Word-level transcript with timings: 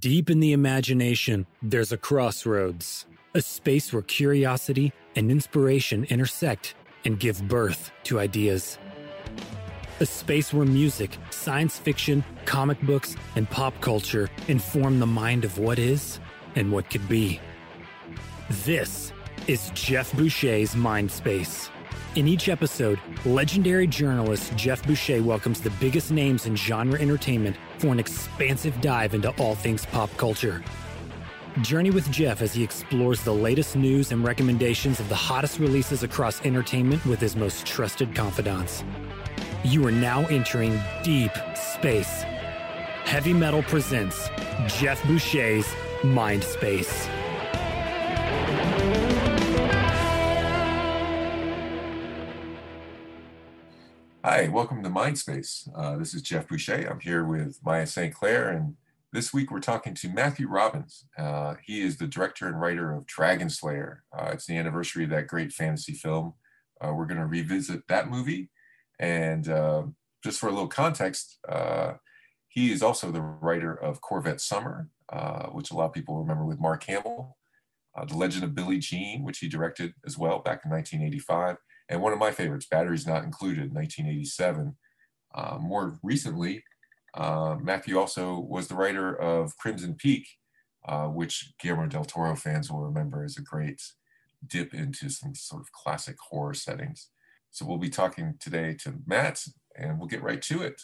Deep 0.00 0.30
in 0.30 0.40
the 0.40 0.54
imagination, 0.54 1.46
there's 1.60 1.92
a 1.92 1.96
crossroads, 1.98 3.04
a 3.34 3.42
space 3.42 3.92
where 3.92 4.00
curiosity 4.00 4.94
and 5.14 5.30
inspiration 5.30 6.04
intersect 6.04 6.74
and 7.04 7.20
give 7.20 7.46
birth 7.48 7.92
to 8.02 8.18
ideas. 8.18 8.78
A 10.00 10.06
space 10.06 10.54
where 10.54 10.64
music, 10.64 11.18
science 11.28 11.76
fiction, 11.76 12.24
comic 12.46 12.80
books, 12.80 13.14
and 13.36 13.50
pop 13.50 13.78
culture 13.82 14.30
inform 14.48 15.00
the 15.00 15.06
mind 15.06 15.44
of 15.44 15.58
what 15.58 15.78
is 15.78 16.18
and 16.54 16.72
what 16.72 16.88
could 16.88 17.06
be. 17.06 17.38
This 18.64 19.12
is 19.48 19.70
Geoff 19.74 20.10
Boucher's 20.14 20.74
Mind 20.74 21.10
Space. 21.10 21.68
In 22.14 22.26
each 22.26 22.48
episode, 22.48 22.98
legendary 23.26 23.86
journalist 23.86 24.56
Geoff 24.56 24.82
Boucher 24.86 25.22
welcomes 25.22 25.60
the 25.60 25.70
biggest 25.78 26.10
names 26.10 26.46
in 26.46 26.56
genre 26.56 26.98
entertainment 26.98 27.56
for 27.80 27.88
an 27.88 27.98
expansive 27.98 28.78
dive 28.82 29.14
into 29.14 29.30
all 29.42 29.54
things 29.54 29.86
pop 29.86 30.14
culture. 30.18 30.62
Journey 31.62 31.90
with 31.90 32.10
Geoff 32.10 32.42
as 32.42 32.52
he 32.52 32.62
explores 32.62 33.22
the 33.24 33.32
latest 33.32 33.74
news 33.74 34.12
and 34.12 34.22
recommendations 34.22 35.00
of 35.00 35.08
the 35.08 35.14
hottest 35.14 35.58
releases 35.58 36.02
across 36.02 36.44
entertainment 36.44 37.04
with 37.06 37.18
his 37.20 37.34
most 37.34 37.66
trusted 37.66 38.14
confidants. 38.14 38.84
You 39.64 39.86
are 39.86 39.92
now 39.92 40.26
entering 40.26 40.78
deep 41.02 41.32
space. 41.54 42.22
Heavy 43.04 43.32
Metal 43.32 43.62
presents 43.62 44.28
Geoff 44.68 45.02
Boucher's 45.04 45.66
Mind 46.04 46.44
Space. 46.44 47.08
Hi, 54.22 54.48
welcome 54.48 54.82
to 54.82 54.90
Mindspace. 54.90 55.66
Uh, 55.74 55.96
this 55.96 56.12
is 56.12 56.20
Geoff 56.20 56.46
Boucher. 56.46 56.86
I'm 56.90 57.00
here 57.00 57.24
with 57.24 57.58
Maya 57.64 57.86
St. 57.86 58.14
Clair, 58.14 58.50
and 58.50 58.74
this 59.14 59.32
week 59.32 59.50
we're 59.50 59.60
talking 59.60 59.94
to 59.94 60.10
Matthew 60.10 60.46
Robbins. 60.46 61.06
Uh, 61.16 61.54
he 61.64 61.80
is 61.80 61.96
the 61.96 62.06
director 62.06 62.46
and 62.46 62.60
writer 62.60 62.92
of 62.92 63.06
Dragon 63.06 63.48
Slayer. 63.48 64.04
Uh, 64.14 64.28
it's 64.34 64.44
the 64.44 64.58
anniversary 64.58 65.04
of 65.04 65.10
that 65.10 65.26
great 65.26 65.52
fantasy 65.52 65.94
film. 65.94 66.34
Uh, 66.82 66.92
we're 66.92 67.06
going 67.06 67.18
to 67.18 67.24
revisit 67.24 67.88
that 67.88 68.10
movie. 68.10 68.50
And 68.98 69.48
uh, 69.48 69.84
just 70.22 70.38
for 70.38 70.48
a 70.48 70.52
little 70.52 70.68
context, 70.68 71.38
uh, 71.48 71.94
he 72.48 72.72
is 72.72 72.82
also 72.82 73.10
the 73.10 73.22
writer 73.22 73.72
of 73.72 74.02
Corvette 74.02 74.42
Summer, 74.42 74.90
which 75.52 75.70
a 75.70 75.74
lot 75.74 75.86
of 75.86 75.92
people 75.94 76.18
remember 76.18 76.44
with 76.44 76.60
Mark 76.60 76.84
Hamill, 76.84 77.38
The 78.06 78.18
Legend 78.18 78.44
of 78.44 78.54
Billie 78.54 78.80
Jean, 78.80 79.24
which 79.24 79.38
he 79.38 79.48
directed 79.48 79.94
as 80.04 80.18
well 80.18 80.40
back 80.40 80.60
in 80.66 80.70
1985 80.70 81.56
and 81.90 82.00
one 82.00 82.12
of 82.12 82.20
my 82.20 82.30
favorites, 82.30 82.66
Batteries 82.70 83.06
Not 83.06 83.24
Included, 83.24 83.74
1987. 83.74 84.76
Uh, 85.34 85.58
more 85.60 85.98
recently, 86.04 86.62
uh, 87.14 87.56
Matthew 87.60 87.98
also 87.98 88.38
was 88.38 88.68
the 88.68 88.76
writer 88.76 89.14
of 89.14 89.56
Crimson 89.56 89.94
Peak, 89.94 90.26
uh, 90.86 91.06
which 91.06 91.52
Guillermo 91.60 91.88
del 91.88 92.04
Toro 92.04 92.36
fans 92.36 92.70
will 92.70 92.80
remember 92.80 93.24
as 93.24 93.36
a 93.36 93.42
great 93.42 93.82
dip 94.46 94.72
into 94.72 95.10
some 95.10 95.34
sort 95.34 95.62
of 95.62 95.72
classic 95.72 96.16
horror 96.30 96.54
settings. 96.54 97.08
So 97.50 97.66
we'll 97.66 97.78
be 97.78 97.90
talking 97.90 98.34
today 98.38 98.76
to 98.82 98.94
Matt, 99.04 99.42
and 99.76 99.98
we'll 99.98 100.06
get 100.06 100.22
right 100.22 100.40
to 100.42 100.62
it. 100.62 100.80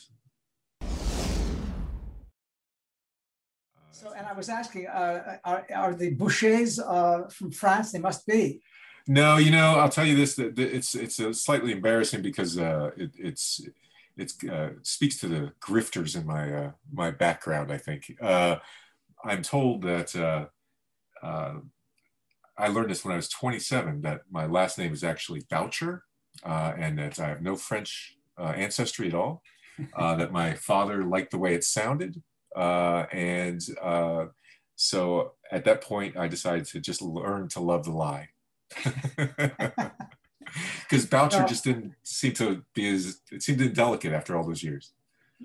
So, 3.92 4.12
and 4.12 4.26
I 4.26 4.32
was 4.32 4.48
asking, 4.48 4.88
uh, 4.88 5.38
are, 5.44 5.66
are 5.74 5.94
the 5.94 6.10
Bouchers 6.10 6.80
uh, 6.80 7.28
from 7.30 7.52
France? 7.52 7.92
They 7.92 8.00
must 8.00 8.26
be. 8.26 8.60
No, 9.08 9.36
you 9.36 9.50
know, 9.50 9.76
I'll 9.78 9.88
tell 9.88 10.06
you 10.06 10.16
this: 10.16 10.34
that 10.34 10.58
it's 10.58 10.94
it's 10.94 11.18
a 11.20 11.32
slightly 11.32 11.72
embarrassing 11.72 12.22
because 12.22 12.58
uh, 12.58 12.90
it, 12.96 13.12
it's 13.16 13.60
it's 14.16 14.42
uh, 14.44 14.70
speaks 14.82 15.18
to 15.18 15.28
the 15.28 15.52
grifters 15.60 16.16
in 16.16 16.26
my 16.26 16.52
uh, 16.52 16.70
my 16.92 17.12
background. 17.12 17.72
I 17.72 17.78
think 17.78 18.16
uh, 18.20 18.56
I'm 19.24 19.42
told 19.42 19.82
that 19.82 20.16
uh, 20.16 20.46
uh, 21.24 21.54
I 22.58 22.68
learned 22.68 22.90
this 22.90 23.04
when 23.04 23.12
I 23.12 23.16
was 23.16 23.28
27 23.28 24.02
that 24.02 24.22
my 24.30 24.46
last 24.46 24.76
name 24.78 24.92
is 24.92 25.04
actually 25.04 25.42
Boucher, 25.48 26.02
uh, 26.44 26.72
and 26.76 26.98
that 26.98 27.20
I 27.20 27.28
have 27.28 27.42
no 27.42 27.54
French 27.54 28.16
uh, 28.38 28.54
ancestry 28.56 29.06
at 29.08 29.14
all. 29.14 29.42
Uh, 29.94 30.14
that 30.16 30.32
my 30.32 30.54
father 30.54 31.04
liked 31.04 31.30
the 31.30 31.38
way 31.38 31.54
it 31.54 31.62
sounded, 31.62 32.22
uh, 32.56 33.06
and 33.12 33.60
uh, 33.80 34.26
so 34.74 35.34
at 35.52 35.64
that 35.64 35.82
point 35.82 36.16
I 36.16 36.26
decided 36.26 36.66
to 36.66 36.80
just 36.80 37.02
learn 37.02 37.48
to 37.50 37.60
love 37.60 37.84
the 37.84 37.92
lie 37.92 38.30
because 40.82 41.06
Boucher 41.06 41.44
just 41.46 41.64
didn't 41.64 41.94
seem 42.02 42.32
to 42.34 42.62
be 42.74 42.88
as 42.88 43.20
it 43.30 43.42
seemed 43.42 43.60
indelicate 43.60 44.12
after 44.12 44.36
all 44.36 44.46
those 44.46 44.62
years. 44.62 44.92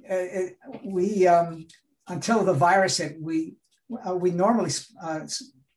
Uh, 0.09 0.15
it, 0.15 0.57
we 0.83 1.27
um, 1.27 1.67
until 2.07 2.43
the 2.43 2.53
virus 2.53 2.97
hit, 2.97 3.17
we 3.19 3.55
uh, 4.07 4.15
we 4.15 4.31
normally 4.31 4.71
uh, 5.03 5.21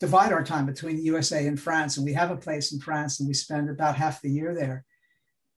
divide 0.00 0.32
our 0.32 0.44
time 0.44 0.66
between 0.66 0.96
the 0.96 1.02
USA 1.02 1.46
and 1.46 1.60
France, 1.60 1.96
and 1.96 2.04
we 2.04 2.12
have 2.12 2.30
a 2.30 2.36
place 2.36 2.72
in 2.72 2.80
France, 2.80 3.20
and 3.20 3.26
we 3.26 3.34
spend 3.34 3.68
about 3.70 3.96
half 3.96 4.22
the 4.22 4.30
year 4.30 4.54
there 4.54 4.84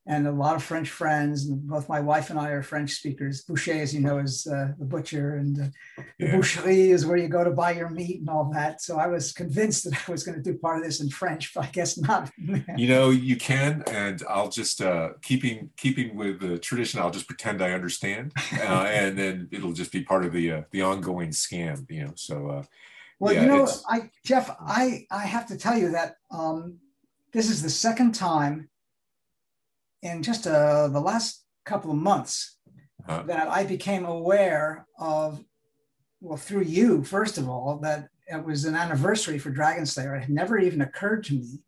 and 0.08 0.26
a 0.26 0.32
lot 0.32 0.56
of 0.56 0.62
French 0.62 0.88
friends. 0.88 1.44
And 1.44 1.68
both 1.68 1.88
my 1.88 2.00
wife 2.00 2.30
and 2.30 2.38
I 2.38 2.48
are 2.48 2.62
French 2.62 2.92
speakers. 2.92 3.42
Boucher, 3.42 3.74
as 3.74 3.94
you 3.94 4.00
know, 4.00 4.18
is 4.18 4.46
uh, 4.46 4.72
the 4.78 4.86
butcher, 4.86 5.36
and 5.36 5.60
uh, 5.60 6.02
the 6.18 6.26
boucherie 6.28 6.88
is 6.88 7.06
where 7.06 7.18
you 7.18 7.28
go 7.28 7.44
to 7.44 7.50
buy 7.50 7.72
your 7.72 7.90
meat 7.90 8.20
and 8.20 8.30
all 8.30 8.50
that. 8.54 8.80
So 8.80 8.98
I 8.98 9.06
was 9.06 9.32
convinced 9.32 9.84
that 9.84 10.02
I 10.08 10.10
was 10.10 10.24
going 10.24 10.42
to 10.42 10.42
do 10.42 10.58
part 10.58 10.78
of 10.78 10.84
this 10.84 11.00
in 11.00 11.10
French, 11.10 11.52
but 11.54 11.66
I 11.66 11.68
guess 11.68 11.98
not. 11.98 12.30
you 12.76 12.88
know, 12.88 13.10
you 13.10 13.36
can, 13.36 13.84
and 13.86 14.22
I'll 14.28 14.48
just 14.48 14.80
uh, 14.80 15.10
keeping 15.20 15.70
keeping 15.76 16.16
with 16.16 16.40
the 16.40 16.58
tradition. 16.58 17.00
I'll 17.00 17.10
just 17.10 17.28
pretend 17.28 17.62
I 17.62 17.72
understand, 17.72 18.32
uh, 18.54 18.88
and 18.90 19.16
then 19.18 19.48
it'll 19.52 19.72
just 19.72 19.92
be 19.92 20.02
part 20.02 20.24
of 20.24 20.32
the 20.32 20.52
uh, 20.52 20.62
the 20.70 20.82
ongoing 20.82 21.30
scam. 21.30 21.88
You 21.90 22.06
know, 22.06 22.12
so. 22.16 22.48
Uh, 22.48 22.62
well, 23.20 23.34
yeah, 23.34 23.42
you 23.42 23.46
know, 23.48 23.68
I 23.88 24.10
Geoff, 24.24 24.56
I 24.60 25.04
I 25.10 25.26
have 25.26 25.48
to 25.48 25.56
tell 25.58 25.76
you 25.76 25.90
that 25.90 26.18
um, 26.30 26.78
this 27.32 27.50
is 27.50 27.62
the 27.62 27.70
second 27.70 28.14
time 28.14 28.68
in 30.02 30.22
just 30.22 30.46
uh, 30.46 30.88
the 30.88 31.00
last 31.00 31.44
couple 31.64 31.90
of 31.90 31.96
months 31.96 32.56
uh-huh. 33.06 33.24
that 33.26 33.48
I 33.48 33.64
became 33.64 34.04
aware 34.04 34.86
of, 34.98 35.42
well, 36.20 36.36
through 36.36 36.62
you, 36.62 37.04
first 37.04 37.38
of 37.38 37.48
all, 37.48 37.78
that 37.82 38.08
it 38.26 38.44
was 38.44 38.64
an 38.64 38.74
anniversary 38.74 39.38
for 39.38 39.50
Dragon 39.50 39.86
Slayer. 39.86 40.16
It 40.16 40.20
had 40.20 40.30
never 40.30 40.58
even 40.58 40.82
occurred 40.82 41.24
to 41.24 41.34
me. 41.34 41.60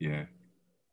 Yeah. 0.00 0.24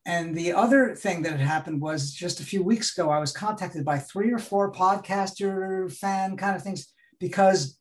And 0.06 0.36
the 0.36 0.54
other 0.54 0.94
thing 0.94 1.24
that 1.24 1.32
had 1.32 1.40
happened 1.40 1.82
was 1.82 2.12
just 2.14 2.40
a 2.40 2.46
few 2.46 2.62
weeks 2.62 2.96
ago, 2.96 3.10
I 3.10 3.20
was 3.20 3.32
contacted 3.32 3.84
by 3.84 3.98
three 3.98 4.32
or 4.32 4.38
four 4.38 4.72
podcaster 4.72 5.92
fan 5.92 6.38
kind 6.38 6.56
of 6.56 6.62
things 6.62 6.94
because, 7.20 7.80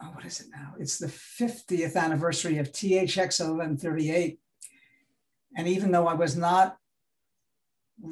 oh, 0.00 0.06
what 0.12 0.24
is 0.24 0.40
it 0.40 0.46
now? 0.52 0.74
It's 0.78 0.98
the 0.98 1.08
50th 1.08 1.96
anniversary 1.96 2.58
of 2.58 2.70
THX 2.70 3.40
1138. 3.40 4.38
And 5.56 5.66
even 5.66 5.90
though 5.90 6.06
I 6.06 6.14
was 6.14 6.36
not 6.36 6.76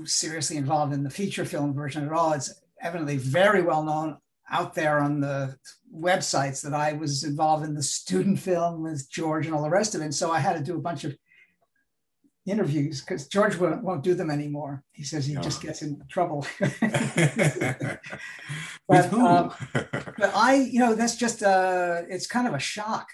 seriously 0.05 0.57
involved 0.57 0.93
in 0.93 1.03
the 1.03 1.11
feature 1.11 1.45
film 1.45 1.75
version 1.75 2.05
at 2.05 2.13
all. 2.13 2.33
It's 2.33 2.63
evidently 2.81 3.17
very 3.17 3.63
well 3.63 3.83
known 3.83 4.19
out 4.51 4.75
there 4.75 5.01
on 5.01 5.21
the 5.21 5.57
websites 5.95 6.63
that 6.63 6.75
I 6.75 6.93
was 6.93 7.25
involved 7.25 7.65
in 7.65 7.75
the 7.75 7.83
student 7.83 8.39
film 8.39 8.83
with 8.83 9.11
George 9.11 9.47
and 9.47 9.55
all 9.55 9.63
the 9.63 9.71
rest 9.71 9.95
of 9.95 10.01
it. 10.01 10.05
And 10.05 10.15
so 10.15 10.31
I 10.31 10.39
had 10.39 10.57
to 10.57 10.63
do 10.63 10.77
a 10.77 10.81
bunch 10.81 11.05
of 11.05 11.17
interviews 12.47 13.01
because 13.01 13.27
George 13.27 13.57
won't, 13.57 13.83
won't, 13.83 14.05
do 14.05 14.15
them 14.15 14.31
anymore. 14.31 14.85
He 14.93 15.03
says 15.03 15.27
he 15.27 15.35
no. 15.35 15.43
just 15.43 15.61
gets 15.61 15.83
in 15.83 16.01
trouble. 16.09 16.47
but, 16.61 16.73
um, 19.13 19.53
but 19.73 20.35
I, 20.35 20.69
you 20.71 20.79
know, 20.79 20.95
that's 20.95 21.17
just, 21.17 21.43
uh, 21.43 22.03
it's 22.09 22.29
kind 22.29 22.47
of 22.47 22.55
a 22.55 22.61
shock. 22.61 23.09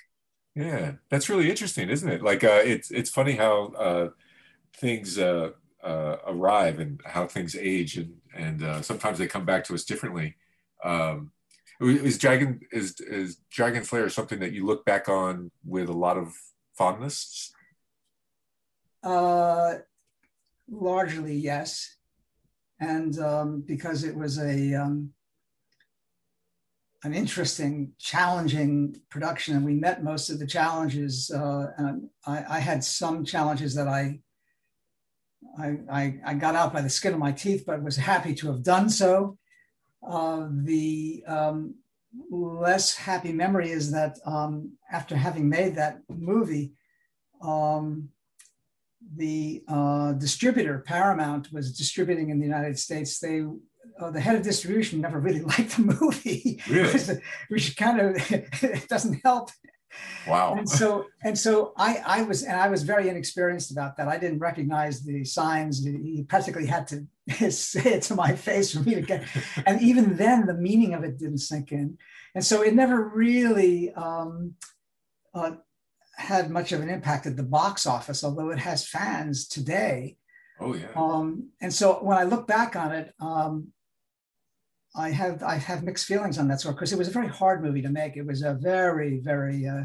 Yeah, 0.54 0.92
that's 1.08 1.30
really 1.30 1.48
interesting, 1.48 1.88
isn't 1.88 2.08
it? 2.08 2.22
Like, 2.22 2.44
uh, 2.44 2.60
it's, 2.62 2.90
it's 2.90 3.08
funny 3.08 3.32
how 3.32 3.72
uh, 3.78 4.08
things, 4.76 5.18
uh, 5.18 5.52
uh, 5.82 6.16
arrive 6.26 6.78
and 6.78 7.00
how 7.04 7.26
things 7.26 7.56
age, 7.56 7.96
and 7.96 8.14
and 8.34 8.62
uh, 8.62 8.82
sometimes 8.82 9.18
they 9.18 9.26
come 9.26 9.44
back 9.44 9.64
to 9.64 9.74
us 9.74 9.84
differently. 9.84 10.36
Um, 10.84 11.32
is 11.80 12.18
Dragon 12.18 12.60
is 12.70 13.00
is 13.00 13.36
Dragon 13.50 13.84
Slayer 13.84 14.08
something 14.08 14.40
that 14.40 14.52
you 14.52 14.66
look 14.66 14.84
back 14.84 15.08
on 15.08 15.50
with 15.64 15.88
a 15.88 15.92
lot 15.92 16.16
of 16.16 16.32
fondness? 16.74 17.52
Uh, 19.02 19.74
largely, 20.70 21.34
yes, 21.34 21.96
and 22.78 23.18
um, 23.18 23.64
because 23.66 24.04
it 24.04 24.14
was 24.14 24.38
a 24.38 24.74
um, 24.74 25.12
an 27.04 27.14
interesting, 27.14 27.92
challenging 27.98 28.96
production, 29.10 29.56
and 29.56 29.64
we 29.64 29.74
met 29.74 30.04
most 30.04 30.30
of 30.30 30.38
the 30.38 30.46
challenges. 30.46 31.30
Uh, 31.30 31.72
and 31.76 32.08
I, 32.26 32.44
I, 32.48 32.58
had 32.60 32.84
some 32.84 33.24
challenges 33.24 33.74
that 33.74 33.88
I 33.88 34.20
I, 35.58 35.78
I, 35.90 36.20
I, 36.24 36.34
got 36.34 36.54
out 36.54 36.72
by 36.72 36.80
the 36.80 36.88
skin 36.88 37.12
of 37.12 37.18
my 37.18 37.32
teeth, 37.32 37.64
but 37.66 37.82
was 37.82 37.96
happy 37.96 38.34
to 38.36 38.46
have 38.48 38.62
done 38.62 38.88
so. 38.88 39.36
Uh, 40.06 40.48
the 40.50 41.22
um, 41.26 41.74
less 42.30 42.94
happy 42.94 43.32
memory 43.32 43.70
is 43.70 43.90
that 43.92 44.18
um, 44.24 44.72
after 44.90 45.16
having 45.16 45.48
made 45.48 45.74
that 45.76 46.00
movie, 46.08 46.72
um, 47.42 48.08
the 49.16 49.62
uh, 49.68 50.12
distributor 50.12 50.78
Paramount 50.86 51.52
was 51.52 51.76
distributing 51.76 52.30
in 52.30 52.38
the 52.38 52.46
United 52.46 52.78
States. 52.78 53.18
They 53.18 53.44
uh, 54.00 54.10
the 54.10 54.20
head 54.20 54.36
of 54.36 54.42
distribution 54.42 55.00
never 55.00 55.18
really 55.18 55.40
liked 55.52 55.76
the 55.76 55.96
movie, 56.00 56.60
really? 56.68 57.20
which 57.48 57.76
kind 57.76 58.00
of 58.00 58.88
doesn't 58.88 59.20
help. 59.24 59.50
Wow. 60.26 60.54
And 60.54 60.68
so 60.68 61.06
and 61.24 61.38
so 61.38 61.72
I 61.76 62.02
I 62.06 62.22
was 62.22 62.42
and 62.42 62.56
I 62.56 62.68
was 62.68 62.82
very 62.82 63.08
inexperienced 63.08 63.70
about 63.70 63.96
that. 63.96 64.08
I 64.08 64.18
didn't 64.18 64.38
recognize 64.38 65.02
the 65.02 65.24
signs. 65.24 65.84
He 65.84 66.24
practically 66.28 66.66
had 66.66 66.86
to 66.88 67.50
say 67.50 67.94
it 67.94 68.02
to 68.02 68.14
my 68.14 68.34
face 68.34 68.72
for 68.72 68.80
me 68.80 68.94
to 68.94 69.02
get. 69.02 69.24
And 69.66 69.80
even 69.82 70.16
then, 70.16 70.46
the 70.46 70.54
meaning 70.54 70.94
of 70.94 71.04
it 71.04 71.18
didn't 71.18 71.38
sink 71.38 71.72
in. 71.72 71.98
And 72.34 72.44
so 72.44 72.62
it 72.62 72.74
never 72.74 73.08
really 73.08 73.92
um, 73.94 74.54
uh, 75.34 75.52
had 76.16 76.50
much 76.50 76.72
of 76.72 76.80
an 76.80 76.88
impact 76.88 77.26
at 77.26 77.36
the 77.36 77.42
box 77.42 77.86
office, 77.86 78.24
although 78.24 78.50
it 78.50 78.58
has 78.58 78.86
fans 78.86 79.46
today. 79.46 80.16
Oh 80.60 80.74
yeah. 80.74 80.88
Um, 80.94 81.50
and 81.60 81.72
so 81.72 81.94
when 81.94 82.16
I 82.16 82.24
look 82.24 82.46
back 82.46 82.76
on 82.76 82.92
it, 82.92 83.12
um, 83.20 83.68
I 84.94 85.10
have 85.10 85.42
I 85.42 85.56
have 85.56 85.84
mixed 85.84 86.06
feelings 86.06 86.38
on 86.38 86.48
that 86.48 86.60
sort 86.60 86.76
because 86.76 86.92
it 86.92 86.98
was 86.98 87.08
a 87.08 87.12
very 87.12 87.28
hard 87.28 87.62
movie 87.62 87.82
to 87.82 87.88
make. 87.88 88.16
It 88.16 88.26
was 88.26 88.42
a 88.42 88.54
very 88.54 89.18
very. 89.18 89.66
Uh, 89.66 89.84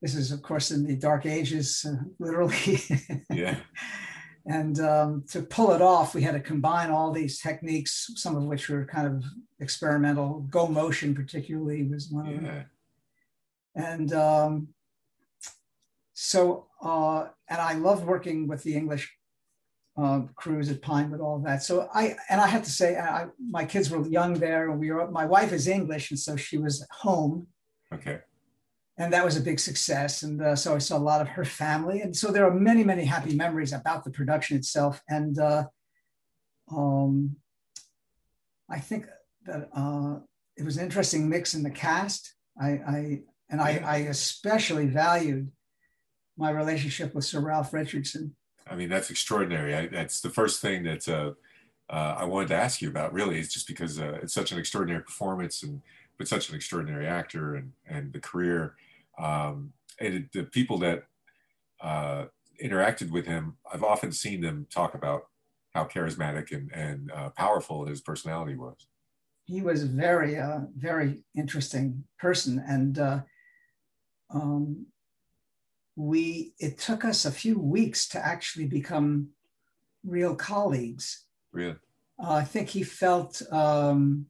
this 0.00 0.14
is 0.14 0.32
of 0.32 0.42
course 0.42 0.70
in 0.70 0.86
the 0.86 0.96
dark 0.96 1.26
ages, 1.26 1.86
uh, 1.88 2.02
literally. 2.18 2.80
yeah. 3.30 3.56
And 4.46 4.78
um, 4.80 5.24
to 5.30 5.40
pull 5.40 5.72
it 5.72 5.80
off, 5.80 6.14
we 6.14 6.20
had 6.20 6.32
to 6.32 6.40
combine 6.40 6.90
all 6.90 7.12
these 7.12 7.40
techniques, 7.40 8.10
some 8.16 8.36
of 8.36 8.44
which 8.44 8.68
were 8.68 8.84
kind 8.84 9.06
of 9.06 9.24
experimental. 9.60 10.40
Go 10.50 10.66
motion, 10.66 11.14
particularly, 11.14 11.84
was 11.84 12.10
one 12.10 12.26
of 12.28 12.34
them. 12.34 12.64
And 13.74 14.12
um, 14.12 14.68
so, 16.12 16.66
uh, 16.82 17.28
and 17.48 17.60
I 17.60 17.74
loved 17.74 18.04
working 18.04 18.46
with 18.46 18.62
the 18.62 18.76
English 18.76 19.10
uh, 19.96 20.22
crews 20.34 20.70
at 20.70 20.82
Pinewood, 20.82 21.20
all 21.20 21.36
of 21.36 21.44
that. 21.44 21.62
So 21.62 21.88
I, 21.94 22.16
and 22.28 22.40
I 22.40 22.46
have 22.48 22.64
to 22.64 22.70
say, 22.70 22.96
I, 22.96 23.26
my 23.38 23.64
kids 23.64 23.90
were 23.90 24.06
young 24.06 24.34
there, 24.34 24.70
and 24.70 24.80
we 24.80 24.90
were. 24.90 25.10
My 25.10 25.24
wife 25.24 25.52
is 25.52 25.68
English, 25.68 26.10
and 26.10 26.18
so 26.18 26.36
she 26.36 26.58
was 26.58 26.86
home. 26.90 27.46
Okay. 27.92 28.18
And 28.96 29.12
that 29.12 29.24
was 29.24 29.36
a 29.36 29.40
big 29.40 29.58
success, 29.58 30.22
and 30.22 30.40
uh, 30.40 30.54
so 30.56 30.74
I 30.74 30.78
saw 30.78 30.96
a 30.96 30.98
lot 30.98 31.20
of 31.20 31.28
her 31.28 31.44
family, 31.44 32.00
and 32.00 32.14
so 32.16 32.30
there 32.30 32.46
are 32.46 32.54
many, 32.54 32.84
many 32.84 33.04
happy 33.04 33.34
memories 33.34 33.72
about 33.72 34.04
the 34.04 34.10
production 34.10 34.56
itself. 34.56 35.02
And 35.08 35.36
uh, 35.38 35.64
um, 36.70 37.36
I 38.70 38.78
think 38.78 39.06
that 39.46 39.68
uh, 39.74 40.18
it 40.56 40.64
was 40.64 40.76
an 40.76 40.84
interesting 40.84 41.28
mix 41.28 41.54
in 41.54 41.64
the 41.64 41.70
cast. 41.70 42.34
I, 42.60 42.68
I 42.68 43.20
and 43.50 43.60
I, 43.60 43.82
I 43.84 43.96
especially 44.10 44.86
valued 44.86 45.50
my 46.36 46.50
relationship 46.50 47.14
with 47.14 47.24
Sir 47.24 47.40
Ralph 47.40 47.72
Richardson 47.72 48.36
I 48.74 48.76
mean, 48.76 48.88
that's 48.88 49.10
extraordinary. 49.10 49.72
I, 49.72 49.86
that's 49.86 50.20
the 50.20 50.30
first 50.30 50.60
thing 50.60 50.82
that 50.82 51.08
uh, 51.08 51.34
uh, 51.88 52.16
I 52.18 52.24
wanted 52.24 52.48
to 52.48 52.56
ask 52.56 52.82
you 52.82 52.88
about. 52.88 53.12
Really, 53.12 53.38
is 53.38 53.52
just 53.52 53.68
because 53.68 54.00
uh, 54.00 54.18
it's 54.20 54.34
such 54.34 54.50
an 54.50 54.58
extraordinary 54.58 55.00
performance, 55.00 55.62
and 55.62 55.80
but 56.18 56.26
such 56.26 56.48
an 56.48 56.56
extraordinary 56.56 57.06
actor, 57.06 57.54
and 57.54 57.72
and 57.86 58.12
the 58.12 58.18
career, 58.18 58.74
um, 59.16 59.72
and 60.00 60.14
it, 60.14 60.32
the 60.32 60.42
people 60.42 60.78
that 60.78 61.04
uh, 61.80 62.24
interacted 62.62 63.12
with 63.12 63.26
him. 63.26 63.58
I've 63.72 63.84
often 63.84 64.10
seen 64.10 64.40
them 64.40 64.66
talk 64.70 64.94
about 64.94 65.28
how 65.72 65.84
charismatic 65.84 66.50
and 66.50 66.68
and 66.72 67.12
uh, 67.12 67.30
powerful 67.30 67.86
his 67.86 68.00
personality 68.00 68.56
was. 68.56 68.88
He 69.44 69.62
was 69.62 69.84
a 69.84 69.86
very 69.86 70.36
uh, 70.36 70.62
very 70.76 71.22
interesting 71.36 72.02
person, 72.18 72.60
and 72.66 73.22
um, 74.30 74.86
we 75.96 76.54
it 76.58 76.78
took 76.78 77.04
us 77.04 77.24
a 77.24 77.30
few 77.30 77.58
weeks 77.58 78.08
to 78.08 78.24
actually 78.24 78.66
become 78.66 79.28
real 80.04 80.34
colleagues. 80.34 81.24
Really? 81.52 81.76
Uh, 82.22 82.32
I 82.32 82.44
think 82.44 82.68
he 82.68 82.82
felt 82.82 83.42
um, 83.52 84.26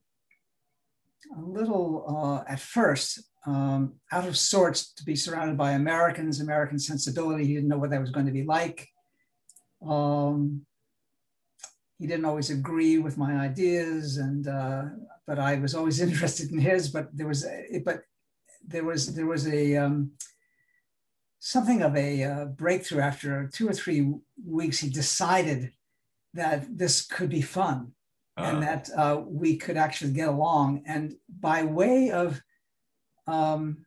a 1.36 1.40
little 1.40 2.04
uh, 2.08 2.50
at 2.50 2.60
first 2.60 3.22
um, 3.46 3.94
out 4.10 4.26
of 4.26 4.38
sorts 4.38 4.92
to 4.94 5.04
be 5.04 5.16
surrounded 5.16 5.56
by 5.56 5.72
Americans, 5.72 6.40
American 6.40 6.78
sensibility. 6.78 7.46
He 7.46 7.54
didn't 7.54 7.68
know 7.68 7.78
what 7.78 7.90
that 7.90 8.00
was 8.00 8.10
going 8.10 8.26
to 8.26 8.32
be 8.32 8.44
like. 8.44 8.88
Um, 9.86 10.64
he 11.98 12.06
didn't 12.06 12.24
always 12.24 12.50
agree 12.50 12.98
with 12.98 13.18
my 13.18 13.34
ideas, 13.36 14.16
and 14.16 14.48
uh, 14.48 14.84
but 15.26 15.38
I 15.38 15.56
was 15.56 15.74
always 15.74 16.00
interested 16.06 16.50
in 16.52 16.58
his. 16.58 16.88
But 16.88 17.08
there 17.16 17.28
was, 17.28 17.44
a, 17.44 17.82
but 17.84 18.02
there 18.66 18.84
was 18.84 19.14
there 19.14 19.26
was 19.26 19.46
a 19.46 19.76
um, 19.76 20.12
something 21.46 21.82
of 21.82 21.94
a 21.94 22.24
uh, 22.24 22.44
breakthrough 22.46 23.02
after 23.02 23.50
two 23.52 23.68
or 23.68 23.74
three 23.74 24.10
weeks. 24.46 24.78
He 24.78 24.88
decided 24.88 25.72
that 26.32 26.64
this 26.70 27.06
could 27.06 27.28
be 27.28 27.42
fun 27.42 27.92
uh-huh. 28.38 28.50
and 28.50 28.62
that 28.62 28.88
uh, 28.96 29.20
we 29.26 29.58
could 29.58 29.76
actually 29.76 30.12
get 30.12 30.28
along. 30.28 30.84
And 30.86 31.14
by 31.28 31.62
way 31.64 32.10
of, 32.10 32.40
um, 33.26 33.84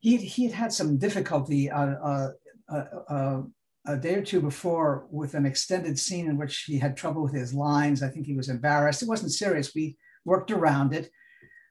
he 0.00 0.18
he 0.18 0.44
had 0.44 0.54
had 0.54 0.72
some 0.72 0.98
difficulty 0.98 1.70
uh, 1.70 1.94
uh, 2.10 2.30
uh, 2.68 2.84
uh, 3.08 3.42
a 3.86 3.96
day 3.96 4.16
or 4.16 4.22
two 4.22 4.42
before 4.42 5.06
with 5.10 5.32
an 5.32 5.46
extended 5.46 5.98
scene 5.98 6.28
in 6.28 6.36
which 6.36 6.64
he 6.66 6.78
had 6.78 6.94
trouble 6.94 7.22
with 7.22 7.32
his 7.32 7.54
lines. 7.54 8.02
I 8.02 8.08
think 8.08 8.26
he 8.26 8.36
was 8.36 8.50
embarrassed. 8.50 9.02
It 9.02 9.08
wasn't 9.08 9.32
serious. 9.32 9.74
We 9.74 9.96
worked 10.26 10.50
around 10.50 10.92
it, 10.92 11.10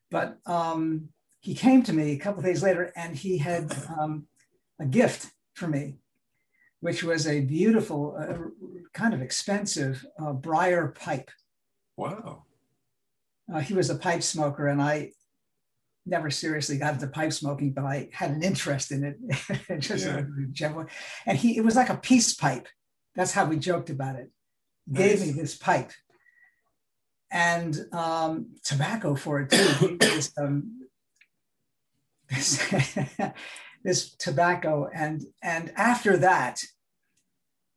but 0.10 0.38
um, 0.48 1.10
he 1.42 1.54
came 1.54 1.84
to 1.84 1.94
me 1.94 2.14
a 2.14 2.18
couple 2.18 2.42
days 2.42 2.64
later, 2.64 2.92
and 2.96 3.16
he 3.16 3.38
had 3.38 3.72
um, 4.00 4.28
a 4.80 4.86
gift 4.86 5.32
for 5.54 5.68
me, 5.68 5.98
which 6.80 7.04
was 7.04 7.28
a 7.28 7.42
beautiful, 7.42 8.18
uh, 8.20 8.38
kind 8.94 9.14
of 9.14 9.22
expensive 9.22 10.06
uh, 10.22 10.34
briar 10.34 10.90
pipe. 10.90 11.30
Wow. 11.98 12.46
Uh, 13.54 13.60
he 13.60 13.74
was 13.74 13.90
a 13.90 13.96
pipe 13.96 14.24
smoker, 14.24 14.68
and 14.68 14.82
I 14.82 15.12
never 16.06 16.30
seriously 16.30 16.78
got 16.78 16.94
into 16.94 17.08
pipe 17.08 17.34
smoking, 17.34 17.72
but 17.72 17.84
I 17.84 18.10
had 18.14 18.32
an 18.32 18.44
interest 18.44 18.92
in 18.92 19.04
it. 19.04 19.80
Just 19.80 20.06
yeah. 20.06 20.24
general. 20.52 20.88
And 21.26 21.38
he, 21.38 21.58
it 21.58 21.64
was 21.64 21.76
like 21.76 21.90
a 21.90 21.98
peace 21.98 22.34
pipe. 22.34 22.68
That's 23.16 23.32
how 23.32 23.46
we 23.46 23.58
joked 23.58 23.90
about 23.90 24.16
it. 24.16 24.32
Nice. 24.88 25.20
Gave 25.20 25.22
me 25.22 25.32
this 25.34 25.56
pipe 25.56 25.92
and 27.32 27.78
um, 27.92 28.56
tobacco 28.64 29.16
for 29.16 29.42
it 29.42 29.52
too. 29.52 29.98
this, 30.00 30.32
um, 30.38 30.88
this 32.30 32.72
this 33.84 34.16
tobacco. 34.16 34.90
And, 34.94 35.24
and 35.42 35.72
after 35.76 36.18
that, 36.18 36.62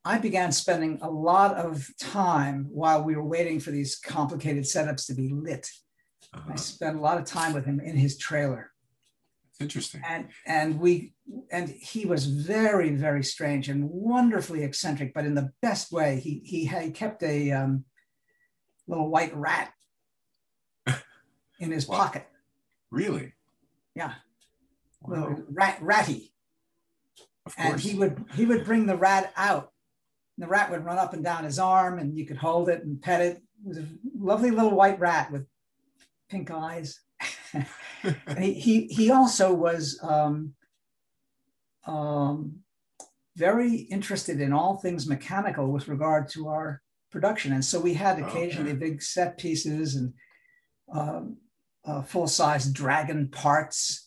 I 0.04 0.18
began 0.18 0.50
spending 0.50 0.98
a 1.00 1.10
lot 1.10 1.54
of 1.56 1.88
time 2.00 2.66
while 2.70 3.04
we 3.04 3.14
were 3.14 3.24
waiting 3.24 3.60
for 3.60 3.70
these 3.70 3.96
complicated 3.96 4.64
setups 4.64 5.06
to 5.06 5.14
be 5.14 5.28
lit. 5.28 5.70
Uh-huh. 6.34 6.52
I 6.52 6.56
spent 6.56 6.96
a 6.96 7.00
lot 7.00 7.18
of 7.18 7.24
time 7.24 7.52
with 7.52 7.64
him 7.64 7.78
in 7.78 7.96
his 7.96 8.18
trailer. 8.18 8.72
Interesting. 9.60 10.02
And 10.04 10.28
and 10.44 10.80
we 10.80 11.12
and 11.52 11.68
he 11.68 12.04
was 12.04 12.26
very 12.26 12.96
very 12.96 13.22
strange 13.22 13.68
and 13.68 13.88
wonderfully 13.88 14.64
eccentric, 14.64 15.14
but 15.14 15.24
in 15.24 15.34
the 15.36 15.52
best 15.60 15.92
way. 15.92 16.18
He 16.18 16.40
he 16.44 16.64
had 16.64 16.94
kept 16.94 17.22
a 17.22 17.52
um, 17.52 17.84
little 18.88 19.08
white 19.08 19.36
rat 19.36 19.72
in 21.60 21.70
his 21.70 21.86
wow. 21.86 21.98
pocket. 21.98 22.26
Really? 22.90 23.34
Yeah 23.94 24.14
wow. 25.04 25.36
rat, 25.50 25.78
ratty. 25.80 26.32
And 27.56 27.80
he 27.80 27.94
would 27.94 28.24
he 28.34 28.46
would 28.46 28.64
bring 28.64 28.86
the 28.86 28.96
rat 28.96 29.32
out. 29.36 29.72
And 30.36 30.44
The 30.44 30.48
rat 30.48 30.70
would 30.70 30.84
run 30.84 30.98
up 30.98 31.12
and 31.12 31.24
down 31.24 31.44
his 31.44 31.58
arm, 31.58 31.98
and 31.98 32.16
you 32.16 32.26
could 32.26 32.36
hold 32.36 32.68
it 32.68 32.84
and 32.84 33.00
pet 33.02 33.20
it. 33.20 33.36
It 33.36 33.42
was 33.64 33.78
a 33.78 33.88
lovely 34.16 34.50
little 34.50 34.74
white 34.74 34.98
rat 34.98 35.30
with 35.30 35.46
pink 36.30 36.50
eyes. 36.50 37.00
he, 38.38 38.54
he 38.54 38.86
he 38.86 39.10
also 39.10 39.52
was 39.52 39.98
um, 40.02 40.54
um, 41.86 42.60
very 43.36 43.74
interested 43.74 44.40
in 44.40 44.52
all 44.52 44.76
things 44.76 45.08
mechanical 45.08 45.70
with 45.70 45.88
regard 45.88 46.28
to 46.30 46.48
our 46.48 46.80
production, 47.10 47.52
and 47.52 47.64
so 47.64 47.80
we 47.80 47.94
had 47.94 48.20
occasionally 48.20 48.70
okay. 48.70 48.80
big 48.80 49.02
set 49.02 49.36
pieces 49.36 49.96
and 49.96 50.14
um, 50.92 51.36
uh, 51.84 52.02
full 52.02 52.28
size 52.28 52.70
dragon 52.70 53.28
parts 53.28 54.01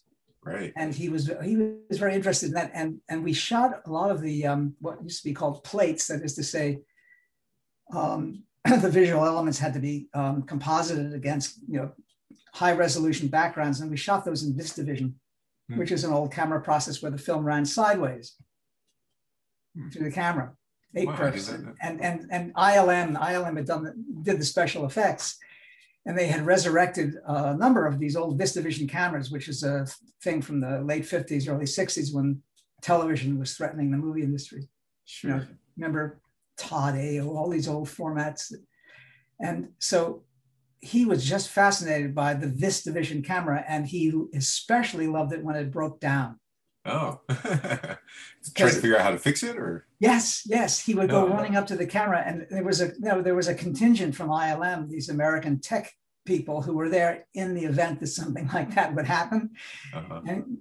Right. 0.46 0.72
And 0.75 0.94
he 0.94 1.10
was 1.10 1.32
he 1.44 1.58
was 1.58 1.98
very 1.98 2.14
interested 2.14 2.50
in 2.50 2.54
that. 2.54 2.70
And 2.75 3.00
and 3.10 3.24
we 3.24 3.34
shot 3.34 3.82
a 3.86 3.92
lot 3.92 4.12
of 4.12 4.22
the 4.22 4.46
um, 4.46 4.75
what 4.80 5.02
used 5.04 5.24
to 5.24 5.30
be 5.30 5.34
called 5.34 5.64
plates. 5.64 6.06
That 6.08 6.22
is 6.22 6.36
to 6.36 6.44
say, 6.44 6.82
um, 7.92 8.44
the 8.66 8.90
visual 8.90 9.25
elements 9.25 9.58
had 9.58 9.74
to 9.74 9.80
be 9.80 10.08
um, 10.14 10.44
composited 10.44 11.14
against 11.14 11.58
you 11.68 11.80
know 11.80 11.92
high 12.54 12.74
resolution 12.74 13.28
backgrounds, 13.28 13.82
and 13.82 13.90
we 13.90 13.98
shot 13.98 14.24
those 14.24 14.44
in 14.44 14.54
VistaVision, 14.54 15.14
hmm. 15.68 15.80
which 15.80 15.92
is 15.92 16.04
an 16.04 16.14
old 16.14 16.32
camera 16.32 16.62
process 16.62 17.02
where 17.02 17.12
the 17.12 17.18
film 17.18 17.44
ran 17.44 17.66
sideways 17.66 18.36
hmm. 19.75 19.90
through 19.90 20.06
the 20.06 20.12
camera. 20.12 20.54
Eight 20.98 21.08
wow, 21.08 21.34
and 21.82 22.02
and 22.02 22.28
and 22.32 22.54
ILM 22.54 23.20
ILM 23.20 23.58
had 23.58 23.66
done 23.66 23.84
the, 23.84 23.94
did 24.22 24.40
the 24.40 24.46
special 24.46 24.86
effects 24.86 25.40
and 26.06 26.18
they 26.18 26.28
had 26.28 26.46
resurrected 26.46 27.16
a 27.26 27.56
number 27.56 27.86
of 27.86 28.00
these 28.00 28.16
old 28.16 28.40
VistaVision 28.40 28.90
cameras, 28.90 29.32
which 29.32 29.48
is 29.48 29.64
a 29.64 29.88
thing 30.24 30.42
from 30.42 30.62
the 30.62 30.82
late 30.82 31.04
50s, 31.04 31.50
early 31.50 31.66
60s 31.66 32.14
when 32.14 32.42
television 32.82 33.40
was 33.40 33.56
threatening 33.56 33.92
the 33.92 33.98
movie 33.98 34.22
industry. 34.22 34.70
Sure. 35.06 35.32
You 35.32 35.38
know, 35.38 35.46
remember 35.78 36.22
Todd-AO, 36.58 37.28
all 37.28 37.50
these 37.50 37.68
old 37.68 37.88
formats. 37.88 38.54
And 39.42 39.70
so 39.80 40.24
he 40.80 41.06
was 41.06 41.26
just 41.26 41.50
fascinated 41.50 42.14
by 42.14 42.36
the 42.36 42.48
VistaVision 42.48 43.26
camera, 43.26 43.66
and 43.68 43.88
he 43.88 44.14
especially 44.36 45.08
loved 45.08 45.34
it 45.34 45.44
when 45.44 45.56
it 45.56 45.72
broke 45.72 46.00
down. 46.00 46.40
Oh, 46.86 47.20
trying 47.30 47.98
to 48.56 48.82
figure 48.82 48.96
out 48.98 49.01
how 49.04 49.12
to 49.12 49.18
fix 49.18 49.42
it, 49.44 49.58
or 49.58 49.88
yes, 50.00 50.44
yes, 50.46 50.80
he 50.80 50.94
would 50.94 51.10
go 51.10 51.25
Oh. 51.25 51.30
running 51.30 51.56
up 51.56 51.65
to 51.68 51.75
the 51.75 51.86
camera, 51.88 52.22
and 52.25 52.46
there 52.51 52.63
was 52.63 52.80
a 52.82 52.92
no, 53.00 53.22
there 53.22 53.36
was 53.36 53.48
a 53.48 53.56
contingent 53.56 54.15
from 54.15 54.30
ILM, 54.30 54.88
these 54.89 55.10
American 55.10 55.60
tech 55.60 55.92
people 56.25 56.62
who 56.62 56.74
were 56.75 56.89
there 56.89 57.25
in 57.34 57.54
the 57.56 57.63
event 57.65 58.00
that 58.00 58.08
something 58.08 58.48
like 58.54 58.74
that 58.75 58.94
would 58.96 59.06
happen. 59.06 59.51
uh 59.94 60.22
And 60.27 60.58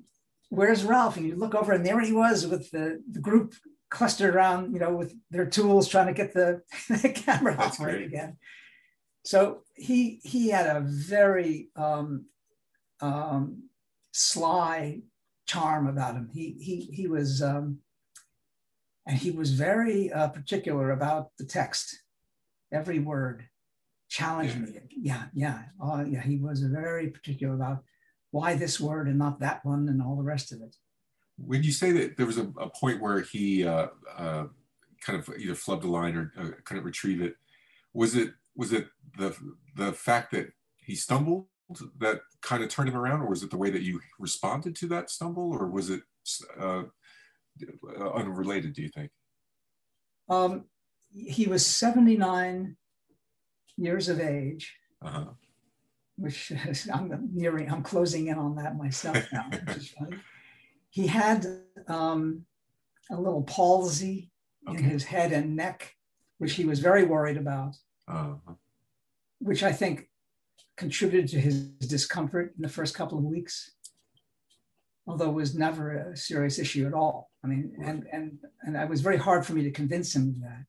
where's 0.50 0.84
Ralph? 0.84 1.16
And 1.16 1.26
you 1.26 1.36
look 1.36 1.54
over, 1.54 1.72
and 1.72 1.84
there 1.84 2.00
he 2.00 2.12
was 2.12 2.46
with 2.46 2.70
the, 2.70 3.02
the 3.10 3.20
group 3.20 3.54
clustered 3.90 4.34
around, 4.34 4.72
you 4.72 4.78
know, 4.78 4.94
with 4.94 5.14
their 5.30 5.46
tools 5.46 5.88
trying 5.88 6.06
to 6.08 6.12
get 6.14 6.32
the, 6.34 6.62
the 6.88 7.08
camera 7.10 7.54
That's 7.56 7.78
great. 7.78 8.06
again. 8.06 8.36
So 9.24 9.60
he 9.74 10.20
he 10.22 10.48
had 10.50 10.66
a 10.76 10.80
very 10.80 11.70
um, 11.76 12.26
um, 13.00 13.64
sly 14.12 15.00
charm 15.46 15.86
about 15.86 16.14
him. 16.14 16.28
He 16.32 16.56
he 16.60 16.76
he 16.92 17.06
was 17.06 17.42
um, 17.42 17.78
and 19.06 19.18
he 19.18 19.30
was 19.30 19.52
very 19.52 20.12
uh, 20.12 20.28
particular 20.28 20.90
about 20.90 21.30
the 21.38 21.44
text, 21.44 22.02
every 22.72 22.98
word. 22.98 23.48
Challenged 24.08 24.58
me. 24.60 24.78
Yeah, 24.90 25.24
yeah, 25.34 25.62
uh, 25.82 26.04
yeah. 26.06 26.22
He 26.22 26.36
was 26.36 26.60
very 26.60 27.08
particular 27.08 27.54
about 27.54 27.82
why 28.30 28.54
this 28.54 28.78
word 28.80 29.08
and 29.08 29.18
not 29.18 29.40
that 29.40 29.64
one 29.64 29.88
and 29.88 30.00
all 30.00 30.16
the 30.16 30.22
rest 30.22 30.52
of 30.52 30.60
it. 30.60 30.76
when 31.36 31.62
you 31.62 31.72
say 31.72 31.90
that 31.92 32.16
there 32.16 32.26
was 32.26 32.38
a, 32.38 32.46
a 32.58 32.68
point 32.70 33.00
where 33.00 33.20
he 33.20 33.66
uh, 33.66 33.88
uh, 34.16 34.44
kind 35.00 35.18
of 35.18 35.28
either 35.38 35.54
flubbed 35.54 35.84
a 35.84 35.88
line 35.88 36.16
or 36.16 36.32
uh, 36.38 36.50
couldn't 36.64 36.84
retrieve 36.84 37.20
it, 37.20 37.34
was 37.92 38.14
it 38.14 38.30
was 38.54 38.72
it 38.72 38.86
the 39.18 39.36
the 39.76 39.92
fact 39.92 40.30
that 40.32 40.52
he 40.76 40.94
stumbled 40.94 41.46
that 41.98 42.20
kind 42.42 42.62
of 42.62 42.68
turned 42.68 42.88
him 42.88 42.96
around, 42.96 43.20
or 43.22 43.28
was 43.28 43.42
it 43.42 43.50
the 43.50 43.56
way 43.56 43.70
that 43.70 43.82
you 43.82 44.00
responded 44.18 44.74
to 44.76 44.86
that 44.88 45.10
stumble, 45.10 45.50
or 45.52 45.66
was 45.68 45.90
it 45.90 46.02
uh, 46.58 46.84
unrelated? 48.14 48.72
Do 48.74 48.82
you 48.82 48.88
think? 48.88 49.10
Um, 50.28 50.64
he 51.14 51.46
was 51.46 51.64
79 51.64 52.76
years 53.76 54.08
of 54.08 54.20
age, 54.20 54.74
Uh-huh. 55.02 55.26
which 56.16 56.50
is, 56.50 56.88
I'm 56.92 57.30
nearing, 57.32 57.70
I'm 57.70 57.82
closing 57.82 58.28
in 58.28 58.38
on 58.38 58.56
that 58.56 58.76
myself 58.76 59.18
now, 59.32 59.46
which 59.50 59.76
is 59.76 59.88
funny. 59.90 60.16
He 60.90 61.06
had 61.06 61.46
um, 61.88 62.46
a 63.10 63.20
little 63.20 63.42
palsy 63.42 64.30
in 64.66 64.78
his 64.82 65.04
head 65.04 65.32
and 65.32 65.54
neck, 65.56 65.94
which 66.38 66.54
he 66.54 66.64
was 66.64 66.80
very 66.80 67.04
worried 67.04 67.36
about, 67.36 67.74
Uh-huh. 68.08 68.54
which 69.40 69.62
I 69.62 69.72
think 69.72 70.08
contributed 70.76 71.28
to 71.30 71.40
his 71.40 71.64
discomfort 71.94 72.54
in 72.56 72.62
the 72.62 72.68
first 72.68 72.94
couple 72.94 73.18
of 73.18 73.24
weeks, 73.24 73.72
although 75.06 75.30
it 75.30 75.34
was 75.34 75.54
never 75.54 76.10
a 76.12 76.16
serious 76.16 76.58
issue 76.58 76.86
at 76.86 76.94
all. 76.94 77.30
I 77.42 77.46
mean, 77.46 77.72
and 77.82 78.06
and 78.12 78.38
and 78.62 78.76
it 78.76 78.88
was 78.88 79.00
very 79.00 79.18
hard 79.18 79.44
for 79.44 79.52
me 79.52 79.62
to 79.64 79.70
convince 79.70 80.14
him 80.14 80.28
of 80.30 80.40
that. 80.40 80.64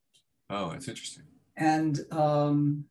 Oh, 0.50 0.70
that's 0.72 0.88
interesting. 0.88 1.24
And 1.58 2.00
um, 2.12 2.86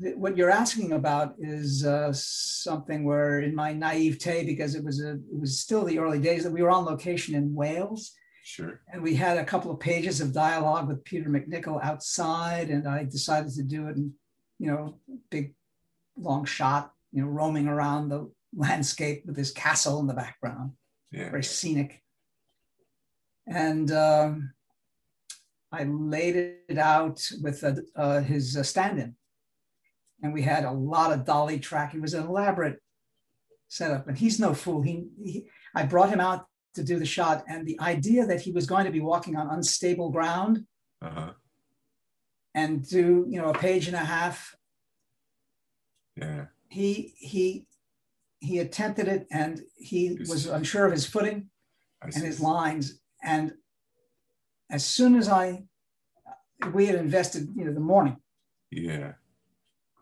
th- 0.00 0.16
what 0.16 0.36
you're 0.36 0.50
asking 0.50 0.92
about 0.92 1.34
is 1.38 1.84
uh, 1.84 2.10
something 2.12 3.04
where, 3.04 3.40
in 3.40 3.54
my 3.54 3.72
naivete, 3.72 4.46
because 4.46 4.74
it 4.74 4.82
was 4.82 5.00
a, 5.02 5.12
it 5.12 5.38
was 5.38 5.60
still 5.60 5.84
the 5.84 5.98
early 5.98 6.18
days 6.18 6.42
that 6.44 6.52
we 6.52 6.62
were 6.62 6.70
on 6.70 6.84
location 6.84 7.34
in 7.34 7.54
Wales, 7.54 8.12
Sure. 8.42 8.80
and 8.92 9.02
we 9.02 9.14
had 9.14 9.36
a 9.36 9.44
couple 9.44 9.70
of 9.70 9.78
pages 9.78 10.20
of 10.20 10.32
dialogue 10.32 10.88
with 10.88 11.04
Peter 11.04 11.28
MacNicol 11.28 11.84
outside, 11.84 12.70
and 12.70 12.88
I 12.88 13.04
decided 13.04 13.52
to 13.52 13.62
do 13.62 13.88
it 13.88 13.96
in, 13.96 14.12
you 14.58 14.68
know, 14.70 14.98
big, 15.30 15.54
long 16.16 16.44
shot, 16.44 16.92
you 17.12 17.22
know, 17.22 17.28
roaming 17.28 17.68
around 17.68 18.08
the 18.08 18.30
landscape 18.54 19.24
with 19.26 19.36
this 19.36 19.50
castle 19.50 20.00
in 20.00 20.06
the 20.06 20.14
background 20.14 20.72
Yeah. 21.12 21.30
very 21.30 21.44
scenic. 21.44 22.02
And 23.46 23.92
um, 23.92 24.52
I 25.70 25.84
laid 25.84 26.36
it 26.68 26.78
out 26.78 27.20
with 27.42 27.62
uh, 27.62 27.74
uh, 27.94 28.20
his 28.20 28.56
uh, 28.56 28.62
stand-in, 28.62 29.14
and 30.22 30.32
we 30.32 30.42
had 30.42 30.64
a 30.64 30.72
lot 30.72 31.12
of 31.12 31.24
dolly 31.24 31.58
track. 31.58 31.94
It 31.94 32.00
was 32.00 32.14
an 32.14 32.26
elaborate 32.26 32.80
setup, 33.68 34.08
and 34.08 34.16
he's 34.18 34.40
no 34.40 34.54
fool. 34.54 34.82
He, 34.82 35.06
he, 35.22 35.46
I 35.74 35.84
brought 35.84 36.10
him 36.10 36.20
out 36.20 36.46
to 36.74 36.82
do 36.82 36.98
the 36.98 37.06
shot, 37.06 37.44
and 37.48 37.66
the 37.66 37.78
idea 37.80 38.26
that 38.26 38.40
he 38.40 38.50
was 38.52 38.66
going 38.66 38.84
to 38.86 38.90
be 38.90 39.00
walking 39.00 39.36
on 39.36 39.48
unstable 39.48 40.10
ground 40.10 40.64
Uh-huh. 41.02 41.32
And 42.56 42.88
do, 42.88 43.26
you 43.28 43.40
know, 43.40 43.50
a 43.50 43.54
page 43.54 43.86
and 43.86 43.94
a 43.94 44.00
half. 44.00 44.56
Yeah. 46.16 46.46
he 46.70 47.12
he 47.18 47.66
he 48.40 48.58
attempted 48.58 49.06
it 49.06 49.26
and 49.30 49.60
he 49.76 50.18
was 50.30 50.46
unsure 50.46 50.86
of 50.86 50.92
his 50.92 51.04
footing 51.04 51.50
and 52.02 52.14
his 52.24 52.40
lines. 52.40 53.00
And 53.22 53.52
as 54.70 54.84
soon 54.84 55.14
as 55.14 55.28
i 55.28 55.62
we 56.72 56.86
had 56.86 56.96
invested 56.96 57.48
you 57.54 57.66
know 57.66 57.74
the 57.74 57.80
morning. 57.80 58.16
Yeah. 58.70 59.12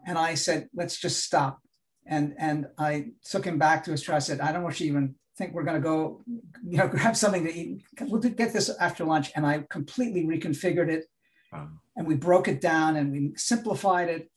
and 0.07 0.17
i 0.17 0.35
said 0.35 0.69
let's 0.73 0.99
just 1.01 1.25
stop. 1.25 1.59
And 2.07 2.35
and 2.39 2.69
i 2.79 3.07
took 3.25 3.45
him 3.45 3.59
back 3.59 3.83
to 3.85 3.91
his 3.91 4.03
truck. 4.03 4.17
I 4.17 4.21
said 4.21 4.41
i 4.41 4.53
don't 4.53 4.63
want 4.63 4.79
you 4.79 4.87
to 4.87 4.91
even 4.93 5.17
think 5.37 5.53
we're 5.53 5.65
going 5.65 5.83
to 5.83 5.89
go 5.89 6.23
you 6.65 6.79
know 6.79 6.87
grab 6.97 7.17
something 7.17 7.45
to 7.45 7.53
eat. 7.53 7.83
We'll 8.01 8.21
get 8.21 8.53
this 8.53 8.71
after 8.79 9.05
lunch. 9.05 9.33
And 9.35 9.45
i 9.45 9.65
completely 9.69 10.23
reconfigured 10.25 10.91
it 10.91 11.07
Um, 11.55 11.81
and 11.97 12.07
we 12.07 12.17
broke 12.17 12.49
it 12.49 12.61
down 12.61 12.97
and 12.97 13.13
we 13.13 13.33
simplified 13.37 14.09
it 14.09 14.31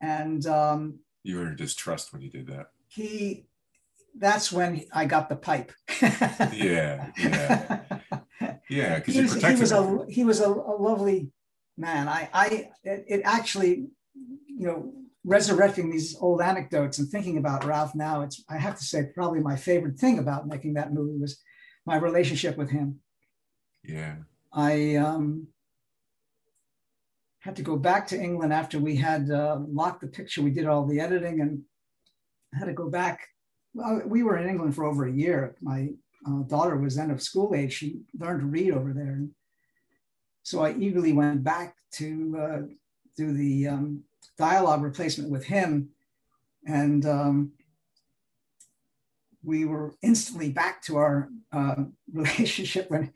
and 0.00 0.46
um, 0.46 1.00
you 1.22 1.36
were 1.36 1.46
in 1.46 1.56
distrust 1.56 2.12
when 2.12 2.22
you 2.22 2.30
did 2.30 2.46
that. 2.46 2.70
he 2.88 3.46
that's 4.18 4.50
when 4.50 4.84
I 4.92 5.04
got 5.04 5.28
the 5.28 5.36
pipe. 5.36 5.72
Yeah. 6.52 7.10
Yeah. 7.18 7.80
Yeah. 8.68 8.98
Because 8.98 9.14
he 9.14 9.22
was, 9.22 9.34
he 9.34 9.54
was 9.54 9.72
a 9.72 10.04
he 10.08 10.24
was 10.24 10.40
a, 10.40 10.48
a 10.48 10.76
lovely 10.78 11.30
man. 11.76 12.08
I 12.08 12.28
I 12.32 12.70
it, 12.82 13.04
it 13.08 13.20
actually 13.24 13.88
you 14.14 14.66
know 14.66 14.92
resurrecting 15.24 15.90
these 15.90 16.16
old 16.18 16.40
anecdotes 16.40 16.98
and 16.98 17.08
thinking 17.08 17.36
about 17.36 17.64
Ralph 17.64 17.94
now. 17.94 18.22
It's 18.22 18.42
I 18.48 18.56
have 18.56 18.76
to 18.78 18.84
say 18.84 19.10
probably 19.14 19.40
my 19.40 19.56
favorite 19.56 19.98
thing 19.98 20.18
about 20.18 20.48
making 20.48 20.74
that 20.74 20.92
movie 20.92 21.18
was 21.18 21.40
my 21.84 21.96
relationship 21.96 22.56
with 22.56 22.70
him. 22.70 23.00
Yeah. 23.84 24.16
I 24.52 24.96
um, 24.96 25.48
had 27.40 27.56
to 27.56 27.62
go 27.62 27.76
back 27.76 28.06
to 28.08 28.20
England 28.20 28.52
after 28.52 28.78
we 28.78 28.96
had 28.96 29.30
uh, 29.30 29.58
locked 29.66 30.02
the 30.02 30.06
picture. 30.06 30.42
We 30.42 30.50
did 30.50 30.66
all 30.66 30.86
the 30.86 31.00
editing 31.00 31.40
and 31.40 31.62
had 32.54 32.66
to 32.66 32.72
go 32.74 32.88
back. 32.88 33.26
Well, 33.74 34.02
we 34.04 34.22
were 34.22 34.36
in 34.36 34.48
England 34.48 34.74
for 34.74 34.84
over 34.84 35.06
a 35.06 35.12
year. 35.12 35.56
My 35.60 35.88
uh, 36.26 36.42
daughter 36.42 36.76
was 36.76 36.96
then 36.96 37.10
of 37.10 37.22
school 37.22 37.54
age. 37.54 37.72
She 37.72 38.00
learned 38.18 38.40
to 38.40 38.46
read 38.46 38.72
over 38.72 38.92
there. 38.92 39.12
And 39.12 39.30
so 40.42 40.62
I 40.62 40.72
eagerly 40.72 41.12
went 41.12 41.42
back 41.42 41.76
to 41.92 42.38
uh, 42.38 42.58
do 43.16 43.32
the 43.32 43.68
um, 43.68 44.04
dialogue 44.36 44.82
replacement 44.82 45.30
with 45.30 45.44
him. 45.44 45.90
And 46.66 47.06
um, 47.06 47.52
we 49.42 49.64
were 49.64 49.94
instantly 50.02 50.50
back 50.50 50.82
to 50.82 50.98
our 50.98 51.30
uh, 51.52 51.84
relationship 52.12 52.90
when 52.90 53.14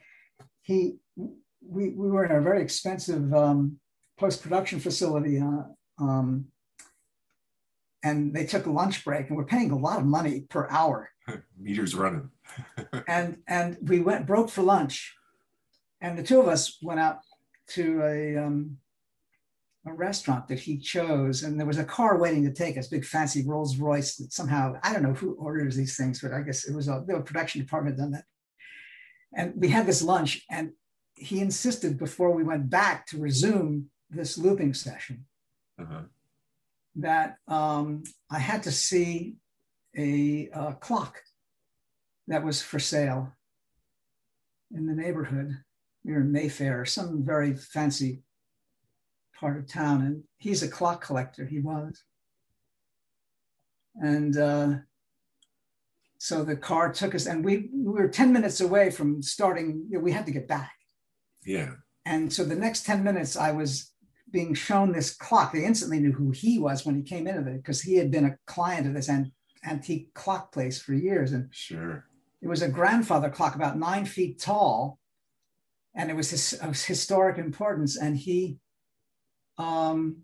he, 0.63 0.97
we, 1.17 1.91
we 1.91 2.11
were 2.11 2.25
in 2.25 2.33
a 2.33 2.41
very 2.41 2.63
expensive 2.63 3.35
um, 3.35 3.79
post-production 4.19 4.81
facility 4.81 5.41
uh, 5.41 5.63
um, 5.99 6.47
and 8.03 8.35
they 8.35 8.45
took 8.45 8.67
a 8.67 8.71
lunch 8.71 9.05
break 9.05 9.29
and 9.29 9.37
we're 9.37 9.45
paying 9.45 9.71
a 9.71 9.79
lot 9.79 9.99
of 9.99 10.05
money 10.05 10.43
per 10.51 10.69
hour 10.71 11.11
Meters 11.59 11.95
running. 11.95 12.31
and 13.09 13.39
and 13.49 13.79
we 13.83 14.01
went 14.01 14.27
broke 14.27 14.51
for 14.51 14.63
lunch 14.63 15.15
and 16.01 16.19
the 16.19 16.23
two 16.23 16.41
of 16.41 16.49
us 16.49 16.79
went 16.83 17.01
out 17.01 17.21
to 17.69 18.03
a 18.03 18.37
um, 18.37 18.77
a 19.87 19.93
restaurant 19.93 20.49
that 20.49 20.59
he 20.59 20.79
chose 20.79 21.43
and 21.43 21.59
there 21.59 21.67
was 21.67 21.79
a 21.79 21.85
car 21.85 22.19
waiting 22.19 22.45
to 22.45 22.53
take 22.53 22.79
us 22.79 22.89
big 22.89 23.05
fancy 23.05 23.45
rolls 23.47 23.77
royce 23.77 24.17
that 24.17 24.33
somehow 24.33 24.75
i 24.83 24.93
don't 24.93 25.03
know 25.03 25.13
who 25.13 25.35
orders 25.35 25.77
these 25.77 25.97
things 25.97 26.21
but 26.21 26.33
i 26.33 26.41
guess 26.41 26.65
it 26.65 26.75
was 26.75 26.89
a 26.89 27.05
the 27.07 27.21
production 27.21 27.61
department 27.61 27.99
done 27.99 28.11
that 28.11 28.25
and 29.37 29.53
we 29.57 29.69
had 29.69 29.87
this 29.87 30.03
lunch 30.03 30.43
and 30.51 30.71
he 31.15 31.41
insisted 31.41 31.99
before 31.99 32.33
we 32.33 32.43
went 32.43 32.69
back 32.71 33.07
to 33.07 33.19
resume 33.19 33.87
this 34.15 34.39
looping 34.39 34.75
session 34.75 35.27
Uh-huh. 35.79 36.03
that 36.97 37.37
um, 37.49 38.03
I 38.31 38.39
had 38.39 38.63
to 38.65 38.73
see 38.73 39.37
a, 39.97 40.49
uh 40.53 40.73
clock 40.73 41.23
that 42.29 42.43
was 42.45 42.63
for 42.63 42.79
sale 42.81 43.33
in 44.75 44.87
the 44.87 44.95
neighborhood. 44.95 45.57
We 46.05 46.13
were 46.13 46.21
in 46.21 46.33
Mayfair, 46.33 46.85
some 46.85 47.25
very 47.25 47.55
fancy 47.57 48.23
part 49.39 49.57
of 49.59 49.67
town, 49.69 50.03
and 50.03 50.23
he's 50.39 50.63
a 50.63 50.69
clock 50.69 51.05
collector. 51.05 51.45
He 51.47 51.61
was, 51.61 52.03
and 53.97 54.37
uh, 54.37 54.75
so 56.19 56.45
the 56.45 56.57
car 56.57 56.93
took 56.93 57.15
us, 57.15 57.27
and 57.27 57.45
we, 57.45 57.69
we 57.73 57.93
were 57.93 58.09
ten 58.09 58.33
minutes 58.33 58.61
away 58.61 58.91
from 58.91 59.23
starting. 59.23 59.87
You 59.89 59.99
know, 59.99 60.05
we 60.05 60.13
had 60.13 60.27
to 60.27 60.33
get 60.33 60.49
back. 60.49 60.73
Yeah. 61.45 61.73
And 62.07 62.33
so 62.33 62.45
the 62.45 62.55
next 62.55 62.85
10 62.85 63.03
minutes, 63.03 63.35
I 63.35 63.53
was 63.53 63.91
being 64.35 64.53
shown 64.53 64.91
this 64.91 65.15
clock. 65.15 65.53
They 65.53 65.65
instantly 65.65 66.01
knew 66.01 66.13
who 66.13 66.33
he 66.33 66.59
was 66.59 66.85
when 66.85 66.97
he 66.97 67.03
came 67.03 67.29
into 67.29 67.49
it 67.49 67.57
because 67.57 67.81
he 67.81 67.95
had 67.95 68.11
been 68.11 68.25
a 68.25 68.37
client 68.47 68.87
of 68.87 68.93
this 68.93 69.09
an- 69.09 69.33
antique 69.65 70.13
clock 70.13 70.53
place 70.53 70.83
for 70.83 70.93
years. 70.93 71.33
And 71.33 71.49
sure, 71.53 72.05
it 72.43 72.49
was 72.49 72.61
a 72.61 72.69
grandfather 72.69 73.31
clock 73.31 73.55
about 73.55 73.79
nine 73.79 74.05
feet 74.05 74.41
tall, 74.41 74.99
and 75.95 76.11
it 76.11 76.17
was 76.17 76.31
his, 76.31 76.53
of 76.55 76.77
historic 76.85 77.39
importance. 77.39 77.97
And 77.97 78.17
he 78.17 78.59
um, 79.57 80.23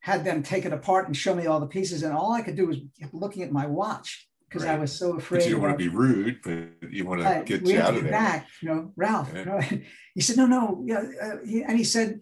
had 0.00 0.24
them 0.24 0.42
take 0.42 0.64
it 0.64 0.72
apart 0.72 1.06
and 1.06 1.16
show 1.16 1.36
me 1.36 1.46
all 1.46 1.60
the 1.60 1.66
pieces. 1.66 2.02
And 2.02 2.12
all 2.12 2.32
I 2.32 2.42
could 2.42 2.56
do 2.56 2.66
was 2.66 2.78
keep 2.98 3.10
looking 3.12 3.44
at 3.44 3.52
my 3.52 3.66
watch 3.66 4.28
because 4.48 4.66
right. 4.66 4.74
I 4.74 4.78
was 4.78 4.92
so 4.92 5.16
afraid. 5.16 5.38
But 5.38 5.46
you 5.46 5.52
don't 5.52 5.62
want 5.62 5.78
to 5.78 5.78
be 5.78 5.88
rude, 5.88 6.40
but 6.42 6.92
you 6.92 7.04
want 7.04 7.22
to 7.22 7.42
get 7.46 7.64
you 7.64 7.80
out 7.80 7.94
of 7.94 8.02
there. 8.02 8.10
Back, 8.10 8.48
you 8.60 8.68
know, 8.68 8.92
Ralph. 8.96 9.30
Yeah. 9.32 9.38
You 9.38 9.44
know, 9.46 9.82
he 10.14 10.20
said, 10.20 10.36
"No, 10.36 10.46
no," 10.46 10.82
yeah, 10.84 11.04
uh, 11.22 11.36
he, 11.46 11.62
and 11.62 11.78
he 11.78 11.84
said, 11.84 12.20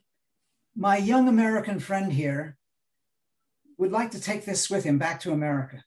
"My 0.75 0.97
young 0.97 1.29
American 1.29 1.79
friend 1.79 2.13
here 2.13 2.57
would 3.79 3.93
like 3.93 4.11
to 4.13 4.21
take 4.21 4.45
this 4.45 4.71
with 4.71 4.85
him 4.85 4.99
back 4.99 5.21
to 5.21 5.33
America. 5.33 5.85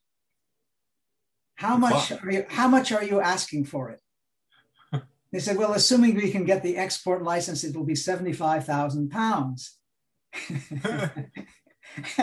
How 1.55 1.77
much 1.77 2.11
are 2.11 2.31
you? 2.31 2.45
How 2.49 2.67
much 2.67 2.91
are 2.91 3.03
you 3.03 3.21
asking 3.21 3.65
for 3.65 3.89
it?" 3.89 4.01
they 5.31 5.39
said, 5.39 5.57
"Well, 5.57 5.73
assuming 5.73 6.15
we 6.15 6.31
can 6.31 6.45
get 6.45 6.63
the 6.63 6.77
export 6.77 7.23
license, 7.23 7.63
it 7.63 7.75
will 7.75 7.85
be 7.85 7.95
seventy-five 7.95 8.65
thousand 8.65 9.09
pounds." 9.09 9.77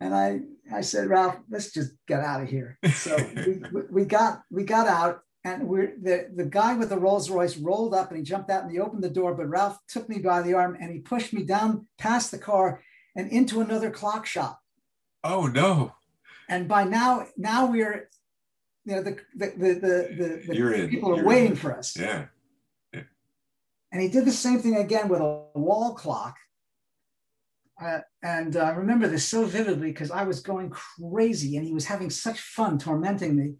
and 0.00 0.14
I, 0.14 0.40
I 0.72 0.80
said, 0.80 1.08
Ralph, 1.08 1.36
let's 1.50 1.72
just 1.72 1.92
get 2.06 2.20
out 2.20 2.42
of 2.42 2.48
here. 2.48 2.78
So 2.94 3.16
we, 3.72 3.80
we 3.90 4.04
got 4.04 4.42
we 4.50 4.64
got 4.64 4.86
out, 4.86 5.20
and 5.46 5.68
we're 5.68 5.94
the, 6.02 6.28
the 6.34 6.44
guy 6.44 6.74
with 6.74 6.88
the 6.88 6.98
Rolls 6.98 7.30
Royce 7.30 7.56
rolled 7.56 7.94
up 7.94 8.08
and 8.08 8.18
he 8.18 8.24
jumped 8.24 8.50
out 8.50 8.64
and 8.64 8.72
he 8.72 8.80
opened 8.80 9.04
the 9.04 9.08
door, 9.08 9.32
but 9.32 9.48
Ralph 9.48 9.78
took 9.86 10.08
me 10.08 10.18
by 10.18 10.42
the 10.42 10.54
arm 10.54 10.76
and 10.80 10.92
he 10.92 10.98
pushed 10.98 11.32
me 11.32 11.44
down 11.44 11.86
past 11.98 12.32
the 12.32 12.38
car 12.38 12.82
and 13.14 13.30
into 13.30 13.60
another 13.60 13.90
clock 13.90 14.26
shop. 14.26 14.60
Oh 15.22 15.46
no! 15.46 15.94
And 16.48 16.66
by 16.66 16.82
now, 16.82 17.26
now 17.36 17.66
we're, 17.66 18.08
you 18.84 18.96
know, 18.96 19.02
the 19.04 19.18
the 19.36 19.46
the 19.56 19.74
the, 19.74 20.44
the, 20.48 20.72
the 20.78 20.88
people 20.88 21.12
are 21.12 21.16
You're 21.18 21.24
waiting 21.24 21.52
in. 21.52 21.56
for 21.56 21.78
us. 21.78 21.96
Yeah. 21.96 22.26
yeah. 22.92 23.02
And 23.92 24.02
he 24.02 24.08
did 24.08 24.24
the 24.24 24.32
same 24.32 24.58
thing 24.58 24.76
again 24.76 25.08
with 25.08 25.20
a 25.20 25.44
wall 25.54 25.94
clock 25.94 26.36
uh, 27.80 27.98
and 28.22 28.56
uh, 28.56 28.60
I 28.60 28.70
remember 28.70 29.06
this 29.06 29.28
so 29.28 29.44
vividly 29.44 29.88
because 29.88 30.10
I 30.10 30.24
was 30.24 30.40
going 30.40 30.70
crazy 30.70 31.56
and 31.56 31.66
he 31.66 31.74
was 31.74 31.84
having 31.84 32.08
such 32.08 32.40
fun 32.40 32.78
tormenting 32.78 33.36
me. 33.36 33.54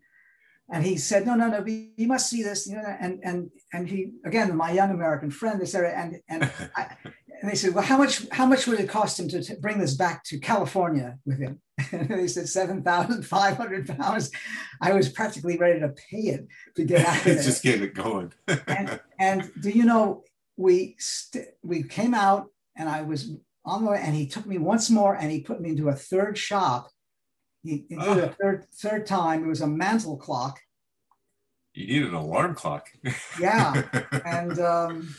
And 0.68 0.84
he 0.84 0.96
said, 0.96 1.26
"No, 1.26 1.34
no, 1.34 1.48
no, 1.48 1.64
you 1.64 2.08
must 2.08 2.28
see 2.28 2.42
this." 2.42 2.66
You 2.66 2.76
know, 2.76 2.96
and 3.00 3.20
and 3.22 3.50
and 3.72 3.88
he 3.88 4.12
again, 4.24 4.56
my 4.56 4.72
young 4.72 4.90
American 4.90 5.30
friend, 5.30 5.60
this 5.60 5.74
area, 5.74 5.94
and 5.94 6.20
and 6.28 6.50
I, 6.76 6.96
and 7.40 7.50
they 7.50 7.54
said, 7.54 7.74
"Well, 7.74 7.84
how 7.84 7.98
much 7.98 8.26
how 8.30 8.46
much 8.46 8.66
would 8.66 8.80
it 8.80 8.88
cost 8.88 9.20
him 9.20 9.28
to 9.28 9.42
t- 9.42 9.54
bring 9.60 9.78
this 9.78 9.94
back 9.94 10.24
to 10.24 10.38
California 10.38 11.18
with 11.24 11.38
him?" 11.38 11.60
And 11.92 12.08
they 12.08 12.26
said 12.26 12.48
seven 12.48 12.82
thousand 12.82 13.24
five 13.24 13.56
hundred 13.56 13.86
pounds. 13.86 14.30
I 14.80 14.92
was 14.92 15.08
practically 15.08 15.56
ready 15.56 15.78
to 15.80 15.88
pay 15.88 16.28
it 16.34 16.48
to 16.74 16.84
get 16.84 17.06
out 17.06 17.18
of 17.18 17.24
there. 17.24 17.42
Just 17.42 17.62
get 17.62 17.82
it 17.82 17.94
going. 17.94 18.32
and, 18.66 19.00
and 19.20 19.50
do 19.60 19.70
you 19.70 19.84
know 19.84 20.24
we 20.56 20.96
st- 20.98 21.48
we 21.62 21.82
came 21.82 22.14
out 22.14 22.46
and 22.76 22.88
I 22.88 23.02
was 23.02 23.30
on 23.64 23.84
the 23.84 23.90
way, 23.90 24.00
and 24.02 24.14
he 24.14 24.26
took 24.26 24.46
me 24.46 24.58
once 24.58 24.90
more 24.90 25.14
and 25.14 25.30
he 25.30 25.40
put 25.40 25.60
me 25.60 25.70
into 25.70 25.88
a 25.88 25.94
third 25.94 26.38
shop. 26.38 26.90
He, 27.66 27.84
he 27.88 27.96
did 27.96 27.98
oh. 28.00 28.18
a 28.20 28.28
third 28.28 28.66
third 28.72 29.06
time. 29.06 29.44
It 29.44 29.48
was 29.48 29.60
a 29.60 29.66
mantle 29.66 30.16
clock. 30.16 30.60
You 31.74 31.86
need 31.86 32.08
an 32.08 32.14
alarm 32.14 32.54
clock. 32.54 32.88
yeah, 33.40 33.82
and 34.24 34.58
um, 34.60 35.14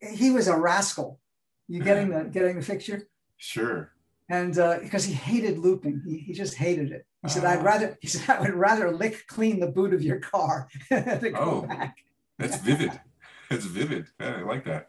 he 0.00 0.30
was 0.30 0.48
a 0.48 0.56
rascal. 0.56 1.20
You 1.68 1.82
getting 1.82 2.10
the 2.10 2.24
getting 2.24 2.58
the 2.58 2.64
picture? 2.64 3.08
Sure. 3.36 3.92
And 4.28 4.58
uh, 4.58 4.78
because 4.80 5.04
he 5.04 5.12
hated 5.12 5.58
looping, 5.58 6.02
he, 6.04 6.18
he 6.18 6.32
just 6.32 6.54
hated 6.54 6.90
it. 6.90 7.06
He 7.22 7.28
said, 7.28 7.44
"I'd 7.44 7.58
ah. 7.58 7.62
rather." 7.62 7.98
He 8.00 8.08
said, 8.08 8.28
"I 8.28 8.40
would 8.40 8.54
rather 8.54 8.90
lick 8.90 9.26
clean 9.26 9.60
the 9.60 9.68
boot 9.68 9.92
of 9.92 10.02
your 10.02 10.18
car 10.20 10.68
than 10.90 11.32
go 11.32 11.38
oh, 11.38 11.62
back." 11.62 11.96
that's 12.38 12.58
vivid. 12.58 12.98
That's 13.50 13.64
vivid. 13.64 14.06
I 14.18 14.40
like 14.40 14.64
that. 14.64 14.88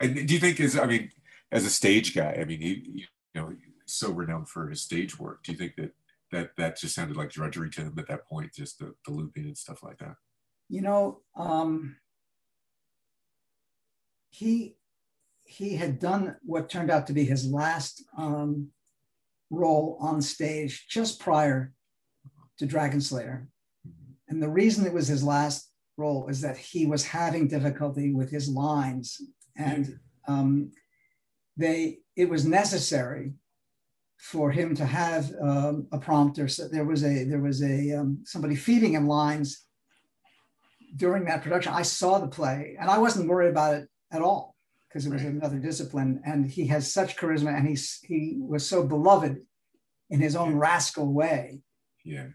And 0.00 0.26
do 0.26 0.34
you 0.34 0.40
think 0.40 0.58
is? 0.58 0.78
I 0.78 0.86
mean, 0.86 1.10
as 1.52 1.64
a 1.64 1.70
stage 1.70 2.14
guy, 2.14 2.38
I 2.40 2.44
mean, 2.44 2.60
he, 2.60 3.06
you 3.34 3.40
know, 3.40 3.52
so 3.86 4.10
renowned 4.10 4.48
for 4.48 4.68
his 4.68 4.82
stage 4.82 5.18
work. 5.18 5.42
Do 5.42 5.52
you 5.52 5.58
think 5.58 5.76
that 5.76 5.92
that 6.32 6.50
that 6.56 6.78
just 6.78 6.94
sounded 6.94 7.16
like 7.16 7.30
drudgery 7.30 7.70
to 7.70 7.82
him 7.82 7.94
at 7.98 8.08
that 8.08 8.26
point, 8.26 8.52
just 8.54 8.78
the, 8.78 8.94
the 9.06 9.12
looping 9.12 9.44
and 9.44 9.56
stuff 9.56 9.82
like 9.82 9.98
that? 9.98 10.16
You 10.68 10.82
know, 10.82 11.20
um, 11.36 11.96
he 14.30 14.76
he 15.44 15.76
had 15.76 16.00
done 16.00 16.36
what 16.42 16.68
turned 16.68 16.90
out 16.90 17.06
to 17.06 17.12
be 17.12 17.24
his 17.24 17.46
last 17.46 18.04
um, 18.18 18.68
role 19.50 19.96
on 20.00 20.20
stage 20.20 20.86
just 20.88 21.20
prior 21.20 21.72
to 22.58 22.66
Dragon 22.66 23.00
Slayer, 23.00 23.48
mm-hmm. 23.86 24.12
and 24.28 24.42
the 24.42 24.48
reason 24.48 24.86
it 24.86 24.92
was 24.92 25.06
his 25.06 25.22
last 25.22 25.70
role 25.96 26.28
is 26.28 26.40
that 26.42 26.58
he 26.58 26.84
was 26.84 27.06
having 27.06 27.48
difficulty 27.48 28.12
with 28.12 28.30
his 28.30 28.48
lines 28.48 29.20
and. 29.56 29.98
Um, 30.28 30.72
they 31.56 31.98
it 32.16 32.28
was 32.28 32.44
necessary 32.44 33.32
for 34.16 34.50
him 34.50 34.74
to 34.74 34.86
have 34.86 35.30
um, 35.40 35.86
a 35.92 35.98
prompter. 35.98 36.48
So 36.48 36.68
there 36.68 36.84
was 36.84 37.04
a 37.04 37.24
there 37.24 37.40
was 37.40 37.62
a 37.62 37.92
um, 37.92 38.20
somebody 38.24 38.56
feeding 38.56 38.92
him 38.94 39.06
lines 39.06 39.64
during 40.96 41.24
that 41.26 41.42
production. 41.42 41.72
I 41.72 41.82
saw 41.82 42.18
the 42.18 42.28
play 42.28 42.76
and 42.80 42.90
I 42.90 42.98
wasn't 42.98 43.28
worried 43.28 43.50
about 43.50 43.74
it 43.74 43.88
at 44.10 44.22
all 44.22 44.56
because 44.88 45.06
it 45.06 45.12
was 45.12 45.22
right. 45.22 45.32
another 45.32 45.58
discipline. 45.58 46.22
And 46.24 46.50
he 46.50 46.66
has 46.68 46.92
such 46.92 47.16
charisma 47.16 47.56
and 47.56 47.68
he's 47.68 48.00
he 48.02 48.36
was 48.38 48.66
so 48.66 48.86
beloved 48.86 49.38
in 50.10 50.20
his 50.20 50.36
own 50.36 50.56
rascal 50.56 51.12
way. 51.12 51.60
Yeah. 52.04 52.28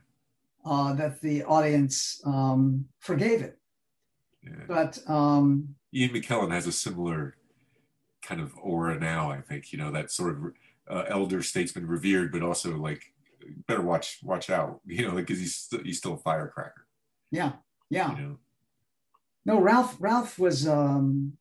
Uh, 0.64 0.94
that 0.94 1.22
the 1.22 1.44
audience 1.44 2.22
um, 2.24 2.86
forgave 3.00 3.42
it. 3.42 3.58
Yeah. 4.44 4.64
But 4.68 5.00
um, 5.08 5.76
Ian 5.94 6.12
McKellen 6.12 6.52
has 6.52 6.68
a 6.68 6.72
similar 6.72 7.36
kind 8.22 8.40
of 8.40 8.54
aura 8.62 9.00
now. 9.00 9.32
I 9.32 9.42
think 9.42 9.72
you 9.72 9.80
know 9.80 9.92
that 9.92 10.12
sort 10.12 10.32
of 10.32 10.54
uh, 10.92 11.06
elder 11.08 11.42
statesman 11.42 11.88
revered, 11.88 12.32
but 12.32 12.44
also 12.44 12.76
like 12.78 13.02
better 13.68 13.82
watch 13.82 14.20
watch 14.24 14.50
out. 14.50 14.82
You 14.86 15.08
know, 15.08 15.16
because 15.16 15.40
he's 15.40 15.56
st- 15.56 15.86
he's 15.86 15.98
still 15.98 16.14
a 16.14 16.18
firecracker. 16.18 16.86
Yeah, 17.32 17.54
yeah. 17.90 18.16
You 18.16 18.22
know? 18.22 18.38
No, 19.46 19.60
Ralph 19.60 19.96
Ralph 20.00 20.38
was 20.38 20.68
um, 20.68 21.34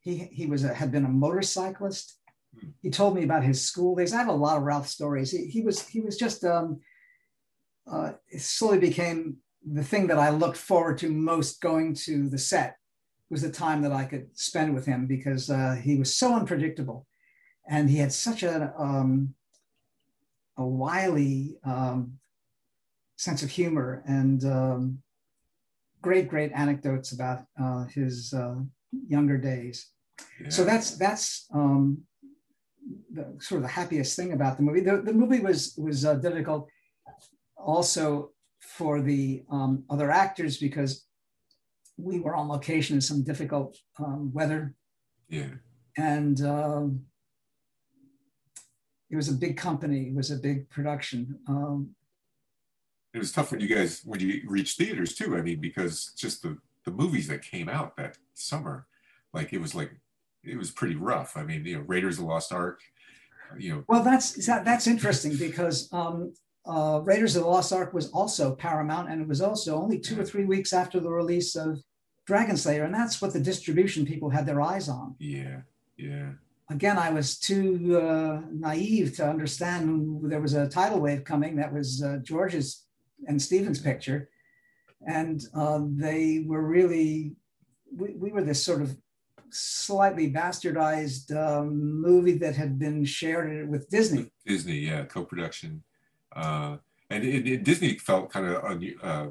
he 0.00 0.16
he 0.16 0.46
was 0.46 0.64
a, 0.64 0.74
had 0.74 0.90
been 0.90 1.04
a 1.04 1.08
motorcyclist. 1.08 2.18
Hmm. 2.58 2.68
He 2.82 2.90
told 2.90 3.14
me 3.14 3.22
about 3.22 3.44
his 3.44 3.62
school 3.62 3.94
days. 3.94 4.12
I 4.12 4.18
have 4.18 4.28
a 4.28 4.32
lot 4.32 4.56
of 4.56 4.64
Ralph 4.64 4.88
stories. 4.88 5.30
He, 5.30 5.46
he 5.46 5.62
was 5.62 5.86
he 5.86 6.00
was 6.00 6.16
just 6.16 6.44
um, 6.44 6.80
uh, 7.90 8.12
it 8.28 8.40
slowly 8.40 8.78
became 8.78 9.36
the 9.64 9.84
thing 9.84 10.06
that 10.06 10.18
I 10.18 10.30
looked 10.30 10.56
forward 10.56 10.98
to 10.98 11.10
most 11.10 11.60
going 11.60 11.94
to 12.06 12.28
the 12.28 12.38
set 12.38 12.76
was 13.28 13.42
the 13.42 13.50
time 13.50 13.82
that 13.82 13.92
I 13.92 14.04
could 14.04 14.28
spend 14.36 14.74
with 14.74 14.86
him 14.86 15.06
because 15.06 15.50
uh, 15.50 15.76
he 15.80 15.96
was 15.96 16.16
so 16.16 16.34
unpredictable, 16.34 17.06
and 17.70 17.88
he 17.88 17.96
had 17.96 18.12
such 18.12 18.42
a 18.42 18.74
um, 18.76 19.34
a 20.58 20.66
wily 20.66 21.56
um, 21.64 22.18
sense 23.16 23.42
of 23.42 23.48
humor 23.48 24.02
and 24.06 24.44
um, 24.44 24.98
great, 26.02 26.28
great 26.28 26.52
anecdotes 26.52 27.12
about 27.12 27.44
uh, 27.62 27.84
his 27.84 28.34
uh, 28.34 28.56
younger 29.08 29.38
days. 29.38 29.88
Yeah. 30.40 30.50
So 30.50 30.64
that's 30.64 30.98
that's 30.98 31.46
um, 31.54 32.02
the, 33.12 33.36
sort 33.38 33.58
of 33.58 33.62
the 33.62 33.68
happiest 33.68 34.16
thing 34.16 34.32
about 34.32 34.56
the 34.56 34.64
movie. 34.64 34.80
The, 34.80 35.00
the 35.00 35.14
movie 35.14 35.40
was 35.40 35.74
was 35.78 36.04
uh, 36.04 36.14
difficult 36.14 36.68
also 37.56 38.32
for 38.60 39.00
the 39.00 39.44
um, 39.50 39.84
other 39.88 40.10
actors 40.10 40.58
because 40.58 41.06
we 41.96 42.18
were 42.20 42.34
on 42.34 42.48
location 42.48 42.96
in 42.96 43.00
some 43.00 43.22
difficult 43.22 43.76
um, 43.98 44.32
weather. 44.32 44.74
Yeah. 45.28 45.54
And 45.96 46.40
um, 46.42 47.04
it 49.10 49.16
was 49.16 49.28
a 49.28 49.34
big 49.34 49.56
company. 49.56 50.08
It 50.08 50.14
was 50.14 50.30
a 50.30 50.36
big 50.36 50.70
production. 50.70 51.38
Um, 51.48 51.94
it 53.12 53.18
was 53.18 53.32
tough 53.32 53.50
when 53.50 53.60
you 53.60 53.68
guys 53.68 54.02
when 54.04 54.20
you 54.20 54.42
reached 54.46 54.78
theaters 54.78 55.14
too. 55.14 55.36
I 55.36 55.42
mean, 55.42 55.60
because 55.60 56.12
just 56.16 56.42
the 56.42 56.58
the 56.84 56.92
movies 56.92 57.26
that 57.28 57.42
came 57.42 57.68
out 57.68 57.96
that 57.96 58.16
summer, 58.34 58.86
like 59.32 59.52
it 59.52 59.60
was 59.60 59.74
like 59.74 59.90
it 60.44 60.56
was 60.56 60.70
pretty 60.70 60.94
rough. 60.94 61.36
I 61.36 61.42
mean, 61.42 61.64
you 61.64 61.76
know, 61.76 61.84
Raiders 61.86 62.18
of 62.18 62.24
the 62.24 62.30
Lost 62.30 62.52
Ark. 62.52 62.80
You 63.58 63.74
know. 63.74 63.84
Well, 63.88 64.04
that's 64.04 64.46
that, 64.46 64.64
that's 64.64 64.86
interesting 64.86 65.36
because 65.36 65.92
um, 65.92 66.32
uh, 66.64 67.00
Raiders 67.02 67.34
of 67.34 67.42
the 67.42 67.48
Lost 67.48 67.72
Ark 67.72 67.92
was 67.92 68.10
also 68.10 68.54
Paramount, 68.54 69.10
and 69.10 69.20
it 69.20 69.26
was 69.26 69.40
also 69.40 69.76
only 69.76 69.98
two 69.98 70.20
or 70.20 70.24
three 70.24 70.44
weeks 70.44 70.72
after 70.72 71.00
the 71.00 71.10
release 71.10 71.56
of 71.56 71.82
Dragon 72.26 72.56
Slayer, 72.56 72.84
and 72.84 72.94
that's 72.94 73.20
what 73.20 73.32
the 73.32 73.40
distribution 73.40 74.06
people 74.06 74.30
had 74.30 74.46
their 74.46 74.60
eyes 74.60 74.88
on. 74.88 75.16
Yeah, 75.18 75.62
yeah. 75.96 76.30
Again, 76.70 76.98
I 76.98 77.10
was 77.10 77.36
too 77.36 78.00
uh, 78.00 78.42
naive 78.52 79.16
to 79.16 79.28
understand 79.28 80.30
there 80.30 80.40
was 80.40 80.54
a 80.54 80.68
tidal 80.68 81.00
wave 81.00 81.24
coming. 81.24 81.56
That 81.56 81.72
was 81.72 82.00
uh, 82.00 82.18
George's 82.22 82.84
and 83.26 83.42
Stephen's 83.42 83.80
picture, 83.80 84.30
and 85.06 85.42
uh, 85.54 85.80
they 85.84 86.44
were 86.46 86.62
really. 86.62 87.34
We, 87.92 88.14
we 88.14 88.30
were 88.30 88.44
this 88.44 88.62
sort 88.62 88.82
of 88.82 88.96
slightly 89.50 90.32
bastardized 90.32 91.34
um, 91.36 92.00
movie 92.00 92.38
that 92.38 92.54
had 92.54 92.78
been 92.78 93.04
shared 93.04 93.68
with 93.68 93.90
Disney. 93.90 94.30
Disney, 94.46 94.78
yeah, 94.78 95.04
co-production, 95.06 95.82
uh, 96.36 96.76
and 97.10 97.24
it, 97.24 97.48
it, 97.48 97.64
Disney 97.64 97.98
felt 97.98 98.30
kind 98.30 98.46
of 98.46 98.64
un, 98.64 98.94
uh, 99.02 99.26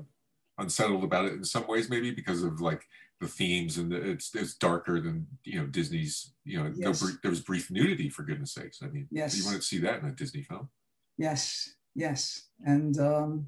unsettled 0.57 1.05
about 1.05 1.23
it 1.23 1.33
in 1.33 1.45
some 1.45 1.65
ways, 1.67 1.89
maybe 1.89 2.11
because 2.11 2.43
of 2.43 2.59
like 2.59 2.85
the 3.19 3.27
themes 3.27 3.77
and 3.77 3.91
the, 3.91 4.11
it's 4.11 4.33
it's 4.33 4.55
darker 4.55 5.01
than 5.01 5.27
you 5.43 5.59
know 5.59 5.67
Disney's. 5.67 6.33
You 6.45 6.63
know, 6.63 6.73
yes. 6.75 7.01
no, 7.01 7.09
there 7.21 7.31
was 7.31 7.41
brief 7.41 7.69
nudity 7.69 8.09
for 8.09 8.23
goodness 8.23 8.53
sakes. 8.53 8.79
I 8.81 8.87
mean, 8.87 9.07
yes, 9.11 9.37
you 9.37 9.45
want 9.45 9.57
to 9.57 9.61
see 9.61 9.79
that 9.79 10.01
in 10.01 10.09
a 10.09 10.11
Disney 10.11 10.43
film. 10.43 10.69
Yes, 11.17 11.75
yes, 11.95 12.49
and 12.65 12.97
um, 12.99 13.47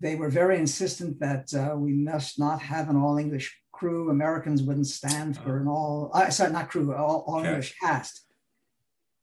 they 0.00 0.14
were 0.14 0.28
very 0.28 0.58
insistent 0.58 1.18
that 1.20 1.52
uh, 1.54 1.76
we 1.76 1.92
must 1.92 2.38
not 2.38 2.60
have 2.60 2.88
an 2.88 2.96
all 2.96 3.18
English 3.18 3.60
crew. 3.72 4.10
Americans 4.10 4.62
wouldn't 4.62 4.86
stand 4.86 5.36
for 5.36 5.60
an 5.60 5.68
all, 5.68 6.10
uh, 6.14 6.30
sorry, 6.30 6.52
not 6.52 6.70
crew, 6.70 6.94
all, 6.94 7.24
all 7.26 7.44
English 7.44 7.74
cast. 7.80 8.24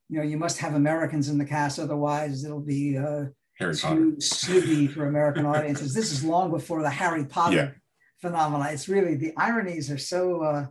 You 0.10 0.18
know, 0.18 0.24
you 0.24 0.38
must 0.38 0.60
have 0.60 0.76
Americans 0.76 1.30
in 1.30 1.38
the 1.38 1.46
cast, 1.46 1.80
otherwise 1.80 2.44
it'll 2.44 2.60
be 2.60 2.98
uh, 2.98 3.26
Harry 3.58 3.76
too 3.76 4.20
snooty 4.20 4.88
for 4.88 5.08
American 5.08 5.46
audiences. 5.46 5.94
This 5.94 6.12
is 6.12 6.24
long 6.24 6.52
before 6.52 6.82
the 6.82 6.90
Harry 6.90 7.26
Potter 7.26 7.56
yeah. 7.56 7.70
Phenomenon. 8.24 8.68
It's 8.74 8.88
really 8.88 9.16
the 9.16 9.34
ironies 9.38 9.92
are 9.92 9.98
so 9.98 10.42
uh, 10.42 10.66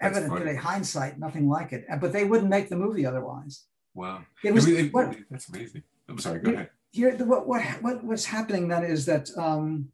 evident 0.00 0.34
today. 0.38 0.54
Hindsight, 0.54 1.18
nothing 1.18 1.48
like 1.48 1.72
it. 1.72 1.84
But 2.00 2.12
they 2.12 2.24
wouldn't 2.24 2.48
make 2.48 2.68
the 2.70 2.76
movie 2.76 3.04
otherwise. 3.04 3.64
Wow, 3.94 4.22
it 4.42 4.54
was. 4.54 4.66
What, 4.92 5.16
that's 5.30 5.48
amazing. 5.48 5.82
I'm 6.08 6.18
sorry. 6.18 6.38
Go 6.40 6.52
ahead. 6.52 6.70
Here, 6.92 7.14
what 7.32 7.46
what 7.46 7.62
what 7.82 8.04
what's 8.04 8.24
happening 8.24 8.68
then 8.68 8.84
is 8.84 9.04
that 9.06 9.28
um, 9.36 9.88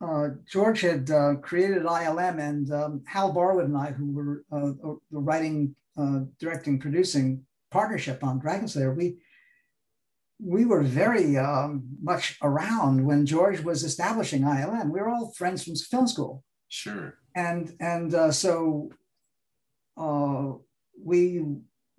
uh, 0.00 0.28
George 0.46 0.82
had 0.82 1.10
uh, 1.10 1.34
created 1.48 1.82
ILM, 1.82 2.38
and 2.38 2.72
um, 2.72 3.02
Hal 3.06 3.34
Barwood 3.34 3.64
and 3.64 3.76
I, 3.76 3.90
who 3.92 4.12
were 4.12 4.44
uh, 4.52 4.72
the 5.10 5.18
writing, 5.28 5.74
uh, 5.96 6.20
directing, 6.38 6.78
producing 6.78 7.42
partnership 7.70 8.22
on 8.22 8.38
Dragon 8.38 8.68
Slayer, 8.68 8.94
we 8.94 9.16
we 10.38 10.64
were 10.64 10.82
very 10.82 11.36
um, 11.36 11.84
much 12.02 12.36
around 12.42 13.04
when 13.04 13.24
George 13.24 13.60
was 13.60 13.84
establishing 13.84 14.42
ILM. 14.42 14.90
We 14.90 15.00
were 15.00 15.08
all 15.08 15.32
friends 15.32 15.64
from 15.64 15.76
film 15.76 16.06
school. 16.06 16.44
Sure. 16.68 17.14
And 17.34 17.74
and 17.80 18.14
uh, 18.14 18.32
so 18.32 18.90
uh, 19.96 20.52
we 21.02 21.44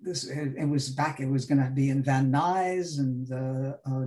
this 0.00 0.24
it, 0.28 0.68
was 0.68 0.90
back. 0.90 1.20
It 1.20 1.28
was 1.28 1.46
going 1.46 1.62
to 1.62 1.70
be 1.70 1.90
in 1.90 2.02
Van 2.02 2.30
Nuys, 2.30 2.98
and 2.98 3.26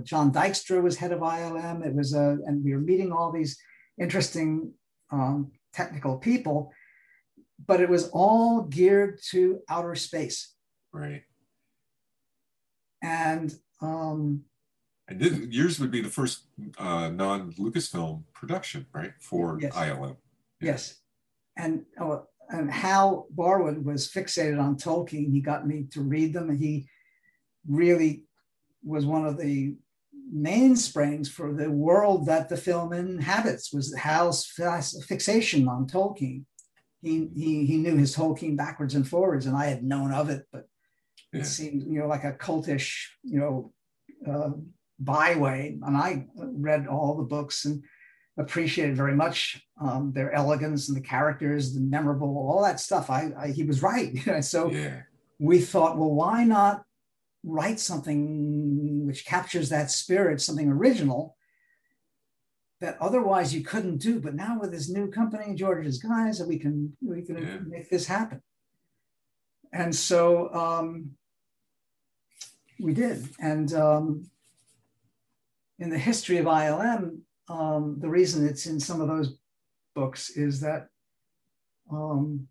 John 0.06 0.32
Dykstra 0.32 0.82
was 0.82 0.96
head 0.96 1.12
of 1.12 1.20
ILM. 1.20 1.86
It 1.86 1.94
was 1.94 2.14
uh, 2.14 2.36
and 2.46 2.64
we 2.64 2.72
were 2.74 2.80
meeting 2.80 3.12
all 3.12 3.32
these 3.32 3.58
interesting 4.00 4.72
um, 5.10 5.52
technical 5.74 6.16
people, 6.16 6.72
but 7.66 7.80
it 7.80 7.88
was 7.88 8.08
all 8.12 8.62
geared 8.62 9.20
to 9.30 9.60
outer 9.68 9.94
space. 9.94 10.54
Right. 10.92 11.22
And 13.02 13.54
um, 13.82 14.44
and 15.08 15.20
this, 15.20 15.32
yours 15.50 15.80
would 15.80 15.90
be 15.90 16.00
the 16.00 16.08
first 16.08 16.44
uh, 16.78 17.08
non 17.08 17.52
Lucasfilm 17.54 18.22
production, 18.32 18.86
right, 18.94 19.12
for 19.20 19.58
yes. 19.60 19.74
ILM. 19.74 20.16
Yeah. 20.60 20.72
Yes, 20.72 21.00
and 21.56 21.84
oh, 22.00 22.26
and 22.48 22.70
Hal 22.70 23.26
Barwood 23.34 23.82
was 23.84 24.10
fixated 24.10 24.60
on 24.60 24.76
Tolkien. 24.76 25.32
He 25.32 25.40
got 25.40 25.66
me 25.66 25.86
to 25.90 26.00
read 26.00 26.32
them, 26.32 26.50
and 26.50 26.58
he 26.58 26.86
really 27.68 28.24
was 28.84 29.04
one 29.04 29.26
of 29.26 29.38
the 29.38 29.74
mainsprings 30.34 31.28
for 31.28 31.52
the 31.52 31.70
world 31.70 32.26
that 32.26 32.48
the 32.48 32.56
film 32.56 32.92
inhabits 32.92 33.72
was 33.72 33.94
Hal's 33.94 34.46
fixation 35.06 35.68
on 35.68 35.86
Tolkien. 35.86 36.44
He, 37.02 37.28
he, 37.34 37.66
he 37.66 37.76
knew 37.78 37.96
his 37.96 38.14
Tolkien 38.14 38.56
backwards 38.56 38.94
and 38.94 39.06
forwards, 39.06 39.46
and 39.46 39.56
I 39.56 39.66
had 39.66 39.82
known 39.82 40.12
of 40.12 40.30
it, 40.30 40.46
but 40.52 40.68
yeah. 41.32 41.40
it 41.40 41.44
seemed, 41.46 41.82
you 41.82 42.00
know, 42.00 42.06
like 42.06 42.24
a 42.24 42.32
cultish, 42.32 43.06
you 43.22 43.38
know, 43.38 43.72
uh, 44.30 44.50
byway. 44.98 45.78
And 45.84 45.96
I 45.96 46.26
read 46.36 46.86
all 46.86 47.16
the 47.16 47.24
books 47.24 47.64
and 47.64 47.82
appreciated 48.38 48.96
very 48.96 49.14
much 49.14 49.62
um, 49.80 50.12
their 50.12 50.32
elegance 50.32 50.88
and 50.88 50.96
the 50.96 51.02
characters, 51.02 51.74
the 51.74 51.80
memorable, 51.80 52.28
all 52.28 52.62
that 52.62 52.80
stuff. 52.80 53.10
I, 53.10 53.32
I 53.38 53.48
he 53.48 53.64
was 53.64 53.82
right. 53.82 54.16
so 54.44 54.70
yeah. 54.70 55.02
we 55.38 55.60
thought, 55.60 55.98
well, 55.98 56.12
why 56.12 56.44
not 56.44 56.84
write 57.44 57.80
something 57.80 59.06
which 59.06 59.26
captures 59.26 59.68
that 59.68 59.90
spirit, 59.90 60.40
something 60.40 60.68
original 60.68 61.36
that 62.80 62.96
otherwise 63.00 63.54
you 63.54 63.62
couldn't 63.62 63.98
do. 63.98 64.20
But 64.20 64.34
now 64.34 64.58
with 64.60 64.72
this 64.72 64.88
new 64.88 65.10
company, 65.10 65.54
George's 65.54 65.98
Guys, 65.98 66.42
we 66.42 66.58
can 66.58 66.96
we 67.00 67.22
can 67.22 67.38
yeah. 67.38 67.58
make 67.66 67.90
this 67.90 68.06
happen. 68.06 68.42
And 69.72 69.94
so 69.94 70.52
um, 70.52 71.12
we 72.82 72.92
did. 72.92 73.28
And 73.38 73.72
um, 73.72 74.30
in 75.78 75.88
the 75.88 75.98
history 75.98 76.38
of 76.38 76.46
ILM, 76.46 77.20
um, 77.48 77.96
the 78.00 78.08
reason 78.08 78.46
it's 78.46 78.66
in 78.66 78.80
some 78.80 79.00
of 79.00 79.08
those 79.08 79.36
books 79.94 80.30
is 80.30 80.60
that 80.60 80.88
um, 81.90 82.48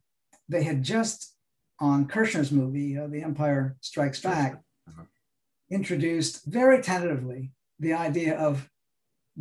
they 0.48 0.63
had 0.63 0.84
just 0.84 1.36
on 1.80 2.08
Kershner's 2.08 2.52
movie, 2.52 2.98
uh, 2.98 3.08
The 3.08 3.24
Empire 3.24 3.76
Strikes 3.82 4.22
Back, 4.22 4.62
introduced 5.70 6.46
very 6.46 6.82
tentatively 6.82 7.52
the 7.80 7.94
idea 7.94 8.38
of 8.38 8.70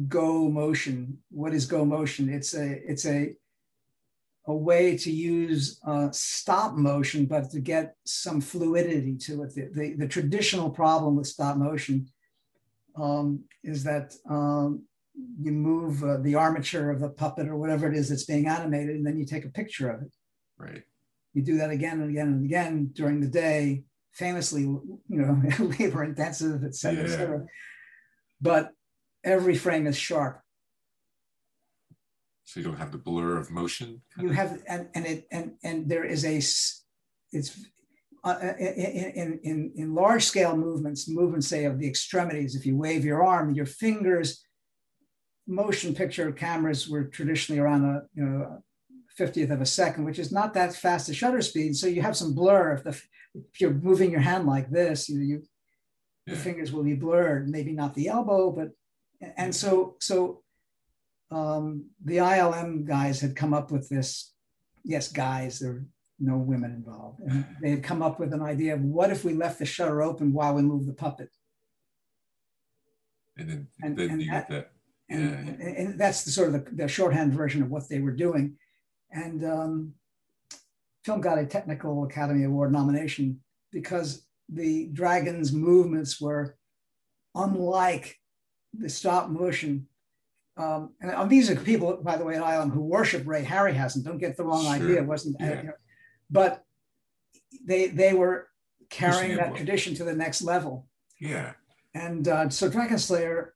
go 0.08 0.48
motion. 0.48 1.18
What 1.30 1.52
is 1.52 1.66
go 1.66 1.84
motion? 1.84 2.28
It's 2.28 2.54
a 2.54 2.80
it's 2.90 3.04
a 3.04 3.34
a 4.50 4.54
way 4.54 4.96
to 4.96 5.10
use 5.10 5.80
uh, 5.86 6.08
stop 6.10 6.74
motion, 6.74 7.24
but 7.26 7.50
to 7.50 7.60
get 7.60 7.94
some 8.04 8.40
fluidity 8.40 9.16
to 9.16 9.42
it. 9.44 9.54
The, 9.54 9.70
the, 9.72 9.94
the 9.94 10.08
traditional 10.08 10.70
problem 10.70 11.16
with 11.16 11.26
stop 11.26 11.56
motion 11.56 12.08
um, 12.96 13.44
is 13.62 13.84
that 13.84 14.14
um, 14.28 14.82
you 15.40 15.52
move 15.52 16.02
uh, 16.02 16.18
the 16.18 16.34
armature 16.34 16.90
of 16.90 17.00
the 17.00 17.10
puppet 17.10 17.48
or 17.48 17.56
whatever 17.56 17.90
it 17.90 17.96
is 17.96 18.08
that's 18.08 18.24
being 18.24 18.48
animated, 18.48 18.96
and 18.96 19.06
then 19.06 19.18
you 19.18 19.24
take 19.24 19.44
a 19.44 19.50
picture 19.50 19.88
of 19.90 20.02
it. 20.02 20.12
Right. 20.58 20.82
You 21.32 21.42
do 21.42 21.58
that 21.58 21.70
again 21.70 22.00
and 22.00 22.10
again 22.10 22.26
and 22.26 22.44
again 22.44 22.90
during 22.92 23.20
the 23.20 23.28
day, 23.28 23.84
famously, 24.12 24.62
you 24.62 24.82
know, 25.08 25.40
labor 25.78 26.02
intensive, 26.02 26.64
et 26.64 26.74
cetera, 26.74 27.04
yeah. 27.04 27.08
et 27.08 27.16
cetera. 27.16 27.46
But 28.40 28.70
every 29.22 29.54
frame 29.54 29.86
is 29.86 29.96
sharp. 29.96 30.42
So 32.50 32.58
you 32.58 32.66
don't 32.66 32.78
have 32.78 32.90
the 32.90 32.98
blur 32.98 33.38
of 33.38 33.52
motion. 33.52 34.02
You 34.18 34.30
have, 34.30 34.60
and 34.66 34.88
and 34.96 35.06
it 35.06 35.28
and 35.30 35.52
and 35.62 35.88
there 35.88 36.02
is 36.02 36.24
a, 36.24 36.38
it's 37.30 37.64
uh, 38.24 38.54
in, 38.58 39.38
in, 39.44 39.72
in 39.76 39.94
large 39.94 40.24
scale 40.24 40.56
movements, 40.56 41.08
movements 41.08 41.46
say 41.46 41.64
of 41.64 41.78
the 41.78 41.86
extremities. 41.86 42.56
If 42.56 42.66
you 42.66 42.76
wave 42.76 43.04
your 43.04 43.24
arm, 43.24 43.54
your 43.54 43.66
fingers. 43.66 44.44
Motion 45.46 45.94
picture 45.94 46.30
cameras 46.32 46.88
were 46.88 47.04
traditionally 47.04 47.60
around 47.60 47.84
a 47.84 48.02
you 48.14 48.24
know 48.24 48.64
50th 49.16 49.52
of 49.52 49.60
a 49.60 49.66
second, 49.66 50.04
which 50.04 50.18
is 50.18 50.32
not 50.32 50.52
that 50.54 50.74
fast 50.74 51.08
a 51.08 51.14
shutter 51.14 51.42
speed. 51.42 51.76
So 51.76 51.86
you 51.86 52.02
have 52.02 52.16
some 52.16 52.34
blur 52.34 52.72
if 52.72 52.82
the 52.82 53.00
if 53.52 53.60
you're 53.60 53.74
moving 53.74 54.10
your 54.10 54.20
hand 54.20 54.46
like 54.46 54.70
this, 54.70 55.08
you, 55.08 55.20
you 55.20 55.42
yeah. 56.26 56.34
the 56.34 56.40
fingers 56.40 56.72
will 56.72 56.82
be 56.82 56.94
blurred, 56.94 57.48
maybe 57.48 57.72
not 57.72 57.94
the 57.94 58.08
elbow, 58.08 58.50
but 58.50 58.70
and 59.36 59.54
so 59.54 59.96
so 60.00 60.42
um, 61.30 61.86
the 62.04 62.18
ILM 62.18 62.86
guys 62.86 63.20
had 63.20 63.36
come 63.36 63.54
up 63.54 63.70
with 63.70 63.88
this. 63.88 64.32
Yes, 64.84 65.08
guys, 65.12 65.58
there 65.58 65.70
are 65.70 65.84
no 66.18 66.36
women 66.36 66.72
involved, 66.72 67.20
and 67.20 67.44
they 67.62 67.70
had 67.70 67.82
come 67.82 68.02
up 68.02 68.18
with 68.18 68.32
an 68.32 68.42
idea 68.42 68.74
of 68.74 68.82
what 68.82 69.10
if 69.10 69.24
we 69.24 69.34
left 69.34 69.58
the 69.58 69.66
shutter 69.66 70.02
open 70.02 70.32
while 70.32 70.54
we 70.54 70.62
move 70.62 70.86
the 70.86 70.92
puppet. 70.92 71.30
And 73.36 73.48
then, 73.48 73.68
and, 73.82 73.96
then 73.96 74.10
and 74.10 74.22
you 74.22 74.30
that, 74.30 74.48
get 74.48 74.56
that. 74.56 74.72
Yeah. 75.08 75.16
And, 75.16 75.60
and, 75.60 75.98
that's 75.98 76.24
the 76.24 76.30
sort 76.30 76.48
of 76.48 76.64
the, 76.64 76.70
the, 76.70 76.88
shorthand 76.88 77.32
version 77.32 77.62
of 77.62 77.70
what 77.70 77.88
they 77.88 77.98
were 77.98 78.12
doing. 78.12 78.56
And 79.10 79.44
um, 79.44 79.94
film 81.04 81.20
got 81.20 81.38
a 81.38 81.46
Technical 81.46 82.04
Academy 82.04 82.44
Award 82.44 82.70
nomination 82.70 83.40
because 83.72 84.26
the 84.48 84.86
Dragon's 84.92 85.52
movements 85.52 86.20
were 86.20 86.56
unlike 87.34 88.18
the 88.72 88.88
stop 88.88 89.30
motion. 89.30 89.86
Um, 90.60 90.90
and 91.00 91.10
um, 91.12 91.28
these 91.28 91.50
are 91.50 91.56
people, 91.56 91.98
by 92.02 92.16
the 92.16 92.24
way, 92.24 92.36
at 92.36 92.42
ILM 92.42 92.70
who 92.70 92.82
worship 92.82 93.26
Ray 93.26 93.44
Harryhausen. 93.44 94.04
Don't 94.04 94.18
get 94.18 94.36
the 94.36 94.44
wrong 94.44 94.64
sure. 94.64 94.72
idea. 94.74 94.98
It 94.98 95.06
wasn't, 95.06 95.36
yeah. 95.40 95.62
uh, 95.68 95.72
but 96.30 96.64
they 97.64 97.88
they 97.88 98.12
were 98.12 98.48
carrying 98.90 99.36
that 99.36 99.54
tradition 99.56 99.94
to 99.94 100.04
the 100.04 100.14
next 100.14 100.42
level. 100.42 100.86
Yeah. 101.18 101.52
And 101.94 102.28
uh, 102.28 102.50
so 102.50 102.68
Dragon 102.68 102.98
Slayer, 102.98 103.54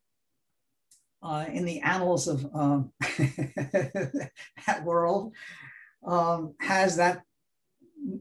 uh, 1.23 1.47
in 1.53 1.65
the 1.65 1.81
annals 1.81 2.27
of 2.27 2.47
um, 2.55 2.93
that 3.01 4.83
world, 4.83 5.35
um, 6.07 6.55
has 6.61 6.97
that 6.97 7.23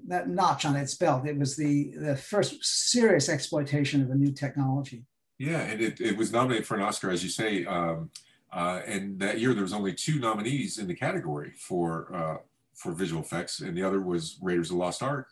that 0.08 0.30
notch 0.30 0.66
on 0.66 0.76
its 0.76 0.96
belt. 0.96 1.28
It 1.28 1.38
was 1.38 1.56
the, 1.56 1.94
the 1.98 2.16
first 2.16 2.64
serious 2.64 3.28
exploitation 3.28 4.02
of 4.02 4.10
a 4.10 4.16
new 4.16 4.32
technology. 4.32 5.06
Yeah, 5.38 5.62
and 5.62 5.82
it, 5.82 6.00
it 6.00 6.16
was 6.16 6.32
nominated 6.32 6.66
for 6.66 6.76
an 6.76 6.84
Oscar, 6.84 7.10
as 7.10 7.24
you 7.24 7.30
say. 7.30 7.66
Um, 7.66 8.12
uh, 8.54 8.82
and 8.86 9.20
that 9.20 9.40
year, 9.40 9.54
there 9.54 9.64
was 9.64 9.74
only 9.74 9.94
two 9.94 10.20
nominees 10.20 10.78
in 10.78 10.88
the 10.88 10.96
category 10.96 11.52
for 11.58 12.14
uh, 12.16 12.38
for 12.76 12.92
visual 12.92 13.22
effects, 13.22 13.60
and 13.62 13.76
the 13.78 13.84
other 13.84 14.02
was 14.02 14.38
Raiders 14.42 14.70
of 14.70 14.78
the 14.78 14.84
Lost 14.84 15.02
Ark, 15.04 15.28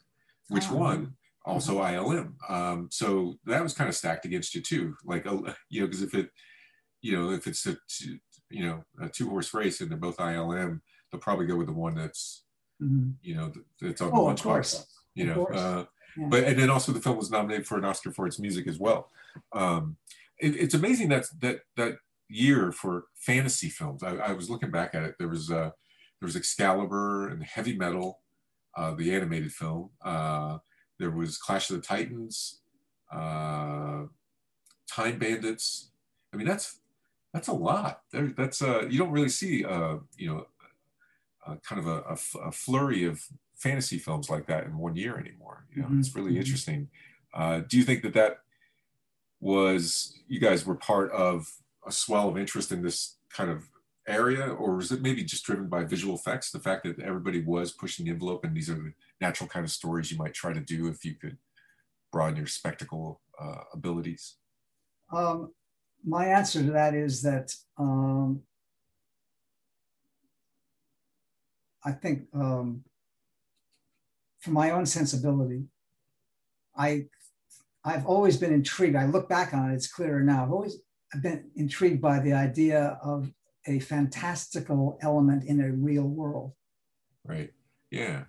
which 0.49 0.65
Oh. 0.69 0.75
won 0.75 1.15
also 1.45 1.75
Mm-hmm. 1.79 1.95
ILM. 1.95 2.34
Um, 2.51 2.88
so 2.91 3.36
that 3.45 3.63
was 3.63 3.73
kind 3.73 3.89
of 3.89 3.95
stacked 3.95 4.25
against 4.25 4.53
you 4.55 4.62
too. 4.62 4.95
Like 5.05 5.25
uh, 5.25 5.53
you 5.69 5.81
know, 5.81 5.88
because 5.88 6.01
if 6.03 6.13
it, 6.13 6.29
you 7.01 7.13
know, 7.17 7.31
if 7.31 7.47
it's 7.47 7.65
a 7.65 7.77
two, 7.88 8.17
you 8.49 8.65
know 8.65 8.84
a 9.01 9.10
two 9.10 9.29
horse 9.29 9.53
race 9.53 9.81
and 9.81 9.89
they're 9.89 9.97
both 9.97 10.17
ILM, 10.17 10.81
they'll 11.12 11.21
probably 11.21 11.45
go 11.47 11.55
with 11.55 11.67
the 11.67 11.73
one 11.73 11.95
that's 11.95 12.43
Mhm. 12.81 13.13
you 13.21 13.36
know 13.36 13.49
th- 13.49 13.65
that's 13.79 14.01
on 14.01 14.10
Oh, 14.13 14.25
the 14.25 14.31
of 14.31 14.38
lunchbox. 14.38 14.43
course. 14.43 14.86
You 15.13 15.25
know, 15.25 15.45
uh, 15.47 15.86
Yeah. 16.17 16.27
but 16.29 16.43
and 16.45 16.57
then 16.60 16.69
also 16.69 16.91
the 16.91 17.01
film 17.01 17.17
was 17.17 17.29
nominated 17.31 17.67
for 17.67 17.77
an 17.77 17.86
Oscar 17.86 18.12
for 18.12 18.25
its 18.27 18.39
music 18.39 18.67
as 18.67 18.79
well. 18.79 19.10
Um, 19.53 19.97
it, 20.39 20.55
it's 20.55 20.73
amazing 20.73 21.10
that 21.10 21.25
that 21.41 21.60
that 21.75 21.97
year 22.32 22.72
for 22.72 23.06
fantasy 23.15 23.70
films. 23.70 24.04
I, 24.04 24.15
I 24.17 24.34
was 24.34 24.50
looking 24.50 24.72
back 24.72 24.96
at 24.96 25.04
it. 25.04 25.15
There 25.20 25.28
was 25.30 25.52
uh, 25.52 25.72
there 26.20 26.28
was 26.28 26.36
Excalibur 26.36 27.30
and 27.30 27.44
Heavy 27.44 27.76
Metal, 27.78 28.22
uh, 28.78 28.94
the 28.96 29.13
animated 29.15 29.52
film. 29.54 29.91
Uh, 30.04 30.60
there 31.00 31.12
was 31.12 31.38
Clash 31.38 31.70
of 31.70 31.78
the 31.78 31.82
Titans, 31.82 32.62
uh, 33.12 34.06
Time 34.89 35.20
Bandits. 35.20 35.91
I 36.34 36.38
mean, 36.38 36.48
that's 36.48 36.80
that's 37.34 37.48
a 37.48 37.54
lot. 37.54 38.04
There, 38.12 38.28
that's 38.28 38.62
uh, 38.62 38.88
you 38.89 38.98
don't 39.00 39.12
really 39.12 39.30
see 39.30 39.65
uh, 39.65 39.98
you 40.17 40.30
know, 40.30 40.48
uh, 41.46 41.56
kind 41.67 41.80
of 41.80 41.88
a, 41.88 42.02
a 42.02 42.48
a 42.50 42.52
flurry 42.52 43.06
of 43.06 43.28
fantasy 43.56 43.98
films 43.98 44.30
like 44.30 44.48
that 44.48 44.65
in 44.65 44.78
one 44.78 44.96
year 44.96 45.17
anymore. 45.17 45.65
You 45.74 45.84
know, 45.84 45.89
Mhm, 45.89 46.00
it's 46.00 46.15
really 46.15 46.34
mhm. 46.34 46.38
interesting. 46.38 46.89
Uh, 47.34 47.60
do 47.62 47.78
you 47.78 47.84
think 47.84 48.04
that 48.04 48.13
that 48.13 48.39
was 49.39 50.20
you 50.28 50.39
guys 50.39 50.65
were 50.65 50.76
part 50.76 51.12
of 51.12 51.58
a 51.86 51.91
swell 51.91 52.30
of 52.30 52.38
interest 52.38 52.72
in 52.72 52.82
this 52.82 53.17
kind 53.34 53.50
of 53.50 53.70
area, 54.08 54.48
or 54.48 54.76
was 54.76 54.91
it 54.91 55.02
maybe 55.02 55.24
just 55.24 55.46
driven 55.46 55.67
by 55.67 55.84
visual 55.84 56.15
effects? 56.15 56.52
The 56.52 56.60
fact 56.60 56.84
that 56.84 57.00
everybody 57.00 57.41
was 57.41 57.72
pushing 57.72 58.06
the 58.06 58.12
envelope, 58.12 58.44
and 58.44 58.56
these 58.56 58.70
are 58.70 58.76
the 58.76 58.94
natural 59.20 59.50
kind 59.50 59.63
of 59.63 59.72
stories 59.72 60.12
you 60.12 60.17
might 60.17 60.34
try 60.34 60.54
to 60.54 60.60
do 60.60 60.88
if 60.88 61.06
you 61.06 61.15
could 61.15 61.38
broaden 62.12 62.38
your 62.38 62.48
spectacle 62.48 63.22
uh, 63.39 63.63
abilities. 63.74 64.36
Um, 65.12 65.54
my 66.04 66.26
answer 66.26 66.63
to 66.63 66.72
that 66.72 66.94
is 66.94 67.22
that 67.22 67.54
um, 67.78 68.41
I 71.86 71.91
think, 71.91 72.24
um, 72.34 72.84
for 74.39 74.52
my 74.52 74.72
own 74.72 74.86
sensibility, 74.86 75.65
I 76.76 77.06
I've 77.84 78.06
always 78.06 78.38
been 78.38 78.54
intrigued. 78.54 78.96
I 78.96 79.06
look 79.06 79.30
back 79.30 79.54
on 79.54 79.72
it; 79.72 79.76
it's 79.76 79.88
clearer 79.88 80.22
now. 80.22 80.44
I've 80.44 80.52
always 80.52 80.78
been 81.21 81.52
intrigued 81.56 82.02
by 82.02 82.19
the 82.19 82.34
idea 82.34 83.00
of 83.04 83.32
a 83.67 83.80
fantastical 83.80 84.97
element 85.02 85.43
in 85.43 85.62
a 85.62 85.71
real 85.71 86.08
world. 86.08 86.54
Right. 87.24 87.54
Yeah. 87.89 88.24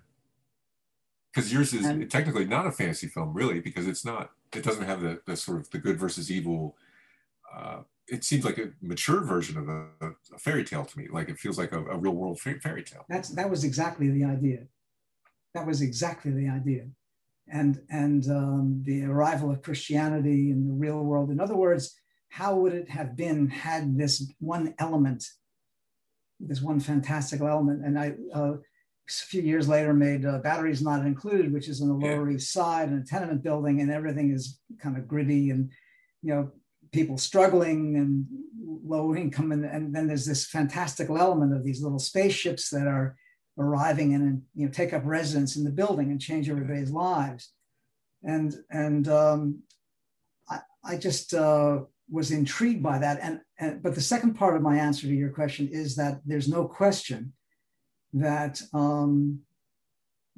Because 1.33 1.51
yours 1.51 1.73
is 1.73 1.85
And- 1.85 2.09
technically 2.11 2.45
not 2.45 2.67
a 2.67 2.71
fantasy 2.71 3.07
film, 3.07 3.33
really, 3.33 3.59
because 3.59 3.87
it's 3.87 4.05
not. 4.05 4.31
It 4.55 4.63
doesn't 4.63 4.85
have 4.85 5.01
the, 5.01 5.19
the 5.25 5.35
sort 5.35 5.59
of 5.59 5.69
the 5.71 5.79
good 5.79 5.97
versus 5.99 6.29
evil. 6.29 6.77
Uh, 7.51 7.81
it 8.07 8.23
seems 8.23 8.45
like 8.45 8.59
a 8.59 8.71
mature 8.81 9.23
version 9.23 9.57
of 9.57 9.67
a, 9.69 9.87
a 10.35 10.37
fairy 10.37 10.63
tale 10.63 10.85
to 10.85 10.97
me. 10.99 11.07
Like 11.11 11.29
it 11.29 11.39
feels 11.39 11.57
like 11.57 11.71
a, 11.71 11.83
a 11.85 11.97
real 11.97 12.13
world 12.13 12.39
fairy 12.39 12.83
tale. 12.83 13.05
That's 13.09 13.29
that 13.29 13.49
was 13.49 13.63
exactly 13.63 14.09
the 14.09 14.25
idea. 14.25 14.67
That 15.55 15.65
was 15.65 15.81
exactly 15.81 16.31
the 16.31 16.49
idea, 16.49 16.87
and 17.47 17.81
and 17.89 18.29
um, 18.29 18.81
the 18.85 19.05
arrival 19.05 19.49
of 19.51 19.61
Christianity 19.63 20.51
in 20.51 20.67
the 20.67 20.73
real 20.73 21.03
world. 21.03 21.31
In 21.31 21.39
other 21.39 21.55
words, 21.55 21.95
how 22.33 22.55
would 22.55 22.73
it 22.73 22.89
have 22.89 23.15
been 23.15 23.47
had 23.47 23.95
this 23.95 24.25
one 24.39 24.73
element, 24.79 25.23
this 26.39 26.63
one 26.63 26.79
fantastical 26.79 27.47
element? 27.47 27.85
And 27.85 27.99
I 27.99 28.15
uh, 28.33 28.53
a 28.53 29.11
few 29.27 29.43
years 29.43 29.67
later 29.67 29.93
made 29.93 30.25
uh, 30.25 30.39
Batteries 30.39 30.81
Not 30.81 31.05
Included, 31.05 31.53
which 31.53 31.69
is 31.69 31.81
in 31.81 31.89
the 31.89 31.99
Yeah. 32.03 32.15
Lower 32.15 32.31
East 32.31 32.51
Side 32.51 32.89
in 32.89 32.97
a 32.97 33.03
tenement 33.05 33.43
building, 33.43 33.81
and 33.81 33.91
everything 33.91 34.31
is 34.31 34.59
kind 34.79 34.97
of 34.97 35.07
gritty 35.07 35.51
and 35.51 35.69
you 36.23 36.33
know 36.33 36.51
people 36.91 37.19
struggling 37.19 37.97
and 37.97 38.25
low 38.83 39.15
income 39.15 39.51
and, 39.51 39.63
and 39.65 39.93
then 39.93 40.07
there's 40.07 40.25
this 40.25 40.47
fantastical 40.47 41.19
element 41.19 41.53
of 41.53 41.63
these 41.63 41.83
little 41.83 41.99
spaceships 41.99 42.69
that 42.69 42.87
are 42.87 43.15
arriving 43.59 44.15
and 44.15 44.41
you 44.55 44.65
know 44.65 44.71
take 44.71 44.91
up 44.93 45.03
residence 45.05 45.55
in 45.55 45.63
the 45.63 45.69
building 45.81 46.09
and 46.09 46.19
change 46.19 46.49
everybody's 46.49 46.91
lives 46.91 47.51
and 48.23 48.55
and 48.71 49.07
um, 49.07 49.59
I, 50.49 50.59
I 50.83 50.97
just 50.97 51.33
uh, 51.33 51.81
was 52.17 52.27
intrigued 52.39 52.83
by 52.89 52.97
that 53.03 53.17
and, 53.25 53.35
and 53.61 53.71
but 53.83 53.93
the 53.95 54.07
second 54.13 54.31
part 54.41 54.55
of 54.55 54.61
my 54.69 54.75
answer 54.87 55.03
to 55.07 55.19
your 55.23 55.33
question 55.39 55.65
is 55.81 55.89
that 56.01 56.15
there's 56.29 56.49
no 56.57 56.61
question 56.81 57.19
that 58.27 58.55
um, 58.73 59.39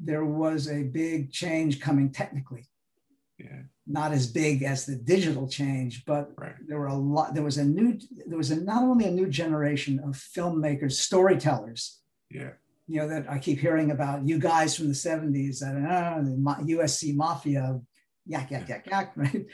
there 0.10 0.26
was 0.44 0.62
a 0.70 0.84
big 1.02 1.20
change 1.42 1.74
coming 1.88 2.08
technically 2.22 2.64
Yeah. 3.38 3.62
not 4.00 4.12
as 4.20 4.26
big 4.44 4.64
as 4.74 4.80
the 4.86 4.96
digital 5.14 5.46
change, 5.60 5.94
but 6.12 6.26
Right. 6.44 6.56
there 6.68 6.80
were 6.82 6.94
a 7.00 7.02
lot. 7.16 7.28
There 7.36 7.48
was 7.52 7.58
a 7.64 7.68
new. 7.78 7.90
There 8.30 8.40
was 8.44 8.52
a, 8.52 8.58
not 8.74 8.82
only 8.92 9.06
a 9.08 9.18
new 9.20 9.28
generation 9.44 9.94
of 10.08 10.12
filmmakers, 10.36 10.94
storytellers. 11.10 11.82
Yeah. 12.40 12.54
You 12.92 12.98
know 13.00 13.08
that 13.14 13.24
I 13.36 13.38
keep 13.46 13.60
hearing 13.66 13.90
about. 13.92 14.18
You 14.30 14.38
guys 14.52 14.72
from 14.76 14.88
the 14.94 15.00
'70s, 15.08 15.56
that 15.62 15.76
uh, 15.76 16.22
the 16.28 16.36
USC 16.76 17.02
mafia, 17.24 17.64
yak 18.34 18.48
yak 18.54 18.66
yak 18.72 18.84
yak, 18.92 19.08
right? 19.24 19.46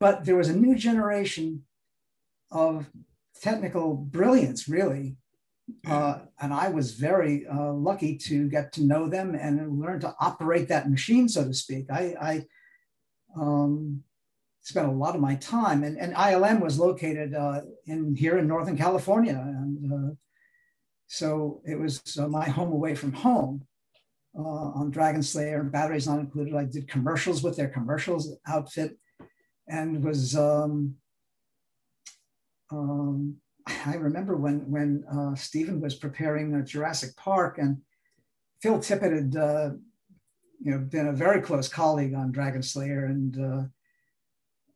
But 0.00 0.24
there 0.24 0.36
was 0.36 0.48
a 0.48 0.56
new 0.56 0.74
generation 0.74 1.64
of 2.50 2.90
technical 3.40 3.94
brilliance, 3.94 4.68
really. 4.68 5.16
Uh, 5.86 6.20
and 6.40 6.52
I 6.52 6.68
was 6.68 6.94
very 6.94 7.46
uh, 7.46 7.72
lucky 7.72 8.16
to 8.18 8.48
get 8.48 8.72
to 8.72 8.82
know 8.82 9.08
them 9.08 9.34
and 9.34 9.78
learn 9.78 10.00
to 10.00 10.14
operate 10.18 10.68
that 10.68 10.90
machine, 10.90 11.28
so 11.28 11.44
to 11.44 11.54
speak. 11.54 11.86
I, 11.90 12.14
I 12.20 12.46
um, 13.40 14.02
spent 14.62 14.88
a 14.88 14.92
lot 14.92 15.14
of 15.14 15.20
my 15.20 15.36
time, 15.36 15.84
and, 15.84 15.96
and 15.98 16.14
ILM 16.14 16.60
was 16.60 16.78
located 16.78 17.34
uh, 17.34 17.60
in 17.86 18.16
here 18.16 18.38
in 18.38 18.48
Northern 18.48 18.76
California, 18.76 19.34
and 19.34 19.92
uh, 19.92 20.14
so 21.06 21.60
it 21.64 21.78
was 21.78 22.02
uh, 22.18 22.28
my 22.28 22.48
home 22.48 22.72
away 22.72 22.94
from 22.94 23.12
home. 23.12 23.66
Uh, 24.38 24.70
on 24.78 24.92
Dragon 24.92 25.24
Slayer, 25.24 25.64
batteries 25.64 26.06
not 26.06 26.20
included. 26.20 26.54
I 26.54 26.64
did 26.64 26.86
commercials 26.86 27.42
with 27.42 27.56
their 27.56 27.66
commercials 27.66 28.32
outfit, 28.46 28.96
and 29.70 30.02
was 30.02 30.36
um, 30.36 30.96
um, 32.70 33.36
I 33.86 33.94
remember 33.94 34.36
when 34.36 34.70
when 34.70 35.04
uh, 35.10 35.34
Stephen 35.34 35.80
was 35.80 35.94
preparing 35.94 36.64
Jurassic 36.64 37.16
Park, 37.16 37.58
and 37.58 37.78
Phil 38.60 38.78
Tippett 38.78 39.14
had 39.14 39.36
uh, 39.36 39.70
you 40.62 40.72
know 40.72 40.78
been 40.78 41.08
a 41.08 41.12
very 41.12 41.40
close 41.40 41.68
colleague 41.68 42.14
on 42.14 42.32
Dragon 42.32 42.62
Slayer, 42.62 43.06
and 43.06 43.38
uh, 43.38 43.62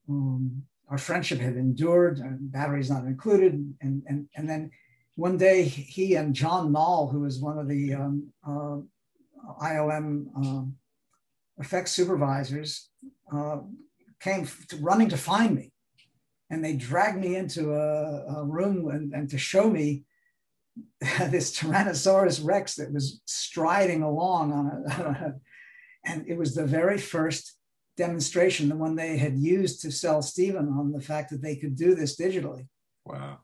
um, 0.09 0.63
our 0.89 0.99
friendship 0.99 1.41
had 1.41 1.57
endured, 1.57 2.19
and 2.19 2.51
batteries 2.53 2.91
not 2.91 3.05
included, 3.05 3.53
and 3.81 4.03
and 4.07 4.29
and 4.37 4.49
then 4.49 4.71
one 5.17 5.37
day 5.37 5.63
he 5.63 6.17
and 6.17 6.35
John 6.35 6.73
Knoll, 6.73 7.09
who 7.09 7.21
was 7.21 7.41
one 7.41 7.59
of 7.59 7.69
the 7.69 7.95
um, 7.95 8.33
uh, 8.47 8.79
um, 10.37 10.77
effects 11.59 11.93
supervisors, 11.93 12.89
uh, 13.33 13.59
came 14.25 14.49
to, 14.69 14.77
running 14.79 15.11
to 15.11 15.17
find 15.19 15.55
me 15.55 15.71
and 16.51 16.65
they 16.65 16.75
dragged 16.75 17.19
me 17.19 17.37
into 17.37 17.75
a, 17.75 18.39
a 18.39 18.45
room 18.45 18.89
and, 18.89 19.13
and, 19.13 19.29
to 19.29 19.39
show 19.39 19.69
me 19.69 20.05
this 21.01 21.57
Tyrannosaurus 21.57 22.45
Rex 22.45 22.77
that 22.77 22.93
was 22.93 23.21
striding 23.27 24.03
along 24.03 24.53
on 24.59 24.67
a, 24.67 25.35
and 26.07 26.25
it 26.27 26.39
was 26.39 26.55
the 26.55 26.67
very 26.67 26.99
first 26.99 27.57
demonstration, 27.97 28.69
the 28.69 28.77
one 28.77 28.97
they 28.97 29.17
had 29.17 29.37
used 29.37 29.83
to 29.83 29.93
sell 29.93 30.23
Stephen 30.23 30.69
on 30.69 30.93
the 30.93 31.01
fact 31.01 31.31
that 31.31 31.43
they 31.43 31.57
could 31.57 31.77
do 31.77 31.95
this 31.95 32.17
digitally. 32.19 32.67
Wow. 33.05 33.39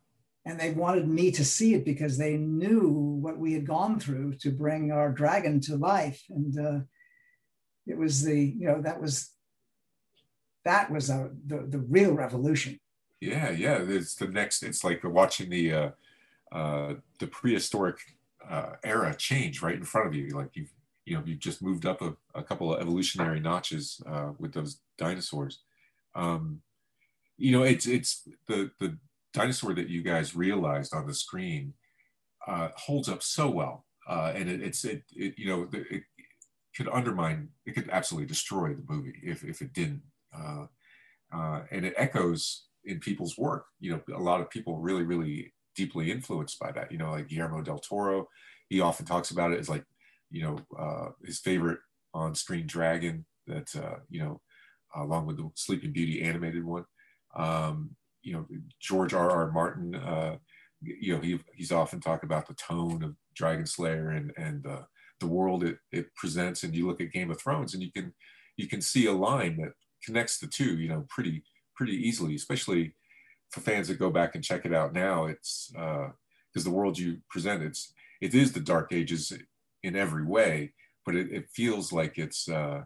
And 0.44 0.58
they 0.58 0.72
wanted 0.72 1.06
me 1.06 1.30
to 1.32 1.44
see 1.44 1.74
it 1.74 1.84
because 1.84 2.16
they 2.16 2.36
knew 2.36 2.88
what 2.88 3.38
we 3.38 3.52
had 3.52 3.66
gone 3.66 4.00
through 4.00 4.34
to 4.40 4.50
bring 4.50 4.90
our 4.90 5.12
dragon 5.12 5.60
to 5.62 5.76
life. 5.76 6.22
And 6.30 6.58
uh, 6.58 6.80
it 7.86 7.96
was 7.96 8.22
the, 8.22 8.36
you 8.36 8.66
know, 8.66 8.80
that 8.82 9.00
was, 9.00 9.30
that 10.64 10.90
was 10.90 11.10
a, 11.10 11.30
the, 11.46 11.66
the 11.68 11.78
real 11.78 12.12
revolution. 12.12 12.78
Yeah, 13.20 13.50
yeah. 13.50 13.78
It's 13.80 14.14
the 14.14 14.28
next. 14.28 14.62
It's 14.62 14.82
like 14.82 15.04
watching 15.04 15.50
the 15.50 15.72
uh, 15.72 15.90
uh, 16.52 16.94
the 17.18 17.26
prehistoric 17.26 17.98
uh, 18.48 18.72
era 18.82 19.14
change 19.14 19.62
right 19.62 19.74
in 19.74 19.84
front 19.84 20.08
of 20.08 20.14
you. 20.14 20.28
Like 20.28 20.50
you've 20.54 20.72
you 21.04 21.16
know 21.16 21.22
you've 21.26 21.38
just 21.38 21.62
moved 21.62 21.86
up 21.86 22.02
a, 22.02 22.14
a 22.34 22.42
couple 22.42 22.72
of 22.72 22.80
evolutionary 22.80 23.40
notches 23.40 24.00
uh, 24.06 24.30
with 24.38 24.52
those 24.52 24.80
dinosaurs. 24.96 25.60
Um, 26.14 26.62
you 27.36 27.52
know, 27.52 27.62
it's 27.62 27.86
it's 27.86 28.28
the 28.46 28.70
the 28.78 28.96
dinosaur 29.32 29.74
that 29.74 29.88
you 29.88 30.02
guys 30.02 30.36
realized 30.36 30.94
on 30.94 31.06
the 31.06 31.14
screen 31.14 31.74
uh, 32.46 32.68
holds 32.76 33.08
up 33.08 33.22
so 33.22 33.50
well, 33.50 33.84
uh, 34.08 34.32
and 34.34 34.48
it, 34.48 34.62
it's 34.62 34.84
it, 34.84 35.02
it 35.14 35.34
you 35.38 35.48
know 35.48 35.68
it, 35.72 35.86
it 35.90 36.02
could 36.76 36.88
undermine 36.88 37.48
it 37.66 37.74
could 37.74 37.90
absolutely 37.90 38.26
destroy 38.26 38.74
the 38.74 38.84
movie 38.88 39.14
if 39.22 39.44
if 39.44 39.60
it 39.62 39.72
didn't, 39.72 40.02
uh, 40.36 40.66
uh, 41.32 41.62
and 41.70 41.84
it 41.84 41.94
echoes 41.96 42.64
in 42.84 42.98
people's 42.98 43.38
work. 43.38 43.66
You 43.80 43.92
know, 43.92 44.16
a 44.16 44.22
lot 44.22 44.40
of 44.40 44.50
people 44.50 44.78
really, 44.78 45.02
really 45.02 45.52
deeply 45.76 46.10
influenced 46.10 46.58
by 46.58 46.72
that. 46.72 46.90
You 46.90 46.98
know, 46.98 47.12
like 47.12 47.28
Guillermo 47.28 47.62
del 47.62 47.78
Toro, 47.78 48.28
he 48.68 48.80
often 48.80 49.06
talks 49.06 49.30
about 49.30 49.52
it 49.52 49.58
as 49.58 49.68
like 49.68 49.84
you 50.30 50.42
know, 50.42 50.58
uh, 50.78 51.10
his 51.24 51.40
favorite 51.40 51.80
on-screen 52.14 52.66
dragon 52.66 53.24
that 53.46 53.74
uh, 53.76 53.98
you 54.08 54.20
know, 54.20 54.40
along 54.94 55.26
with 55.26 55.36
the 55.36 55.50
Sleeping 55.54 55.92
Beauty 55.92 56.22
animated 56.22 56.64
one. 56.64 56.84
Um, 57.36 57.90
you 58.22 58.32
know, 58.32 58.46
George 58.80 59.14
R. 59.14 59.30
R. 59.30 59.50
Martin. 59.50 59.94
Uh, 59.94 60.36
you 60.82 61.14
know, 61.14 61.20
he, 61.20 61.38
he's 61.54 61.72
often 61.72 62.00
talked 62.00 62.24
about 62.24 62.46
the 62.46 62.54
tone 62.54 63.02
of 63.02 63.14
Dragon 63.34 63.66
Slayer 63.66 64.10
and 64.10 64.32
and 64.36 64.66
uh, 64.66 64.82
the 65.18 65.26
world 65.26 65.64
it, 65.64 65.78
it 65.92 66.14
presents. 66.14 66.62
And 66.62 66.74
you 66.74 66.86
look 66.86 67.00
at 67.00 67.12
Game 67.12 67.30
of 67.30 67.40
Thrones, 67.40 67.74
and 67.74 67.82
you 67.82 67.92
can 67.92 68.12
you 68.56 68.66
can 68.66 68.80
see 68.80 69.06
a 69.06 69.12
line 69.12 69.56
that 69.58 69.72
connects 70.04 70.38
the 70.38 70.46
two. 70.46 70.78
You 70.78 70.88
know, 70.88 71.06
pretty 71.08 71.42
pretty 71.74 71.96
easily, 71.96 72.34
especially 72.34 72.94
for 73.50 73.60
fans 73.60 73.88
that 73.88 73.98
go 73.98 74.10
back 74.10 74.34
and 74.34 74.44
check 74.44 74.64
it 74.64 74.74
out 74.74 74.92
now. 74.92 75.26
It's 75.26 75.70
because 75.72 76.12
uh, 76.56 76.62
the 76.62 76.70
world 76.70 76.98
you 76.98 77.18
present 77.28 77.62
it's 77.62 77.92
it 78.20 78.34
is 78.34 78.52
the 78.52 78.60
Dark 78.60 78.92
Ages 78.92 79.32
in 79.82 79.96
every 79.96 80.24
way, 80.24 80.72
but 81.06 81.16
it, 81.16 81.32
it 81.32 81.48
feels 81.50 81.92
like 81.92 82.18
it's 82.18 82.48
uh, 82.48 82.84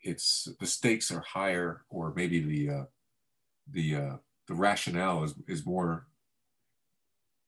it's 0.00 0.48
the 0.60 0.66
stakes 0.66 1.10
are 1.10 1.20
higher, 1.20 1.82
or 1.88 2.12
maybe 2.14 2.40
the 2.40 2.74
uh, 2.74 2.84
the 3.70 3.96
uh, 3.96 4.16
the 4.48 4.54
rationale 4.54 5.24
is 5.24 5.34
is 5.46 5.66
more 5.66 6.06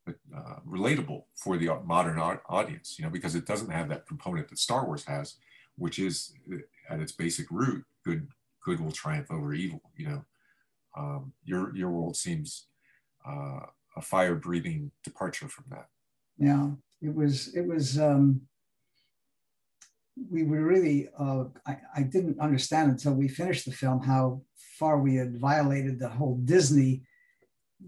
uh, 0.08 0.56
relatable 0.66 1.24
for 1.34 1.56
the 1.56 1.68
modern 1.84 2.18
audience, 2.18 2.96
you 2.98 3.04
know, 3.04 3.10
because 3.10 3.34
it 3.34 3.46
doesn't 3.46 3.70
have 3.70 3.88
that 3.88 4.06
component 4.06 4.48
that 4.48 4.58
Star 4.58 4.86
Wars 4.86 5.04
has, 5.06 5.34
which 5.76 5.98
is 5.98 6.34
uh, 6.52 6.58
at 6.88 7.00
its 7.00 7.12
basic 7.12 7.50
root, 7.50 7.84
good 8.04 8.28
good 8.66 8.80
will 8.80 8.92
triumph 8.92 9.30
over 9.30 9.54
evil. 9.54 9.80
You 9.96 10.08
know, 10.08 10.24
um, 10.98 11.32
your 11.44 11.74
your 11.74 11.90
world 11.90 12.16
seems 12.16 12.66
uh, 13.26 13.60
a 13.96 14.02
fire 14.02 14.34
breathing 14.34 14.90
departure 15.04 15.48
from 15.48 15.66
that. 15.70 15.86
Yeah, 16.36 16.70
it 17.00 17.14
was 17.14 17.54
it 17.54 17.66
was. 17.66 17.98
Um, 17.98 18.42
we 20.30 20.42
were 20.44 20.62
really 20.62 21.08
uh, 21.18 21.44
I, 21.66 21.76
I 21.94 22.02
didn't 22.02 22.40
understand 22.40 22.90
until 22.90 23.14
we 23.14 23.28
finished 23.28 23.66
the 23.66 23.72
film 23.72 24.00
how 24.02 24.42
far 24.78 24.98
we 24.98 25.14
had 25.14 25.38
violated 25.38 25.98
the 25.98 26.08
whole 26.08 26.36
Disney, 26.44 27.02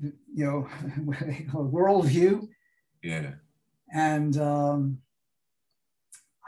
you 0.01 0.45
know, 0.47 0.69
worldview. 1.53 2.47
Yeah. 3.03 3.33
And 3.93 4.37
um, 4.37 4.99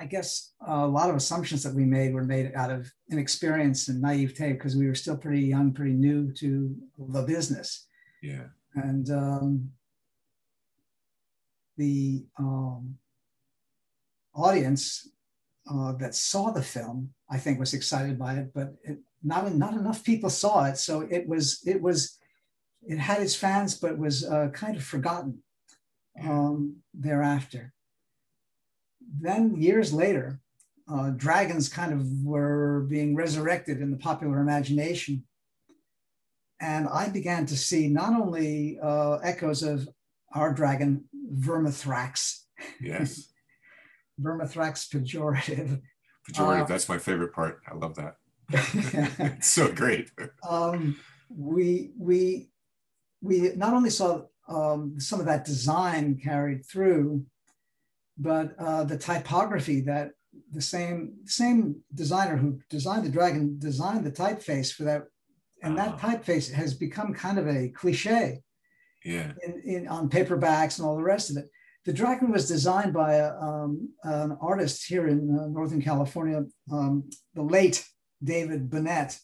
I 0.00 0.06
guess 0.06 0.52
a 0.66 0.86
lot 0.86 1.10
of 1.10 1.16
assumptions 1.16 1.62
that 1.62 1.74
we 1.74 1.84
made 1.84 2.14
were 2.14 2.24
made 2.24 2.52
out 2.54 2.70
of 2.70 2.90
inexperience 3.12 3.88
and 3.88 4.00
naivete 4.00 4.54
because 4.54 4.74
we 4.74 4.86
were 4.86 4.94
still 4.94 5.16
pretty 5.16 5.42
young, 5.42 5.72
pretty 5.72 5.92
new 5.92 6.32
to 6.32 6.74
the 6.98 7.22
business. 7.22 7.86
Yeah. 8.22 8.44
And 8.74 9.10
um, 9.10 9.70
the 11.76 12.24
um, 12.38 12.96
audience 14.34 15.06
uh, 15.70 15.92
that 15.92 16.14
saw 16.14 16.50
the 16.50 16.62
film, 16.62 17.10
I 17.30 17.36
think, 17.36 17.60
was 17.60 17.74
excited 17.74 18.18
by 18.18 18.34
it, 18.36 18.52
but 18.54 18.74
it, 18.82 18.98
not 19.22 19.54
not 19.54 19.74
enough 19.74 20.02
people 20.02 20.30
saw 20.30 20.64
it. 20.64 20.78
So 20.78 21.06
it 21.10 21.28
was 21.28 21.60
it 21.66 21.82
was 21.82 22.18
it 22.82 22.98
had 22.98 23.20
its 23.20 23.36
fans, 23.36 23.74
but 23.74 23.98
was 23.98 24.24
uh, 24.24 24.48
kind 24.48 24.76
of 24.76 24.82
forgotten 24.82 25.42
um, 26.24 26.76
thereafter 26.94 27.74
then 29.18 29.56
years 29.56 29.92
later, 29.92 30.40
uh, 30.92 31.10
dragons 31.10 31.68
kind 31.68 31.92
of 31.92 32.06
were 32.22 32.86
being 32.88 33.14
resurrected 33.14 33.80
in 33.80 33.90
the 33.90 33.96
popular 33.96 34.40
imagination. 34.40 35.24
And 36.60 36.88
I 36.88 37.08
began 37.08 37.46
to 37.46 37.56
see 37.56 37.88
not 37.88 38.12
only 38.12 38.78
uh, 38.82 39.16
echoes 39.16 39.62
of 39.62 39.88
our 40.34 40.52
dragon, 40.52 41.04
Vermithrax. 41.34 42.40
Yes. 42.80 43.32
Vermithrax 44.20 44.88
pejorative. 44.88 45.80
Pejorative, 46.30 46.62
uh, 46.62 46.64
that's 46.64 46.88
my 46.88 46.98
favorite 46.98 47.32
part. 47.32 47.60
I 47.70 47.74
love 47.74 47.96
that. 47.96 48.16
it's 48.50 49.48
so 49.52 49.72
great. 49.72 50.10
Um, 50.48 50.98
we, 51.30 51.92
we, 51.96 52.50
we 53.22 53.52
not 53.56 53.72
only 53.72 53.90
saw 53.90 54.22
um, 54.48 54.98
some 54.98 55.20
of 55.20 55.26
that 55.26 55.44
design 55.44 56.20
carried 56.22 56.66
through, 56.66 57.24
but 58.20 58.54
uh, 58.58 58.84
the 58.84 58.98
typography 58.98 59.80
that 59.80 60.10
the 60.52 60.60
same 60.60 61.14
same 61.24 61.76
designer 61.94 62.36
who 62.36 62.60
designed 62.68 63.04
the 63.04 63.10
dragon 63.10 63.58
designed 63.58 64.04
the 64.04 64.12
typeface 64.12 64.72
for 64.72 64.84
that, 64.84 65.04
and 65.62 65.76
that 65.76 65.94
ah. 65.94 65.98
typeface 65.98 66.52
has 66.52 66.74
become 66.74 67.14
kind 67.14 67.38
of 67.38 67.48
a 67.48 67.68
cliche. 67.68 68.42
Yeah. 69.02 69.32
In, 69.42 69.62
in, 69.64 69.88
on 69.88 70.10
paperbacks 70.10 70.78
and 70.78 70.86
all 70.86 70.94
the 70.96 71.02
rest 71.02 71.30
of 71.30 71.38
it. 71.38 71.46
The 71.86 71.92
dragon 71.94 72.30
was 72.30 72.46
designed 72.46 72.92
by 72.92 73.14
a, 73.14 73.32
um, 73.32 73.88
an 74.04 74.36
artist 74.42 74.86
here 74.86 75.08
in 75.08 75.38
uh, 75.38 75.46
Northern 75.46 75.80
California, 75.80 76.44
um, 76.70 77.08
the 77.34 77.40
late 77.40 77.82
David 78.22 78.68
Bennett, 78.68 79.18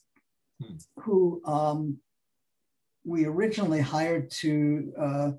hmm. 0.63 0.77
who 1.01 1.43
um, 1.45 1.99
we 3.05 3.27
originally 3.27 3.81
hired 3.81 4.31
to 4.31 4.93
uh, 4.99 5.31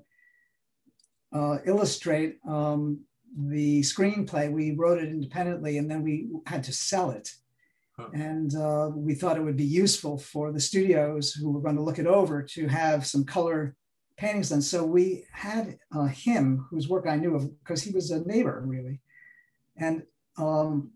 uh, 1.32 1.58
illustrate 1.66 2.36
um, 2.48 3.00
the 3.36 3.80
screenplay, 3.82 4.50
we 4.50 4.72
wrote 4.72 4.98
it 4.98 5.08
independently 5.08 5.78
and 5.78 5.90
then 5.90 6.02
we 6.02 6.28
had 6.46 6.64
to 6.64 6.72
sell 6.72 7.10
it. 7.10 7.30
Huh. 7.96 8.08
And 8.12 8.54
uh, 8.54 8.90
we 8.94 9.14
thought 9.14 9.36
it 9.36 9.42
would 9.42 9.56
be 9.56 9.64
useful 9.64 10.18
for 10.18 10.52
the 10.52 10.60
studios 10.60 11.32
who 11.32 11.50
were 11.50 11.60
going 11.60 11.76
to 11.76 11.82
look 11.82 11.98
it 11.98 12.06
over 12.06 12.42
to 12.42 12.68
have 12.68 13.06
some 13.06 13.24
color 13.24 13.74
paintings 14.16 14.50
done. 14.50 14.62
So 14.62 14.84
we 14.84 15.24
had 15.32 15.78
uh, 15.94 16.06
him, 16.06 16.66
whose 16.70 16.88
work 16.88 17.06
I 17.08 17.16
knew 17.16 17.34
of, 17.34 17.58
because 17.60 17.82
he 17.82 17.92
was 17.92 18.10
a 18.10 18.24
neighbor, 18.24 18.62
really. 18.64 19.00
And 19.76 20.02
um, 20.36 20.90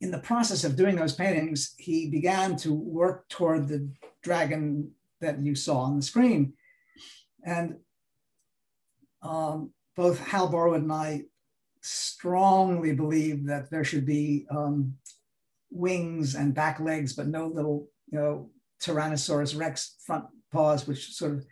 in 0.00 0.10
the 0.10 0.18
process 0.18 0.64
of 0.64 0.76
doing 0.76 0.96
those 0.96 1.14
paintings, 1.14 1.74
he 1.78 2.08
began 2.08 2.56
to 2.58 2.72
work 2.72 3.28
toward 3.28 3.68
the 3.68 3.88
dragon 4.22 4.92
that 5.20 5.40
you 5.40 5.54
saw 5.54 5.78
on 5.78 5.96
the 5.96 6.02
screen. 6.02 6.52
And 7.44 7.76
um, 9.22 9.72
both 9.98 10.20
Hal 10.20 10.48
Barwood 10.48 10.82
and 10.82 10.92
I 10.92 11.24
strongly 11.82 12.94
believe 12.94 13.46
that 13.46 13.68
there 13.68 13.82
should 13.82 14.06
be 14.06 14.46
um, 14.48 14.94
wings 15.72 16.36
and 16.36 16.54
back 16.54 16.78
legs, 16.78 17.14
but 17.14 17.26
no 17.26 17.48
little, 17.48 17.88
you 18.06 18.16
know, 18.16 18.50
Tyrannosaurus 18.80 19.58
Rex 19.58 19.96
front 20.06 20.26
paws, 20.52 20.86
which 20.86 21.14
sort 21.14 21.32
of 21.32 21.44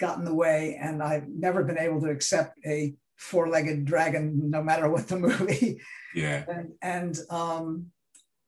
got 0.00 0.18
in 0.18 0.24
the 0.24 0.34
way. 0.34 0.80
And 0.82 1.00
I've 1.00 1.28
never 1.28 1.62
been 1.62 1.78
able 1.78 2.00
to 2.00 2.10
accept 2.10 2.58
a 2.66 2.96
four-legged 3.14 3.84
dragon, 3.84 4.50
no 4.50 4.64
matter 4.64 4.90
what 4.90 5.06
the 5.06 5.18
movie. 5.20 5.80
Yeah. 6.12 6.44
And, 6.48 6.72
and 6.82 7.18
um, 7.30 7.86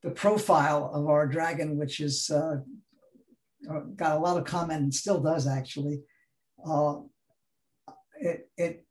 the 0.02 0.11
profile 0.11 0.90
of 0.92 1.06
our 1.06 1.28
dragon, 1.28 1.76
which 1.78 2.00
is 2.00 2.28
uh, 2.28 2.56
got 3.94 4.16
a 4.16 4.18
lot 4.18 4.37
of 4.37 4.46
comment 4.46 4.82
and 4.82 4.92
still 4.92 5.20
does 5.20 5.46
actually. 5.46 6.00
Uh, 6.66 7.02
it, 8.20 8.50
it 8.56 8.85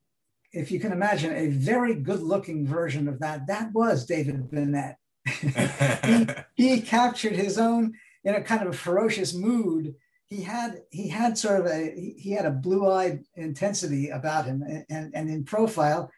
if 0.53 0.71
you 0.71 0.79
can 0.79 0.91
imagine 0.91 1.33
a 1.33 1.47
very 1.47 1.95
good 1.95 2.21
looking 2.21 2.65
version 2.65 3.07
of 3.07 3.19
that, 3.19 3.47
that 3.47 3.71
was 3.73 4.05
David 4.05 4.51
Bennett. 4.51 4.95
he, 6.55 6.71
he, 6.71 6.81
captured 6.81 7.33
his 7.33 7.57
own 7.57 7.93
in 8.23 8.35
a 8.35 8.41
kind 8.41 8.61
of 8.61 8.73
a 8.73 8.77
ferocious 8.77 9.33
mood. 9.33 9.93
He 10.27 10.41
had 10.41 10.81
he 10.89 11.09
had 11.09 11.37
sort 11.37 11.59
of 11.59 11.67
a 11.67 12.15
he 12.17 12.31
had 12.31 12.45
a 12.45 12.51
blue 12.51 12.89
eyed 12.89 13.23
intensity 13.35 14.09
about 14.09 14.45
him, 14.45 14.63
and, 14.89 15.11
and 15.13 15.29
in 15.29 15.43
profile, 15.43 16.09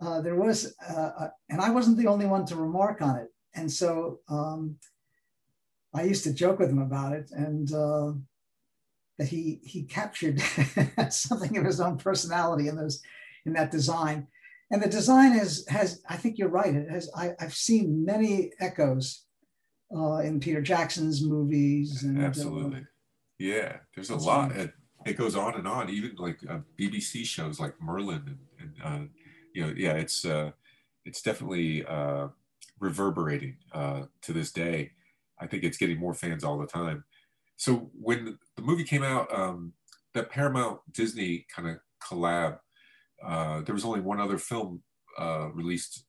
uh, 0.00 0.20
there 0.20 0.36
was 0.36 0.74
uh, 0.88 1.10
uh, 1.18 1.28
and 1.48 1.60
I 1.60 1.70
wasn't 1.70 1.98
the 1.98 2.06
only 2.06 2.26
one 2.26 2.44
to 2.46 2.56
remark 2.56 3.02
on 3.02 3.16
it. 3.16 3.28
And 3.54 3.70
so 3.70 4.20
um, 4.28 4.76
I 5.92 6.04
used 6.04 6.24
to 6.24 6.32
joke 6.32 6.60
with 6.60 6.70
him 6.70 6.82
about 6.82 7.14
it, 7.14 7.30
and 7.32 7.72
uh, 7.72 8.12
that 9.18 9.28
he 9.28 9.60
he 9.64 9.82
captured 9.82 10.40
something 11.10 11.56
of 11.56 11.64
his 11.64 11.80
own 11.80 11.98
personality 11.98 12.68
in 12.68 12.76
those 12.76 13.02
in 13.46 13.52
that 13.54 13.70
design. 13.70 14.26
And 14.70 14.82
the 14.82 14.88
design 14.88 15.36
is 15.36 15.66
has 15.68 16.02
I 16.08 16.16
think 16.16 16.38
you're 16.38 16.48
right. 16.48 16.74
It 16.74 16.90
has 16.90 17.10
I, 17.16 17.34
have 17.38 17.54
seen 17.54 18.04
many 18.04 18.52
echoes 18.60 19.24
uh, 19.94 20.18
in 20.18 20.38
Peter 20.38 20.62
Jackson's 20.62 21.22
movies. 21.22 22.04
And, 22.04 22.22
uh, 22.22 22.26
Absolutely, 22.26 22.80
uh, 22.80 22.84
yeah. 23.38 23.76
There's 23.94 24.10
a 24.10 24.16
lot. 24.16 24.52
It, 24.52 24.72
it, 25.06 25.16
goes 25.16 25.34
on 25.34 25.54
and 25.54 25.66
on. 25.66 25.90
Even 25.90 26.14
like 26.16 26.38
uh, 26.48 26.60
BBC 26.78 27.24
shows 27.24 27.58
like 27.58 27.74
Merlin, 27.80 28.38
and, 28.58 28.72
and 28.84 28.84
uh, 28.84 29.06
you 29.54 29.66
know, 29.66 29.74
yeah, 29.76 29.94
it's 29.94 30.24
uh, 30.24 30.52
it's 31.04 31.22
definitely 31.22 31.84
reverberating 32.78 33.56
to 33.74 34.32
this 34.32 34.52
day. 34.52 34.92
I 35.40 35.46
think 35.46 35.64
it's 35.64 35.78
getting 35.78 35.98
more 35.98 36.14
fans 36.14 36.44
all 36.44 36.58
the 36.58 36.66
time. 36.66 37.04
So 37.56 37.90
when 37.92 38.38
the 38.56 38.62
movie 38.62 38.84
came 38.84 39.02
out, 39.02 39.32
um, 39.34 39.72
that 40.14 40.30
Paramount 40.30 40.80
Disney 40.92 41.46
kind 41.54 41.68
of 41.68 41.76
collab 42.02 42.58
uh, 43.24 43.62
there 43.62 43.74
was 43.74 43.84
only 43.84 44.00
one 44.00 44.20
other 44.20 44.38
film 44.38 44.82
uh, 45.18 45.48
released 45.52 46.04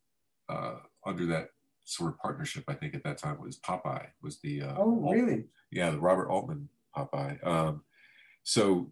uh, 0.50 0.76
under 1.06 1.26
that 1.28 1.48
sort 1.84 2.12
of 2.12 2.20
partnership. 2.20 2.64
I 2.68 2.74
think 2.74 2.96
at 2.96 3.04
that 3.04 3.18
time 3.18 3.40
was 3.42 3.60
Popeye. 3.60 4.08
Was 4.22 4.40
the 4.40 4.64
uh, 4.64 4.76
oh 4.78 5.04
Altman, 5.04 5.12
really? 5.12 5.44
Yeah, 5.72 5.92
the 5.92 6.00
Robert 6.00 6.30
Altman 6.30 6.70
Popeye. 6.96 7.46
Um, 7.46 7.84
so 8.44 8.92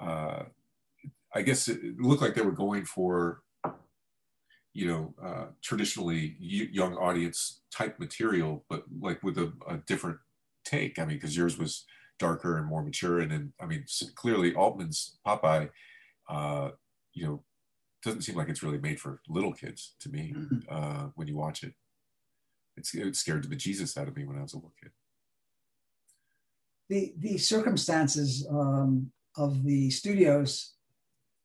uh, 0.00 0.44
I 1.34 1.42
guess 1.42 1.68
it 1.68 1.80
looked 1.98 2.22
like 2.22 2.34
they 2.34 2.42
were 2.42 2.52
going 2.52 2.84
for 2.84 3.42
you 4.76 4.86
know, 4.86 5.14
uh, 5.24 5.46
traditionally 5.62 6.36
young 6.38 6.96
audience 6.96 7.62
type 7.72 7.98
material, 7.98 8.62
but 8.68 8.84
like 9.00 9.22
with 9.22 9.38
a, 9.38 9.50
a 9.66 9.78
different 9.78 10.18
take. 10.66 10.98
I 10.98 11.06
mean, 11.06 11.16
because 11.16 11.34
yours 11.34 11.56
was 11.56 11.86
darker 12.18 12.58
and 12.58 12.66
more 12.66 12.82
mature, 12.82 13.20
and 13.20 13.32
then 13.32 13.54
I 13.58 13.64
mean, 13.64 13.86
clearly 14.16 14.54
Altman's 14.54 15.16
Popeye, 15.26 15.70
uh, 16.28 16.72
you 17.14 17.24
know, 17.24 17.42
doesn't 18.06 18.22
seem 18.22 18.36
like 18.36 18.48
it's 18.48 18.62
really 18.62 18.78
made 18.78 18.98
for 19.00 19.20
little 19.28 19.52
kids 19.52 19.94
to 20.00 20.08
me 20.08 20.32
mm-hmm. 20.34 20.58
uh, 20.70 21.08
when 21.16 21.28
you 21.28 21.36
watch 21.36 21.62
it. 21.62 21.74
It's, 22.76 22.94
it 22.94 23.16
scared 23.16 23.42
the 23.44 23.54
bejesus 23.54 23.98
out 23.98 24.08
of 24.08 24.16
me 24.16 24.24
when 24.24 24.38
I 24.38 24.42
was 24.42 24.54
a 24.54 24.56
little 24.56 24.72
kid. 24.80 24.92
The 26.88 27.12
the 27.18 27.36
circumstances 27.36 28.46
um, 28.48 29.10
of 29.36 29.64
the 29.64 29.90
studios 29.90 30.74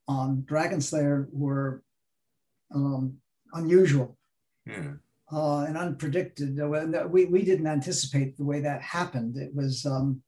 on 0.07 0.43
Dragon 0.45 0.81
Slayer 0.81 1.27
were 1.31 1.83
um, 2.75 3.17
unusual 3.53 4.17
yeah. 4.65 4.93
uh, 5.31 5.61
and 5.61 5.75
unpredicted. 5.75 7.09
We, 7.09 7.25
we 7.25 7.43
didn't 7.43 7.67
anticipate 7.67 8.37
the 8.37 8.45
way 8.45 8.61
that 8.61 8.81
happened. 8.81 9.37
It 9.37 9.55
was, 9.55 9.85
um, 9.85 10.21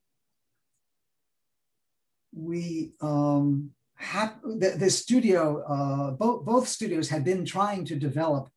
we, 2.34 2.94
um, 3.02 3.72
hap- 4.04 4.42
the, 4.44 4.76
the 4.78 4.90
studio, 4.90 5.64
uh, 5.64 6.12
both, 6.12 6.46
both 6.46 6.68
studios 6.68 7.10
had 7.10 7.24
been 7.24 7.46
trying 7.46 7.86
to 7.86 7.96
develop 7.96 8.50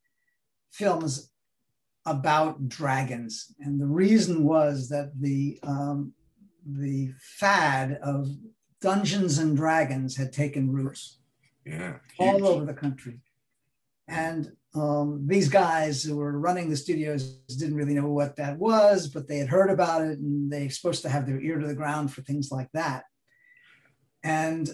films 0.73 1.31
about 2.05 2.69
dragons. 2.69 3.55
And 3.61 3.81
the 3.81 3.87
reason 3.87 4.45
was 4.45 4.89
that 4.91 5.13
the, 5.21 5.59
um, 5.63 6.13
the 6.65 7.13
fad 7.19 7.99
of 8.03 8.29
Dungeons 8.81 9.39
and 9.39 9.57
Dragons 9.57 10.17
had 10.17 10.33
taken 10.33 10.71
roots 10.71 11.19
yeah, 11.65 11.97
all 12.19 12.47
over 12.47 12.65
the 12.65 12.75
country. 12.75 13.21
And 14.09 14.53
um, 14.75 15.25
these 15.27 15.49
guys 15.49 16.03
who 16.03 16.17
were 16.17 16.39
running 16.39 16.71
the 16.71 16.77
studios 16.77 17.39
didn't 17.59 17.77
really 17.77 17.95
know 17.95 18.09
what 18.09 18.37
that 18.37 18.59
was, 18.59 19.09
but 19.09 19.27
they 19.27 19.39
had 19.39 19.49
heard 19.49 19.71
about 19.71 20.03
it 20.03 20.19
and 20.19 20.53
they're 20.53 20.71
supposed 20.71 21.03
to 21.03 21.09
have 21.09 21.27
their 21.27 21.41
ear 21.41 21.59
to 21.59 21.67
the 21.67 21.75
ground 21.75 22.13
for 22.13 22.23
things 22.23 22.53
like 22.53 22.69
that. 22.73 23.05
And 24.23 24.69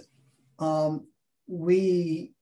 um, 0.62 1.06
we, 1.46 2.32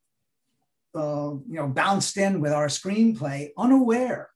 uh, 0.95 1.33
you 1.49 1.57
know, 1.57 1.69
bounced 1.69 2.17
in 2.17 2.41
with 2.41 2.53
our 2.53 2.67
screenplay 2.67 3.51
unaware 3.57 4.31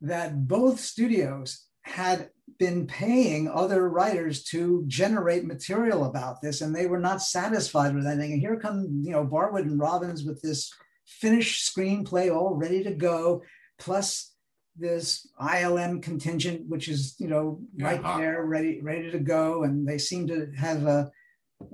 that 0.00 0.48
both 0.48 0.80
studios 0.80 1.66
had 1.82 2.30
been 2.58 2.86
paying 2.86 3.48
other 3.48 3.88
writers 3.88 4.42
to 4.44 4.84
generate 4.86 5.44
material 5.44 6.04
about 6.04 6.42
this, 6.42 6.60
and 6.60 6.74
they 6.74 6.86
were 6.86 6.98
not 6.98 7.22
satisfied 7.22 7.94
with 7.94 8.06
anything. 8.06 8.32
And 8.32 8.40
here 8.40 8.58
come, 8.58 9.02
you 9.04 9.12
know, 9.12 9.24
Barwood 9.24 9.62
and 9.62 9.78
Robbins 9.78 10.24
with 10.24 10.42
this 10.42 10.72
finished 11.06 11.74
screenplay 11.74 12.34
all 12.34 12.54
ready 12.54 12.82
to 12.84 12.92
go, 12.92 13.42
plus 13.78 14.32
this 14.76 15.28
ILM 15.40 16.02
contingent, 16.02 16.68
which 16.68 16.88
is, 16.88 17.14
you 17.18 17.28
know, 17.28 17.60
right 17.78 18.02
there, 18.02 18.44
ready, 18.44 18.80
ready 18.80 19.10
to 19.10 19.18
go. 19.18 19.64
And 19.64 19.86
they 19.86 19.98
seem 19.98 20.26
to 20.28 20.50
have 20.56 20.86
a, 20.86 21.10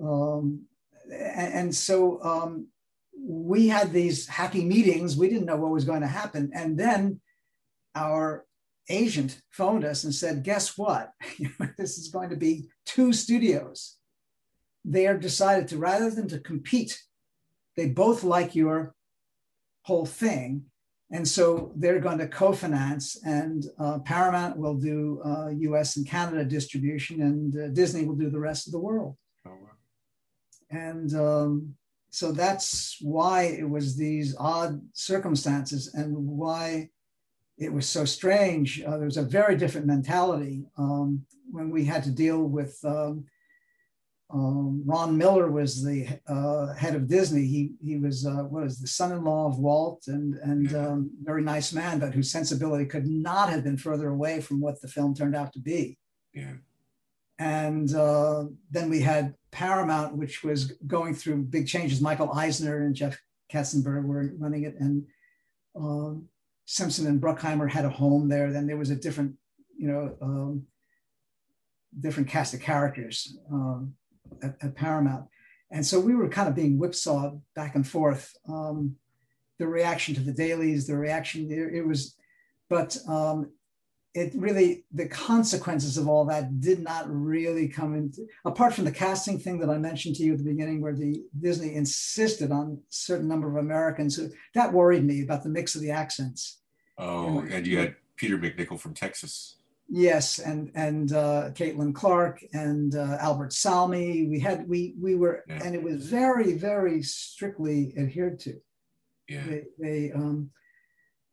um, 0.03 0.65
and, 1.13 1.75
so 1.75 2.23
um, 2.23 2.69
we 3.19 3.69
had 3.69 3.93
these 3.93 4.27
happy 4.27 4.65
meetings. 4.65 5.17
We 5.17 5.29
didn't 5.29 5.47
know 5.47 5.57
what 5.57 5.73
was 5.73 5.85
going 5.85 6.03
to 6.03 6.07
happen. 6.07 6.51
And 6.55 6.79
then 6.79 7.21
our 7.95 8.47
agent 8.89 9.41
phoned 9.51 9.85
us 9.85 10.05
and 10.05 10.15
said, 10.15 10.45
guess 10.45 10.79
what? 10.79 11.13
this 11.79 11.99
is 11.99 12.09
going 12.09 12.31
to 12.31 12.37
be 12.37 12.69
two 12.87 13.13
studios. 13.13 13.97
They 14.85 15.07
are 15.07 15.19
decided 15.19 15.69
to, 15.69 15.79
rather 15.79 16.11
than 16.11 16.29
to 16.29 16.39
compete, 16.39 17.03
they 17.77 17.89
both 17.89 18.25
like 18.25 18.55
your 18.55 18.95
whole 19.83 20.07
thing. 20.07 20.65
And 21.11 21.27
so 21.27 21.73
they're 21.77 22.01
going 22.01 22.19
to 22.19 22.29
co-finance 22.29 23.17
and 23.25 23.65
uh, 23.79 23.99
Paramount 24.01 24.59
will 24.59 24.75
do 24.75 25.23
uh, 25.25 25.49
US 25.49 25.97
and 25.97 26.07
Canada 26.07 26.45
distribution 26.45 27.23
and 27.23 27.57
uh, 27.57 27.69
Disney 27.69 28.05
will 28.05 28.15
do 28.15 28.31
the 28.31 28.39
rest 28.39 28.67
of 28.67 28.73
the 28.73 28.79
world. 28.79 29.17
And 30.71 31.15
um, 31.15 31.75
so 32.11 32.33
that's 32.33 32.97
why 33.01 33.45
it 33.45 33.69
was 33.69 33.97
these 33.97 34.35
odd 34.39 34.81
circumstances 34.93 35.95
and 35.95 36.15
why 36.17 36.91
it 37.59 37.73
was 37.73 37.89
so 37.89 38.05
strange. 38.05 38.83
Uh, 38.83 38.97
there 38.97 39.07
was 39.07 39.17
a 39.17 39.23
very 39.23 39.57
different 39.57 39.87
mentality 39.87 40.65
um, 40.77 41.25
when 41.51 41.71
we 41.71 41.85
had 41.85 42.05
to 42.05 42.11
deal 42.11 42.45
with 42.45 42.79
um, 42.85 43.25
um, 44.31 44.83
Ron 44.85 45.17
Miller 45.17 45.51
was 45.51 45.83
the 45.83 46.07
uh, 46.29 46.75
head 46.75 46.95
of 46.95 47.09
Disney. 47.09 47.47
He 47.47 47.73
he 47.83 47.97
was 47.97 48.27
uh, 48.27 48.45
what 48.45 48.65
is 48.65 48.79
the 48.79 48.87
son-in-law 48.87 49.49
of 49.49 49.59
Walt 49.59 50.05
and 50.07 50.35
and 50.35 50.75
um, 50.75 51.11
very 51.23 51.43
nice 51.43 51.73
man, 51.73 51.99
but 51.99 52.13
whose 52.13 52.31
sensibility 52.31 52.85
could 52.85 53.07
not 53.07 53.49
have 53.49 53.65
been 53.65 53.79
further 53.79 54.09
away 54.11 54.41
from 54.41 54.61
what 54.61 54.81
the 54.83 54.89
film 54.89 55.15
turned 55.15 55.35
out 55.35 55.53
to 55.55 55.61
be. 55.61 55.97
Yeah. 56.35 56.55
And 57.39 57.95
uh, 57.95 58.47
then 58.71 58.91
we 58.91 59.01
had 59.01 59.35
Paramount, 59.51 60.17
which 60.17 60.45
was 60.45 60.73
going 60.87 61.15
through 61.15 61.45
big 61.45 61.67
changes. 61.67 62.01
Michael 62.01 62.33
Eisner 62.33 62.85
and 62.85 62.95
Jeff 62.95 63.19
Katzenberg 63.53 64.05
were 64.05 64.33
running 64.39 64.65
it, 64.65 64.75
and 64.79 65.07
um, 65.75 66.29
Simpson 66.67 67.07
and 67.07 67.21
Bruckheimer 67.21 67.71
had 67.71 67.85
a 67.85 67.91
home 67.91 68.29
there. 68.29 68.53
Then 68.53 68.67
there 68.67 68.77
was 68.77 68.91
a 68.91 68.97
different, 68.97 69.35
you 69.77 69.89
know, 69.89 70.17
um, 70.21 70.67
different 71.99 72.29
cast 72.29 72.55
of 72.55 72.61
characters 72.61 73.39
um, 73.51 73.95
at, 74.43 74.57
at, 74.61 74.75
Paramount. 74.75 75.27
And 75.71 75.85
so 75.85 75.99
we 75.99 76.15
were 76.15 76.29
kind 76.29 76.49
of 76.49 76.55
being 76.55 76.77
whipsawed 76.77 77.41
back 77.55 77.75
and 77.75 77.87
forth. 77.87 78.35
Um, 78.47 78.97
the 79.59 79.67
reaction 79.67 80.15
to 80.15 80.21
the 80.21 80.33
dailies, 80.33 80.87
the 80.87 80.97
reaction, 80.97 81.51
it, 81.51 81.79
it 81.79 81.87
was, 81.87 82.17
but 82.69 82.97
um, 83.09 83.51
it 84.15 84.33
really, 84.35 84.85
the 84.93 85.07
consequences 85.07 85.97
of 85.99 86.09
all 86.09 86.25
that 86.27 86.61
did 86.61 86.81
not 86.81 87.05
really 87.09 87.69
come 87.69 87.95
into, 87.95 88.27
apart 88.45 88.75
from 88.75 88.85
the 88.85 88.93
casting 88.93 89.39
thing 89.39 89.59
that 89.61 89.71
I 89.71 89.79
mentioned 89.79 90.17
to 90.17 90.23
you 90.23 90.33
at 90.33 90.39
the 90.39 90.45
beginning, 90.45 90.81
where 90.81 90.95
the 90.95 91.23
Disney 91.39 91.75
insisted 91.75 92.51
on 92.51 92.79
a 92.79 92.83
certain 92.89 93.29
number 93.29 93.49
of 93.49 93.57
Americans, 93.57 94.17
who, 94.17 94.31
that 94.55 94.73
worried 94.73 95.05
me 95.05 95.23
about 95.23 95.43
the 95.43 95.51
mix 95.51 95.75
of 95.75 95.83
the 95.83 95.91
accents. 95.91 96.61
Oh, 96.97 97.41
and, 97.41 97.53
and 97.53 97.67
you 97.67 97.79
had 97.79 97.97
Peter 98.17 98.39
MacNicol 98.39 98.81
from 98.81 98.95
Texas. 98.95 99.57
Yes, 99.91 100.39
and 100.39 100.71
and 100.75 101.13
uh, 101.13 101.51
Caitlin 101.55 101.95
Clarke 101.95 102.45
and 102.53 102.95
uh, 102.95 103.17
Albert 103.21 103.55
Salmi. 103.55 104.27
We 104.29 104.39
had 104.39 104.69
we 104.69 104.95
we 105.01 105.15
were, 105.15 105.45
yeah. 105.49 105.61
and 105.65 105.75
it 105.75 105.83
was 105.83 106.07
very 106.07 106.55
very 106.55 107.03
strictly 107.03 107.95
adhered 107.97 108.39
to. 108.41 108.61
Yeah. 109.29 109.45
They, 109.47 109.65
they 109.79 110.13
um, 110.13 110.51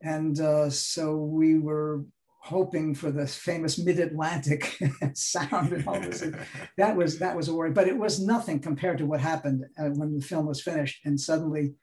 and 0.02 0.40
uh, 0.40 0.70
so 0.70 1.18
we 1.18 1.60
were 1.60 2.06
hoping 2.46 2.94
for 2.94 3.10
the 3.10 3.26
famous 3.26 3.80
mid-Atlantic 3.80 4.78
sound 5.14 5.74
and 5.74 5.88
all 5.88 6.00
this. 6.00 6.24
that 6.78 6.96
was 6.96 7.18
that 7.18 7.36
was 7.36 7.48
a 7.48 7.54
worry, 7.54 7.72
but 7.72 7.88
it 7.88 7.98
was 7.98 8.20
nothing 8.20 8.60
compared 8.60 9.00
to 9.00 9.06
what 9.06 9.20
happened 9.20 9.66
uh, 9.80 9.90
when 9.90 10.16
the 10.16 10.24
film 10.24 10.46
was 10.46 10.62
finished, 10.62 11.04
and 11.06 11.20
suddenly 11.20 11.74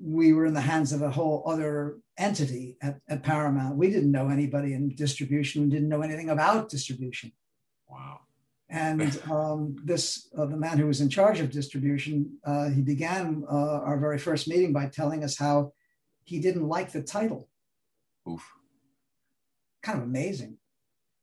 we 0.00 0.32
were 0.32 0.46
in 0.46 0.54
the 0.54 0.60
hands 0.60 0.92
of 0.92 1.02
a 1.02 1.10
whole 1.10 1.44
other 1.46 1.98
entity 2.18 2.76
at, 2.82 2.98
at 3.08 3.22
Paramount. 3.22 3.76
We 3.76 3.90
didn't 3.90 4.10
know 4.10 4.28
anybody 4.28 4.72
in 4.72 4.94
distribution. 4.94 5.64
We 5.64 5.70
didn't 5.70 5.88
know 5.88 6.02
anything 6.02 6.30
about 6.30 6.68
distribution. 6.68 7.32
Wow. 7.88 8.20
And 8.68 9.20
um, 9.30 9.76
this, 9.84 10.28
uh, 10.36 10.46
the 10.46 10.56
man 10.56 10.78
who 10.78 10.86
was 10.86 11.00
in 11.00 11.08
charge 11.08 11.40
of 11.40 11.50
distribution, 11.50 12.38
uh, 12.44 12.70
he 12.70 12.82
began 12.82 13.44
uh, 13.50 13.80
our 13.80 13.98
very 13.98 14.18
first 14.18 14.48
meeting 14.48 14.72
by 14.72 14.86
telling 14.86 15.22
us 15.22 15.38
how 15.38 15.72
he 16.24 16.40
didn't 16.40 16.66
like 16.66 16.90
the 16.90 17.02
title. 17.02 17.48
Oof. 18.28 18.53
Kind 19.84 19.98
of 19.98 20.04
amazing. 20.04 20.56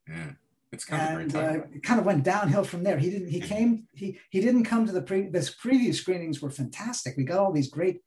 Yeah. 0.07 0.31
It's 0.71 0.85
kind 0.85 1.21
and, 1.21 1.35
of 1.35 1.43
uh, 1.43 1.63
it 1.73 1.83
kind 1.83 1.99
of 1.99 2.05
went 2.05 2.23
downhill 2.23 2.63
from 2.63 2.83
there. 2.83 2.97
He 2.97 3.09
didn't. 3.09 3.29
He 3.29 3.41
came. 3.41 3.87
He 3.93 4.19
he 4.29 4.39
didn't 4.39 4.63
come 4.63 4.85
to 4.85 4.93
the 4.93 5.01
pre. 5.01 5.27
This 5.27 5.49
previous 5.49 5.97
screenings 5.97 6.41
were 6.41 6.49
fantastic. 6.49 7.15
We 7.17 7.25
got 7.25 7.39
all 7.39 7.51
these 7.51 7.69
great 7.69 7.99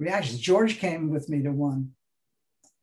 reactions. 0.00 0.40
George 0.40 0.78
came 0.78 1.10
with 1.10 1.28
me 1.28 1.42
to 1.42 1.52
one, 1.52 1.92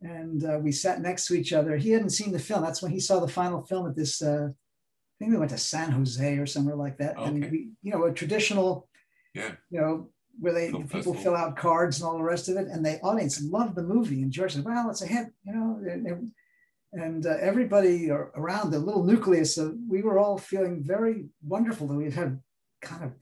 and 0.02 0.46
uh, 0.46 0.60
we 0.62 0.72
sat 0.72 1.02
next 1.02 1.28
to 1.28 1.34
each 1.34 1.52
other. 1.52 1.76
He 1.76 1.90
hadn't 1.90 2.12
seen 2.12 2.32
the 2.32 2.40
film. 2.40 2.64
That's 2.64 2.82
when 2.82 2.94
he 2.94 3.00
saw 3.02 3.20
the 3.20 3.28
final 3.28 3.62
film 3.66 3.90
at 3.90 3.96
this. 3.98 4.22
Uh, 4.22 4.50
I 4.52 5.16
think 5.20 5.32
we 5.32 5.38
went 5.38 5.52
to 5.52 5.58
San 5.58 5.92
Jose 5.92 6.38
or 6.38 6.46
somewhere 6.46 6.78
like 6.78 6.98
that, 7.00 7.18
okay. 7.18 7.28
and 7.28 7.52
we, 7.52 7.72
you 7.82 7.92
know, 7.92 8.06
a 8.06 8.14
traditional, 8.14 8.88
yeah, 9.34 9.52
you 9.70 9.82
know, 9.82 10.12
where 10.40 10.54
they 10.54 10.70
film 10.70 10.84
people 10.84 11.14
festival. 11.14 11.22
fill 11.22 11.36
out 11.36 11.58
cards 11.58 12.00
and 12.00 12.08
all 12.08 12.18
the 12.18 12.24
rest 12.24 12.48
of 12.48 12.56
it, 12.56 12.68
and 12.68 12.86
the 12.86 13.02
audience 13.02 13.44
loved 13.44 13.76
the 13.76 13.84
movie. 13.84 14.22
And 14.22 14.32
George 14.32 14.54
said, 14.54 14.64
"Well, 14.64 14.90
it's 14.90 15.02
a 15.02 15.08
hit," 15.08 15.28
you 15.44 15.54
know. 15.54 16.22
And 16.94 17.26
uh, 17.26 17.38
everybody 17.40 18.10
around 18.10 18.72
the 18.72 18.80
little 18.80 19.04
nucleus, 19.04 19.58
of, 19.58 19.76
we 19.88 20.02
were 20.02 20.18
all 20.18 20.38
feeling 20.38 20.84
very 20.84 21.26
wonderful 21.44 21.88
that 21.88 21.96
we 21.96 22.10
had 22.12 22.40
kind 22.82 23.04
of 23.04 23.14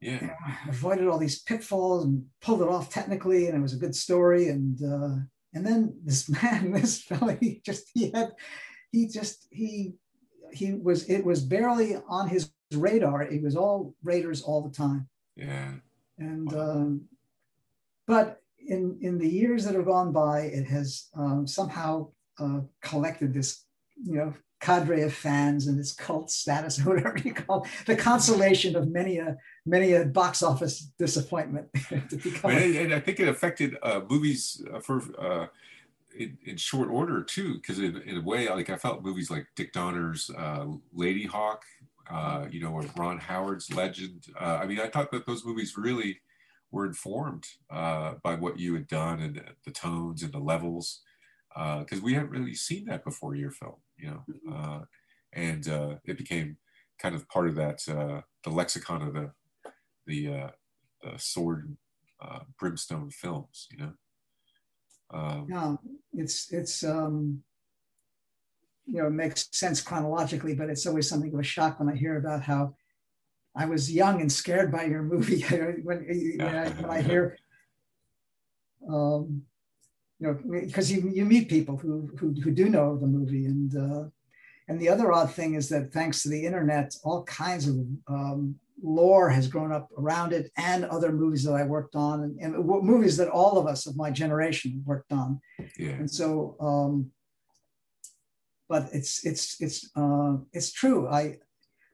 yeah. 0.00 0.20
You 0.20 0.26
know, 0.26 0.34
avoided 0.68 1.08
all 1.08 1.18
these 1.18 1.42
pitfalls 1.42 2.04
and 2.04 2.24
pulled 2.40 2.62
it 2.62 2.68
off 2.68 2.90
technically, 2.90 3.46
and 3.46 3.56
it 3.56 3.60
was 3.60 3.74
a 3.74 3.78
good 3.78 3.94
story. 3.94 4.48
And 4.48 4.80
uh, 4.82 5.16
and 5.54 5.66
then 5.66 5.98
this 6.04 6.28
man, 6.42 6.72
this 6.72 7.02
fellow, 7.02 7.36
he 7.40 7.60
just 7.64 7.90
he 7.94 8.10
had 8.10 8.32
he 8.92 9.08
just 9.08 9.46
he 9.50 9.94
he 10.52 10.74
was 10.74 11.08
it 11.08 11.24
was 11.24 11.42
barely 11.42 11.96
on 12.08 12.28
his 12.28 12.50
radar. 12.72 13.22
It 13.22 13.42
was 13.42 13.56
all 13.56 13.94
Raiders 14.02 14.42
all 14.42 14.62
the 14.62 14.74
time. 14.74 15.08
Yeah. 15.36 15.72
And 16.18 16.50
wow. 16.50 16.70
um, 16.70 17.04
but 18.06 18.40
in 18.68 18.98
in 19.00 19.18
the 19.18 19.28
years 19.28 19.64
that 19.64 19.74
have 19.74 19.86
gone 19.86 20.12
by, 20.12 20.40
it 20.40 20.66
has 20.66 21.08
um, 21.16 21.46
somehow 21.46 22.08
uh, 22.38 22.60
collected 22.82 23.32
this, 23.32 23.64
you 24.02 24.16
know, 24.16 24.34
cadre 24.60 25.02
of 25.02 25.12
fans 25.12 25.66
and 25.66 25.78
its 25.78 25.92
cult 25.92 26.30
status, 26.30 26.78
or 26.86 26.96
whatever 26.96 27.18
you 27.18 27.34
call 27.34 27.62
it, 27.62 27.70
the 27.86 27.96
consolation 27.96 28.76
of 28.76 28.88
many 28.88 29.18
a 29.18 29.36
many 29.64 29.92
a 29.92 30.04
box 30.04 30.42
office 30.42 30.90
disappointment. 30.98 31.68
and, 31.90 32.94
I 32.94 33.00
think 33.00 33.20
it 33.20 33.28
affected 33.28 33.76
uh, 33.82 34.00
movies 34.08 34.62
uh, 34.72 34.80
for 34.80 35.02
uh, 35.18 35.46
in, 36.18 36.38
in, 36.44 36.56
short 36.56 36.88
order 36.88 37.22
too, 37.22 37.54
because 37.54 37.78
in, 37.78 38.00
in, 38.02 38.16
a 38.16 38.22
way, 38.22 38.48
like 38.48 38.70
I 38.70 38.76
felt 38.76 39.02
movies 39.02 39.30
like 39.30 39.46
Dick 39.54 39.72
Donner's 39.72 40.30
uh, 40.36 40.66
Ladyhawke, 40.96 41.62
uh, 42.10 42.46
you 42.50 42.60
know, 42.60 42.72
or 42.72 42.84
Ron 42.96 43.18
Howard's 43.18 43.72
Legend. 43.72 44.26
Uh, 44.38 44.60
I 44.62 44.66
mean, 44.66 44.80
I 44.80 44.88
thought 44.88 45.10
that 45.10 45.26
those 45.26 45.44
movies 45.44 45.76
really 45.76 46.20
were 46.70 46.86
informed 46.86 47.46
by 47.70 48.34
what 48.38 48.58
you 48.58 48.74
had 48.74 48.86
done 48.86 49.20
and 49.20 49.42
the 49.64 49.70
tones 49.70 50.22
and 50.22 50.32
the 50.32 50.38
levels 50.38 51.02
because 51.78 52.00
uh, 52.00 52.02
we 52.02 52.12
hadn't 52.12 52.30
really 52.30 52.54
seen 52.54 52.84
that 52.84 53.04
before 53.04 53.34
your 53.34 53.50
film, 53.50 53.76
you 53.96 54.08
know, 54.08 54.24
mm-hmm. 54.28 54.52
uh, 54.52 54.80
and 55.32 55.68
uh, 55.68 55.94
it 56.04 56.18
became 56.18 56.56
kind 56.98 57.14
of 57.14 57.28
part 57.28 57.48
of 57.48 57.54
that 57.54 57.80
uh, 57.88 58.20
the 58.44 58.50
lexicon 58.50 59.02
of 59.02 59.14
the 59.14 59.30
the, 60.06 60.32
uh, 60.32 60.50
the 61.02 61.18
sword 61.18 61.76
uh, 62.20 62.40
brimstone 62.58 63.10
films, 63.10 63.68
you 63.70 63.78
know. 63.78 63.92
Um, 65.10 65.46
yeah, 65.48 65.74
it's 66.12 66.52
it's 66.52 66.84
um, 66.84 67.42
you 68.86 69.00
know 69.00 69.06
it 69.06 69.12
makes 69.12 69.48
sense 69.52 69.80
chronologically, 69.80 70.54
but 70.54 70.68
it's 70.68 70.86
always 70.86 71.08
something 71.08 71.32
of 71.32 71.40
a 71.40 71.44
shock 71.44 71.80
when 71.80 71.88
I 71.88 71.96
hear 71.96 72.18
about 72.18 72.42
how 72.42 72.74
I 73.56 73.66
was 73.66 73.90
young 73.90 74.20
and 74.20 74.30
scared 74.30 74.70
by 74.70 74.84
your 74.84 75.02
movie 75.02 75.42
when, 75.50 75.82
when, 75.84 76.54
I, 76.54 76.68
when 76.68 76.90
I 76.90 77.00
hear. 77.00 77.38
Um, 78.88 79.42
you 80.18 80.28
know, 80.28 80.60
because 80.60 80.90
you, 80.90 81.10
you 81.12 81.24
meet 81.24 81.48
people 81.48 81.76
who, 81.76 82.10
who, 82.18 82.34
who 82.40 82.50
do 82.50 82.68
know 82.68 82.96
the 82.96 83.06
movie. 83.06 83.46
And, 83.46 83.76
uh, 83.76 84.08
and 84.68 84.80
the 84.80 84.88
other 84.88 85.12
odd 85.12 85.32
thing 85.32 85.54
is 85.54 85.68
that 85.68 85.92
thanks 85.92 86.22
to 86.22 86.28
the 86.28 86.46
internet, 86.46 86.94
all 87.04 87.24
kinds 87.24 87.68
of 87.68 87.76
um, 88.08 88.56
lore 88.82 89.28
has 89.28 89.48
grown 89.48 89.72
up 89.72 89.88
around 89.98 90.32
it 90.32 90.50
and 90.56 90.84
other 90.86 91.12
movies 91.12 91.44
that 91.44 91.52
I 91.54 91.64
worked 91.64 91.96
on 91.96 92.22
and, 92.22 92.38
and 92.40 92.64
movies 92.64 93.16
that 93.18 93.28
all 93.28 93.58
of 93.58 93.66
us 93.66 93.86
of 93.86 93.96
my 93.96 94.10
generation 94.10 94.82
worked 94.86 95.12
on. 95.12 95.40
Yeah. 95.78 95.90
And 95.90 96.10
so, 96.10 96.56
um, 96.60 97.10
but 98.68 98.88
it's, 98.92 99.24
it's, 99.24 99.60
it's, 99.60 99.90
uh, 99.96 100.36
it's 100.52 100.72
true. 100.72 101.08
I, 101.08 101.38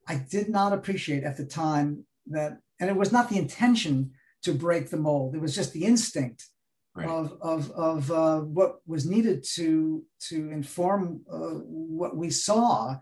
I 0.08 0.16
did 0.16 0.48
not 0.48 0.72
appreciate 0.72 1.24
at 1.24 1.36
the 1.36 1.46
time 1.46 2.04
that, 2.26 2.58
and 2.80 2.90
it 2.90 2.96
was 2.96 3.12
not 3.12 3.28
the 3.28 3.38
intention 3.38 4.12
to 4.42 4.52
break 4.52 4.90
the 4.90 4.96
mold. 4.96 5.34
It 5.34 5.40
was 5.40 5.54
just 5.54 5.72
the 5.72 5.84
instinct 5.84 6.46
right. 6.94 7.08
of 7.08 7.36
of, 7.40 7.70
of 7.72 8.10
uh, 8.10 8.40
what 8.40 8.80
was 8.86 9.06
needed 9.06 9.44
to 9.54 10.04
to 10.28 10.50
inform 10.50 11.22
uh, 11.30 11.60
what 11.66 12.16
we 12.16 12.30
saw. 12.30 12.96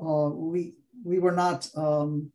Uh, 0.00 0.28
we 0.30 0.74
we 1.04 1.18
were 1.18 1.32
not 1.32 1.68
um, 1.76 2.32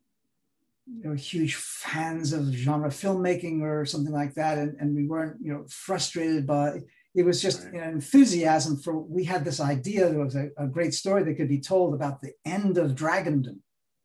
you 0.97 1.09
know, 1.09 1.15
huge 1.15 1.55
fans 1.55 2.33
of 2.33 2.51
genre 2.51 2.89
filmmaking 2.89 3.61
or 3.61 3.85
something 3.85 4.13
like 4.13 4.33
that, 4.35 4.57
and, 4.57 4.75
and 4.79 4.95
we 4.95 5.07
weren't 5.07 5.37
you 5.41 5.53
know 5.53 5.65
frustrated 5.69 6.47
by. 6.47 6.79
It 7.15 7.23
was 7.23 7.41
just 7.41 7.63
right. 7.65 7.73
an 7.75 7.89
enthusiasm 7.89 8.77
for. 8.77 8.97
We 8.97 9.23
had 9.23 9.45
this 9.45 9.59
idea 9.59 10.09
there 10.09 10.23
was 10.23 10.35
a, 10.35 10.49
a, 10.57 10.67
great 10.67 10.93
story 10.93 11.23
that 11.23 11.35
could 11.35 11.49
be 11.49 11.59
told 11.59 11.93
about 11.93 12.21
the 12.21 12.33
end 12.45 12.77
of 12.77 12.91
Dragondom. 12.91 13.59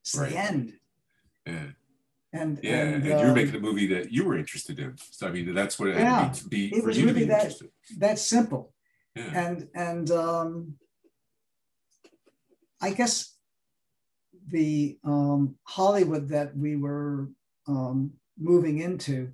It's 0.05 0.17
right. 0.17 0.31
the 0.31 0.37
end. 0.39 0.73
Yeah 1.47 1.67
and 2.35 2.59
yeah, 2.63 2.81
and, 2.81 2.95
and 2.95 3.21
you're 3.21 3.31
uh, 3.31 3.35
making 3.35 3.55
a 3.55 3.61
movie 3.61 3.87
that 3.87 4.13
you 4.13 4.25
were 4.25 4.37
interested 4.37 4.79
in. 4.81 4.97
So 4.99 5.29
I 5.29 5.31
mean, 5.31 5.55
that's 5.55 5.79
what 5.79 5.91
it 5.91 5.97
yeah, 5.97 6.25
had 6.25 6.35
to 6.35 6.49
be, 6.49 6.67
it 6.75 6.81
for 6.81 6.89
was 6.89 6.99
you 6.99 7.07
really 7.07 7.21
to 7.21 7.27
be 7.27 7.31
that, 7.31 7.41
interested. 7.43 7.71
That's 7.97 8.23
simple. 8.23 8.75
Yeah. 9.15 9.47
And 9.47 9.69
and 9.75 10.11
um, 10.11 10.75
I 12.83 12.91
guess 12.93 13.37
the 14.49 14.99
um, 15.05 15.55
Hollywood 15.63 16.29
that 16.31 16.57
we 16.57 16.75
were 16.75 17.29
um, 17.69 18.13
moving 18.37 18.81
into, 18.81 19.31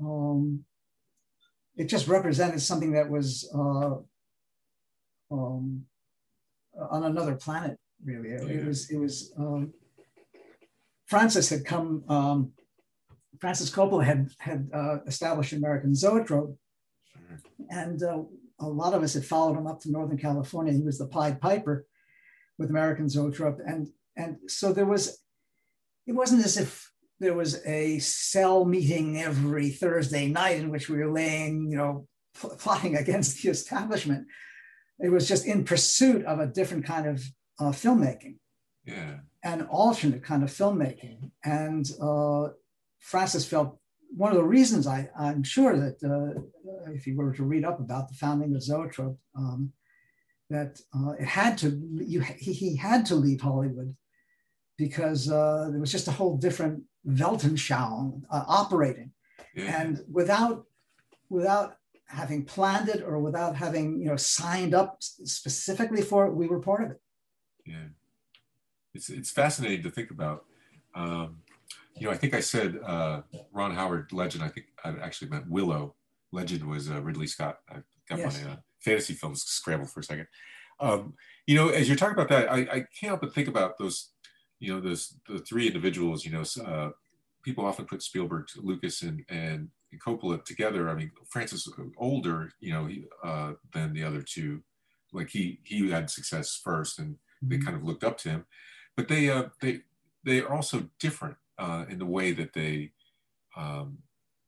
um, 0.00 0.64
it 1.76 1.84
just 1.84 2.08
represented 2.08 2.62
something 2.62 2.92
that 2.92 3.10
was 3.10 3.48
uh, 3.54 3.96
um, 5.30 5.84
on 6.90 7.04
another 7.04 7.34
planet. 7.34 7.78
Really, 8.04 8.30
it, 8.30 8.42
yeah. 8.42 8.60
it 8.60 8.66
was 8.66 8.90
it 8.90 8.98
was. 8.98 9.32
Um, 9.38 9.72
Francis 11.10 11.50
had 11.50 11.64
come, 11.64 12.04
um, 12.08 12.52
Francis 13.40 13.68
Coppola 13.68 14.04
had, 14.04 14.30
had 14.38 14.70
uh, 14.72 14.98
established 15.08 15.52
American 15.52 15.92
Zoetrope. 15.92 16.56
And 17.68 18.00
uh, 18.00 18.22
a 18.60 18.68
lot 18.68 18.94
of 18.94 19.02
us 19.02 19.14
had 19.14 19.24
followed 19.24 19.58
him 19.58 19.66
up 19.66 19.80
to 19.80 19.90
Northern 19.90 20.18
California. 20.18 20.72
He 20.72 20.82
was 20.82 20.98
the 20.98 21.08
Pied 21.08 21.40
Piper 21.40 21.84
with 22.58 22.70
American 22.70 23.08
Zoetrope. 23.08 23.58
And, 23.66 23.88
and 24.16 24.36
so 24.46 24.72
there 24.72 24.86
was, 24.86 25.18
it 26.06 26.12
wasn't 26.12 26.44
as 26.44 26.56
if 26.56 26.88
there 27.18 27.34
was 27.34 27.60
a 27.66 27.98
cell 27.98 28.64
meeting 28.64 29.20
every 29.20 29.70
Thursday 29.70 30.28
night 30.28 30.58
in 30.58 30.70
which 30.70 30.88
we 30.88 30.98
were 30.98 31.12
laying, 31.12 31.68
you 31.68 31.76
know, 31.76 32.06
pl- 32.34 32.56
plotting 32.56 32.96
against 33.02 33.42
the 33.42 33.50
establishment. 33.50 34.28
It 35.00 35.08
was 35.08 35.26
just 35.26 35.44
in 35.44 35.64
pursuit 35.64 36.24
of 36.24 36.38
a 36.38 36.46
different 36.46 36.84
kind 36.84 37.08
of 37.08 37.20
uh, 37.60 37.70
filmmaking. 37.70 38.36
Yeah 38.84 39.18
an 39.42 39.62
alternate 39.62 40.22
kind 40.22 40.42
of 40.42 40.50
filmmaking. 40.50 41.30
And 41.44 41.90
uh, 42.00 42.48
Francis 42.98 43.46
felt 43.46 43.78
one 44.10 44.32
of 44.32 44.36
the 44.36 44.44
reasons 44.44 44.86
I, 44.86 45.08
I'm 45.18 45.42
sure 45.42 45.76
that 45.76 46.02
uh, 46.02 46.40
if 46.92 47.06
you 47.06 47.16
were 47.16 47.32
to 47.34 47.44
read 47.44 47.64
up 47.64 47.80
about 47.80 48.08
the 48.08 48.14
founding 48.14 48.54
of 48.54 48.62
Zoetrope, 48.62 49.18
um, 49.36 49.72
that 50.50 50.80
uh, 50.94 51.12
it 51.12 51.26
had 51.26 51.56
to, 51.58 51.80
you, 51.94 52.20
he, 52.20 52.52
he, 52.52 52.76
had 52.76 53.06
to 53.06 53.14
leave 53.14 53.40
Hollywood 53.40 53.94
because 54.76 55.30
uh, 55.30 55.68
there 55.70 55.78
was 55.78 55.92
just 55.92 56.08
a 56.08 56.12
whole 56.12 56.36
different 56.36 56.82
Weltanschauung 57.06 58.22
uh, 58.30 58.44
operating. 58.48 59.12
Yeah. 59.54 59.80
And 59.80 60.00
without, 60.10 60.64
without 61.28 61.76
having 62.06 62.44
planned 62.44 62.88
it 62.88 63.00
or 63.02 63.20
without 63.20 63.54
having 63.54 64.00
you 64.00 64.06
know 64.06 64.16
signed 64.16 64.74
up 64.74 64.96
specifically 65.00 66.02
for 66.02 66.26
it, 66.26 66.34
we 66.34 66.48
were 66.48 66.58
part 66.58 66.82
of 66.82 66.90
it. 66.90 67.00
Yeah 67.70 67.88
it's 68.94 69.10
it's 69.10 69.30
fascinating 69.30 69.82
to 69.82 69.90
think 69.90 70.10
about. 70.10 70.44
Um, 70.94 71.38
you 71.96 72.06
know, 72.06 72.12
I 72.12 72.16
think 72.16 72.34
I 72.34 72.40
said 72.40 72.78
uh, 72.84 73.22
Ron 73.52 73.74
Howard 73.74 74.12
Legend. 74.12 74.42
I 74.42 74.48
think 74.48 74.66
I 74.84 74.90
actually 75.02 75.30
meant 75.30 75.48
Willow. 75.48 75.94
Legend 76.32 76.64
was 76.64 76.90
uh, 76.90 77.00
Ridley 77.02 77.26
Scott. 77.26 77.58
I 77.68 77.76
got 78.08 78.18
yes. 78.18 78.42
my 78.42 78.52
uh, 78.52 78.56
fantasy 78.80 79.14
films 79.14 79.42
scrambled 79.42 79.90
for 79.90 80.00
a 80.00 80.04
second. 80.04 80.26
Um, 80.78 81.14
you 81.46 81.54
know, 81.54 81.68
as 81.68 81.88
you're 81.88 81.96
talking 81.96 82.14
about 82.14 82.28
that, 82.28 82.50
I, 82.50 82.58
I, 82.60 82.86
can't 82.98 83.10
help 83.10 83.20
but 83.20 83.34
think 83.34 83.48
about 83.48 83.76
those. 83.78 84.10
You 84.60 84.74
know, 84.74 84.80
those 84.80 85.14
the 85.28 85.40
three 85.40 85.66
individuals. 85.66 86.24
You 86.24 86.32
know, 86.32 86.64
uh, 86.64 86.90
people 87.42 87.66
often 87.66 87.84
put 87.84 88.02
Spielberg, 88.02 88.46
Lucas, 88.56 89.02
and 89.02 89.24
and 89.28 89.68
Coppola 90.04 90.44
together. 90.44 90.88
I 90.88 90.94
mean, 90.94 91.10
Francis 91.28 91.68
older, 91.98 92.50
you 92.60 92.72
know, 92.72 92.86
he, 92.86 93.04
uh, 93.22 93.52
than 93.74 93.92
the 93.92 94.04
other 94.04 94.22
two. 94.22 94.62
Like 95.12 95.28
he 95.28 95.60
he 95.64 95.90
had 95.90 96.08
success 96.08 96.60
first, 96.62 96.98
and 96.98 97.16
they 97.42 97.56
mm-hmm. 97.56 97.64
kind 97.64 97.76
of 97.76 97.84
looked 97.84 98.04
up 98.04 98.18
to 98.18 98.28
him 98.28 98.44
but 98.96 99.08
they 99.08 99.30
uh, 99.30 99.44
they 99.60 99.80
they 100.24 100.40
are 100.40 100.52
also 100.52 100.88
different 100.98 101.36
uh, 101.58 101.84
in 101.88 101.98
the 101.98 102.06
way 102.06 102.32
that 102.32 102.52
they 102.52 102.92
um, 103.56 103.98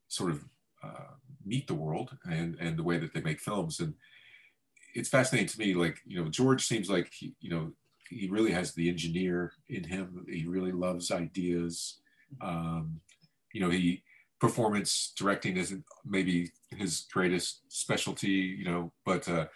sort 0.09 0.31
of 0.31 0.45
uh, 0.83 1.15
meet 1.45 1.67
the 1.67 1.75
world 1.75 2.17
and 2.25 2.57
and 2.61 2.79
the 2.79 2.83
way 2.83 2.99
that 2.99 3.15
they 3.15 3.21
make 3.21 3.41
films. 3.41 3.81
And 3.81 3.95
it's 4.95 5.09
fascinating 5.09 5.49
to 5.49 5.59
me 5.59 5.75
like 5.75 5.99
you 6.05 6.23
know 6.23 6.29
george 6.29 6.67
seems 6.67 6.91
like 6.91 7.11
he, 7.13 7.35
you 7.41 7.49
know 7.51 7.73
he 8.11 8.29
really 8.29 8.51
has 8.51 8.75
the 8.75 8.89
engineer 8.89 9.53
in 9.69 9.85
him. 9.85 10.27
He 10.29 10.47
really 10.47 10.73
loves 10.73 11.11
ideas. 11.11 12.01
Um, 12.41 13.01
you 13.53 13.61
know 13.61 13.71
he 13.71 14.03
performance 14.41 15.13
directing 15.17 15.57
isn't 15.57 15.85
maybe 16.05 16.51
his 16.71 17.07
greatest 17.13 17.61
specialty 17.69 18.57
you 18.59 18.65
know 18.65 18.91
but 19.05 19.29
uh, 19.29 19.33
uh, 19.33 19.47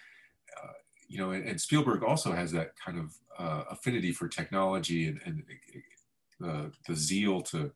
you 1.09 1.19
know 1.19 1.31
and, 1.31 1.47
and, 1.49 1.61
spielberg 1.61 2.03
also 2.03 2.33
has 2.33 2.51
that 2.53 2.73
kind 2.85 2.99
of 2.99 3.15
uh, 3.39 3.65
affinity 3.71 4.13
for 4.13 4.29
technology 4.29 5.09
and, 5.09 5.21
and 5.25 5.43
uh, 6.45 6.69
the 6.87 6.95
zeal 6.95 7.41
to 7.41 7.71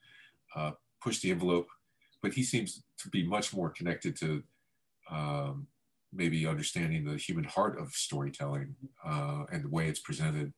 uh, 0.54 0.72
push 1.02 1.20
the 1.20 1.30
envelope, 1.30 1.68
but 2.22 2.34
he 2.34 2.42
seems 2.42 2.82
to 2.98 3.08
be 3.08 3.26
much 3.26 3.54
more 3.54 3.70
connected 3.70 4.14
to 4.16 4.42
um, 5.10 5.66
maybe 6.12 6.46
understanding 6.46 7.04
the 7.04 7.16
human 7.16 7.44
heart 7.44 7.78
of 7.78 7.92
storytelling 7.92 8.74
uh, 9.04 9.44
and 9.50 9.64
the 9.64 9.68
way 9.68 9.88
it's 9.88 10.00
presented. 10.00 10.52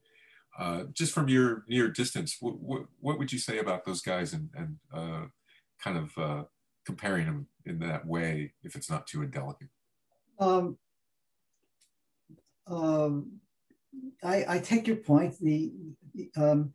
Uh, 0.58 0.84
just 0.92 1.12
from 1.12 1.28
your 1.28 1.64
near 1.68 1.88
distance, 1.88 2.38
what, 2.40 2.58
what, 2.58 2.82
what, 3.00 3.18
would 3.18 3.32
you 3.32 3.38
say 3.38 3.58
about 3.58 3.84
those 3.84 4.02
guys 4.02 4.32
and, 4.32 4.50
and 4.56 4.76
uh, 4.92 5.26
kind 5.82 5.96
of 5.96 6.46
comparing 6.84 7.26
them 7.26 7.46
in 7.64 7.78
that 7.78 8.04
way 8.04 8.52
if 8.64 8.74
it's 8.74 8.90
not 8.90 9.06
too 9.06 9.22
indelicate? 9.22 9.68
Um, 10.40 10.76
um, 12.66 13.32
I, 14.22 14.44
I 14.48 14.58
take 14.58 14.86
your 14.86 14.96
point. 14.96 15.38
The, 15.40 15.72
um, 16.36 16.72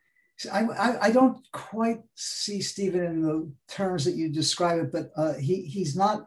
I, 0.52 0.64
I, 0.66 1.06
I, 1.06 1.12
don't 1.12 1.40
quite 1.52 2.02
see 2.16 2.62
Stephen 2.62 3.06
in 3.06 3.22
the 3.22 3.52
terms 3.68 4.06
that 4.06 4.16
you 4.16 4.30
describe 4.30 4.80
it, 4.80 4.92
but 4.92 5.12
uh, 5.16 5.34
he 5.34 5.64
he's 5.64 5.96
not 5.96 6.26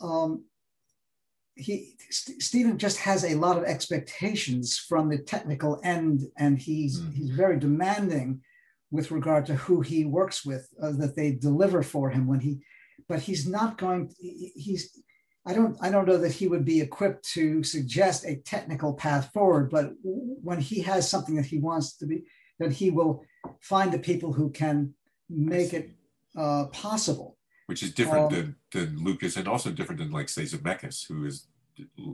um, 0.00 0.44
he 1.56 1.94
St- 2.10 2.42
Stephen 2.42 2.78
just 2.78 2.98
has 2.98 3.24
a 3.24 3.34
lot 3.34 3.56
of 3.56 3.64
expectations 3.64 4.78
from 4.78 5.08
the 5.08 5.18
technical 5.18 5.80
end, 5.82 6.28
and 6.36 6.58
he's 6.58 7.00
mm. 7.00 7.12
he's 7.14 7.30
very 7.30 7.58
demanding 7.58 8.42
with 8.90 9.10
regard 9.10 9.46
to 9.46 9.56
who 9.56 9.80
he 9.80 10.04
works 10.04 10.44
with 10.44 10.68
uh, 10.80 10.92
that 10.92 11.16
they 11.16 11.32
deliver 11.32 11.82
for 11.82 12.10
him 12.10 12.28
when 12.28 12.40
he 12.40 12.60
but 13.08 13.20
he's 13.20 13.46
not 13.46 13.76
going 13.76 14.14
he's 14.20 15.02
I 15.46 15.52
don't 15.52 15.76
I 15.80 15.90
don't 15.90 16.06
know 16.06 16.16
that 16.16 16.32
he 16.32 16.48
would 16.48 16.64
be 16.64 16.80
equipped 16.80 17.24
to 17.32 17.62
suggest 17.62 18.24
a 18.24 18.36
technical 18.36 18.94
path 18.94 19.30
forward, 19.32 19.70
but 19.70 19.92
when 20.02 20.58
he 20.58 20.80
has 20.82 21.08
something 21.08 21.36
that 21.36 21.44
he 21.44 21.58
wants 21.58 21.96
to 21.98 22.06
be, 22.06 22.24
that 22.58 22.72
he 22.72 22.90
will 22.90 23.24
find 23.60 23.92
the 23.92 23.98
people 23.98 24.32
who 24.32 24.50
can 24.50 24.94
make 25.28 25.74
it 25.74 25.90
uh, 26.36 26.66
possible. 26.66 27.36
Which 27.66 27.82
is 27.82 27.92
different 27.92 28.26
um, 28.26 28.32
than, 28.32 28.56
than 28.72 29.04
Lucas, 29.04 29.36
and 29.36 29.48
also 29.48 29.70
different 29.70 30.00
than 30.00 30.10
like 30.10 30.28
say 30.28 30.42
Zemeckis, 30.42 31.06
who 31.06 31.26
is 31.26 31.46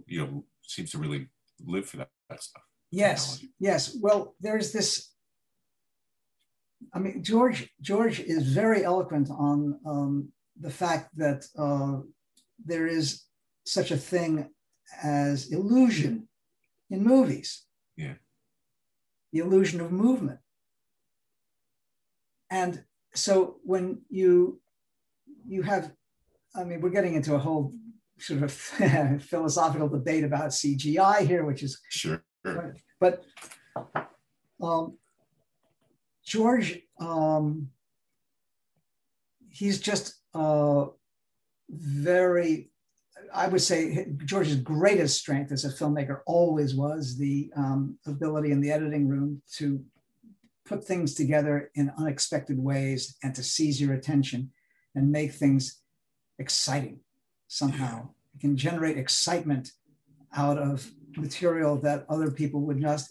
you 0.06 0.20
know 0.20 0.44
seems 0.62 0.90
to 0.92 0.98
really 0.98 1.28
live 1.64 1.88
for 1.88 1.98
that, 1.98 2.08
that 2.28 2.42
stuff. 2.42 2.62
Yes, 2.90 3.38
technology. 3.38 3.54
yes. 3.60 3.96
Well, 4.00 4.34
there's 4.40 4.72
this. 4.72 5.12
I 6.94 6.98
mean, 6.98 7.22
George 7.22 7.70
George 7.80 8.20
is 8.20 8.52
very 8.52 8.84
eloquent 8.84 9.28
on 9.30 9.78
um, 9.86 10.32
the 10.58 10.70
fact 10.70 11.16
that 11.16 11.44
uh, 11.58 12.00
there 12.64 12.86
is 12.86 13.22
such 13.64 13.90
a 13.90 13.96
thing 13.96 14.50
as 15.02 15.52
illusion 15.52 16.28
in 16.90 17.02
movies. 17.02 17.64
Yeah. 17.96 18.14
The 19.32 19.40
illusion 19.40 19.80
of 19.80 19.92
movement. 19.92 20.40
And 22.50 22.84
so 23.14 23.56
when 23.62 24.02
you 24.08 24.60
you 25.46 25.62
have, 25.62 25.92
I 26.54 26.64
mean, 26.64 26.80
we're 26.80 26.90
getting 26.90 27.14
into 27.14 27.34
a 27.34 27.38
whole 27.38 27.72
sort 28.18 28.42
of 28.42 28.52
philosophical 29.22 29.88
debate 29.88 30.24
about 30.24 30.50
CGI 30.50 31.26
here, 31.26 31.44
which 31.44 31.62
is 31.62 31.80
sure. 31.88 32.24
But 33.00 33.24
um, 34.62 34.98
George, 36.24 36.80
um, 37.00 37.70
he's 39.48 39.80
just 39.80 40.14
uh, 40.34 40.86
very, 41.70 42.70
I 43.32 43.48
would 43.48 43.60
say 43.60 44.08
George's 44.24 44.56
greatest 44.56 45.18
strength 45.18 45.52
as 45.52 45.64
a 45.64 45.70
filmmaker 45.70 46.20
always 46.26 46.74
was 46.74 47.16
the 47.16 47.50
um, 47.56 47.98
ability 48.06 48.50
in 48.50 48.60
the 48.60 48.72
editing 48.72 49.08
room 49.08 49.42
to 49.56 49.82
put 50.66 50.84
things 50.84 51.14
together 51.14 51.70
in 51.74 51.92
unexpected 51.98 52.58
ways 52.58 53.16
and 53.22 53.34
to 53.34 53.42
seize 53.42 53.80
your 53.80 53.94
attention 53.94 54.50
and 54.94 55.10
make 55.10 55.32
things 55.32 55.80
exciting 56.38 57.00
somehow. 57.48 58.08
It 58.34 58.40
can 58.40 58.56
generate 58.56 58.96
excitement 58.96 59.72
out 60.34 60.58
of 60.58 60.88
material 61.16 61.76
that 61.78 62.06
other 62.08 62.30
people 62.30 62.60
would 62.62 62.80
not 62.80 63.02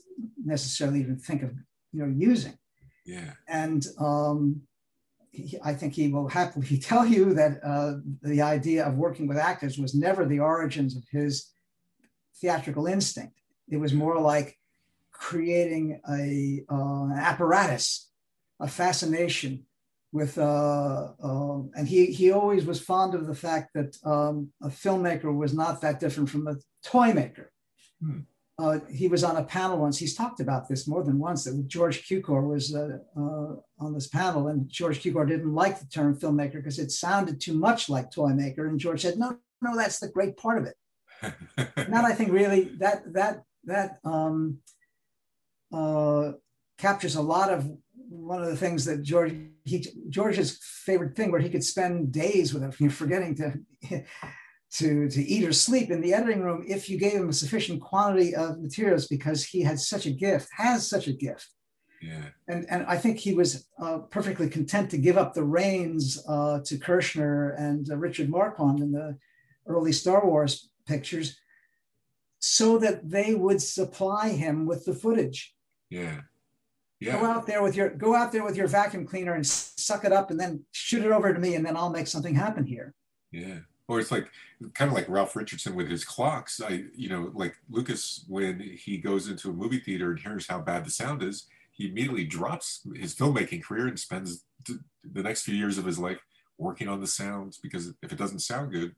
necessarily 0.44 1.02
even 1.02 1.18
think 1.18 1.44
of, 1.44 1.52
you 1.92 2.02
know, 2.02 2.14
using. 2.18 2.58
Yeah. 3.06 3.34
And 3.48 3.86
um, 4.00 4.62
I 5.64 5.74
think 5.74 5.94
he 5.94 6.08
will 6.08 6.28
happily 6.28 6.78
tell 6.90 7.06
you 7.06 7.34
that 7.34 7.60
uh, 7.64 7.94
the 8.22 8.42
idea 8.42 8.86
of 8.86 8.96
working 8.96 9.28
with 9.28 9.38
actors 9.38 9.78
was 9.78 9.96
never 9.96 10.26
the 10.26 10.40
origins 10.40 10.96
of 10.96 11.04
his 11.12 11.52
theatrical 12.40 12.88
instinct. 12.88 13.36
It 13.70 13.78
was 13.78 13.94
more 13.94 14.20
like 14.20 14.58
creating 15.12 16.00
a 16.10 16.64
uh, 16.72 17.04
an 17.06 17.18
apparatus, 17.18 18.10
a 18.60 18.68
fascination 18.68 19.66
with, 20.12 20.38
uh, 20.40 21.10
uh, 21.24 21.60
and 21.76 21.88
he 21.88 22.08
he 22.08 22.32
always 22.32 22.66
was 22.66 22.82
fond 22.82 23.14
of 23.14 23.28
the 23.28 23.36
fact 23.36 23.72
that 23.76 23.96
um, 24.06 24.52
a 24.62 24.70
filmmaker 24.70 25.36
was 25.36 25.54
not 25.54 25.82
that 25.82 26.00
different 26.00 26.30
from 26.30 26.48
a 26.48 26.56
toy 26.84 27.14
maker. 27.14 27.52
Hmm 28.02 28.22
uh, 28.60 28.80
he 28.92 29.08
was 29.08 29.24
on 29.24 29.38
a 29.38 29.44
panel 29.44 29.78
once. 29.78 29.98
He's 29.98 30.16
talked 30.16 30.42
about 30.42 30.68
this 30.68 30.86
more 30.86 31.02
than 31.02 31.18
once. 31.18 31.46
That 31.46 31.66
George 31.68 32.06
Cukor 32.06 32.46
was 32.46 32.76
uh, 32.76 32.98
uh, 33.16 33.56
on 33.80 33.94
this 33.94 34.08
panel, 34.08 34.50
and 34.50 34.68
George 34.68 35.02
Cukor 35.02 35.26
didn't 35.26 35.54
like 35.54 35.80
the 35.80 35.86
term 35.86 36.14
filmmaker 36.14 36.56
because 36.56 36.78
it 36.78 36.92
sounded 36.92 37.40
too 37.40 37.54
much 37.54 37.88
like 37.88 38.12
toy 38.12 38.30
maker. 38.30 38.68
And 38.68 38.78
George 38.78 39.02
said, 39.02 39.18
"No, 39.18 39.38
no, 39.62 39.78
that's 39.78 40.00
the 40.00 40.10
great 40.10 40.36
part 40.36 40.58
of 40.58 40.66
it." 40.66 40.76
and 41.22 41.94
that 41.94 42.04
I 42.04 42.14
think 42.14 42.34
really 42.34 42.64
that 42.80 43.14
that 43.14 43.44
that 43.64 44.00
um, 44.04 44.58
uh, 45.74 46.34
captures 46.78 47.16
a 47.16 47.22
lot 47.22 47.54
of 47.54 47.70
one 48.10 48.42
of 48.42 48.50
the 48.50 48.58
things 48.58 48.84
that 48.86 49.04
George 49.04 49.34
he 49.64 49.88
George's 50.10 50.60
favorite 50.62 51.16
thing, 51.16 51.32
where 51.32 51.40
he 51.40 51.50
could 51.50 51.64
spend 51.64 52.12
days 52.12 52.54
without 52.54 52.74
forgetting 52.92 53.36
to 53.36 54.04
to, 54.72 55.10
to 55.10 55.24
eat 55.24 55.48
or 55.48 55.54
sleep 55.54 55.90
in 55.90 56.02
the 56.02 56.14
editing 56.14 56.42
room 56.42 56.64
if 56.68 56.90
you 56.90 56.98
gave 56.98 57.14
him 57.14 57.30
a 57.30 57.34
sufficient 57.34 57.82
quantity 57.82 58.36
of 58.36 58.60
materials 58.60 59.08
because 59.08 59.44
he 59.44 59.62
had 59.62 59.80
such 59.80 60.06
a 60.06 60.12
gift, 60.12 60.50
has 60.56 60.88
such 60.88 61.08
a 61.08 61.14
gift. 61.14 61.50
Yeah. 62.02 62.26
And, 62.48 62.66
and 62.70 62.86
I 62.86 62.98
think 62.98 63.18
he 63.18 63.34
was 63.34 63.68
uh, 63.82 64.00
perfectly 64.10 64.48
content 64.48 64.90
to 64.92 64.98
give 64.98 65.18
up 65.18 65.34
the 65.34 65.44
reins 65.44 66.24
uh, 66.28 66.60
to 66.66 66.78
Kershner 66.78 67.60
and 67.60 67.90
uh, 67.90 67.98
Richard 67.98 68.30
Marquand 68.30 68.80
in 68.80 68.92
the 68.92 69.18
early 69.68 69.92
Star 69.92 70.26
Wars 70.26 70.70
pictures 70.86 71.38
so 72.40 72.78
that 72.78 73.10
they 73.10 73.36
would 73.36 73.62
supply 73.62 74.30
him 74.30 74.66
with 74.66 74.86
the 74.86 74.94
footage. 74.94 75.54
Yeah. 75.90 76.22
Yeah. 77.02 77.20
Go 77.20 77.26
out 77.26 77.48
there 77.48 77.64
with 77.64 77.76
your 77.76 77.90
go 77.90 78.14
out 78.14 78.32
there 78.32 78.44
with 78.44 78.58
your 78.58 78.68
vacuum 78.68 79.06
cleaner 79.06 79.34
and 79.34 79.48
suck 79.48 80.04
it 80.04 80.12
up 80.12 80.32
and 80.32 80.40
then 80.40 80.66
shoot 80.72 81.06
it 81.06 81.12
over 81.12 81.34
to 81.34 81.40
me 81.40 81.56
and 81.56 81.66
then 81.66 81.78
I'll 81.78 81.90
make 81.90 82.08
something 82.08 82.36
happen 82.36 82.66
here. 82.66 82.94
Yeah 83.32 83.60
or 83.90 84.00
it's 84.00 84.12
like 84.12 84.30
kind 84.76 84.90
of 84.90 84.96
like 84.96 85.10
Ralph 85.10 85.36
Richardson 85.36 85.76
with 85.76 85.90
his 85.90 86.06
clocks. 86.06 86.62
I, 86.62 86.84
you 86.96 87.10
know, 87.10 87.32
like 87.34 87.56
Lucas, 87.72 88.24
when 88.28 88.60
he 88.60 88.98
goes 88.98 89.28
into 89.28 89.50
a 89.50 89.54
movie 89.54 89.80
theater 89.80 90.12
and 90.12 90.20
hears 90.20 90.48
how 90.48 90.60
bad 90.60 90.86
the 90.86 90.92
sound 90.92 91.24
is, 91.24 91.48
he 91.72 91.88
immediately 91.88 92.24
drops 92.24 92.88
his 92.96 93.16
filmmaking 93.16 93.64
career 93.64 93.88
and 93.88 94.00
spends 94.00 94.44
the 94.68 95.24
next 95.24 95.42
few 95.42 95.56
years 95.56 95.80
of 95.80 95.86
his 95.86 95.98
life 95.98 96.20
working 96.60 96.88
on 96.88 97.02
the 97.02 97.08
sounds 97.08 97.58
because 97.58 97.92
if 98.04 98.14
it 98.14 98.20
doesn't 98.20 98.40
sound 98.40 98.72
good, 98.72 98.94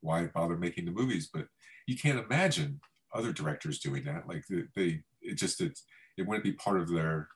why 0.00 0.26
bother 0.26 0.56
making 0.56 0.84
the 0.84 0.92
movies? 0.92 1.28
But 1.32 1.48
you 1.88 1.96
can't 1.96 2.24
imagine 2.24 2.80
other 3.12 3.32
directors 3.32 3.80
doing 3.80 4.04
that. 4.04 4.28
Like 4.28 4.44
they, 4.76 5.00
it 5.22 5.34
just 5.34 5.60
it, 5.60 5.80
it 6.16 6.22
wouldn't 6.22 6.44
be 6.44 6.52
part 6.52 6.80
of 6.80 6.88
their. 6.88 7.28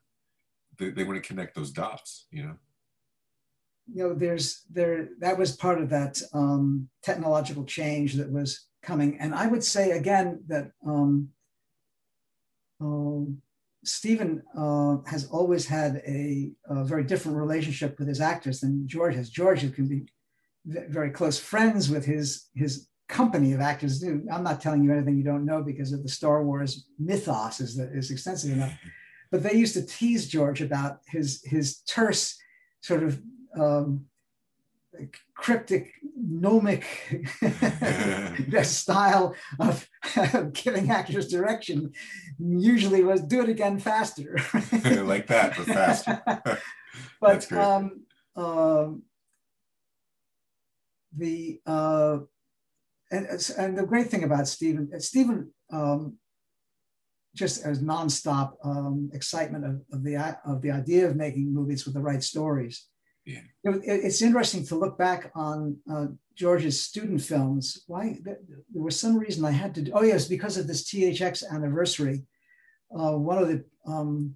They, 0.79 0.91
they 0.91 1.05
wouldn't 1.05 1.27
connect 1.27 1.57
those 1.57 1.73
dots, 1.73 2.27
you 2.31 2.45
know 2.45 2.57
you 3.93 4.09
know, 4.09 4.15
there's 4.15 4.65
there 4.71 5.09
that 5.19 5.39
was 5.39 5.57
part 5.57 5.81
of 5.81 5.89
that 5.91 6.21
um, 6.33 6.89
technological 7.03 7.65
change 7.65 8.15
that 8.15 8.31
was 8.31 8.67
coming, 8.83 9.19
and 9.19 9.35
I 9.35 9.47
would 9.47 9.65
say 9.65 9.93
again 9.93 10.43
that 10.49 10.71
um, 10.87 11.29
um, 12.81 13.43
Stephen 13.85 14.43
uh, 14.57 14.99
has 15.07 15.27
always 15.27 15.67
had 15.67 16.03
a, 16.07 16.53
a, 16.69 16.85
very 16.85 17.05
different 17.05 17.39
relationship 17.39 17.99
with 17.99 18.09
his 18.09 18.21
actors 18.21 18.61
than 18.61 18.87
George 18.87 19.15
has. 19.15 19.31
George 19.31 19.61
can 19.75 19.89
be 19.89 20.07
very 20.67 21.11
close 21.11 21.39
friends 21.39 21.91
with 21.91 22.05
his 22.05 22.49
his 22.55 22.89
company 23.09 23.53
of 23.53 23.61
actors. 23.61 24.03
I'm 24.05 24.45
not 24.45 24.61
telling 24.61 24.85
you 24.85 24.93
anything 24.93 25.17
you 25.17 25.25
don't 25.25 25.47
know 25.47 25.63
because 25.63 25.93
of 25.93 26.03
the 26.03 26.09
Star 26.09 26.45
Wars 26.45 26.87
mythos 26.99 27.61
is 27.61 27.79
is 27.79 28.11
extensive 28.11 28.53
enough. 28.53 28.73
But 29.31 29.43
they 29.43 29.55
used 29.55 29.75
to 29.75 29.87
tease 29.87 30.29
George 30.29 30.61
about 30.61 30.99
his 31.09 31.43
his 31.45 31.79
terse 31.83 32.37
sort 32.83 33.03
of 33.03 33.21
um, 33.59 34.07
cryptic, 35.35 35.93
gnomic 36.17 36.85
style 38.63 39.35
of, 39.59 39.89
giving 40.53 40.91
actors 40.91 41.29
direction 41.29 41.93
usually 42.39 43.03
was 43.03 43.23
do 43.23 43.43
it 43.43 43.49
again 43.49 43.79
faster. 43.79 44.37
like 45.05 45.27
that, 45.29 45.57
but 45.57 45.67
faster. 45.67 46.23
but 47.21 47.51
um, 47.53 48.03
um, 48.37 49.03
the 51.17 51.61
uh, 51.67 52.19
and, 53.11 53.27
and 53.59 53.79
the 53.79 53.87
great 53.87 54.09
thing 54.09 54.25
about 54.25 54.47
Stephen, 54.47 54.89
Stephen 55.01 55.51
um, 55.73 56.17
just 57.35 57.65
as 57.65 57.83
nonstop 57.83 58.53
um, 58.65 59.11
excitement 59.13 59.65
of, 59.65 59.83
of, 59.93 60.05
the 60.05 60.17
of 60.45 60.63
the 60.63 60.71
idea 60.71 61.09
of 61.09 61.17
making 61.17 61.53
movies 61.53 61.85
with 61.85 61.95
the 61.95 62.01
right 62.01 62.23
stories. 62.23 62.87
Yeah. 63.31 63.73
it's 63.85 64.23
interesting 64.23 64.67
to 64.67 64.75
look 64.75 64.99
back 64.99 65.31
on 65.35 65.77
uh, 65.91 66.07
George's 66.37 66.81
student 66.81 67.21
films. 67.21 67.85
Why 67.87 68.19
there 68.25 68.39
was 68.73 68.99
some 68.99 69.19
reason 69.19 69.45
I 69.45 69.51
had 69.51 69.75
to. 69.75 69.83
Do, 69.83 69.93
oh 69.95 70.03
yes, 70.03 70.27
because 70.27 70.57
of 70.57 70.67
this 70.67 70.85
THX 70.85 71.45
anniversary. 71.51 72.25
Uh, 72.93 73.13
one 73.13 73.39
of 73.39 73.47
the 73.47 73.65
um, 73.87 74.35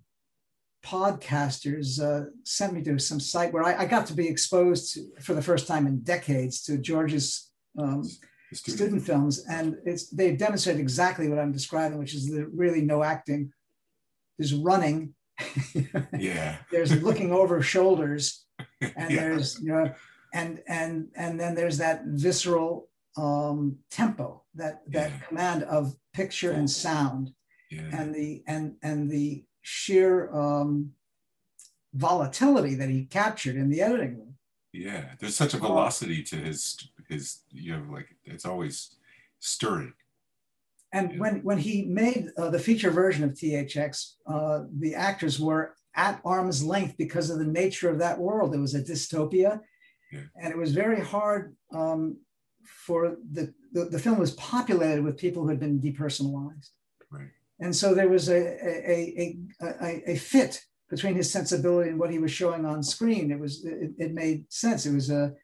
podcasters 0.85 2.01
uh, 2.01 2.29
sent 2.45 2.73
me 2.73 2.83
to 2.83 2.99
some 2.99 3.19
site 3.19 3.53
where 3.53 3.65
I, 3.65 3.81
I, 3.81 3.85
got 3.87 4.07
to 4.07 4.13
be 4.13 4.29
exposed 4.29 4.95
to, 4.95 5.01
for 5.21 5.35
the 5.35 5.43
first 5.43 5.67
time 5.67 5.89
in 5.89 6.03
decades 6.03 6.63
to 6.65 6.79
George's 6.79 7.51
um, 7.79 8.05
student. 8.53 8.79
student. 8.79 9.03
films, 9.03 9.45
and 9.49 9.77
it's 9.85 10.11
they 10.11 10.37
demonstrate 10.37 10.79
exactly 10.79 11.29
what 11.29 11.41
I'm 11.41 11.53
describing, 11.53 11.99
which 11.99 12.15
is 12.15 12.31
the 12.31 12.47
really 12.55 12.83
no 12.83 13.03
acting. 13.03 13.53
There's 14.39 14.55
running. 14.55 15.15
yeah. 16.19 16.59
There's 16.71 17.03
looking 17.03 17.33
over 17.33 17.61
shoulders 17.63 18.45
and 18.97 19.11
yeah. 19.11 19.21
there's 19.21 19.61
you 19.61 19.69
know 19.73 19.93
and 20.33 20.63
and 20.67 21.09
and 21.17 21.39
then 21.41 21.55
there's 21.55 21.79
that 21.79 22.03
visceral 22.07 22.89
um, 23.17 23.79
tempo, 23.91 24.43
that 24.55 24.83
that 24.89 25.11
Yeah. 25.11 25.19
command 25.29 25.63
of 25.65 25.95
picture 26.13 26.51
and 26.51 26.69
sound, 26.69 27.33
Yeah. 27.71 27.89
and 27.93 28.15
the 28.15 28.43
and 28.47 28.77
and 28.83 29.11
the 29.11 29.45
sheer 29.63 30.35
um, 30.35 30.93
volatility 31.93 32.75
that 32.75 32.89
he 32.89 33.05
captured 33.07 33.57
in 33.57 33.71
the 33.71 33.81
editing 33.81 34.17
room. 34.19 34.35
Yeah. 34.73 35.15
There's 35.19 35.37
such 35.37 35.55
a 35.55 35.59
velocity 35.59 36.23
to 36.25 36.37
his 36.37 36.89
his 37.09 37.43
you 37.51 37.77
know 37.77 37.85
like 37.93 38.09
it's 38.25 38.45
always 38.45 38.97
stirring. 39.39 39.93
And 40.93 41.13
Yeah. 41.13 41.19
when 41.19 41.35
when 41.45 41.59
he 41.59 41.85
made 41.85 42.31
uh, 42.37 42.51
the 42.51 42.59
feature 42.59 42.91
version 42.91 43.23
of 43.25 43.35
THX, 43.35 44.15
uh, 44.27 44.65
the 44.79 44.95
actors 44.97 45.39
were 45.39 45.77
at 45.97 46.21
arm's 46.25 46.63
length 46.65 46.97
because 46.97 47.31
of 47.31 47.39
the 47.39 47.45
nature 47.63 47.89
of 47.91 47.99
that 47.99 48.19
world. 48.19 48.55
It 48.55 48.59
was 48.59 48.75
a 48.75 48.83
dystopia, 48.83 49.61
Yeah. 50.13 50.27
and 50.41 50.49
it 50.53 50.59
was 50.59 50.73
very 50.73 51.01
hard 51.01 51.55
um, 51.73 52.17
for 52.87 53.17
the, 53.33 53.53
the 53.73 53.85
the 53.95 53.99
film 53.99 54.19
was 54.19 54.33
populated 54.33 55.03
with 55.05 55.17
people 55.25 55.43
who 55.43 55.49
had 55.51 55.61
been 55.61 55.81
depersonalized, 55.81 56.71
Right. 57.11 57.31
and 57.61 57.75
so 57.81 57.95
there 57.95 58.09
was 58.17 58.29
a 58.29 58.41
a, 58.95 58.97
a, 59.25 59.39
a, 59.89 60.11
a 60.13 60.17
fit 60.17 60.55
between 60.91 61.15
his 61.21 61.31
sensibility 61.37 61.91
and 61.91 61.99
what 61.99 62.11
he 62.11 62.19
was 62.25 62.31
showing 62.41 62.65
on 62.65 62.83
screen. 62.83 63.31
It 63.31 63.41
was 63.45 63.65
it, 63.65 63.91
it 64.05 64.13
made 64.15 64.39
sense. 64.53 64.87
It 64.87 64.95
was 64.95 65.11
a 65.11 65.35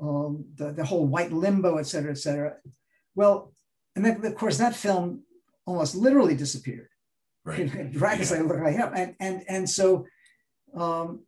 um, 0.00 0.44
the, 0.56 0.72
the 0.72 0.84
whole 0.90 1.06
white 1.06 1.32
limbo, 1.32 1.76
et 1.76 1.86
cetera, 1.92 2.12
et 2.12 2.18
cetera. 2.18 2.50
Well, 3.14 3.52
and 3.94 4.04
then 4.04 4.24
of 4.24 4.34
course 4.34 4.58
that 4.58 4.74
film 4.86 5.24
almost 5.66 5.94
literally 5.94 6.34
disappeared. 6.34 6.89
Right. 7.44 7.92
Dragons 7.92 8.30
Yeah. 8.30 8.38
like 8.38 8.48
look 8.48 8.60
like 8.60 8.76
him, 8.76 8.90
and 8.94 9.14
and 9.18 9.44
and 9.48 9.70
so 9.70 10.06
um, 10.74 11.24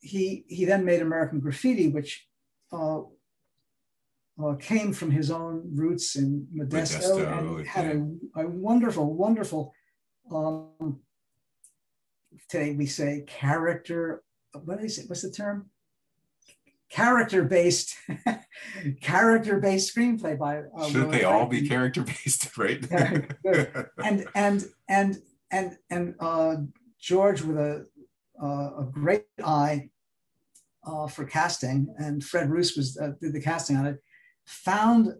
he 0.00 0.44
he 0.48 0.64
then 0.64 0.84
made 0.84 1.02
American 1.02 1.40
Graffiti, 1.40 1.88
which 1.88 2.26
uh, 2.72 3.00
uh, 4.42 4.54
came 4.58 4.92
from 4.92 5.10
his 5.10 5.30
own 5.30 5.70
roots 5.74 6.16
in 6.16 6.46
Modesto, 6.54 7.18
Modesto, 7.18 7.58
and 7.58 7.66
had 7.66 7.86
a, 7.86 8.40
a 8.40 8.48
wonderful, 8.48 9.12
wonderful. 9.14 9.72
Um, 10.30 11.00
today 12.48 12.74
we 12.74 12.86
say 12.86 13.24
character. 13.26 14.22
What 14.64 14.82
is 14.82 14.98
it? 14.98 15.08
What's 15.08 15.22
the 15.22 15.30
term? 15.30 15.70
Character 16.88 17.42
based, 17.42 17.96
character 19.00 19.58
based 19.58 19.94
screenplay 19.94 20.38
by. 20.38 20.58
Uh, 20.58 20.86
Shouldn't 20.86 21.08
Willis 21.08 21.18
they 21.18 21.24
all 21.24 21.46
be 21.46 21.68
character 21.68 22.02
based, 22.02 22.56
right? 22.58 22.84
And 24.02 24.26
and 24.34 24.64
and 24.88 25.18
and 25.50 25.76
and 25.90 26.14
uh, 26.20 26.56
George 27.00 27.42
with 27.42 27.58
a 27.58 27.86
uh, 28.40 28.80
a 28.80 28.88
great 28.90 29.24
eye 29.44 29.90
uh, 30.86 31.06
for 31.06 31.24
casting, 31.24 31.92
and 31.98 32.22
Fred 32.22 32.50
Roos 32.50 32.76
was 32.76 32.96
uh, 32.98 33.12
did 33.20 33.32
the 33.32 33.40
casting 33.40 33.76
on 33.76 33.86
it. 33.86 34.02
Found 34.46 35.14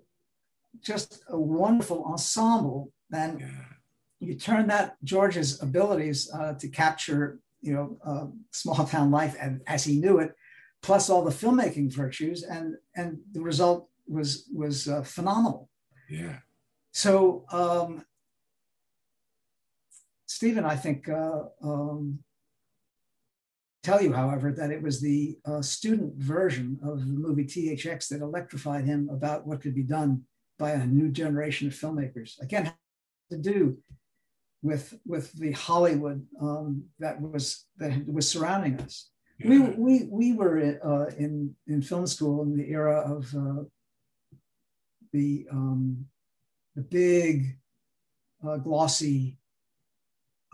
just 0.80 1.22
a 1.28 1.38
wonderful 1.38 2.04
ensemble, 2.04 2.92
and 3.12 3.40
yeah. 3.40 3.46
you 4.20 4.34
turn 4.34 4.68
that 4.68 4.96
George's 5.02 5.62
abilities 5.62 6.30
uh, 6.32 6.54
to 6.54 6.68
capture, 6.68 7.40
you 7.60 7.72
know, 7.72 7.98
uh, 8.04 8.26
small 8.52 8.84
town 8.86 9.10
life 9.10 9.34
and 9.40 9.62
as 9.66 9.84
he 9.84 9.98
knew 9.98 10.18
it, 10.18 10.32
plus 10.86 11.10
all 11.10 11.24
the 11.24 11.32
filmmaking 11.32 11.92
virtues, 11.92 12.44
and 12.44 12.76
and 12.94 13.18
the 13.32 13.40
result 13.40 13.88
was 14.06 14.48
was 14.54 14.86
uh, 14.86 15.02
phenomenal. 15.02 15.68
Yeah. 16.08 16.38
So, 16.92 17.44
um, 17.50 18.04
Stephen, 20.26 20.64
I 20.64 20.76
think, 20.76 21.08
uh, 21.08 21.42
um, 21.62 22.20
tell 23.82 24.00
you, 24.00 24.12
however, 24.12 24.52
that 24.52 24.70
it 24.70 24.80
was 24.80 25.00
the 25.00 25.36
uh, 25.44 25.60
student 25.60 26.14
version 26.14 26.78
of 26.82 27.00
the 27.00 27.18
movie 27.26 27.44
THX 27.44 28.08
that 28.08 28.22
electrified 28.22 28.84
him 28.84 29.10
about 29.10 29.46
what 29.46 29.60
could 29.60 29.74
be 29.74 29.82
done 29.82 30.22
by 30.56 30.70
a 30.70 30.86
new 30.86 31.08
generation 31.10 31.66
of 31.66 31.74
filmmakers. 31.74 32.40
Again, 32.40 32.72
to 33.30 33.38
do 33.38 33.76
with 34.62 34.94
with 35.04 35.32
the 35.32 35.50
Hollywood 35.50 36.24
um, 36.40 36.84
that 37.00 37.20
was 37.20 37.66
that 37.78 38.06
was 38.06 38.28
surrounding 38.28 38.80
us. 38.80 39.10
We, 39.44 39.58
Yeah. 39.58 39.70
we, 39.76 40.04
we 40.10 40.32
were 40.32 40.78
uh, 40.84 41.14
in, 41.16 41.54
in 41.66 41.82
film 41.82 42.06
school 42.06 42.42
in 42.42 42.56
the 42.56 42.68
era 42.70 43.00
of 43.00 43.32
uh, 43.34 43.64
the, 45.12 45.46
um, 45.50 46.06
the 46.74 46.82
big 46.82 47.58
uh, 48.46 48.56
glossy 48.58 49.38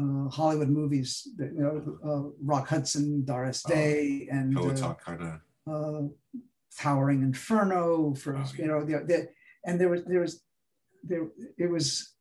uh, 0.01 0.29
Hollywood 0.29 0.69
movies, 0.69 1.29
that, 1.37 1.53
you 1.53 1.61
know, 1.61 1.99
uh, 2.05 2.31
Rock 2.43 2.69
Hudson, 2.69 3.25
Doris 3.25 3.63
Oh, 3.67 3.71
Day, 3.71 4.29
and 4.33 4.55
Pillow 4.55 4.71
uh, 4.71 4.77
talk 4.77 5.05
kind 5.05 5.23
of. 5.23 5.41
uh, 5.73 6.09
Towering 6.79 7.23
Inferno 7.23 8.15
for 8.15 8.37
Oh, 8.37 8.45
you 8.57 8.67
know 8.67 8.83
the, 8.85 9.05
the 9.07 9.29
and 9.67 9.79
there 9.79 9.91
was 9.91 10.03
there 10.07 10.21
was 10.21 10.43
there 11.05 11.29
it 11.59 11.71
was 11.71 12.15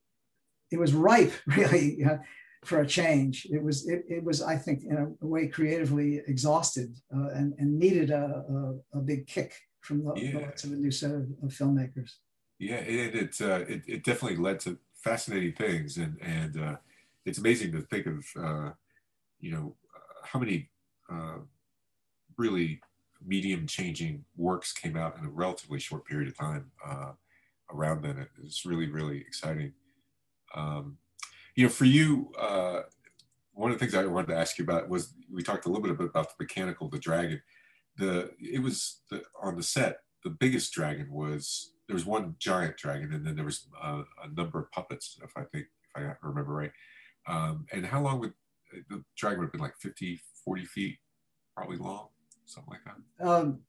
it 0.71 0.77
was 0.77 0.93
ripe 0.93 1.31
really 1.47 2.03
uh, 2.03 2.17
for 2.63 2.81
a 2.81 2.87
change. 2.87 3.47
It 3.51 3.61
was 3.63 3.87
it, 3.87 4.03
it 4.07 4.23
was 4.23 4.41
I 4.41 4.55
think 4.55 4.83
in 4.83 4.97
a, 5.21 5.25
way 5.25 5.47
creatively 5.47 6.21
exhausted 6.27 6.97
uh, 7.15 7.29
and 7.29 7.53
and 7.57 7.79
needed 7.79 8.11
a, 8.11 8.43
a, 8.93 8.99
a 8.99 9.01
big 9.01 9.27
kick 9.27 9.53
from 9.81 10.03
the, 10.03 10.13
the 10.13 10.21
Yeah. 10.21 10.47
of 10.63 10.71
a 10.71 10.75
new 10.75 10.91
set 10.91 11.11
of, 11.11 11.23
of 11.43 11.49
filmmakers. 11.49 12.11
Yeah, 12.59 12.75
it 12.77 13.15
it, 13.15 13.41
uh, 13.41 13.65
it 13.67 13.81
it 13.87 14.03
definitely 14.03 14.37
led 14.37 14.59
to 14.61 14.77
fascinating 14.93 15.53
things, 15.53 15.97
and 15.97 16.17
and 16.21 16.61
uh, 16.61 16.75
it's 17.25 17.39
amazing 17.39 17.71
to 17.71 17.81
think 17.81 18.05
of 18.05 18.25
uh, 18.39 18.71
you 19.39 19.51
know 19.51 19.75
how 20.23 20.39
many 20.39 20.69
uh, 21.11 21.39
really 22.37 22.79
medium 23.25 23.65
changing 23.67 24.23
works 24.35 24.71
came 24.73 24.95
out 24.95 25.17
in 25.17 25.25
a 25.25 25.29
relatively 25.29 25.79
short 25.79 26.05
period 26.05 26.27
of 26.27 26.37
time 26.37 26.71
uh, 26.85 27.11
around 27.71 28.03
then. 28.03 28.17
It- 28.19 28.29
It's 28.43 28.65
really 28.65 28.89
really 28.89 29.17
exciting. 29.19 29.73
Um, 30.53 30.97
you 31.55 31.65
know, 31.65 31.69
for 31.69 31.85
you, 31.85 32.31
uh, 32.39 32.81
one 33.53 33.71
of 33.71 33.77
the 33.77 33.85
things 33.85 33.95
I 33.95 34.05
wanted 34.05 34.27
to 34.27 34.37
ask 34.37 34.57
you 34.57 34.63
about 34.63 34.89
was 34.89 35.13
we 35.31 35.43
talked 35.43 35.65
a 35.65 35.69
little 35.69 35.83
bit 35.83 35.91
about 35.91 36.29
the 36.29 36.43
mechanical, 36.43 36.89
the 36.89 36.99
dragon. 36.99 37.41
The 37.97 38.31
it 38.39 38.61
was 38.61 39.01
the, 39.09 39.23
on 39.41 39.55
the 39.55 39.63
set. 39.63 39.97
The 40.23 40.29
biggest 40.29 40.71
dragon 40.73 41.11
was 41.11 41.73
there 41.87 41.95
was 41.95 42.05
one 42.05 42.35
giant 42.39 42.77
dragon, 42.77 43.13
and 43.13 43.25
then 43.25 43.35
there 43.35 43.45
was 43.45 43.67
uh, 43.81 44.03
a 44.23 44.33
number 44.33 44.59
of 44.59 44.71
puppets, 44.71 45.17
if 45.23 45.31
I 45.35 45.43
think 45.51 45.65
if 45.97 46.03
I 46.03 46.13
remember 46.23 46.53
right. 46.53 46.71
Um, 47.27 47.65
and 47.71 47.85
how 47.85 48.01
long 48.01 48.19
would 48.19 48.33
the 48.89 49.03
dragon 49.17 49.39
would 49.39 49.45
have 49.45 49.51
been 49.51 49.61
like 49.61 49.75
50, 49.77 50.19
40 50.45 50.65
feet, 50.65 50.97
probably 51.55 51.77
long, 51.77 52.07
something 52.45 52.73
like 52.73 52.81
that. 52.85 53.27
Um, 53.27 53.59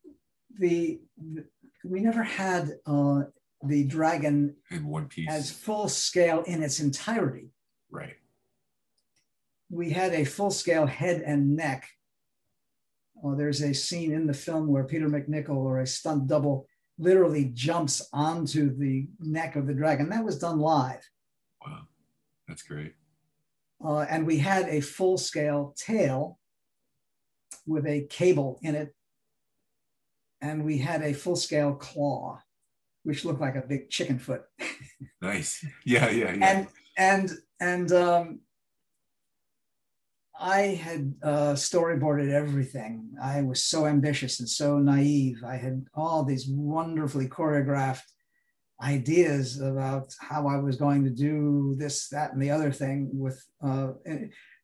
the, 0.58 1.00
the 1.16 1.44
we 1.84 2.00
never 2.00 2.22
had 2.22 2.70
uh, 2.86 3.22
the 3.64 3.84
dragon 3.84 4.54
In 4.70 4.86
one 4.86 5.06
piece, 5.06 5.28
as 5.28 5.50
full 5.50 5.88
scale 5.88 6.42
in 6.46 6.62
its 6.62 6.80
entirety. 6.80 7.51
Right? 7.92 8.16
we 9.72 9.88
had 9.90 10.12
a 10.12 10.24
full 10.24 10.50
scale 10.50 10.86
head 10.86 11.22
and 11.22 11.56
neck. 11.56 11.88
Uh, 13.24 13.34
there's 13.34 13.62
a 13.62 13.72
scene 13.72 14.12
in 14.12 14.26
the 14.26 14.34
film 14.34 14.68
where 14.68 14.84
Peter 14.84 15.08
MacNicol 15.08 15.56
or 15.56 15.80
a 15.80 15.86
stunt 15.86 16.26
double 16.26 16.66
literally 16.98 17.50
jumps 17.54 18.06
onto 18.12 18.76
the 18.76 19.08
neck 19.18 19.56
of 19.56 19.66
the 19.66 19.72
dragon. 19.72 20.10
That 20.10 20.24
was 20.24 20.38
done 20.38 20.58
live. 20.58 21.00
Wow, 21.66 21.84
that's 22.46 22.62
great. 22.62 22.92
Uh, 23.82 24.00
and 24.00 24.26
we 24.26 24.36
had 24.36 24.68
a 24.68 24.80
full 24.82 25.16
scale 25.16 25.74
tail 25.76 26.38
with 27.66 27.86
a 27.86 28.06
cable 28.10 28.60
in 28.62 28.74
it. 28.74 28.94
And 30.42 30.64
we 30.64 30.76
had 30.76 31.02
a 31.02 31.14
full 31.14 31.36
scale 31.36 31.74
claw, 31.74 32.42
which 33.04 33.24
looked 33.24 33.40
like 33.40 33.56
a 33.56 33.62
big 33.66 33.88
chicken 33.90 34.18
foot. 34.18 34.42
Nice. 35.20 35.64
Yeah, 35.84 36.10
yeah, 36.10 36.32
yeah. 36.32 36.46
and 36.50 36.68
and 36.96 37.30
and 37.62 37.92
um, 37.92 38.40
I 40.38 40.60
had 40.86 41.14
uh, 41.22 41.52
storyboarded 41.54 42.32
everything. 42.32 43.12
I 43.22 43.42
was 43.42 43.62
so 43.62 43.86
ambitious 43.86 44.40
and 44.40 44.48
so 44.48 44.78
naive. 44.78 45.44
I 45.46 45.56
had 45.56 45.84
all 45.94 46.24
these 46.24 46.48
wonderfully 46.48 47.28
choreographed 47.28 48.08
ideas 48.82 49.60
about 49.60 50.12
how 50.18 50.48
I 50.48 50.56
was 50.56 50.74
going 50.74 51.04
to 51.04 51.10
do 51.10 51.76
this, 51.78 52.08
that, 52.08 52.32
and 52.32 52.42
the 52.42 52.50
other 52.50 52.72
thing 52.72 53.08
with 53.12 53.40
uh, 53.64 53.92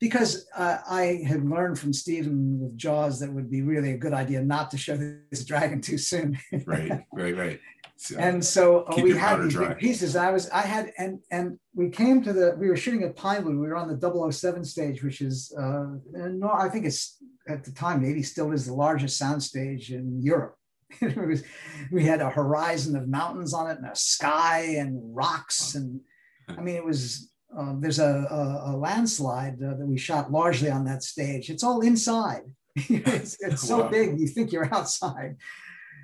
because 0.01 0.47
uh, 0.57 0.79
I 0.89 1.23
had 1.27 1.49
learned 1.49 1.79
from 1.79 1.93
Stephen 1.93 2.61
with 2.61 2.77
Jaws 2.77 3.19
that 3.21 3.33
would 3.33 3.51
be 3.51 3.63
really 3.63 3.93
a 3.93 3.99
good 3.99 4.13
idea 4.13 4.43
not 4.43 4.71
to 4.71 4.79
show 4.79 4.97
this 4.97 5.45
dragon 5.45 5.81
too 5.81 5.99
soon. 5.99 6.39
right, 6.67 7.05
right, 7.13 7.37
right. 7.37 7.61
So, 8.01 8.17
and 8.17 8.45
so 8.45 8.85
uh, 8.85 9.01
we 9.03 9.17
had 9.17 9.43
these 9.43 9.55
dry. 9.55 9.69
big 9.71 9.79
pieces. 9.79 10.15
I 10.15 10.31
was, 10.31 10.49
I 10.51 10.61
had, 10.61 10.93
and 10.99 11.19
and 11.33 11.59
we 11.75 11.91
came 11.91 12.23
to 12.23 12.33
the, 12.33 12.55
we 12.57 12.69
were 12.69 12.77
shooting 12.77 13.03
at 13.03 13.17
Pinewood. 13.17 13.57
We 13.57 13.67
were 13.67 13.75
on 13.75 13.89
the 13.89 14.31
007 14.33 14.65
stage, 14.65 15.03
which 15.03 15.21
is, 15.21 15.53
uh, 15.59 15.87
no, 16.13 16.49
I 16.49 16.69
think 16.69 16.87
it's 16.87 17.21
at 17.49 17.65
the 17.65 17.73
time 17.73 18.01
maybe 18.01 18.23
still 18.23 18.53
is 18.53 18.67
the 18.67 18.73
largest 18.73 19.19
sound 19.19 19.43
stage 19.43 19.91
in 19.91 20.23
Europe. 20.23 20.55
it 21.01 21.17
was, 21.17 21.43
we 21.91 22.05
had 22.05 22.21
a 22.21 22.31
horizon 22.31 22.95
of 22.95 23.09
mountains 23.09 23.53
on 23.53 23.69
it 23.69 23.79
and 23.79 23.91
a 23.91 23.97
sky 23.97 24.77
and 24.79 25.01
rocks, 25.17 25.75
and 25.75 26.01
I 26.49 26.61
mean 26.61 26.77
it 26.77 26.85
was. 26.85 27.33
Uh, 27.57 27.75
there's 27.79 27.99
a, 27.99 28.27
a, 28.31 28.73
a 28.73 28.77
landslide 28.77 29.63
uh, 29.63 29.75
that 29.75 29.87
we 29.87 29.97
shot 29.97 30.31
largely 30.31 30.71
on 30.71 30.85
that 30.85 31.03
stage. 31.03 31.49
It's 31.49 31.65
all 31.65 31.81
inside. 31.81 32.43
it's, 32.77 33.37
it's 33.41 33.63
so 33.63 33.79
Wow. 33.83 33.89
big, 33.89 34.19
you 34.21 34.27
think 34.29 34.53
you're 34.53 34.73
outside, 34.75 35.37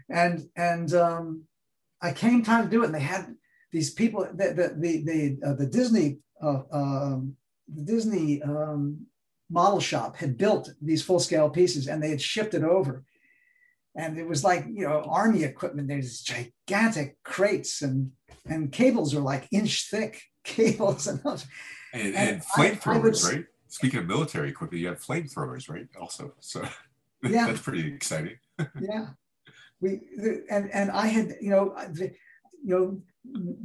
and 0.08 0.48
and 0.56 0.92
um, 0.94 1.44
I 2.00 2.12
came 2.12 2.42
time 2.42 2.64
to 2.64 2.70
do 2.70 2.82
it, 2.82 2.86
and 2.86 2.94
they 2.94 3.00
had 3.00 3.34
these 3.72 3.90
people. 3.92 4.26
The 4.32 4.54
the 4.54 4.74
the 4.78 5.04
the, 5.04 5.48
uh, 5.48 5.54
the 5.54 5.66
Disney 5.66 6.18
uh, 6.42 6.62
um, 6.72 7.36
the 7.72 7.82
Disney 7.82 8.42
um, 8.42 9.06
model 9.50 9.80
shop 9.80 10.16
had 10.16 10.36
built 10.38 10.72
these 10.80 11.02
full 11.02 11.20
scale 11.20 11.50
pieces, 11.50 11.86
and 11.88 12.02
they 12.02 12.10
had 12.10 12.20
shipped 12.22 12.54
it 12.54 12.64
over. 12.64 13.04
And 13.96 14.18
it 14.18 14.26
was 14.26 14.42
like 14.42 14.64
you 14.66 14.86
know 14.88 15.02
army 15.06 15.44
equipment. 15.44 15.88
There's 15.88 16.20
gigantic 16.20 17.16
crates 17.22 17.82
and 17.82 18.10
and 18.46 18.72
cables 18.72 19.14
are 19.14 19.20
like 19.20 19.46
inch 19.52 19.88
thick 19.90 20.22
cables 20.44 21.06
and 21.06 21.20
and, 21.24 21.44
and, 21.92 22.16
and 22.16 22.42
flamethrowers, 22.42 23.30
right? 23.30 23.44
Speaking 23.68 24.00
of 24.00 24.06
military 24.06 24.50
equipment, 24.50 24.80
you 24.80 24.88
have 24.88 25.00
flamethrowers, 25.00 25.68
right? 25.68 25.88
Also, 26.00 26.34
so 26.40 26.62
yeah, 27.22 27.46
that's 27.46 27.60
pretty 27.60 27.92
exciting. 27.92 28.36
yeah, 28.80 29.08
we 29.80 30.00
and 30.50 30.70
and 30.72 30.90
I 30.90 31.06
had 31.06 31.34
you 31.40 31.50
know 31.50 31.74
the, 31.90 32.12
you 32.64 33.02
know 33.34 33.56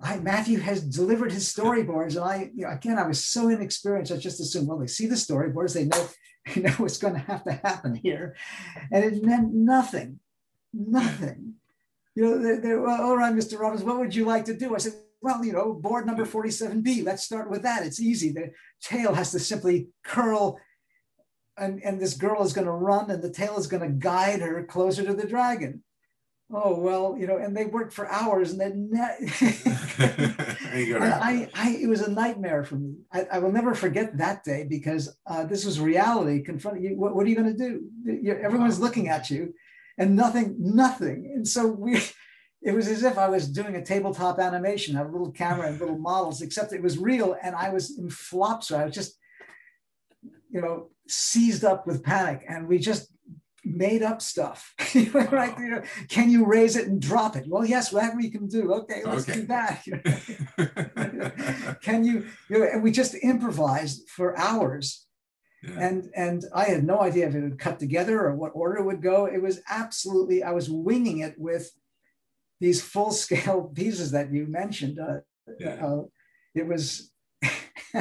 I, 0.00 0.18
Matthew 0.18 0.58
has 0.60 0.82
delivered 0.82 1.32
his 1.32 1.52
storyboards, 1.52 2.16
and 2.16 2.24
I, 2.24 2.50
you 2.54 2.64
know, 2.64 2.70
again, 2.70 2.98
I 2.98 3.06
was 3.06 3.24
so 3.24 3.48
inexperienced. 3.48 4.12
I 4.12 4.16
just 4.16 4.40
assumed, 4.40 4.68
well, 4.68 4.78
they 4.78 4.86
see 4.86 5.06
the 5.06 5.14
storyboards, 5.14 5.74
they 5.74 5.84
know, 5.84 6.08
you 6.54 6.62
know 6.62 6.72
what's 6.72 6.98
going 6.98 7.14
to 7.14 7.20
have 7.20 7.44
to 7.44 7.52
happen 7.52 7.94
here, 7.94 8.36
and 8.92 9.04
it 9.04 9.24
meant 9.24 9.52
nothing, 9.52 10.20
nothing. 10.72 11.54
You 12.14 12.24
know, 12.24 12.42
they're, 12.42 12.60
they're 12.60 12.80
well, 12.80 13.02
all 13.02 13.16
right, 13.16 13.34
Mr. 13.34 13.58
Robbins, 13.58 13.82
what 13.82 13.98
would 13.98 14.14
you 14.14 14.24
like 14.24 14.46
to 14.46 14.54
do? 14.54 14.74
I 14.74 14.78
said, 14.78 14.94
well, 15.26 15.44
you 15.44 15.52
know, 15.52 15.72
board 15.72 16.06
number 16.06 16.24
47B. 16.24 17.04
Let's 17.04 17.24
start 17.24 17.50
with 17.50 17.62
that. 17.62 17.84
It's 17.84 18.00
easy. 18.00 18.30
The 18.30 18.52
tail 18.80 19.12
has 19.12 19.32
to 19.32 19.40
simply 19.40 19.88
curl, 20.04 20.60
and, 21.58 21.82
and 21.82 22.00
this 22.00 22.14
girl 22.14 22.44
is 22.44 22.52
going 22.52 22.68
to 22.68 22.72
run, 22.72 23.10
and 23.10 23.20
the 23.20 23.32
tail 23.32 23.58
is 23.58 23.66
going 23.66 23.82
to 23.82 23.88
guide 23.88 24.40
her 24.40 24.62
closer 24.62 25.04
to 25.04 25.14
the 25.14 25.26
dragon 25.26 25.82
oh 26.54 26.78
well 26.78 27.16
you 27.18 27.26
know 27.26 27.38
and 27.38 27.56
they 27.56 27.64
worked 27.64 27.92
for 27.92 28.08
hours 28.08 28.52
and 28.52 28.60
then 28.60 28.88
I, 31.02 31.50
I 31.54 31.76
it 31.82 31.88
was 31.88 32.02
a 32.02 32.10
nightmare 32.12 32.62
for 32.62 32.76
me 32.76 32.94
I, 33.12 33.26
I 33.32 33.38
will 33.40 33.50
never 33.50 33.74
forget 33.74 34.16
that 34.18 34.44
day 34.44 34.64
because 34.70 35.18
uh, 35.26 35.42
this 35.42 35.64
was 35.64 35.80
reality 35.80 36.44
confronting 36.44 36.84
you 36.84 36.96
what, 36.96 37.16
what 37.16 37.26
are 37.26 37.28
you 37.28 37.34
going 37.34 37.52
to 37.52 37.58
do 37.58 37.82
You're, 38.04 38.38
everyone's 38.38 38.78
looking 38.78 39.08
at 39.08 39.28
you 39.28 39.54
and 39.98 40.14
nothing 40.14 40.54
nothing 40.56 41.32
and 41.34 41.48
so 41.48 41.66
we 41.66 42.00
it 42.62 42.72
was 42.72 42.88
as 42.88 43.02
if 43.04 43.18
I 43.18 43.28
was 43.28 43.48
doing 43.48 43.76
a 43.76 43.84
tabletop 43.84 44.38
animation, 44.38 44.96
I 44.96 45.00
had 45.00 45.08
a 45.08 45.12
little 45.12 45.30
camera 45.30 45.68
and 45.68 45.78
little 45.78 45.98
models, 46.10 46.42
except 46.42 46.72
it 46.72 46.82
was 46.82 46.98
real. 46.98 47.36
And 47.42 47.54
I 47.54 47.70
was 47.70 47.98
in 47.98 48.10
flops. 48.10 48.68
So 48.68 48.78
I 48.78 48.84
was 48.84 48.94
just, 48.94 49.18
you 50.50 50.60
know, 50.60 50.90
seized 51.08 51.64
up 51.64 51.86
with 51.86 52.02
panic. 52.02 52.44
And 52.48 52.66
we 52.66 52.78
just 52.78 53.12
made 53.64 54.02
up 54.02 54.22
stuff. 54.22 54.74
right? 55.14 55.58
You 55.58 55.70
know, 55.70 55.82
can 56.08 56.30
you 56.30 56.46
raise 56.46 56.76
it 56.76 56.86
and 56.88 57.00
drop 57.00 57.36
it? 57.36 57.44
Well, 57.48 57.64
yes, 57.64 57.92
whatever 57.92 58.20
you 58.20 58.30
can 58.30 58.46
do. 58.46 58.72
Okay, 58.72 59.02
let's 59.04 59.28
okay. 59.28 59.40
do 59.40 59.46
that. 59.46 59.82
can 61.82 62.04
you, 62.04 62.26
you 62.48 62.58
know, 62.58 62.64
and 62.64 62.82
we 62.82 62.90
just 62.90 63.14
improvised 63.22 64.08
for 64.08 64.38
hours. 64.38 65.06
Yeah. 65.62 65.88
And 65.88 66.10
and 66.14 66.44
I 66.54 66.64
had 66.64 66.84
no 66.84 67.00
idea 67.00 67.26
if 67.26 67.34
it 67.34 67.42
would 67.42 67.58
cut 67.58 67.78
together 67.78 68.20
or 68.20 68.36
what 68.36 68.52
order 68.54 68.76
it 68.76 68.84
would 68.84 69.02
go. 69.02 69.26
It 69.26 69.42
was 69.42 69.60
absolutely, 69.68 70.42
I 70.42 70.52
was 70.52 70.70
winging 70.70 71.20
it 71.20 71.34
with 71.38 71.72
these 72.60 72.82
full 72.82 73.10
scale 73.10 73.64
pieces 73.74 74.10
that 74.12 74.32
you 74.32 74.46
mentioned. 74.46 74.98
Uh, 74.98 75.20
yeah. 75.58 75.86
uh, 75.86 76.02
it 76.54 76.66
was 76.66 77.12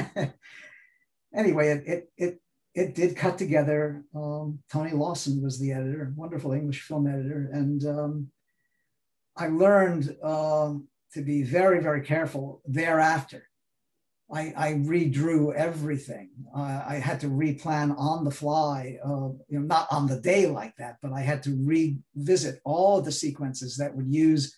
anyway, 1.34 1.70
it, 1.70 1.84
it, 1.88 2.10
it 2.18 2.42
it 2.76 2.94
did 2.94 3.16
cut 3.16 3.38
together. 3.38 4.04
Um, 4.14 4.60
Tony 4.70 4.92
Lawson 4.92 5.42
was 5.42 5.58
the 5.58 5.72
editor, 5.72 6.14
wonderful 6.16 6.52
English 6.52 6.82
film 6.82 7.08
editor. 7.08 7.50
And 7.54 7.86
um, 7.86 8.28
I 9.38 9.48
learned 9.48 10.16
uh, 10.22 10.74
to 11.14 11.22
be 11.22 11.42
very, 11.44 11.82
very 11.82 12.02
careful 12.02 12.62
thereafter. 12.66 13.48
I, 14.34 14.54
I 14.58 14.74
redrew 14.74 15.54
everything. 15.54 16.30
Uh, 16.56 16.84
I 16.88 16.96
had 16.96 17.20
to 17.20 17.28
replan 17.28 17.96
on 17.98 18.24
the 18.24 18.32
fly, 18.32 18.98
uh, 19.06 19.30
you 19.48 19.60
know, 19.60 19.62
not 19.62 19.88
on 19.92 20.08
the 20.08 20.20
day 20.20 20.48
like 20.48 20.76
that, 20.78 20.98
but 21.02 21.12
I 21.14 21.22
had 21.22 21.44
to 21.44 21.56
revisit 21.64 22.60
all 22.66 23.02
the 23.02 23.12
sequences 23.12 23.78
that 23.78 23.96
would 23.96 24.12
use 24.12 24.56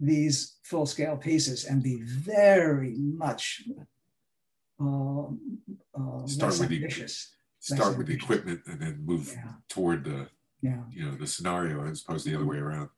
these 0.00 0.56
full 0.64 0.86
scale 0.86 1.16
pieces 1.16 1.64
and 1.64 1.82
be 1.82 2.02
very 2.02 2.96
much 2.98 3.62
uh, 4.80 5.24
uh, 5.24 6.26
start 6.26 6.58
with 6.58 6.70
ambitious 6.70 7.34
start 7.60 7.98
with 7.98 8.06
the 8.06 8.14
equipment 8.14 8.60
and 8.66 8.80
then 8.80 9.02
move 9.04 9.32
yeah. 9.34 9.52
toward 9.68 10.04
the 10.04 10.28
yeah. 10.62 10.82
you 10.90 11.04
know 11.04 11.16
the 11.16 11.26
scenario 11.26 11.84
as 11.84 12.02
opposed 12.02 12.24
to 12.24 12.30
the 12.30 12.36
other 12.36 12.46
way 12.46 12.58
around 12.58 12.88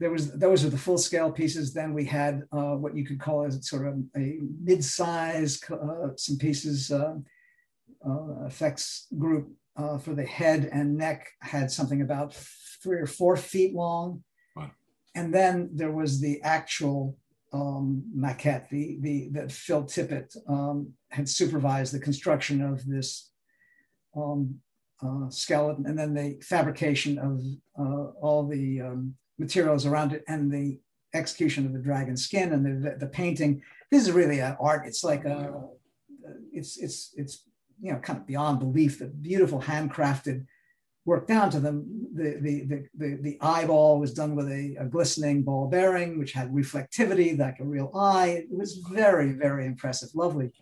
there 0.00 0.10
was 0.10 0.32
those 0.32 0.64
are 0.64 0.70
the 0.70 0.78
full 0.78 0.98
scale 0.98 1.30
pieces. 1.30 1.72
Then 1.72 1.92
we 1.92 2.04
had 2.04 2.42
uh, 2.52 2.74
what 2.74 2.96
you 2.96 3.04
could 3.04 3.20
call 3.20 3.44
as 3.44 3.68
sort 3.68 3.86
of 3.86 3.94
a 4.16 4.38
mid-size 4.62 5.60
uh, 5.70 6.16
some 6.16 6.38
pieces 6.38 6.90
uh, 6.90 7.16
uh 8.04 8.46
effects 8.46 9.06
group 9.18 9.52
uh, 9.76 9.98
for 9.98 10.14
the 10.14 10.24
head 10.24 10.68
and 10.72 10.96
neck 10.96 11.28
had 11.40 11.70
something 11.70 12.00
about 12.00 12.34
three 12.82 12.98
or 12.98 13.06
four 13.06 13.36
feet 13.36 13.74
long. 13.74 14.24
Wow. 14.56 14.70
and 15.14 15.32
then 15.32 15.70
there 15.72 15.92
was 15.92 16.20
the 16.20 16.40
actual 16.42 17.16
um, 17.52 18.02
maquette 18.16 18.68
the, 18.70 18.98
the 19.00 19.28
that 19.32 19.52
phil 19.52 19.84
tippett 19.84 20.34
um, 20.48 20.92
had 21.10 21.28
supervised 21.28 21.92
the 21.92 22.00
construction 22.00 22.62
of 22.62 22.86
this 22.86 23.30
um, 24.16 24.60
uh, 25.02 25.28
skeleton. 25.30 25.86
And 25.86 25.98
then 25.98 26.14
the 26.14 26.40
fabrication 26.42 27.18
of 27.18 27.40
uh, 27.78 28.10
all 28.20 28.46
the 28.46 28.80
um, 28.80 29.14
materials 29.40 29.86
around 29.86 30.12
it 30.12 30.22
and 30.28 30.52
the 30.52 30.78
execution 31.14 31.66
of 31.66 31.72
the 31.72 31.78
dragon 31.78 32.16
skin 32.16 32.52
and 32.52 32.84
the, 32.84 32.96
the 32.96 33.06
painting. 33.06 33.62
This 33.90 34.02
is 34.02 34.12
really 34.12 34.38
an 34.38 34.56
art. 34.60 34.86
It's 34.86 35.02
like 35.02 35.24
a, 35.24 35.64
it's, 36.52 36.76
it's, 36.76 37.12
it's, 37.16 37.44
you 37.80 37.92
know, 37.92 37.98
kind 37.98 38.18
of 38.18 38.26
beyond 38.26 38.60
belief, 38.60 38.98
the 38.98 39.06
beautiful 39.06 39.62
handcrafted 39.62 40.46
work 41.06 41.26
down 41.26 41.50
to 41.50 41.58
them. 41.58 42.06
The, 42.14 42.38
the, 42.40 42.64
the, 42.64 42.86
the, 42.94 43.18
the 43.22 43.38
eyeball 43.40 43.98
was 43.98 44.12
done 44.12 44.36
with 44.36 44.48
a, 44.48 44.76
a, 44.78 44.84
glistening 44.84 45.42
ball 45.42 45.66
bearing, 45.68 46.18
which 46.18 46.32
had 46.32 46.52
reflectivity 46.52 47.36
like 47.38 47.58
a 47.58 47.64
real 47.64 47.90
eye. 47.94 48.44
It 48.50 48.56
was 48.56 48.74
very, 48.92 49.32
very 49.32 49.66
impressive, 49.66 50.10
lovely. 50.14 50.52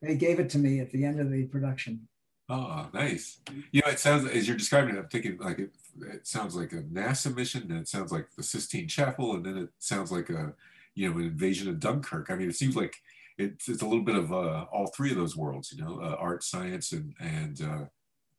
They 0.00 0.16
gave 0.16 0.40
it 0.40 0.48
to 0.50 0.58
me 0.58 0.80
at 0.80 0.90
the 0.90 1.04
end 1.04 1.20
of 1.20 1.30
the 1.30 1.44
production. 1.44 2.08
Oh, 2.48 2.88
nice. 2.92 3.40
You 3.70 3.82
know, 3.84 3.92
it 3.92 3.98
sounds 3.98 4.28
as 4.28 4.48
you're 4.48 4.56
describing 4.56 4.96
it, 4.96 4.98
I'm 4.98 5.08
thinking 5.08 5.38
like 5.38 5.58
it, 5.58 5.70
it 6.00 6.26
sounds 6.26 6.56
like 6.56 6.72
a 6.72 6.82
NASA 6.82 7.34
mission, 7.34 7.62
and 7.70 7.80
it 7.80 7.88
sounds 7.88 8.12
like 8.12 8.28
the 8.36 8.42
Sistine 8.42 8.88
Chapel, 8.88 9.34
and 9.34 9.44
then 9.44 9.56
it 9.56 9.68
sounds 9.78 10.10
like 10.10 10.30
a, 10.30 10.54
you 10.94 11.10
know, 11.10 11.18
an 11.18 11.24
invasion 11.24 11.68
of 11.68 11.80
Dunkirk. 11.80 12.30
I 12.30 12.36
mean, 12.36 12.48
it 12.48 12.56
seems 12.56 12.76
like 12.76 12.96
it's, 13.38 13.68
it's 13.68 13.82
a 13.82 13.86
little 13.86 14.04
bit 14.04 14.16
of 14.16 14.32
uh, 14.32 14.66
all 14.72 14.88
three 14.88 15.10
of 15.10 15.16
those 15.16 15.36
worlds, 15.36 15.72
you 15.72 15.82
know, 15.82 16.00
uh, 16.00 16.16
art, 16.18 16.42
science, 16.42 16.92
and 16.92 17.14
and 17.20 17.62
uh, 17.62 17.84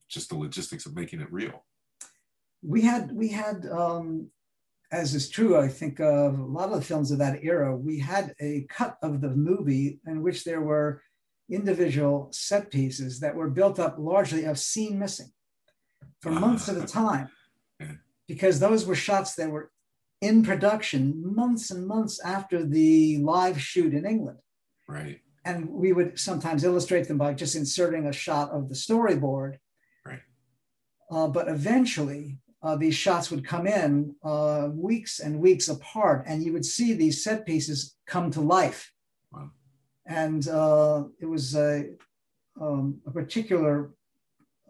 just 0.10 0.30
the 0.30 0.38
logistics 0.38 0.86
of 0.86 0.96
making 0.96 1.22
it 1.22 1.32
real. 1.32 1.64
We 2.62 2.82
had 2.82 3.12
we 3.12 3.28
had, 3.30 3.68
um, 3.72 4.30
as 4.92 5.14
is 5.14 5.30
true, 5.30 5.58
I 5.58 5.68
think 5.68 6.00
of 6.00 6.38
a 6.38 6.44
lot 6.44 6.70
of 6.70 6.76
the 6.76 6.86
films 6.86 7.12
of 7.12 7.20
that 7.20 7.44
era. 7.44 7.76
We 7.76 8.00
had 8.00 8.34
a 8.40 8.66
cut 8.70 8.98
of 9.02 9.22
the 9.22 9.32
movie 9.32 10.00
in 10.08 10.22
which 10.22 10.44
there 10.44 10.62
were 10.62 11.02
individual 11.50 12.30
set 12.32 12.72
pieces 12.72 13.20
that 13.20 13.36
were 13.36 13.50
built 13.50 13.80
up 13.80 13.98
largely 14.00 14.46
of 14.46 14.58
scene 14.58 14.98
missing 14.98 15.32
for 16.22 16.32
months 16.32 16.70
at 16.70 16.78
a 16.78 16.88
time 16.88 17.30
because 18.28 18.60
those 18.60 18.86
were 18.86 18.96
shots 18.96 19.36
that 19.36 19.50
were 19.50 19.72
in 20.22 20.44
production 20.44 21.22
months 21.36 21.70
and 21.72 21.86
months 21.86 22.20
after 22.24 22.66
the 22.66 23.18
live 23.20 23.60
shoot 23.62 23.94
in 23.94 24.06
England. 24.06 24.40
Right. 24.88 25.20
And 25.46 25.70
we 25.70 25.92
would 25.92 26.18
sometimes 26.18 26.64
illustrate 26.64 27.08
them 27.08 27.18
by 27.18 27.34
just 27.34 27.56
inserting 27.56 28.08
a 28.08 28.14
shot 28.14 28.52
of 28.52 28.70
the 28.70 28.76
storyboard. 28.76 29.58
Right. 30.06 30.22
Uh, 31.12 31.28
but 31.28 31.50
eventually, 31.50 32.38
uh, 32.62 32.78
these 32.78 32.96
shots 32.96 33.30
would 33.30 33.46
come 33.46 33.68
in 33.68 34.16
uh, 34.24 34.70
weeks 34.72 35.20
and 35.20 35.42
weeks 35.42 35.68
apart, 35.68 36.24
and 36.26 36.42
you 36.42 36.54
would 36.54 36.64
see 36.66 36.94
these 36.94 37.22
set 37.22 37.46
pieces 37.46 37.96
come 38.08 38.32
to 38.32 38.40
life 38.40 38.94
Wow. 39.34 39.52
and 40.06 40.48
uh, 40.48 41.04
it 41.20 41.26
was 41.26 41.56
a, 41.56 41.90
um, 42.62 43.02
a 43.06 43.12
particular 43.12 43.92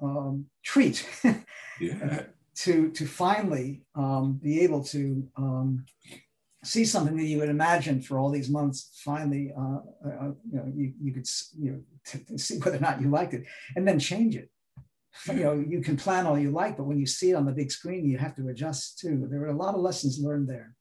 um, 0.02 0.46
treat 0.64 1.06
yeah. 1.80 2.24
To 2.56 2.92
to 2.92 3.06
finally 3.06 3.84
um, 3.96 4.40
be 4.42 4.62
able 4.62 4.84
to 4.84 5.28
um, 5.36 5.86
see 6.64 6.86
something 6.86 7.18
that 7.18 7.26
you 7.26 7.40
had 7.40 7.50
imagined 7.50 8.06
for 8.06 8.20
all 8.20 8.30
these 8.30 8.50
months. 8.50 9.02
Finally, 9.04 9.54
uh, 9.58 9.80
uh, 10.06 10.32
you 10.50 10.58
know, 10.58 10.72
you, 10.76 10.94
you 11.02 11.14
could 11.14 11.28
you 11.60 11.72
know 11.72 11.82
t- 12.06 12.38
see 12.38 12.58
whether 12.60 12.78
or 12.78 12.82
not 12.82 13.02
you 13.02 13.10
liked 13.10 13.34
it, 13.34 13.46
and 13.76 13.88
then 13.88 14.00
change 14.00 14.36
it. 14.36 14.50
You 15.28 15.44
know, 15.44 15.54
you 15.68 15.82
can 15.82 15.96
plan 15.96 16.26
all 16.26 16.40
you 16.40 16.50
like, 16.50 16.76
but 16.76 16.86
when 16.86 17.00
you 17.00 17.06
see 17.06 17.32
it 17.32 17.36
on 17.36 17.46
the 17.46 17.52
big 17.52 17.72
screen, 17.72 18.10
you 18.10 18.18
have 18.18 18.36
to 18.36 18.48
adjust 18.48 18.98
too. 18.98 19.28
There 19.30 19.42
were 19.42 19.48
a 19.48 19.56
lot 19.56 19.76
of 19.76 19.82
lessons 19.82 20.20
learned 20.20 20.50
there. 20.50 20.76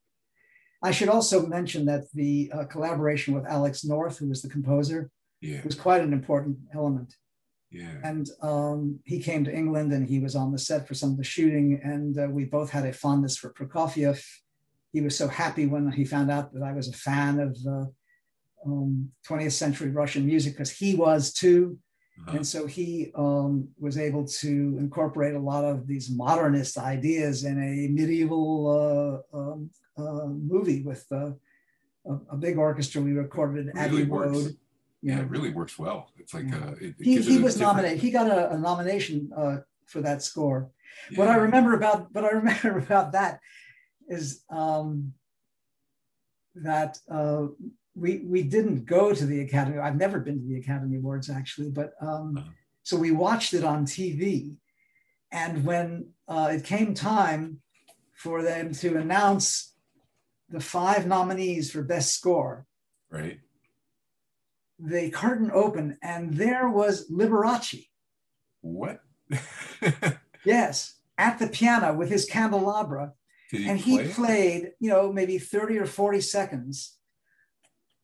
I 0.83 0.91
should 0.91 1.11
also 1.11 1.47
mention 1.47 1.85
that 1.87 2.11
the 2.13 2.51
uh, 2.53 2.65
collaboration 2.65 3.35
with 3.35 3.47
Alex 3.47 3.85
North, 3.85 4.19
who 4.19 4.29
was 4.29 4.43
the 4.43 4.49
composer, 4.49 5.11
yeah. 5.43 5.61
was 5.65 5.75
quite 5.75 6.01
an 6.01 6.13
important 6.13 6.57
element. 6.75 7.15
Yeah. 7.73 7.95
And 8.05 8.29
um, 8.43 9.01
he 9.05 9.19
came 9.19 9.45
to 9.45 9.55
England 9.55 9.93
and 9.93 10.07
he 10.07 10.19
was 10.19 10.37
on 10.37 10.53
the 10.53 10.59
set 10.59 10.87
for 10.87 10.95
some 10.95 11.13
of 11.13 11.17
the 11.17 11.25
shooting. 11.25 11.81
And 11.83 12.19
uh, 12.19 12.29
we 12.31 12.45
both 12.45 12.71
had 12.71 12.85
a 12.85 12.93
fondness 12.93 13.37
for 13.37 13.53
Prokofiev. 13.53 14.23
he 14.93 15.01
was 15.01 15.17
so 15.17 15.27
happy 15.27 15.67
when 15.67 15.91
he 15.91 16.05
found 16.05 16.31
out 16.31 16.53
that 16.53 16.63
I 16.63 16.73
was 16.73 16.89
a 16.89 16.93
fan 16.93 17.41
of 17.41 17.57
uh, 17.67 17.87
um, 18.67 19.11
20th 19.27 19.53
century 19.53 19.91
Russian 19.91 20.27
music 20.27 20.53
because 20.53 20.71
he 20.71 20.95
was 20.95 21.33
too. 21.33 21.79
Uh-huh. 22.27 22.37
And 22.37 22.47
so 22.47 22.67
he 22.67 23.11
um, 23.15 23.69
was 23.81 23.97
able 23.97 24.27
to 24.27 24.77
incorporate 24.79 25.35
a 25.35 25.41
lot 25.41 25.65
of 25.65 25.87
these 25.87 26.11
modernist 26.11 26.77
ideas 26.77 27.45
in 27.45 27.59
a 27.59 27.89
medieval 27.89 29.25
uh, 29.35 29.37
um, 29.37 29.71
uh, 29.97 30.27
movie 30.27 30.83
with 30.83 31.07
uh, 31.11 31.31
a, 32.07 32.13
a, 32.33 32.37
big 32.37 32.59
orchestra. 32.59 33.01
We 33.01 33.13
recorded 33.13 33.69
at 33.71 33.77
Abbey 33.77 34.05
Road. 34.05 34.57
Yeah, 35.03 35.19
it 35.19 35.29
really 35.29 35.51
works 35.51 35.79
well. 35.79 36.11
It's 36.19 36.33
like. 36.33 36.53
Uh, 36.53 36.75
it, 36.81 36.95
it 36.99 37.05
he, 37.05 37.21
he 37.21 37.39
was 37.39 37.59
nominated. 37.59 37.99
He 37.99 38.11
got 38.11 38.29
a, 38.29 38.53
a 38.53 38.59
nomination 38.59 39.31
uh, 39.37 39.57
for 39.87 40.01
that 40.01 40.23
score. 40.23 40.71
Yeah. 41.11 41.19
What 41.19 41.29
I 41.29 41.37
remember 41.37 41.75
about 41.75 42.15
what 42.15 42.25
I 42.25 42.29
remember 42.43 42.79
about 42.79 43.13
that 43.13 43.41
is 44.09 44.45
um, 44.49 45.15
that 46.55 46.99
uh, 47.11 47.47
we 47.95 48.19
we 48.19 48.43
didn't 48.43 48.85
go 48.85 49.13
to 49.13 49.27
the 49.27 49.41
Academy. 49.41 49.79
I've 49.79 49.97
never 49.97 50.21
been 50.21 50.41
to 50.41 50.47
the 50.47 50.59
Academy 50.59 50.97
Awards 50.99 51.29
actually, 51.29 51.71
but 51.71 51.93
um, 52.01 52.37
uh-huh. 52.37 52.51
so 52.83 52.97
we 52.97 53.11
watched 53.11 53.55
it 53.55 53.65
on 53.65 53.87
TV. 53.87 54.55
And 55.31 55.65
when 55.65 56.11
uh, 56.29 56.51
it 56.53 56.65
came 56.65 56.93
time 56.93 57.63
for 58.15 58.43
them 58.43 58.73
to 58.75 58.99
announce 58.99 59.73
the 60.51 60.61
five 60.61 61.07
nominees 61.07 61.71
for 61.73 61.83
Best 61.83 62.15
Score, 62.15 62.67
right? 63.11 63.41
The 64.79 65.11
curtain 65.11 65.51
opened, 65.53 65.99
and 66.03 66.35
there 66.35 66.69
was 66.69 67.11
Liberace. 67.11 67.87
What? 68.61 69.01
yes, 70.45 70.97
at 71.19 71.39
the 71.39 71.47
piano 71.47 71.95
with 71.95 72.11
his 72.11 72.25
candelabra, 72.25 73.13
he 73.51 73.69
and 73.69 73.79
he 73.79 74.09
played, 74.09 74.73
you 74.81 74.91
know, 74.91 75.13
maybe 75.13 75.39
thirty 75.39 75.79
or 75.79 75.87
forty 75.87 76.21
seconds 76.21 76.97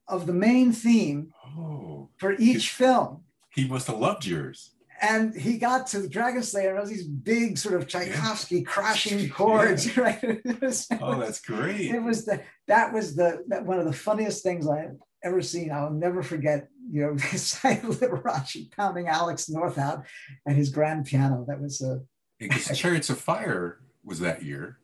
of 0.07 0.27
the 0.27 0.33
main 0.33 0.73
theme 0.73 1.33
oh, 1.47 2.09
for 2.17 2.33
each 2.39 2.71
film. 2.71 3.25
He 3.51 3.67
must 3.67 3.87
have 3.87 3.99
loved 3.99 4.27
yours. 4.27 4.75
And 5.01 5.35
he 5.35 5.59
got 5.59 5.87
to 5.89 6.01
the 6.01 6.09
Dragon 6.09 6.43
Slayer, 6.43 6.77
and 6.77 6.89
these 6.89 7.05
big 7.05 7.57
sort 7.57 7.77
of 7.77 7.87
Tchaikovsky 7.87 8.57
yeah. 8.57 8.63
crashing 8.67 9.29
chords. 9.29 9.87
Yeah. 9.87 10.17
Right? 10.23 10.41
Was, 10.63 10.89
oh, 11.01 11.21
that's 11.21 11.41
great. 11.41 11.93
It 11.93 12.03
was 12.03 12.25
the 12.25 12.41
that 12.67 12.93
was 12.93 13.15
the 13.15 13.45
that 13.49 13.65
one 13.65 13.79
of 13.79 13.85
the 13.85 13.93
funniest 13.93 14.43
things 14.43 14.67
I've 14.67 14.97
ever 15.25 15.43
seen. 15.43 15.73
I'll 15.73 15.91
never 15.91 16.23
forget, 16.23 16.69
you 16.91 17.03
know, 17.03 17.15
the 17.15 17.39
sight 17.39 17.85
of 17.85 17.97
Liberace 17.97 18.71
pounding 18.73 19.09
Alex 19.09 19.49
North 19.49 19.79
out 19.79 20.05
at 20.47 20.57
his 20.57 20.71
grand 20.71 21.07
piano. 21.07 21.45
That 21.49 21.61
was 21.61 21.81
a 21.83 22.01
because 22.39 22.67
Chariots 22.79 23.11
of 23.11 23.19
Fire 23.19 23.81
was 24.05 24.21
that 24.21 24.43
year 24.43 24.79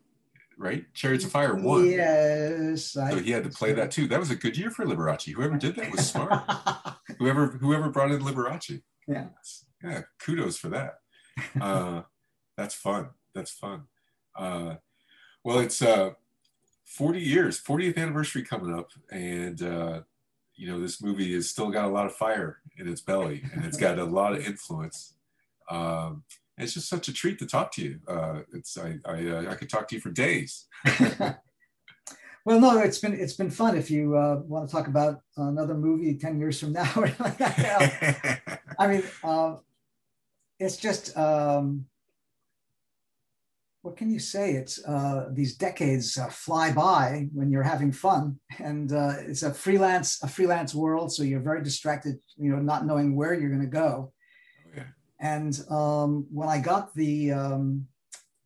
right? 0.57 0.85
Chariots 0.93 1.25
of 1.25 1.31
Fire 1.31 1.55
won. 1.55 1.89
Yes. 1.89 2.85
So 2.91 3.17
he 3.17 3.31
had 3.31 3.43
to 3.43 3.49
play 3.49 3.73
that 3.73 3.91
too. 3.91 4.07
That 4.07 4.19
was 4.19 4.31
a 4.31 4.35
good 4.35 4.57
year 4.57 4.71
for 4.71 4.85
Liberace. 4.85 5.33
Whoever 5.33 5.57
did 5.57 5.75
that 5.75 5.91
was 5.91 6.09
smart. 6.09 6.31
whoever 7.19 7.47
whoever 7.47 7.89
brought 7.89 8.11
in 8.11 8.21
Liberace. 8.21 8.81
Yeah. 9.07 9.27
Yeah. 9.83 10.01
Kudos 10.19 10.57
for 10.57 10.69
that. 10.69 10.95
Uh, 11.59 12.03
that's 12.57 12.75
fun. 12.75 13.09
That's 13.33 13.51
fun. 13.51 13.83
Uh, 14.37 14.75
well, 15.43 15.59
it's 15.59 15.81
uh, 15.81 16.11
40 16.85 17.19
years, 17.19 17.61
40th 17.61 17.97
anniversary 17.97 18.43
coming 18.43 18.73
up, 18.73 18.89
and 19.11 19.61
uh, 19.61 20.01
you 20.55 20.67
know 20.67 20.79
this 20.79 21.01
movie 21.01 21.33
has 21.33 21.49
still 21.49 21.69
got 21.69 21.85
a 21.85 21.89
lot 21.89 22.05
of 22.05 22.15
fire 22.15 22.59
in 22.77 22.87
its 22.87 23.01
belly, 23.01 23.43
and 23.53 23.65
it's 23.65 23.77
got 23.77 23.99
a 23.99 24.03
lot 24.19 24.33
of 24.33 24.45
influence. 24.45 25.13
Um, 25.69 26.23
it's 26.57 26.73
just 26.73 26.89
such 26.89 27.07
a 27.07 27.13
treat 27.13 27.39
to 27.39 27.45
talk 27.45 27.71
to 27.73 27.83
you. 27.83 27.99
Uh, 28.07 28.41
it's 28.53 28.77
I 28.77 28.99
I, 29.05 29.27
uh, 29.27 29.51
I 29.51 29.55
could 29.55 29.69
talk 29.69 29.87
to 29.89 29.95
you 29.95 30.01
for 30.01 30.11
days. 30.11 30.65
well, 32.45 32.59
no, 32.59 32.79
it's 32.79 32.99
been 32.99 33.13
it's 33.13 33.33
been 33.33 33.51
fun. 33.51 33.77
If 33.77 33.91
you 33.91 34.15
uh, 34.15 34.41
want 34.45 34.67
to 34.67 34.75
talk 34.75 34.87
about 34.87 35.21
another 35.37 35.75
movie 35.75 36.15
ten 36.15 36.39
years 36.39 36.59
from 36.59 36.73
now, 36.73 36.91
I 38.79 38.87
mean, 38.87 39.03
uh, 39.23 39.55
it's 40.59 40.77
just 40.77 41.17
um, 41.17 41.85
what 43.85 43.97
can 43.97 44.09
you 44.09 44.17
say? 44.17 44.53
It's 44.53 44.83
uh, 44.83 45.27
these 45.31 45.55
decades 45.55 46.17
uh, 46.17 46.27
fly 46.29 46.71
by 46.71 47.29
when 47.33 47.51
you're 47.51 47.61
having 47.61 47.91
fun, 47.91 48.39
and 48.57 48.91
uh, 48.91 49.13
it's 49.19 49.43
a 49.43 49.53
freelance 49.53 50.23
a 50.23 50.27
freelance 50.27 50.73
world, 50.73 51.13
so 51.13 51.21
you're 51.21 51.39
very 51.51 51.63
distracted, 51.63 52.15
you 52.35 52.49
know, 52.49 52.59
not 52.59 52.87
knowing 52.87 53.15
where 53.15 53.35
you're 53.35 53.51
going 53.55 53.61
to 53.61 53.67
go. 53.67 54.11
And 55.19 55.53
um, 55.69 56.25
when 56.31 56.49
I 56.49 56.59
got 56.59 56.95
the 56.95 57.31
um, 57.31 57.85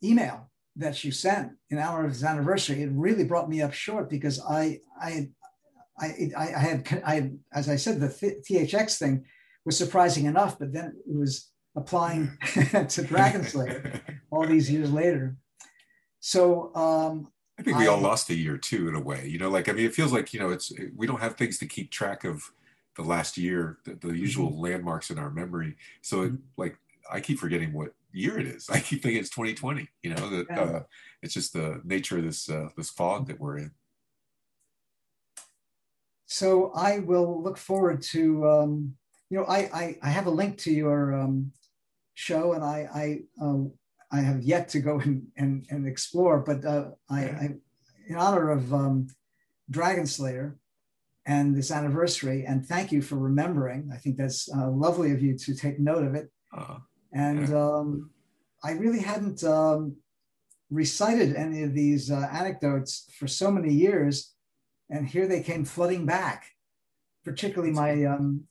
email 0.04 0.52
that 0.76 0.96
she 0.96 1.10
sent 1.10 1.54
in 1.70 1.80
honor 1.80 2.06
of 2.06 2.12
his 2.12 2.24
anniversary, 2.24 2.84
it 2.84 2.92
really 2.92 3.24
brought 3.24 3.50
me 3.50 3.62
up 3.62 3.74
short 3.74 4.10
because 4.10 4.42
I, 4.42 4.80
I, 5.02 5.30
I, 5.98 6.32
I 6.38 6.46
had, 6.46 7.02
I, 7.06 7.32
as 7.54 7.70
I 7.70 7.78
said, 7.78 8.00
the 8.00 8.10
THX 8.50 9.00
thing 9.00 9.26
was 9.66 9.78
surprising 9.78 10.26
enough, 10.26 10.60
but 10.60 10.74
then 10.74 10.96
it 11.08 11.18
was 11.18 11.50
applying 11.76 12.38
to 12.90 13.04
Dragon 13.04 13.44
Slayer 13.44 14.02
all 14.32 14.46
these 14.46 14.72
years 14.72 14.92
later. 14.92 15.36
So 16.20 16.74
um, 16.76 17.32
I 17.58 17.64
think 17.64 17.78
we 17.78 17.88
I, 17.88 17.88
all 17.88 18.00
lost 18.00 18.30
a 18.30 18.36
year 18.36 18.58
too, 18.58 18.88
in 18.88 18.96
a 18.96 19.02
way. 19.02 19.28
You 19.28 19.38
know, 19.38 19.50
like 19.50 19.70
I 19.70 19.74
mean, 19.74 19.86
it 19.86 19.94
feels 19.94 20.14
like 20.14 20.34
you 20.34 20.40
know, 20.40 20.50
it's 20.50 20.72
we 20.96 21.08
don't 21.08 21.20
have 21.20 21.36
things 21.36 21.58
to 21.60 21.66
keep 21.66 21.92
track 21.92 22.24
of 22.24 22.52
the 22.96 23.04
last 23.04 23.38
year, 23.38 23.78
the, 23.86 23.96
the 23.96 24.18
usual 24.18 24.50
mm-hmm. 24.52 24.62
landmarks 24.62 25.10
in 25.10 25.18
our 25.18 25.30
memory. 25.30 25.76
So 26.02 26.24
it, 26.24 26.34
mm-hmm. 26.34 26.44
like 26.58 26.78
I 27.12 27.20
keep 27.20 27.40
forgetting 27.40 27.74
what 27.74 27.94
year 28.12 28.40
it 28.40 28.48
is. 28.48 28.70
I 28.72 28.80
keep 28.80 29.02
thinking 29.02 29.20
it's 29.20 29.30
2020. 29.30 29.88
You 30.04 30.16
know 30.16 30.30
that 30.30 30.48
yeah. 30.50 30.62
uh, 30.62 30.84
it's 31.22 31.34
just 31.34 31.54
the 31.54 31.82
nature 31.84 32.18
of 32.18 32.24
this 32.24 32.50
uh, 32.50 32.70
this 32.78 32.90
fog 32.90 33.28
that 33.28 33.40
we're 33.40 33.58
in. 33.58 33.72
So 36.26 36.72
I 36.76 37.00
will 37.00 37.42
look 37.42 37.58
forward 37.58 38.02
to 38.14 38.48
um, 38.48 38.96
you 39.30 39.38
know 39.38 39.46
I, 39.46 39.58
I, 39.74 39.98
I 40.04 40.10
have 40.10 40.28
a 40.28 40.32
link 40.32 40.58
to 40.60 40.72
your 40.72 41.14
um, 41.14 41.52
show 42.14 42.54
and 42.54 42.64
I 42.64 42.88
I 42.94 43.20
um, 43.42 43.72
I 44.12 44.22
have 44.22 44.42
yet 44.42 44.70
to 44.70 44.80
go 44.80 45.00
and 45.00 45.28
and, 45.38 45.66
and 45.70 45.88
explore, 45.88 46.40
but 46.40 46.66
uh, 46.66 46.92
I. 47.10 47.20
I 47.22 47.50
in 48.10 48.16
honor 48.16 48.50
of 48.50 48.74
um, 48.74 49.08
Dragon 49.70 50.06
Slayer 50.06 50.58
and 51.26 51.56
this 51.56 51.72
anniversary. 51.72 52.44
And 52.46 52.66
thank 52.66 52.92
you 52.92 53.02
for 53.02 53.18
remembering. 53.18 53.92
I 53.94 53.98
think 53.98 54.18
that's 54.18 54.50
uh, 54.54 54.70
lovely 54.70 55.12
of 55.12 55.22
you 55.22 55.38
to 55.38 55.56
take 55.56 55.80
note 55.80 56.04
of 56.04 56.16
it. 56.16 56.30
Uh, 56.56 56.78
and 57.14 57.48
yeah. 57.48 57.56
um, 57.56 58.10
I 58.64 58.72
really 58.72 59.00
hadn't 59.00 59.44
um, 59.44 59.96
recited 60.72 61.36
any 61.36 61.64
of 61.64 61.74
these 61.74 62.12
uh, 62.12 62.28
anecdotes 62.32 63.10
for 63.18 63.28
so 63.28 63.52
many 63.52 63.74
years, 63.74 64.34
and 64.90 65.08
here 65.08 65.28
they 65.28 65.42
came 65.42 65.64
flooding 65.66 66.06
back. 66.06 66.48
Particularly 67.24 67.74
my 67.74 68.06
um, 68.06 68.46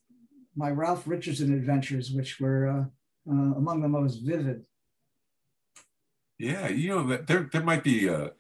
my 0.55 0.71
Ralph 0.71 1.09
Richardson 1.09 1.53
adventures, 1.53 2.13
which 2.13 2.39
were 2.39 2.69
uh, 2.69 2.85
uh, 3.33 3.55
among 3.57 3.81
the 3.81 3.89
most 3.89 4.19
vivid. 4.25 4.65
Yeah, 6.39 6.69
you 6.69 6.89
know, 6.89 7.17
there 7.17 7.49
there 7.53 7.63
might 7.63 7.83
be 7.83 8.07
a, 8.07 8.33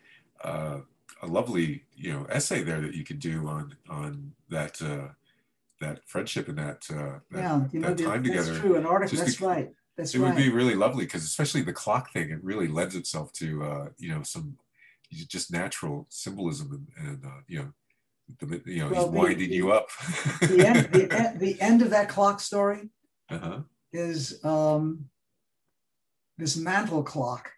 a 0.42 0.80
a 1.22 1.26
lovely 1.26 1.84
you 1.96 2.12
know 2.12 2.26
essay 2.30 2.62
there 2.62 2.80
that 2.80 2.94
you 2.94 3.04
could 3.04 3.18
do 3.18 3.46
on 3.48 3.74
on 3.88 4.32
that 4.50 4.80
uh, 4.80 5.08
that 5.80 6.00
friendship 6.06 6.48
and 6.48 6.58
that 6.58 6.86
uh, 6.90 7.18
that, 7.30 7.38
yeah, 7.38 7.64
you 7.72 7.80
know, 7.80 7.94
that 7.94 8.04
time 8.04 8.22
that's 8.22 8.28
together. 8.28 8.52
That's 8.52 8.60
true. 8.60 8.76
An 8.76 8.86
article. 8.86 9.16
Just 9.16 9.26
that's 9.26 9.40
right. 9.40 9.70
That's 9.96 10.14
it 10.14 10.20
right. 10.20 10.28
would 10.28 10.36
be 10.36 10.48
really 10.48 10.76
lovely 10.76 11.04
because 11.04 11.24
especially 11.24 11.62
the 11.62 11.72
clock 11.72 12.12
thing, 12.12 12.30
it 12.30 12.42
really 12.42 12.68
lends 12.68 12.94
itself 12.94 13.32
to 13.34 13.64
uh, 13.64 13.88
you 13.98 14.10
know 14.10 14.22
some 14.22 14.56
just 15.10 15.52
natural 15.52 16.06
symbolism 16.08 16.86
and, 16.98 17.08
and 17.08 17.24
uh, 17.24 17.40
you 17.48 17.58
know 17.58 17.72
the, 18.40 18.62
you 18.66 18.84
know 18.84 18.90
well, 18.90 19.10
he's 19.10 19.12
winding 19.12 19.50
the, 19.50 19.56
you 19.56 19.72
up. 19.72 19.88
the, 20.40 20.64
end, 20.66 20.92
the, 20.92 21.34
the 21.38 21.60
end 21.60 21.82
of 21.82 21.90
that 21.90 22.08
clock 22.08 22.40
story 22.40 22.90
uh-huh. 23.30 23.60
is 23.92 24.44
um, 24.44 25.06
this 26.36 26.56
mantle 26.56 27.02
clock 27.02 27.50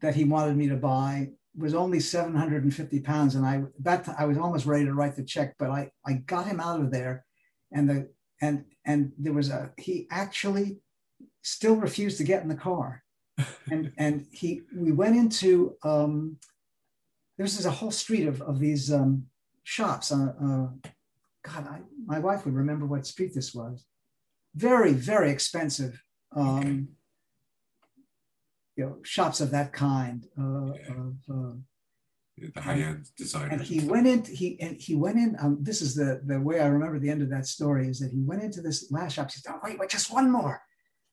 that 0.00 0.14
he 0.14 0.24
wanted 0.24 0.56
me 0.56 0.68
to 0.68 0.76
buy 0.76 1.30
was 1.56 1.74
only 1.74 2.00
750 2.00 3.00
pounds. 3.00 3.34
And 3.34 3.44
I, 3.44 3.62
that 3.80 4.08
I 4.18 4.24
was 4.24 4.38
almost 4.38 4.66
ready 4.66 4.84
to 4.84 4.94
write 4.94 5.16
the 5.16 5.24
check, 5.24 5.54
but 5.58 5.70
I, 5.70 5.90
I 6.06 6.14
got 6.14 6.46
him 6.46 6.60
out 6.60 6.80
of 6.80 6.90
there. 6.90 7.24
And 7.72 7.88
the, 7.88 8.10
and, 8.40 8.64
and 8.84 9.12
there 9.18 9.32
was 9.32 9.50
a, 9.50 9.72
he 9.76 10.06
actually 10.10 10.78
still 11.42 11.76
refused 11.76 12.18
to 12.18 12.24
get 12.24 12.42
in 12.42 12.48
the 12.48 12.54
car. 12.54 13.02
and, 13.70 13.92
and 13.96 14.26
he, 14.32 14.62
we 14.74 14.92
went 14.92 15.16
into, 15.16 15.76
um, 15.82 16.36
there's 17.36 17.64
a 17.64 17.70
whole 17.70 17.90
street 17.90 18.26
of, 18.26 18.42
of 18.42 18.58
these 18.58 18.92
um, 18.92 19.26
shops. 19.64 20.12
Uh, 20.12 20.32
uh, 20.42 20.68
God, 21.42 21.66
I, 21.68 21.80
my 22.04 22.18
wife 22.18 22.44
would 22.44 22.54
remember 22.54 22.86
what 22.86 23.06
street 23.06 23.34
this 23.34 23.54
was. 23.54 23.84
Very, 24.54 24.92
very 24.92 25.30
expensive. 25.30 26.02
Um, 26.34 26.88
you 28.76 28.84
know 28.84 28.96
shops 29.02 29.40
of 29.40 29.50
that 29.50 29.72
kind 29.72 30.26
uh, 30.38 30.72
yeah. 30.74 30.92
of 30.92 31.14
uh, 31.30 31.52
the 32.54 32.60
high-end 32.60 33.06
designers. 33.16 33.52
And 33.52 33.60
he 33.60 33.80
went 33.86 34.06
in. 34.06 34.24
He 34.24 34.58
and 34.60 34.76
he 34.76 34.94
went 34.94 35.18
in. 35.18 35.36
Um, 35.40 35.58
this 35.60 35.82
is 35.82 35.94
the 35.94 36.22
the 36.24 36.40
way 36.40 36.60
I 36.60 36.66
remember 36.66 36.98
the 36.98 37.10
end 37.10 37.22
of 37.22 37.30
that 37.30 37.46
story 37.46 37.88
is 37.88 38.00
that 38.00 38.10
he 38.10 38.20
went 38.20 38.42
into 38.42 38.60
this 38.60 38.90
last 38.90 39.14
shop. 39.14 39.30
He 39.30 39.40
said, 39.40 39.52
"Oh 39.54 39.60
wait, 39.62 39.78
wait, 39.78 39.90
just 39.90 40.12
one 40.12 40.30
more, 40.30 40.62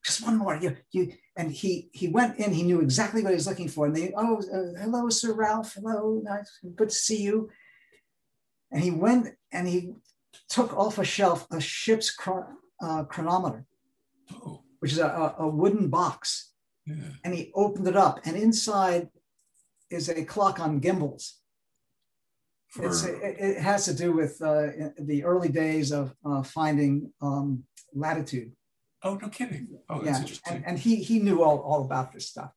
just 0.04 0.24
one 0.24 0.36
more. 0.36 0.56
You, 0.56 0.76
you, 0.92 1.12
and 1.36 1.52
he 1.52 1.90
he 1.92 2.08
went 2.08 2.38
in. 2.38 2.52
He 2.52 2.62
knew 2.62 2.80
exactly 2.80 3.22
what 3.22 3.30
he 3.30 3.34
was 3.34 3.46
looking 3.46 3.68
for. 3.68 3.86
And 3.86 3.96
they, 3.96 4.12
oh, 4.16 4.38
uh, 4.38 4.80
hello, 4.80 5.08
Sir 5.10 5.34
Ralph. 5.34 5.74
Hello, 5.74 6.20
nice, 6.22 6.50
good 6.76 6.88
to 6.88 6.94
see 6.94 7.22
you. 7.22 7.50
And 8.70 8.82
he 8.82 8.90
went 8.90 9.28
and 9.52 9.66
he 9.68 9.92
took 10.48 10.76
off 10.76 10.98
a 10.98 11.04
shelf 11.04 11.46
a 11.50 11.60
ship's 11.60 12.16
uh, 12.82 13.04
chronometer, 13.04 13.64
oh. 14.32 14.62
which 14.80 14.92
is 14.92 14.98
a, 14.98 15.34
a 15.38 15.48
wooden 15.48 15.88
box. 15.88 16.47
Yeah. 16.88 17.04
And 17.24 17.34
he 17.34 17.52
opened 17.54 17.86
it 17.86 17.96
up, 17.96 18.20
and 18.24 18.36
inside 18.36 19.08
is 19.90 20.08
a 20.08 20.24
clock 20.24 20.60
on 20.60 20.80
gimbals. 20.80 21.38
For... 22.70 22.86
it, 22.86 23.36
it, 23.38 23.58
has 23.58 23.86
to 23.86 23.94
do 23.94 24.12
with 24.12 24.40
uh, 24.42 24.68
the 24.98 25.24
early 25.24 25.48
days 25.48 25.90
of 25.90 26.14
uh, 26.24 26.42
finding 26.42 27.12
um, 27.22 27.64
latitude. 27.94 28.52
Oh, 29.02 29.14
no 29.14 29.28
kidding. 29.28 29.68
Oh, 29.88 30.02
that's 30.02 30.18
yeah. 30.18 30.20
interesting. 30.20 30.56
And, 30.56 30.66
and 30.66 30.78
he, 30.78 30.96
he 30.96 31.18
knew 31.18 31.42
all, 31.42 31.60
all 31.60 31.84
about 31.84 32.12
this 32.12 32.26
stuff. 32.26 32.50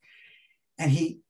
And 0.78 0.92
he 0.92 1.22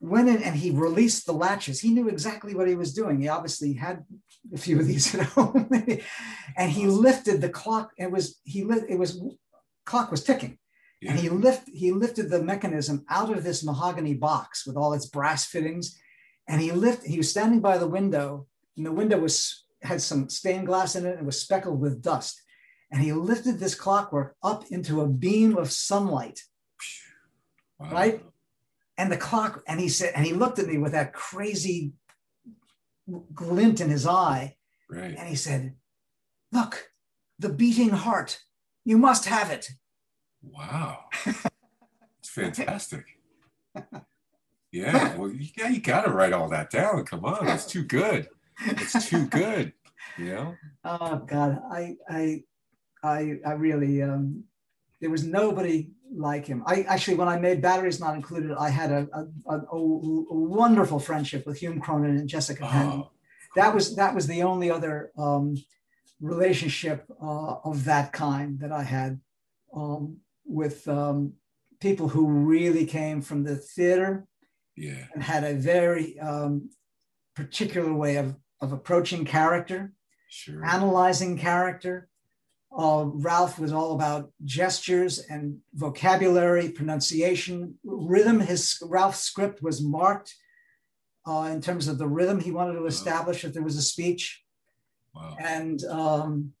went 0.00 0.28
in 0.28 0.42
and 0.42 0.54
he 0.54 0.70
released 0.70 1.26
the 1.26 1.32
latches. 1.32 1.80
He 1.80 1.90
knew 1.90 2.08
exactly 2.08 2.54
what 2.54 2.68
he 2.68 2.74
was 2.74 2.92
doing. 2.92 3.20
He 3.20 3.28
obviously 3.28 3.72
had 3.72 4.04
a 4.52 4.58
few 4.58 4.78
of 4.78 4.86
these 4.86 5.14
at 5.16 5.26
home. 5.26 5.68
and 6.56 6.70
he 6.70 6.86
lifted 6.86 7.40
the 7.40 7.48
clock. 7.48 7.90
It 7.96 8.10
was, 8.10 8.40
he 8.44 8.62
lit, 8.62 8.84
it 8.88 8.98
was, 8.98 9.20
clock 9.86 10.10
was 10.10 10.22
ticking. 10.22 10.58
Yeah. 11.02 11.10
And 11.10 11.20
he 11.20 11.28
lift, 11.28 11.68
he 11.68 11.92
lifted 11.92 12.30
the 12.30 12.42
mechanism 12.42 13.04
out 13.10 13.36
of 13.36 13.44
this 13.44 13.64
mahogany 13.64 14.14
box 14.14 14.66
with 14.66 14.76
all 14.76 14.94
its 14.94 15.06
brass 15.06 15.44
fittings. 15.44 15.98
And 16.48 16.60
he 16.60 16.72
lift, 16.72 17.04
he 17.04 17.18
was 17.18 17.28
standing 17.28 17.60
by 17.60 17.76
the 17.76 17.86
window 17.86 18.46
and 18.76 18.86
the 18.86 18.92
window 18.92 19.18
was, 19.18 19.64
had 19.82 20.00
some 20.00 20.30
stained 20.30 20.66
glass 20.66 20.96
in 20.96 21.04
it 21.04 21.18
and 21.18 21.26
was 21.26 21.40
speckled 21.40 21.80
with 21.80 22.02
dust 22.02 22.40
and 22.92 23.02
he 23.02 23.12
lifted 23.12 23.58
this 23.58 23.74
clockwork 23.74 24.36
up 24.42 24.66
into 24.70 25.00
a 25.00 25.08
beam 25.08 25.56
of 25.56 25.72
sunlight. 25.72 26.42
Wow. 27.78 27.90
Right? 27.90 28.24
And 28.98 29.10
the 29.10 29.16
clock, 29.16 29.62
and 29.66 29.80
he 29.80 29.88
said, 29.88 30.12
and 30.14 30.26
he 30.26 30.34
looked 30.34 30.58
at 30.58 30.66
me 30.66 30.76
with 30.76 30.92
that 30.92 31.14
crazy 31.14 31.94
glint 33.34 33.80
in 33.80 33.88
his 33.88 34.06
eye. 34.06 34.56
Right. 34.90 35.16
And 35.16 35.26
he 35.26 35.34
said, 35.34 35.74
Look, 36.52 36.90
the 37.38 37.48
beating 37.48 37.88
heart. 37.88 38.38
You 38.84 38.98
must 38.98 39.24
have 39.24 39.50
it. 39.50 39.70
Wow. 40.42 41.04
It's 41.26 42.28
fantastic. 42.28 43.04
Yeah. 44.74 45.16
Well, 45.16 45.30
yeah, 45.30 45.68
you 45.68 45.82
got 45.82 46.06
to 46.06 46.10
write 46.10 46.32
all 46.32 46.48
that 46.48 46.70
down. 46.70 47.04
Come 47.04 47.26
on. 47.26 47.46
It's 47.46 47.66
too 47.66 47.84
good. 47.84 48.26
It's 48.64 49.06
too 49.06 49.26
good. 49.26 49.74
You 50.16 50.24
know? 50.24 50.54
Oh 50.84 51.18
God. 51.18 51.60
I 51.70 51.96
I 52.08 52.44
I, 53.02 53.38
I 53.44 53.52
really, 53.52 54.02
um, 54.02 54.44
there 55.00 55.10
was 55.10 55.24
nobody 55.24 55.90
like 56.14 56.46
him. 56.46 56.62
I 56.66 56.82
actually, 56.82 57.16
when 57.16 57.28
I 57.28 57.38
made 57.38 57.60
Batteries 57.60 57.98
Not 57.98 58.14
Included, 58.14 58.52
I 58.52 58.68
had 58.68 58.92
a, 58.92 59.08
a, 59.12 59.54
a, 59.54 59.58
a 59.72 60.34
wonderful 60.34 61.00
friendship 61.00 61.46
with 61.46 61.58
Hume 61.58 61.80
Cronyn 61.80 62.18
and 62.18 62.28
Jessica 62.28 62.68
oh. 62.72 63.10
That 63.56 63.74
was 63.74 63.96
that 63.96 64.14
was 64.14 64.26
the 64.26 64.44
only 64.44 64.70
other 64.70 65.12
um, 65.18 65.56
relationship 66.20 67.04
uh, 67.20 67.56
of 67.64 67.84
that 67.84 68.12
kind 68.12 68.58
that 68.60 68.72
I 68.72 68.82
had 68.82 69.20
um, 69.74 70.18
with 70.52 70.86
um, 70.88 71.32
people 71.80 72.08
who 72.08 72.26
really 72.28 72.86
came 72.86 73.22
from 73.22 73.42
the 73.42 73.56
theater 73.56 74.26
yeah. 74.76 75.06
and 75.14 75.22
had 75.22 75.44
a 75.44 75.54
very 75.54 76.18
um, 76.20 76.70
particular 77.34 77.92
way 77.92 78.16
of, 78.16 78.36
of 78.60 78.72
approaching 78.72 79.24
character, 79.24 79.92
sure. 80.28 80.64
analyzing 80.64 81.36
character, 81.38 82.08
uh, 82.76 83.04
Ralph 83.06 83.58
was 83.58 83.72
all 83.72 83.92
about 83.92 84.30
gestures 84.44 85.18
and 85.18 85.58
vocabulary, 85.74 86.70
pronunciation, 86.70 87.78
rhythm. 87.84 88.40
His 88.40 88.78
Ralph's 88.82 89.20
script 89.20 89.62
was 89.62 89.82
marked 89.82 90.34
uh, 91.26 91.50
in 91.52 91.60
terms 91.60 91.86
of 91.86 91.98
the 91.98 92.08
rhythm 92.08 92.40
he 92.40 92.50
wanted 92.50 92.74
to 92.74 92.86
establish 92.86 93.44
if 93.44 93.52
there 93.52 93.62
was 93.62 93.76
a 93.76 93.82
speech. 93.82 94.42
Wow. 95.14 95.36
And 95.38 95.84
um, 95.84 96.52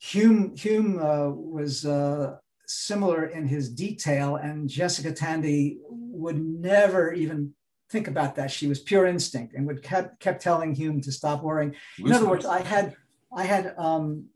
Hume, 0.00 0.54
Hume 0.54 0.98
uh, 0.98 1.30
was 1.30 1.86
uh, 1.86 2.36
similar 2.68 3.26
in 3.26 3.46
his 3.46 3.70
detail, 3.70 4.36
and 4.36 4.68
Jessica 4.68 5.12
Tandy 5.12 5.78
would 5.88 6.40
never 6.40 7.12
even 7.12 7.54
think 7.90 8.08
about 8.08 8.36
that. 8.36 8.50
She 8.50 8.66
was 8.66 8.80
pure 8.80 9.06
instinct 9.06 9.54
and 9.54 9.66
would 9.66 9.82
kept 9.82 10.20
kept 10.20 10.42
telling 10.42 10.74
Hume 10.74 11.00
to 11.02 11.12
stop 11.12 11.42
worrying. 11.42 11.74
In 11.98 12.12
other 12.12 12.28
words, 12.28 12.44
I 12.44 12.60
had 12.60 12.94
I 13.34 13.44
had 13.44 13.74
um, 13.78 14.26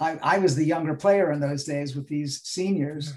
I, 0.00 0.18
I 0.22 0.38
was 0.38 0.56
the 0.56 0.64
younger 0.64 0.94
player 0.94 1.30
in 1.30 1.40
those 1.40 1.64
days 1.64 1.94
with 1.94 2.08
these 2.08 2.40
seniors. 2.42 3.12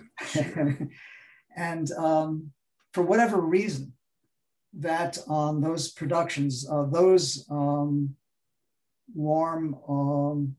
and 1.55 1.91
um, 1.93 2.51
for 2.93 3.03
whatever 3.03 3.39
reason, 3.39 3.93
that 4.79 5.17
on 5.27 5.55
um, 5.55 5.61
those 5.61 5.91
productions, 5.91 6.67
uh, 6.69 6.83
those 6.83 7.45
um, 7.49 8.15
warm 9.13 9.77
um, 9.87 10.55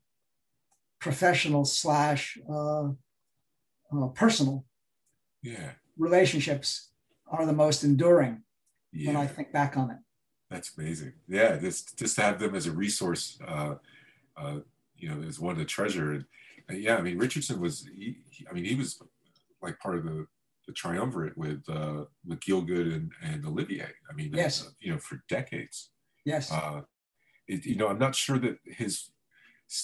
professional 0.99 1.65
slash 1.65 2.37
uh, 2.49 2.89
uh, 4.03 4.07
personal 4.07 4.65
yeah. 5.41 5.71
relationships 5.97 6.89
are 7.27 7.45
the 7.45 7.53
most 7.53 7.83
enduring 7.83 8.43
yeah. 8.91 9.07
when 9.07 9.17
I 9.17 9.27
think 9.27 9.51
back 9.51 9.77
on 9.77 9.91
it. 9.91 9.97
That's 10.49 10.71
amazing. 10.77 11.13
Yeah, 11.27 11.57
just 11.57 11.97
just 11.97 12.15
to 12.15 12.21
have 12.21 12.39
them 12.39 12.55
as 12.55 12.67
a 12.67 12.71
resource 12.71 13.37
uh, 13.47 13.75
uh, 14.37 14.59
you 14.97 15.09
know, 15.09 15.21
is 15.27 15.39
one 15.39 15.55
to 15.57 15.65
treasure. 15.65 16.13
And, 16.13 16.25
and 16.69 16.81
yeah, 16.81 16.97
I 16.97 17.01
mean, 17.01 17.17
Richardson 17.17 17.59
was, 17.59 17.87
he, 17.95 18.17
he, 18.29 18.45
I 18.49 18.53
mean, 18.53 18.65
he 18.65 18.75
was 18.75 19.01
like 19.61 19.79
part 19.79 19.97
of 19.97 20.03
the, 20.03 20.27
the 20.67 20.73
triumvirate 20.73 21.37
with 21.37 21.63
uh, 21.69 22.05
with 22.25 22.39
Gielgud 22.39 22.93
and, 22.93 23.11
and 23.21 23.45
Olivier. 23.45 23.89
I 24.09 24.13
mean, 24.13 24.31
yes, 24.33 24.65
uh, 24.65 24.69
you 24.79 24.91
know, 24.93 24.99
for 24.99 25.21
decades. 25.29 25.89
Yes. 26.25 26.51
Uh, 26.51 26.81
it, 27.47 27.65
you 27.65 27.75
know, 27.75 27.87
I'm 27.87 27.99
not 27.99 28.15
sure 28.15 28.39
that 28.39 28.57
his 28.65 29.11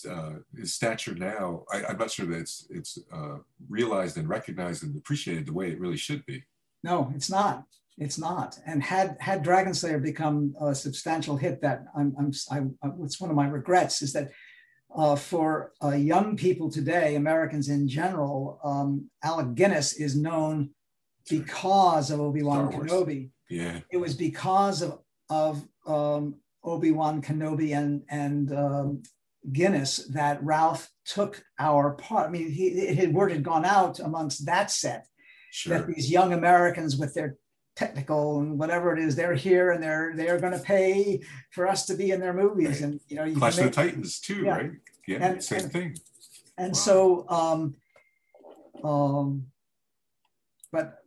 uh, 0.09 0.33
his 0.57 0.73
stature 0.73 1.15
now. 1.15 1.63
I, 1.71 1.91
am 1.91 1.97
not 1.97 2.11
sure 2.11 2.25
that 2.27 2.39
it's 2.39 2.67
it's 2.69 2.97
uh, 3.13 3.37
realized 3.69 4.17
and 4.17 4.29
recognized 4.29 4.83
and 4.83 4.95
appreciated 4.95 5.45
the 5.45 5.53
way 5.53 5.71
it 5.71 5.79
really 5.79 5.97
should 5.97 6.25
be. 6.25 6.43
No, 6.83 7.11
it's 7.15 7.29
not. 7.29 7.65
It's 7.97 8.17
not. 8.17 8.57
And 8.65 8.81
had 8.81 9.17
had 9.19 9.43
Dragon 9.43 9.73
Slayer 9.73 9.99
become 9.99 10.55
a 10.59 10.73
substantial 10.73 11.37
hit, 11.37 11.61
that 11.61 11.83
I'm, 11.95 12.15
I'm 12.17 12.31
I, 12.49 12.61
it's 13.03 13.19
one 13.19 13.29
of 13.29 13.35
my 13.35 13.47
regrets 13.47 14.01
is 14.01 14.13
that 14.13 14.31
uh, 14.95 15.15
for 15.15 15.71
uh, 15.83 15.91
young 15.91 16.35
people 16.35 16.69
today, 16.69 17.15
Americans 17.15 17.69
in 17.69 17.87
general, 17.87 18.59
um, 18.63 19.09
Alec 19.23 19.55
Guinness 19.55 19.93
is 19.93 20.15
known 20.15 20.71
because 21.29 22.11
of 22.11 22.19
Obi 22.19 22.43
Wan 22.43 22.71
Kenobi. 22.71 23.29
Yeah, 23.49 23.79
it 23.91 23.97
was 23.97 24.15
because 24.15 24.81
of 24.81 24.99
of 25.29 25.63
um, 25.85 26.35
Obi 26.63 26.91
Wan 26.91 27.21
Kenobi 27.21 27.77
and 27.77 28.03
and 28.09 28.51
um, 28.53 29.03
Guinness 29.51 29.97
that 30.09 30.43
Ralph 30.43 30.89
took 31.05 31.43
our 31.57 31.91
part. 31.93 32.27
I 32.27 32.31
mean, 32.31 32.51
he, 32.51 32.67
it, 32.67 33.11
word 33.11 33.31
had 33.31 33.43
gone 33.43 33.65
out 33.65 33.99
amongst 33.99 34.45
that 34.45 34.69
set 34.69 35.07
sure. 35.51 35.79
that 35.79 35.87
these 35.87 36.11
young 36.11 36.33
Americans 36.33 36.97
with 36.97 37.13
their 37.13 37.37
technical 37.75 38.39
and 38.39 38.59
whatever 38.59 38.95
it 38.95 39.03
is, 39.03 39.15
they're 39.15 39.33
here 39.33 39.71
and 39.71 39.81
they're 39.81 40.13
they're 40.15 40.39
going 40.39 40.53
to 40.53 40.59
pay 40.59 41.21
for 41.49 41.67
us 41.67 41.85
to 41.87 41.95
be 41.95 42.11
in 42.11 42.19
their 42.19 42.33
movies. 42.33 42.67
Right. 42.67 42.81
And 42.81 42.99
you 43.07 43.15
know, 43.15 43.23
you 43.23 43.35
Clash 43.35 43.57
of 43.57 43.65
the 43.65 43.71
Titans 43.71 44.19
too, 44.19 44.43
yeah. 44.43 44.55
right? 44.55 44.71
Yeah, 45.07 45.17
and, 45.21 45.43
same 45.43 45.61
and, 45.61 45.71
thing. 45.71 45.97
And 46.57 46.73
wow. 46.73 46.79
so, 46.79 47.25
um, 47.29 47.75
um, 48.83 49.47
but 50.71 50.99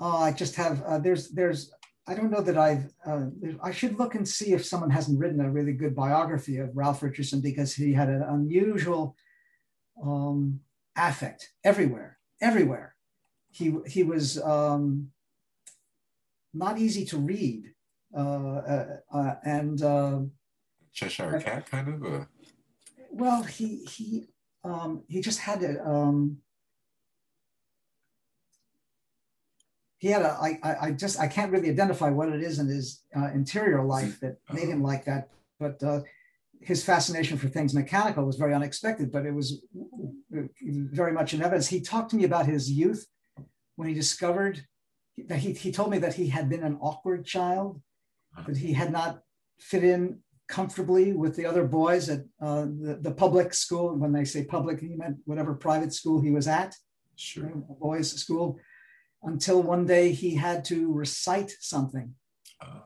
uh, 0.00 0.18
I 0.18 0.32
just 0.32 0.54
have 0.56 0.82
uh, 0.82 0.98
there's 0.98 1.30
there's 1.30 1.72
I 2.06 2.14
don't 2.14 2.30
know 2.30 2.42
that 2.42 2.58
I've 2.58 2.92
uh, 3.06 3.26
I 3.62 3.70
should 3.70 3.98
look 3.98 4.14
and 4.14 4.28
see 4.28 4.52
if 4.52 4.64
someone 4.64 4.90
hasn't 4.90 5.18
written 5.18 5.40
a 5.40 5.50
really 5.50 5.72
good 5.72 5.94
biography 5.96 6.58
of 6.58 6.76
Ralph 6.76 7.02
Richardson 7.02 7.40
because 7.40 7.74
he 7.74 7.94
had 7.94 8.08
an 8.08 8.22
unusual 8.22 9.16
um, 10.02 10.60
affect 10.96 11.52
everywhere, 11.64 12.18
everywhere. 12.42 12.94
He 13.50 13.74
he 13.86 14.02
was 14.02 14.40
um, 14.42 15.12
not 16.52 16.78
easy 16.78 17.06
to 17.06 17.18
read, 17.18 17.72
uh, 18.14 18.20
uh, 18.20 18.86
uh 19.12 19.34
and 19.44 19.82
uh, 19.82 20.20
Cheshire 20.92 21.40
Cat 21.40 21.70
kind 21.70 21.88
of. 21.88 22.26
Well, 23.10 23.44
he 23.44 23.84
he 23.84 24.26
um, 24.62 25.04
he 25.08 25.22
just 25.22 25.38
had 25.38 25.62
a 25.62 25.82
um, 25.88 26.38
he 30.04 30.10
had 30.10 30.20
a 30.20 30.36
I, 30.38 30.76
I 30.82 30.90
just 30.90 31.18
I 31.18 31.26
can't 31.26 31.50
really 31.50 31.70
identify 31.70 32.10
what 32.10 32.28
it 32.28 32.42
is 32.42 32.58
in 32.58 32.68
his 32.68 33.00
uh, 33.16 33.30
interior 33.32 33.82
life 33.82 34.20
that 34.20 34.36
made 34.52 34.68
him 34.68 34.82
like 34.82 35.06
that, 35.06 35.30
but 35.58 35.82
uh, 35.82 36.00
his 36.60 36.84
fascination 36.84 37.38
for 37.38 37.48
things 37.48 37.72
mechanical 37.72 38.22
was 38.26 38.36
very 38.36 38.52
unexpected, 38.52 39.10
but 39.10 39.24
it 39.24 39.32
was 39.32 39.64
very 41.00 41.12
much 41.12 41.32
in 41.32 41.40
evidence. 41.40 41.68
He 41.68 41.80
talked 41.80 42.10
to 42.10 42.16
me 42.16 42.24
about 42.24 42.44
his 42.44 42.70
youth 42.70 43.06
when 43.76 43.88
he 43.88 43.94
discovered 43.94 44.66
that 45.30 45.38
he, 45.38 45.54
he 45.54 45.72
told 45.72 45.90
me 45.90 45.98
that 46.00 46.12
he 46.12 46.28
had 46.28 46.50
been 46.50 46.64
an 46.64 46.76
awkward 46.82 47.24
child, 47.24 47.80
uh-huh. 48.36 48.44
that 48.48 48.58
he 48.58 48.74
had 48.74 48.92
not 48.92 49.20
fit 49.58 49.84
in 49.84 50.18
comfortably 50.48 51.14
with 51.14 51.34
the 51.34 51.46
other 51.46 51.64
boys 51.64 52.10
at 52.10 52.20
uh, 52.42 52.66
the, 52.84 52.98
the 53.00 53.14
public 53.24 53.54
school. 53.54 53.96
When 53.96 54.12
they 54.12 54.26
say 54.26 54.44
public, 54.44 54.80
he 54.80 54.96
meant 55.02 55.16
whatever 55.24 55.54
private 55.54 55.94
school 55.94 56.20
he 56.20 56.30
was 56.30 56.46
at. 56.46 56.74
Sure. 57.16 57.50
boys' 57.80 58.12
school, 58.12 58.58
until 59.24 59.62
one 59.62 59.86
day 59.86 60.12
he 60.12 60.34
had 60.34 60.64
to 60.66 60.92
recite 60.92 61.52
something. 61.60 62.14
Um, 62.60 62.82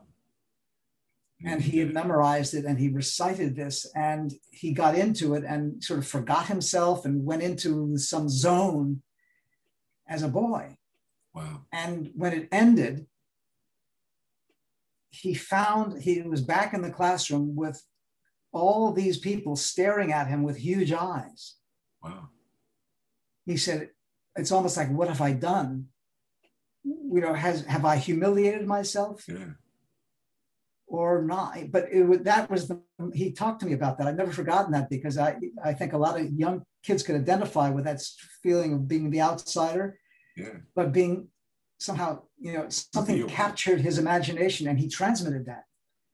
and 1.45 1.61
he 1.61 1.79
had 1.79 1.93
memorized 1.93 2.53
it 2.53 2.65
and 2.65 2.77
he 2.77 2.89
recited 2.89 3.55
this 3.55 3.89
and 3.95 4.33
he 4.51 4.73
got 4.73 4.95
into 4.95 5.35
it 5.35 5.43
and 5.45 5.81
sort 5.83 5.99
of 5.99 6.07
forgot 6.07 6.47
himself 6.47 7.05
and 7.05 7.25
went 7.25 7.41
into 7.41 7.97
some 7.97 8.27
zone 8.27 9.01
as 10.07 10.21
a 10.21 10.27
boy. 10.27 10.77
Wow. 11.33 11.61
And 11.71 12.11
when 12.15 12.33
it 12.33 12.49
ended, 12.51 13.05
he 15.09 15.33
found 15.33 16.01
he 16.01 16.21
was 16.21 16.41
back 16.41 16.73
in 16.73 16.81
the 16.81 16.91
classroom 16.91 17.55
with 17.55 17.81
all 18.51 18.91
these 18.91 19.17
people 19.17 19.55
staring 19.55 20.11
at 20.11 20.27
him 20.27 20.43
with 20.43 20.57
huge 20.57 20.91
eyes. 20.91 21.55
Wow. 22.03 22.29
He 23.45 23.57
said, 23.57 23.89
It's 24.35 24.51
almost 24.51 24.77
like, 24.77 24.91
what 24.91 25.07
have 25.07 25.21
I 25.21 25.33
done? 25.33 25.87
You 26.83 27.21
know, 27.21 27.33
has 27.33 27.65
have 27.65 27.85
I 27.85 27.97
humiliated 27.97 28.65
myself? 28.67 29.25
Yeah. 29.27 29.51
or 30.87 31.21
not. 31.23 31.71
But 31.71 31.85
it 31.91 32.03
was, 32.03 32.19
that 32.21 32.49
was 32.49 32.67
the, 32.67 32.81
he 33.13 33.31
talked 33.31 33.59
to 33.61 33.65
me 33.67 33.73
about 33.73 33.97
that. 33.97 34.07
I've 34.07 34.15
never 34.17 34.31
forgotten 34.31 34.71
that 34.71 34.89
because 34.89 35.17
I, 35.17 35.35
I 35.63 35.73
think 35.73 35.93
a 35.93 35.97
lot 35.97 36.19
of 36.19 36.31
young 36.33 36.63
kids 36.83 37.03
could 37.03 37.15
identify 37.15 37.69
with 37.69 37.85
that 37.85 38.01
feeling 38.41 38.73
of 38.73 38.87
being 38.87 39.11
the 39.11 39.21
outsider, 39.21 39.99
Yeah. 40.35 40.55
but 40.75 40.91
being 40.91 41.27
somehow, 41.79 42.23
you 42.39 42.53
know, 42.53 42.65
something 42.69 43.27
captured 43.27 43.81
his 43.81 43.99
imagination 43.99 44.67
and 44.67 44.79
he 44.79 44.87
transmitted 44.89 45.45
that. 45.45 45.63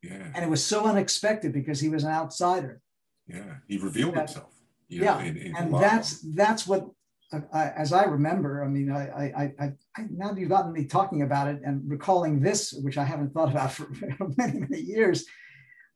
Yeah. 0.03 0.27
And 0.35 0.43
it 0.43 0.49
was 0.49 0.63
so 0.63 0.85
unexpected 0.85 1.53
because 1.53 1.79
he 1.79 1.89
was 1.89 2.03
an 2.03 2.11
outsider. 2.11 2.81
Yeah. 3.27 3.55
He 3.67 3.77
revealed 3.77 4.15
That- 4.15 4.29
himself. 4.29 4.53
you 4.89 5.01
know, 5.01 5.05
yeah. 5.19 5.23
in- 5.23 5.37
in 5.37 5.55
And 5.55 5.73
that's, 5.73 6.19
that's 6.35 6.67
what, 6.67 6.87
I, 7.53 7.69
as 7.69 7.93
I 7.93 8.03
remember, 8.03 8.63
I 8.63 8.67
mean, 8.67 8.91
I, 8.91 9.31
I, 9.37 9.53
I, 9.59 9.73
now 10.09 10.31
that 10.31 10.39
you've 10.39 10.49
gotten 10.49 10.73
me 10.73 10.85
talking 10.85 11.21
about 11.21 11.47
it 11.47 11.61
and 11.65 11.81
recalling 11.89 12.39
this, 12.39 12.73
which 12.73 12.97
I 12.97 13.03
haven't 13.03 13.33
thought 13.33 13.49
about 13.49 13.71
for 13.73 13.87
many, 14.37 14.59
many 14.59 14.81
years, 14.81 15.25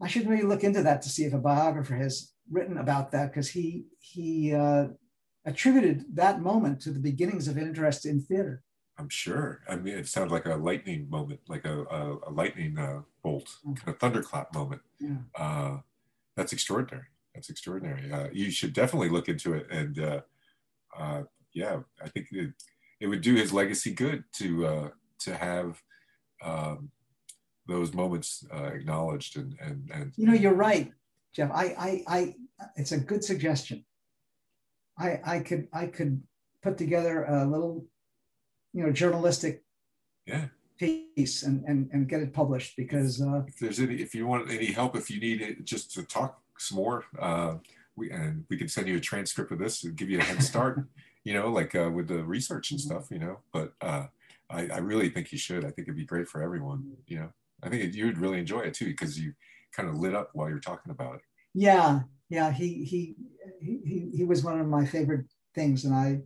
I 0.01 0.07
should 0.07 0.27
really 0.27 0.43
look 0.43 0.63
into 0.63 0.81
that 0.83 1.01
to 1.03 1.09
see 1.09 1.25
if 1.25 1.33
a 1.33 1.37
biographer 1.37 1.95
has 1.95 2.31
written 2.49 2.77
about 2.77 3.11
that 3.11 3.31
because 3.31 3.49
he 3.49 3.85
he 3.99 4.53
uh, 4.53 4.87
attributed 5.45 6.05
that 6.15 6.41
moment 6.41 6.81
to 6.81 6.91
the 6.91 6.99
beginnings 6.99 7.47
of 7.47 7.57
interest 7.57 8.05
in 8.05 8.21
theater. 8.21 8.63
I'm 8.97 9.09
sure. 9.09 9.61
I 9.69 9.77
mean, 9.77 9.97
it 9.97 10.07
sounds 10.07 10.31
like 10.31 10.45
a 10.45 10.55
lightning 10.55 11.09
moment, 11.09 11.39
like 11.47 11.65
a, 11.65 11.83
a, 11.83 12.17
a 12.27 12.31
lightning 12.31 12.77
uh, 12.77 13.01
bolt, 13.23 13.49
kind 13.63 13.87
of 13.87 13.97
thunderclap 13.97 14.53
moment. 14.53 14.81
Yeah. 14.99 15.15
Uh, 15.35 15.77
that's 16.35 16.51
extraordinary. 16.51 17.05
That's 17.33 17.49
extraordinary. 17.49 18.11
Uh, 18.11 18.27
you 18.33 18.51
should 18.51 18.73
definitely 18.73 19.09
look 19.09 19.29
into 19.29 19.53
it. 19.53 19.67
And 19.71 19.99
uh, 20.97 21.23
yeah, 21.53 21.79
I 22.03 22.09
think 22.09 22.27
it, 22.31 22.53
it 22.99 23.07
would 23.07 23.21
do 23.21 23.35
his 23.35 23.53
legacy 23.53 23.93
good 23.93 24.23
to 24.33 24.65
uh, 24.65 24.89
to 25.19 25.35
have 25.35 25.81
um, 26.43 26.91
those 27.67 27.93
moments 27.93 28.45
uh, 28.53 28.65
acknowledged 28.65 29.37
and 29.37 29.55
and 29.61 29.89
and 29.93 30.13
You 30.15 30.27
know, 30.27 30.33
you're 30.33 30.53
right, 30.53 30.91
Geoff. 31.33 31.51
I 31.53 31.65
I, 31.77 32.03
I 32.07 32.35
it's 32.75 32.91
a 32.91 32.99
good 32.99 33.23
suggestion. 33.23 33.85
I 34.97 35.19
I 35.25 35.39
could 35.39 35.67
I 35.73 35.87
could 35.87 36.21
put 36.61 36.77
together 36.77 37.23
a 37.23 37.45
little, 37.45 37.85
you 38.73 38.83
know, 38.83 38.91
journalistic 38.91 39.63
yeah. 40.25 40.47
piece 40.77 41.43
and 41.43 41.63
and, 41.65 41.89
and 41.93 42.09
get 42.09 42.21
it 42.21 42.33
published 42.33 42.75
because 42.75 43.21
uh, 43.21 43.43
If 43.47 43.59
there's 43.59 43.79
any, 43.79 43.95
if 43.95 44.13
you 44.13 44.27
want 44.27 44.51
any 44.51 44.67
help, 44.67 44.95
if 44.95 45.09
you 45.09 45.19
need 45.19 45.41
it 45.41 45.63
just 45.63 45.93
to 45.93 46.03
talk 46.03 46.41
some 46.57 46.77
more, 46.77 47.05
uh, 47.19 47.55
we 47.99 48.09
and 48.11 48.45
we 48.49 48.57
can 48.57 48.67
send 48.67 48.87
you 48.87 48.97
a 48.97 48.99
transcript 48.99 49.51
of 49.51 49.59
this 49.59 49.83
and 49.83 49.95
give 49.95 50.09
you 50.09 50.19
a 50.19 50.23
head 50.23 50.41
start. 50.51 50.87
you 51.23 51.33
know, 51.33 51.49
like 51.49 51.75
uh, 51.75 51.89
with 51.93 52.07
the 52.07 52.23
research 52.23 52.71
and 52.71 52.79
stuff. 52.81 53.05
You 53.11 53.19
know, 53.19 53.39
but 53.53 53.73
uh, 53.81 54.05
I, 54.49 54.61
I 54.67 54.77
really 54.79 55.09
think 55.09 55.31
you 55.31 55.37
should. 55.37 55.63
I 55.65 55.71
think 55.71 55.87
it'd 55.87 55.95
be 55.95 56.05
great 56.05 56.27
for 56.27 56.41
everyone. 56.41 56.79
You 57.07 57.19
know, 57.19 57.29
I 57.63 57.69
think 57.69 57.93
you'd 57.93 58.17
really 58.17 58.39
enjoy 58.39 58.61
it 58.61 58.73
too 58.73 58.85
because 58.85 59.19
you 59.19 59.33
kind 59.75 59.87
of 59.89 59.95
lit 59.95 60.15
up 60.15 60.29
while 60.33 60.49
you're 60.49 60.59
talking 60.71 60.91
about 60.91 61.15
it. 61.15 61.21
yeah 61.53 61.99
yeah 62.31 62.51
he 62.51 62.83
he 62.91 63.15
he 63.61 63.79
he- 63.85 64.11
he 64.17 64.23
was 64.23 64.43
one 64.43 64.59
of 64.59 64.67
my 64.67 64.83
favorite 64.85 65.25
things 65.53 65.85
and 65.85 65.93
I 65.93 66.21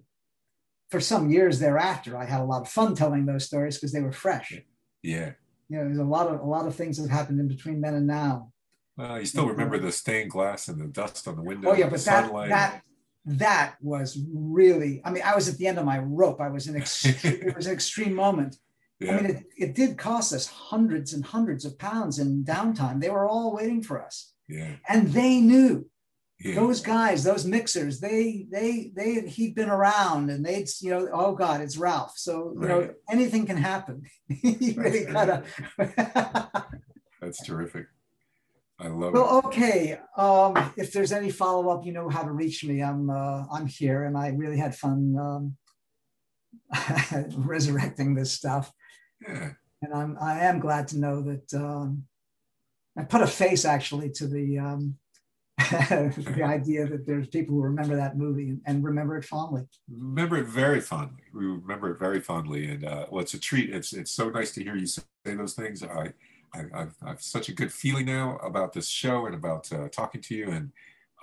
for 0.92 1.00
some 1.02 1.30
years 1.30 1.60
thereafter 1.60 2.16
I 2.18 2.26
had 2.26 2.40
a 2.42 2.46
lot 2.46 2.62
of 2.62 2.70
fun 2.70 2.96
telling 2.96 3.26
those 3.26 3.46
stories 3.46 3.76
because 3.78 3.92
they 3.92 4.02
were 4.02 4.14
fresh. 4.14 4.54
Yeah. 5.02 5.32
You 5.70 5.78
know, 5.78 5.84
there's 5.86 5.98
a 5.98 6.04
lot 6.16 6.28
of 6.28 6.40
a 6.40 6.46
lot 6.46 6.68
of 6.68 6.76
things 6.76 6.98
that 6.98 7.10
happened 7.10 7.40
in 7.42 7.48
between 7.50 7.82
then 7.82 7.96
and 7.96 8.08
now. 8.08 8.53
Uh, 9.00 9.16
you 9.16 9.26
still 9.26 9.48
remember 9.48 9.80
the 9.80 9.92
stained 9.92 10.30
glass 10.32 10.68
and 10.68 10.80
the 10.80 10.88
dust 10.88 11.28
on 11.28 11.36
the 11.36 11.42
window. 11.42 11.72
Oh 11.72 11.74
yeah, 11.74 11.86
but 11.90 12.04
that 12.06 12.26
sunlight. 12.26 12.50
that 12.50 12.82
that 13.26 13.76
was 13.82 14.20
really. 14.34 15.02
I 15.04 15.12
mean, 15.12 15.24
I 15.26 15.34
was 15.36 15.48
at 15.50 15.58
the 15.58 15.68
end 15.68 15.80
of 15.80 15.86
my 15.86 16.00
rope. 16.00 16.40
I 16.42 16.50
was 16.50 16.68
in. 16.68 16.76
Ex- 16.76 17.06
it 17.26 17.56
was 17.56 17.68
an 17.68 17.74
extreme 17.74 18.14
moment. 18.14 18.58
yeah. 19.00 19.18
I 19.18 19.22
mean, 19.22 19.32
it, 19.32 19.44
it 19.58 19.76
did 19.76 19.98
cost 19.98 20.32
us 20.34 20.48
hundreds 20.48 21.14
and 21.14 21.26
hundreds 21.26 21.66
of 21.66 21.80
pounds 21.80 22.20
in 22.20 22.44
downtime. 22.44 23.02
They 23.02 23.10
were 23.10 23.28
all 23.28 23.56
waiting 23.56 23.82
for 23.82 24.04
us, 24.04 24.34
yeah. 24.48 24.76
and 24.88 25.08
they 25.12 25.40
knew 25.42 25.90
Yeah. 26.40 26.56
those 26.56 26.82
guys, 26.82 27.24
those 27.24 27.46
mixers. 27.46 28.00
They 28.00 28.46
they 28.52 28.92
they 28.96 29.22
he'd 29.28 29.56
been 29.56 29.70
around, 29.70 30.30
and 30.30 30.46
they'd 30.46 30.70
you 30.82 30.92
know, 30.92 31.10
oh 31.12 31.34
God, 31.34 31.62
it's 31.62 31.78
Ralph. 31.78 32.14
So 32.18 32.54
you 32.62 32.68
know, 32.68 32.94
anything 33.10 33.46
can 33.48 33.58
happen. 33.58 34.04
he 34.28 34.74
really 34.78 35.08
of. 35.08 35.48
That's 37.22 37.44
terrific. 37.46 37.88
I 38.84 38.88
love 38.88 39.14
Well, 39.14 39.40
it. 39.40 39.46
okay. 39.46 39.98
Um, 40.18 40.74
if 40.76 40.92
there's 40.92 41.14
any 41.14 41.32
follow 41.32 41.70
up, 41.70 41.86
you 41.86 41.94
know 41.94 42.10
how 42.10 42.24
to 42.24 42.32
reach 42.32 42.64
me. 42.66 42.84
I'm 42.84 43.10
uh, 43.10 43.46
I'm 43.52 43.66
here, 43.66 44.04
and 44.04 44.18
I 44.18 44.30
really 44.30 44.58
had 44.58 44.76
fun 44.76 45.16
um, 45.18 45.58
resurrecting 47.38 48.14
this 48.14 48.32
stuff. 48.34 48.72
Yeah. 49.26 49.52
And 49.82 49.94
I'm 49.94 50.18
I 50.20 50.40
am 50.46 50.60
glad 50.60 50.88
to 50.90 51.00
know 51.00 51.22
that 51.22 51.54
um, 51.54 52.04
I 52.98 53.04
put 53.04 53.22
a 53.22 53.28
face 53.28 53.64
actually 53.66 54.10
to 54.12 54.28
the 54.28 54.60
um, 54.60 54.96
the 55.72 56.42
idea 56.46 56.86
that 56.88 57.06
there's 57.06 57.28
people 57.28 57.56
who 57.56 57.62
remember 57.62 57.96
that 57.96 58.18
movie 58.18 58.50
and, 58.50 58.62
and 58.66 58.84
remember 58.84 59.18
it 59.18 59.24
fondly. 59.26 59.64
remember 59.90 60.38
it 60.38 60.48
very 60.48 60.82
fondly. 60.82 61.24
We 61.34 61.46
remember 61.46 61.92
it 61.92 62.00
very 62.00 62.20
fondly, 62.20 62.70
and 62.70 62.84
uh, 62.86 63.06
well, 63.10 63.22
it's 63.22 63.34
a 63.34 63.40
treat. 63.40 63.70
It's 63.70 63.94
it's 63.94 64.12
so 64.12 64.30
nice 64.30 64.52
to 64.56 64.64
hear 64.64 64.76
you 64.76 64.88
say 64.88 65.04
those 65.26 65.54
things. 65.54 65.84
I, 65.84 66.14
I 66.54 66.60
I've, 66.74 66.96
I've 67.06 67.22
such 67.22 67.50
a 67.50 67.54
good 67.54 67.72
feeling 67.72 68.06
now 68.06 68.38
about 68.38 68.74
this 68.74 68.88
show 68.88 69.26
and 69.26 69.36
about 69.36 69.72
uh, 69.72 69.90
talking 69.90 70.22
to 70.22 70.36
you, 70.36 70.50
and 70.52 70.72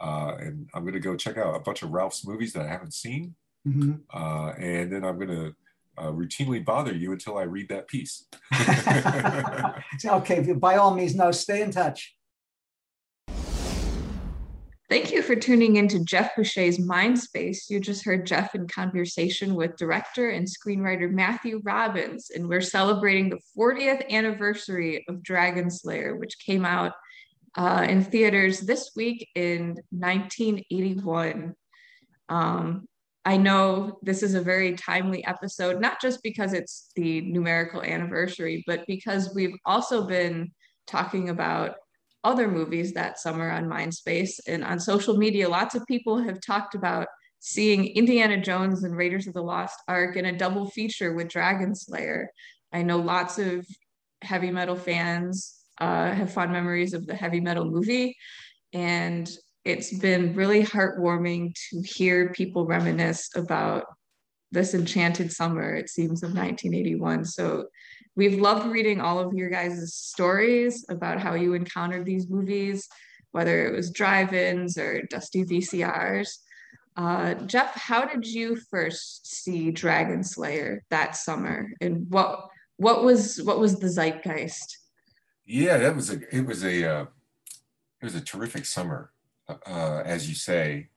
uh, 0.01 0.37
and 0.39 0.69
I'm 0.75 0.85
gonna 0.85 1.01
go 1.01 1.17
check 1.17 1.37
out 1.39 1.55
a 1.55 1.61
bunch 1.61 1.83
of 1.83 1.91
Ralph's 1.91 2.27
movies 2.27 2.53
that 2.55 2.63
I 2.65 2.69
haven't 2.69 2.95
seen, 2.95 3.35
Mhm. 3.67 4.01
uh, 4.13 4.53
and 4.59 4.93
then 4.93 5.05
I'm 5.05 5.19
gonna 5.19 5.53
uh, 5.99 6.11
routinely 6.13 6.65
bother 6.65 6.95
you 6.95 7.13
until 7.13 7.37
I 7.39 7.43
read 7.43 7.69
that 7.69 7.87
piece. 7.89 8.27
Okay, 10.05 10.53
by 10.55 10.77
all 10.77 10.95
means, 10.95 11.15
no, 11.15 11.31
stay 11.31 11.61
in 11.63 11.71
touch. 11.71 12.17
Thank 14.91 15.13
you 15.13 15.23
for 15.23 15.37
tuning 15.37 15.77
into 15.77 16.03
Geoff 16.03 16.35
Boucher's 16.35 16.79
Mindspace. 16.79 17.71
You 17.71 17.79
just 17.79 18.05
heard 18.05 18.27
Geoff 18.27 18.57
in 18.57 18.67
conversation 18.67 19.55
with 19.55 19.77
director 19.77 20.31
and 20.31 20.49
screenwriter 20.49 21.09
Matthew 21.09 21.61
Robbins, 21.63 22.31
and 22.35 22.49
we're 22.49 22.61
celebrating 22.61 23.31
the 23.31 23.39
40th 23.57 24.11
anniversary 24.11 25.05
of 25.09 25.23
Dragon 25.23 25.71
Slayer, 25.71 26.17
which 26.17 26.41
came 26.45 26.65
out 26.65 26.95
uh, 27.57 27.87
in 27.89 28.03
theaters 28.03 28.63
this 28.63 28.91
week 28.97 29.29
in 29.37 29.77
1981. 29.91 31.55
Um, 32.29 32.89
I 33.25 33.37
know 33.37 34.01
this 34.03 34.25
is 34.25 34.35
a 34.35 34.43
very 34.43 34.75
timely 34.75 35.25
episode, 35.25 35.81
not 35.81 36.01
just 36.01 36.21
because 36.25 36.53
it's 36.53 36.91
the 36.97 37.21
numerical 37.21 37.81
anniversary, 37.81 38.65
but 38.67 38.85
because 38.89 39.33
we've 39.37 39.57
also 39.65 40.05
been 40.09 40.51
talking 40.89 41.29
about 41.29 41.77
other 42.25 42.49
movies 42.49 42.93
that 42.93 43.19
summer 43.19 43.51
on 43.51 43.67
Mindspace 43.67 44.41
and 44.47 44.65
on 44.65 44.79
social 44.79 45.17
media. 45.17 45.49
Lots 45.49 45.75
of 45.75 45.87
people 45.87 46.19
have 46.23 46.41
talked 46.41 46.75
about 46.75 47.07
seeing 47.39 47.87
Indiana 47.87 48.41
Jones 48.41 48.85
and 48.85 48.97
Raiders 48.97 49.27
of 49.27 49.35
the 49.35 49.43
Lost 49.43 49.79
Ark 49.89 50.17
in 50.17 50.27
a 50.27 50.37
double 50.37 50.69
feature 50.71 51.15
with 51.15 51.29
Dragon 51.29 51.75
Slayer. 51.75 52.31
I 52.73 52.83
know 52.83 52.99
lots 52.99 53.39
of 53.39 53.67
heavy 54.23 54.51
metal 54.51 54.77
fans 54.77 55.57
uh, 55.81 56.13
have 56.13 56.33
fond 56.33 56.53
memories 56.53 56.93
of 56.93 57.07
the 57.07 57.15
heavy 57.15 57.41
metal 57.41 57.65
movie, 57.65 58.17
and 58.75 59.29
it's 59.65 59.97
been 59.99 60.35
really 60.35 60.63
heartwarming 60.63 61.55
to 61.71 61.83
hear 61.83 62.33
people 62.33 62.67
reminisce 62.67 63.31
about 63.35 63.85
this 64.53 64.75
enchanted 64.75 65.33
summer, 65.33 65.75
it 65.75 65.89
seems, 65.89 66.23
of 66.23 66.31
1981. 66.31 67.25
So 67.25 67.67
we've 68.21 68.39
loved 68.39 68.67
reading 68.67 69.01
all 69.01 69.19
of 69.19 69.33
your 69.33 69.49
guys' 69.49 69.95
stories 69.95 70.85
about 70.91 71.19
how 71.19 71.33
you 71.33 71.55
encountered 71.55 72.05
these 72.05 72.29
movies, 72.29 72.87
whether 73.33 73.67
it 73.67 73.75
was 73.75 73.91
drive-ins 73.91 74.77
or 74.77 75.01
dusty 75.09 75.43
VCRs. 75.43 76.29
Uh, 76.99 77.33
Geoff, 77.47 77.75
how 77.75 78.05
did 78.05 78.27
you 78.27 78.57
first 78.71 79.27
see 79.27 79.71
Dragon 79.71 80.23
Slayer 80.23 80.85
that 80.91 81.17
summer, 81.17 81.73
and 81.81 82.11
what 82.11 82.47
what 82.77 83.05
was 83.05 83.41
what 83.43 83.59
was 83.59 83.81
the 83.81 83.89
zeitgeist? 83.89 84.77
Yeah, 85.47 85.79
that 85.79 85.97
was 85.97 86.11
a 86.11 86.19
it 86.31 86.45
was 86.45 86.63
a 86.63 86.85
uh, 86.85 87.07
it 88.03 88.05
was 88.05 88.15
a 88.15 88.21
terrific 88.21 88.67
summer, 88.67 89.13
uh, 89.49 90.03
as 90.05 90.29
you 90.29 90.35
say, 90.35 90.89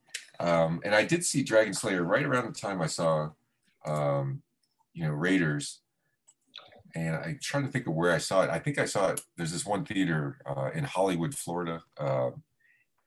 um, 0.42 0.82
and 0.84 0.94
I 0.94 1.06
did 1.06 1.24
see 1.24 1.42
Dragon 1.42 1.74
Slayer 1.74 2.04
right 2.04 2.26
around 2.26 2.54
the 2.54 2.60
time 2.60 2.82
I 2.82 2.88
saw 2.88 3.30
um, 3.86 4.42
you 4.94 5.06
know, 5.06 5.12
Raiders, 5.12 5.80
and 6.96 7.16
I 7.16 7.38
try 7.42 7.62
to 7.62 7.68
think 7.68 7.88
of 7.88 7.94
where 7.94 8.12
I 8.12 8.20
saw 8.20 8.44
it. 8.44 8.50
I 8.50 8.60
think 8.60 8.78
I 8.78 8.86
saw 8.86 9.10
it. 9.10 9.22
There's 9.38 9.52
this 9.52 9.66
one 9.66 9.86
theater 9.86 10.38
uh, 10.46 10.70
in 10.74 10.84
Hollywood, 10.84 11.36
Florida, 11.36 11.82
uh, 12.00 12.32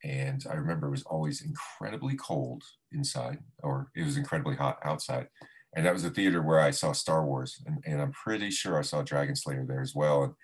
and 0.05 0.45
I 0.51 0.55
remember 0.55 0.89
it 0.89 0.93
was 0.93 1.03
always 1.05 1.43
incredibly 1.43 2.17
cold 2.17 2.63
inside, 2.93 3.39
or 3.63 3.91
it 3.95 4.05
was 4.05 4.17
incredibly 4.17 4.57
hot 4.57 4.79
outside. 4.85 5.29
And 5.75 5.85
that 5.85 5.93
was 5.93 6.03
the 6.05 6.11
theater 6.11 6.43
where 6.43 6.61
I 6.61 6.71
saw 6.71 6.93
Star 6.93 7.25
Wars, 7.25 7.63
and, 7.67 7.83
and 7.87 8.01
I'm 8.01 8.13
pretty 8.13 8.51
sure 8.51 8.79
I 8.79 8.83
saw 8.83 9.03
Dragon 9.03 9.37
Slayer 9.37 9.65
there 9.67 9.83
as 9.83 9.95
well. 9.95 10.25
And 10.25 10.35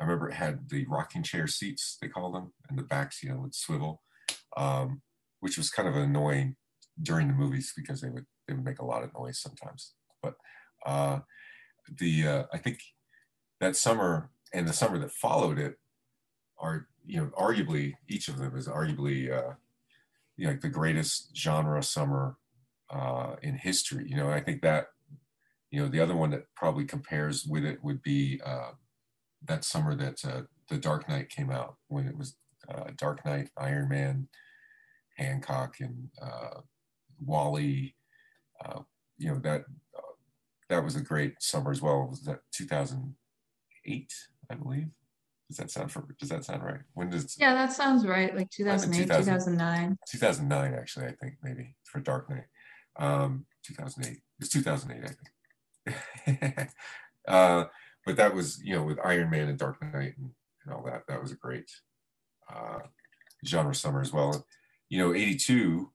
I 0.00 0.04
remember 0.04 0.28
it 0.28 0.34
had 0.34 0.68
the 0.68 0.86
rocking 0.88 1.22
chair 1.22 1.46
seats 1.46 1.96
they 2.00 2.08
call 2.08 2.32
them, 2.32 2.52
and 2.68 2.78
the 2.78 2.82
backs, 2.82 3.22
you 3.22 3.30
know, 3.30 3.40
would 3.40 3.54
swivel, 3.54 4.02
um, 4.56 5.02
which 5.40 5.56
was 5.56 5.70
kind 5.70 5.88
of 5.88 5.96
annoying 5.96 6.56
during 7.02 7.28
the 7.28 7.34
movies 7.34 7.72
because 7.76 8.00
they 8.00 8.08
would 8.08 8.26
they 8.46 8.54
would 8.54 8.64
make 8.64 8.78
a 8.78 8.84
lot 8.84 9.02
of 9.02 9.12
noise 9.14 9.40
sometimes. 9.40 9.94
But 10.22 10.34
uh, 10.84 11.20
the 11.98 12.26
uh, 12.26 12.42
I 12.52 12.58
think 12.58 12.80
that 13.60 13.76
summer 13.76 14.30
and 14.52 14.66
the 14.66 14.72
summer 14.72 14.98
that 14.98 15.12
followed 15.12 15.58
it 15.58 15.78
are 16.58 16.88
you 17.04 17.20
know 17.20 17.30
arguably 17.38 17.94
each 18.08 18.28
of 18.28 18.38
them 18.38 18.56
is 18.56 18.68
arguably 18.68 19.30
uh, 19.30 19.54
you 20.36 20.44
know 20.44 20.50
like 20.52 20.60
the 20.60 20.68
greatest 20.68 21.36
genre 21.36 21.82
summer 21.82 22.36
uh, 22.90 23.36
in 23.42 23.54
history. 23.56 24.08
You 24.08 24.16
know 24.16 24.30
I 24.30 24.40
think 24.40 24.62
that 24.62 24.88
you 25.70 25.80
know 25.80 25.88
the 25.88 26.00
other 26.00 26.16
one 26.16 26.30
that 26.30 26.44
probably 26.54 26.84
compares 26.84 27.44
with 27.44 27.64
it 27.64 27.82
would 27.82 28.02
be 28.02 28.40
uh, 28.44 28.70
that 29.46 29.64
summer 29.64 29.94
that 29.94 30.24
uh, 30.24 30.42
the 30.68 30.78
Dark 30.78 31.08
Knight 31.08 31.28
came 31.28 31.50
out 31.50 31.76
when 31.88 32.06
it 32.08 32.16
was 32.16 32.36
uh, 32.68 32.90
Dark 32.96 33.24
Knight, 33.24 33.50
Iron 33.56 33.88
Man, 33.88 34.28
Hancock, 35.16 35.76
and 35.80 36.08
uh, 36.20 36.60
WALL-E. 37.24 37.94
Uh, 38.64 38.80
you 39.18 39.30
know 39.30 39.38
that 39.40 39.64
that 40.68 40.84
was 40.84 40.96
a 40.96 41.00
great 41.00 41.34
summer 41.40 41.70
as 41.70 41.80
well. 41.80 42.08
Was 42.08 42.22
that 42.22 42.40
2008, 42.52 44.14
I 44.50 44.54
believe? 44.54 44.88
Does 45.48 45.58
that 45.58 45.70
sound 45.70 45.92
for? 45.92 46.04
Does 46.18 46.28
that 46.30 46.44
sound 46.44 46.64
right? 46.64 46.80
When 46.94 47.08
does? 47.08 47.36
Yeah, 47.38 47.54
that 47.54 47.72
sounds 47.72 48.04
right. 48.04 48.34
Like 48.34 48.50
2008, 48.50 49.06
2009. 49.06 49.96
2009, 50.08 50.74
actually, 50.74 51.06
I 51.06 51.12
think 51.12 51.34
maybe 51.42 51.76
for 51.84 52.00
Dark 52.00 52.28
Knight. 52.28 52.46
Um, 52.98 53.46
2008. 53.64 54.18
It's 54.40 54.48
2008, 54.48 55.10
I 55.86 55.94
think. 56.34 56.70
uh, 57.28 57.64
but 58.04 58.16
that 58.16 58.34
was, 58.34 58.60
you 58.62 58.74
know, 58.74 58.82
with 58.82 58.98
Iron 59.04 59.30
Man 59.30 59.48
and 59.48 59.58
Dark 59.58 59.80
Knight 59.82 60.14
and, 60.18 60.30
and 60.64 60.74
all 60.74 60.82
that. 60.84 61.02
That 61.06 61.22
was 61.22 61.30
a 61.30 61.36
great 61.36 61.70
uh, 62.52 62.80
genre 63.46 63.74
summer 63.74 64.00
as 64.00 64.12
well. 64.12 64.46
You 64.88 64.98
know, 64.98 65.14
82 65.14 65.92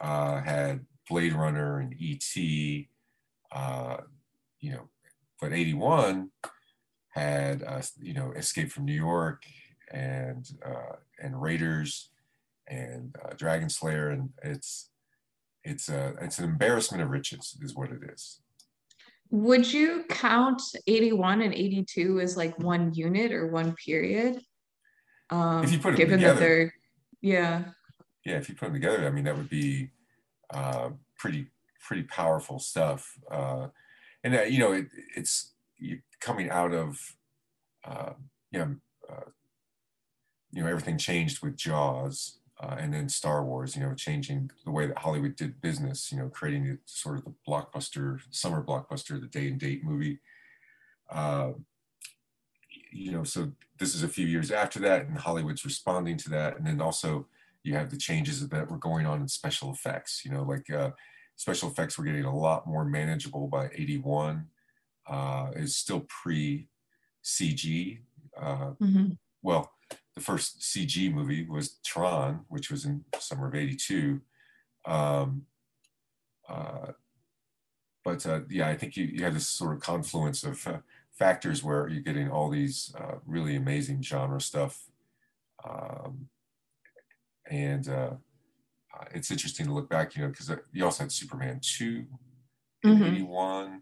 uh, 0.00 0.40
had 0.42 0.86
Blade 1.08 1.32
Runner 1.32 1.78
and 1.78 1.94
E.T., 1.98 2.88
uh, 3.56 3.96
you 4.60 4.72
know, 4.72 4.88
but 5.40 5.52
81 5.52 6.30
had, 7.08 7.62
uh, 7.62 7.80
you 7.98 8.12
know, 8.12 8.32
Escape 8.32 8.70
from 8.70 8.84
New 8.84 8.94
York 8.94 9.44
and, 9.90 10.46
uh, 10.64 10.96
and 11.22 11.40
Raiders 11.40 12.10
and 12.68 13.16
uh, 13.24 13.32
Dragon 13.36 13.70
Slayer. 13.70 14.10
And 14.10 14.30
it's, 14.42 14.90
it's, 15.64 15.88
a, 15.88 16.14
it's 16.20 16.38
an 16.38 16.44
embarrassment 16.44 17.02
of 17.02 17.08
riches 17.08 17.56
is 17.62 17.74
what 17.74 17.90
it 17.90 18.00
is. 18.12 18.40
Would 19.30 19.72
you 19.72 20.04
count 20.08 20.62
81 20.86 21.42
and 21.42 21.54
82 21.54 22.20
as 22.20 22.36
like 22.36 22.58
one 22.58 22.92
unit 22.94 23.32
or 23.32 23.48
one 23.48 23.74
period? 23.74 24.40
Um, 25.30 25.64
if 25.64 25.72
you 25.72 25.78
put 25.78 25.90
them 25.90 25.96
given 25.96 26.18
together, 26.18 26.34
that 26.34 26.40
they're, 26.40 26.74
yeah. 27.22 27.64
Yeah, 28.24 28.36
if 28.36 28.48
you 28.48 28.54
put 28.54 28.66
them 28.66 28.74
together, 28.74 29.06
I 29.06 29.10
mean, 29.10 29.24
that 29.24 29.36
would 29.36 29.48
be 29.48 29.90
uh, 30.52 30.90
pretty 31.18 31.46
pretty 31.86 32.02
powerful 32.02 32.58
stuff. 32.58 33.12
Uh, 33.30 33.68
and 34.24 34.34
uh, 34.34 34.42
you 34.42 34.58
know, 34.58 34.72
it, 34.72 34.86
it's 35.14 35.52
coming 36.20 36.50
out 36.50 36.72
of 36.72 36.98
uh, 37.84 38.12
you 38.50 38.58
know, 38.58 38.76
uh, 39.10 39.30
you 40.50 40.62
know, 40.62 40.68
everything 40.68 40.98
changed 40.98 41.42
with 41.42 41.56
Jaws. 41.56 42.38
Uh, 42.58 42.74
and 42.78 42.92
then 42.94 43.06
Star 43.06 43.44
Wars, 43.44 43.76
you 43.76 43.82
know, 43.82 43.92
changing 43.92 44.50
the 44.64 44.70
way 44.70 44.86
that 44.86 44.96
Hollywood 44.96 45.36
did 45.36 45.60
business, 45.60 46.10
you 46.10 46.16
know, 46.16 46.30
creating 46.30 46.78
sort 46.86 47.18
of 47.18 47.24
the 47.24 47.34
blockbuster, 47.46 48.18
summer 48.30 48.64
blockbuster, 48.64 49.20
the 49.20 49.26
day 49.26 49.48
and 49.48 49.60
date 49.60 49.84
movie. 49.84 50.20
Uh, 51.10 51.50
you 52.90 53.12
know, 53.12 53.24
so 53.24 53.52
this 53.78 53.94
is 53.94 54.02
a 54.02 54.08
few 54.08 54.26
years 54.26 54.50
after 54.50 54.78
that, 54.80 55.06
and 55.06 55.18
Hollywood's 55.18 55.66
responding 55.66 56.16
to 56.16 56.30
that. 56.30 56.56
And 56.56 56.66
then 56.66 56.80
also, 56.80 57.26
you 57.62 57.74
have 57.74 57.90
the 57.90 57.98
changes 57.98 58.46
that 58.48 58.70
were 58.70 58.78
going 58.78 59.04
on 59.04 59.20
in 59.20 59.28
special 59.28 59.70
effects. 59.70 60.22
You 60.24 60.30
know, 60.30 60.42
like 60.42 60.70
special 61.36 61.70
effects 61.70 61.96
were 61.96 62.04
getting 62.04 62.24
a 62.24 62.36
lot 62.36 62.66
more 62.66 62.84
manageable 62.84 63.46
by 63.46 63.68
81. 63.74 64.46
Uh, 65.08 65.50
is 65.54 65.76
still 65.76 66.04
pre 66.08 66.66
CG. 67.24 68.00
Uh, 68.36 68.72
mm-hmm. 68.82 69.10
Well, 69.42 69.70
the 70.16 70.20
first 70.20 70.60
CG 70.60 71.12
movie 71.12 71.46
was 71.46 71.78
Tron, 71.84 72.40
which 72.48 72.70
was 72.70 72.84
in 72.84 73.04
summer 73.20 73.46
of 73.46 73.54
82. 73.54 74.20
Um, 74.84 75.42
uh, 76.48 76.92
but 78.04 78.26
uh, 78.26 78.40
yeah, 78.48 78.68
I 78.68 78.76
think 78.76 78.96
you, 78.96 79.04
you 79.04 79.24
have 79.24 79.34
this 79.34 79.48
sort 79.48 79.74
of 79.74 79.82
confluence 79.82 80.42
of 80.42 80.66
uh, 80.66 80.78
factors 81.12 81.62
where 81.62 81.88
you're 81.88 82.02
getting 82.02 82.30
all 82.30 82.50
these 82.50 82.94
uh, 82.98 83.16
really 83.26 83.56
amazing 83.56 84.02
genre 84.02 84.40
stuff. 84.40 84.84
Um, 85.68 86.28
and 87.48 87.88
uh, 88.96 89.02
uh, 89.02 89.04
it's 89.14 89.30
interesting 89.30 89.66
to 89.66 89.72
look 89.72 89.88
back, 89.88 90.16
you 90.16 90.22
know, 90.22 90.28
because 90.28 90.50
you 90.72 90.84
also 90.84 91.04
had 91.04 91.12
Superman 91.12 91.60
2 91.62 92.04
in 92.84 92.90
mm-hmm. 92.90 93.04
81. 93.04 93.80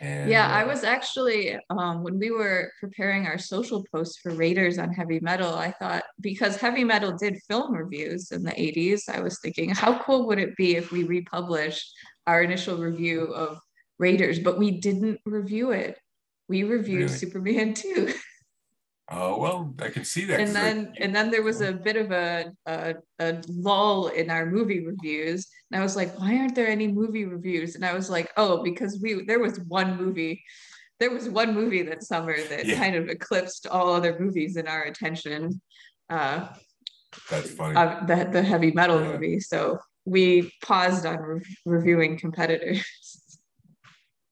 And, 0.00 0.30
yeah, 0.30 0.46
uh, 0.46 0.50
I 0.50 0.64
was 0.64 0.84
actually 0.84 1.56
um, 1.70 2.02
when 2.02 2.18
we 2.18 2.30
were 2.30 2.72
preparing 2.80 3.26
our 3.26 3.38
social 3.38 3.84
posts 3.92 4.18
for 4.20 4.32
Raiders 4.32 4.78
on 4.78 4.92
heavy 4.92 5.20
metal, 5.20 5.54
I 5.54 5.70
thought 5.72 6.02
because 6.20 6.56
heavy 6.56 6.82
metal 6.82 7.12
did 7.12 7.38
film 7.48 7.74
reviews 7.74 8.32
in 8.32 8.42
the 8.42 8.52
80s, 8.52 9.08
I 9.08 9.20
was 9.20 9.38
thinking, 9.40 9.70
how 9.74 9.98
cool 10.02 10.26
would 10.26 10.38
it 10.38 10.56
be 10.56 10.76
if 10.76 10.90
we 10.90 11.04
republished 11.04 11.92
our 12.26 12.42
initial 12.42 12.78
review 12.78 13.32
of 13.34 13.58
Raiders, 13.98 14.38
but 14.38 14.58
we 14.58 14.70
didn't 14.72 15.20
review 15.24 15.70
it. 15.70 15.98
We 16.48 16.64
reviewed 16.64 17.02
really? 17.02 17.08
Superman 17.08 17.74
2. 17.74 18.12
Oh 19.14 19.38
well, 19.38 19.74
I 19.78 19.90
can 19.90 20.06
see 20.06 20.24
that. 20.24 20.40
And 20.40 20.54
then 20.56 20.94
and 20.98 21.14
then 21.14 21.30
there 21.30 21.42
was 21.42 21.60
a 21.60 21.72
bit 21.72 21.96
of 21.96 22.12
a, 22.12 22.50
a, 22.64 22.94
a 23.18 23.42
lull 23.46 24.08
in 24.08 24.30
our 24.30 24.46
movie 24.46 24.86
reviews, 24.86 25.48
and 25.70 25.78
I 25.78 25.82
was 25.82 25.96
like, 25.96 26.18
why 26.18 26.38
aren't 26.38 26.54
there 26.54 26.68
any 26.68 26.88
movie 26.88 27.26
reviews? 27.26 27.74
And 27.74 27.84
I 27.84 27.92
was 27.92 28.08
like, 28.08 28.30
oh, 28.38 28.62
because 28.62 29.00
we 29.02 29.24
there 29.24 29.38
was 29.38 29.60
one 29.68 29.98
movie, 29.98 30.42
there 30.98 31.10
was 31.10 31.28
one 31.28 31.54
movie 31.54 31.82
that 31.82 32.02
summer 32.02 32.36
that 32.42 32.64
yeah. 32.64 32.76
kind 32.76 32.96
of 32.96 33.08
eclipsed 33.08 33.66
all 33.66 33.92
other 33.92 34.18
movies 34.18 34.56
in 34.56 34.66
our 34.66 34.84
attention. 34.84 35.60
Uh, 36.08 36.48
That's 37.28 37.50
funny. 37.50 37.76
Uh, 37.76 38.06
the 38.06 38.30
the 38.32 38.42
heavy 38.42 38.72
metal 38.72 38.98
yeah. 39.02 39.12
movie. 39.12 39.40
So 39.40 39.78
we 40.06 40.50
paused 40.62 41.04
on 41.04 41.18
re- 41.18 41.56
reviewing 41.66 42.18
competitors. 42.18 42.82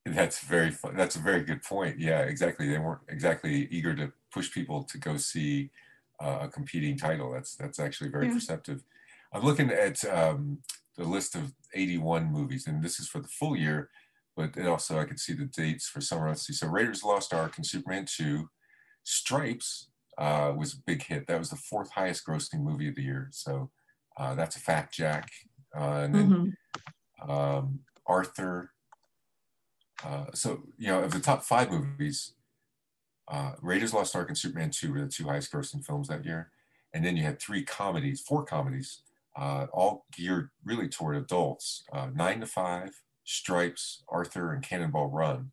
That's 0.06 0.40
very 0.40 0.70
fun. 0.70 0.96
That's 0.96 1.16
a 1.16 1.20
very 1.20 1.42
good 1.42 1.62
point. 1.62 2.00
Yeah, 2.00 2.20
exactly. 2.20 2.66
They 2.66 2.78
weren't 2.78 3.02
exactly 3.10 3.68
eager 3.70 3.94
to 3.94 4.10
push 4.32 4.50
people 4.52 4.84
to 4.84 4.98
go 4.98 5.16
see 5.16 5.70
uh, 6.20 6.40
a 6.42 6.48
competing 6.48 6.96
title. 6.96 7.32
That's 7.32 7.56
that's 7.56 7.78
actually 7.78 8.10
very 8.10 8.26
yeah. 8.26 8.34
perceptive. 8.34 8.82
I'm 9.32 9.42
looking 9.42 9.70
at 9.70 10.04
um, 10.04 10.58
the 10.96 11.04
list 11.04 11.34
of 11.34 11.52
81 11.74 12.30
movies, 12.30 12.66
and 12.66 12.82
this 12.82 12.98
is 12.98 13.08
for 13.08 13.20
the 13.20 13.28
full 13.28 13.56
year, 13.56 13.90
but 14.36 14.58
also 14.66 14.98
I 14.98 15.04
can 15.04 15.18
see 15.18 15.32
the 15.32 15.44
dates 15.44 15.88
for 15.88 16.00
summer. 16.00 16.28
Let's 16.28 16.46
see. 16.46 16.52
So 16.52 16.66
Raiders 16.66 17.04
Lost 17.04 17.32
Ark 17.32 17.56
and 17.56 17.66
Superman 17.66 18.06
2, 18.06 18.48
Stripes 19.04 19.88
uh, 20.18 20.52
was 20.56 20.74
a 20.74 20.82
big 20.86 21.02
hit. 21.04 21.26
That 21.26 21.38
was 21.38 21.50
the 21.50 21.56
fourth 21.56 21.90
highest 21.92 22.26
grossing 22.26 22.60
movie 22.60 22.88
of 22.88 22.96
the 22.96 23.02
year. 23.02 23.28
So 23.30 23.70
uh, 24.16 24.34
that's 24.34 24.56
a 24.56 24.60
fact, 24.60 24.94
Jack. 24.94 25.28
Uh, 25.76 26.02
and 26.04 26.14
then 26.14 26.30
mm-hmm. 26.30 27.30
um, 27.30 27.80
Arthur. 28.06 28.72
Uh, 30.04 30.26
so 30.34 30.62
you 30.76 30.88
know, 30.88 31.02
of 31.02 31.12
the 31.12 31.20
top 31.20 31.44
five 31.44 31.70
movies, 31.70 32.32
uh, 33.30 33.52
Raiders 33.62 33.94
Lost 33.94 34.16
Ark 34.16 34.28
and 34.28 34.36
Superman 34.36 34.70
2 34.70 34.92
were 34.92 35.00
the 35.00 35.08
two 35.08 35.28
highest 35.28 35.52
grossing 35.52 35.84
films 35.84 36.08
that 36.08 36.24
year. 36.24 36.50
And 36.92 37.04
then 37.04 37.16
you 37.16 37.22
had 37.22 37.40
three 37.40 37.62
comedies, 37.62 38.20
four 38.20 38.44
comedies, 38.44 39.02
uh, 39.36 39.66
all 39.72 40.06
geared 40.12 40.50
really 40.64 40.88
toward 40.88 41.16
adults 41.16 41.84
uh, 41.92 42.08
Nine 42.12 42.40
to 42.40 42.46
Five, 42.46 42.90
Stripes, 43.24 44.02
Arthur, 44.08 44.52
and 44.52 44.62
Cannonball 44.62 45.08
Run. 45.08 45.52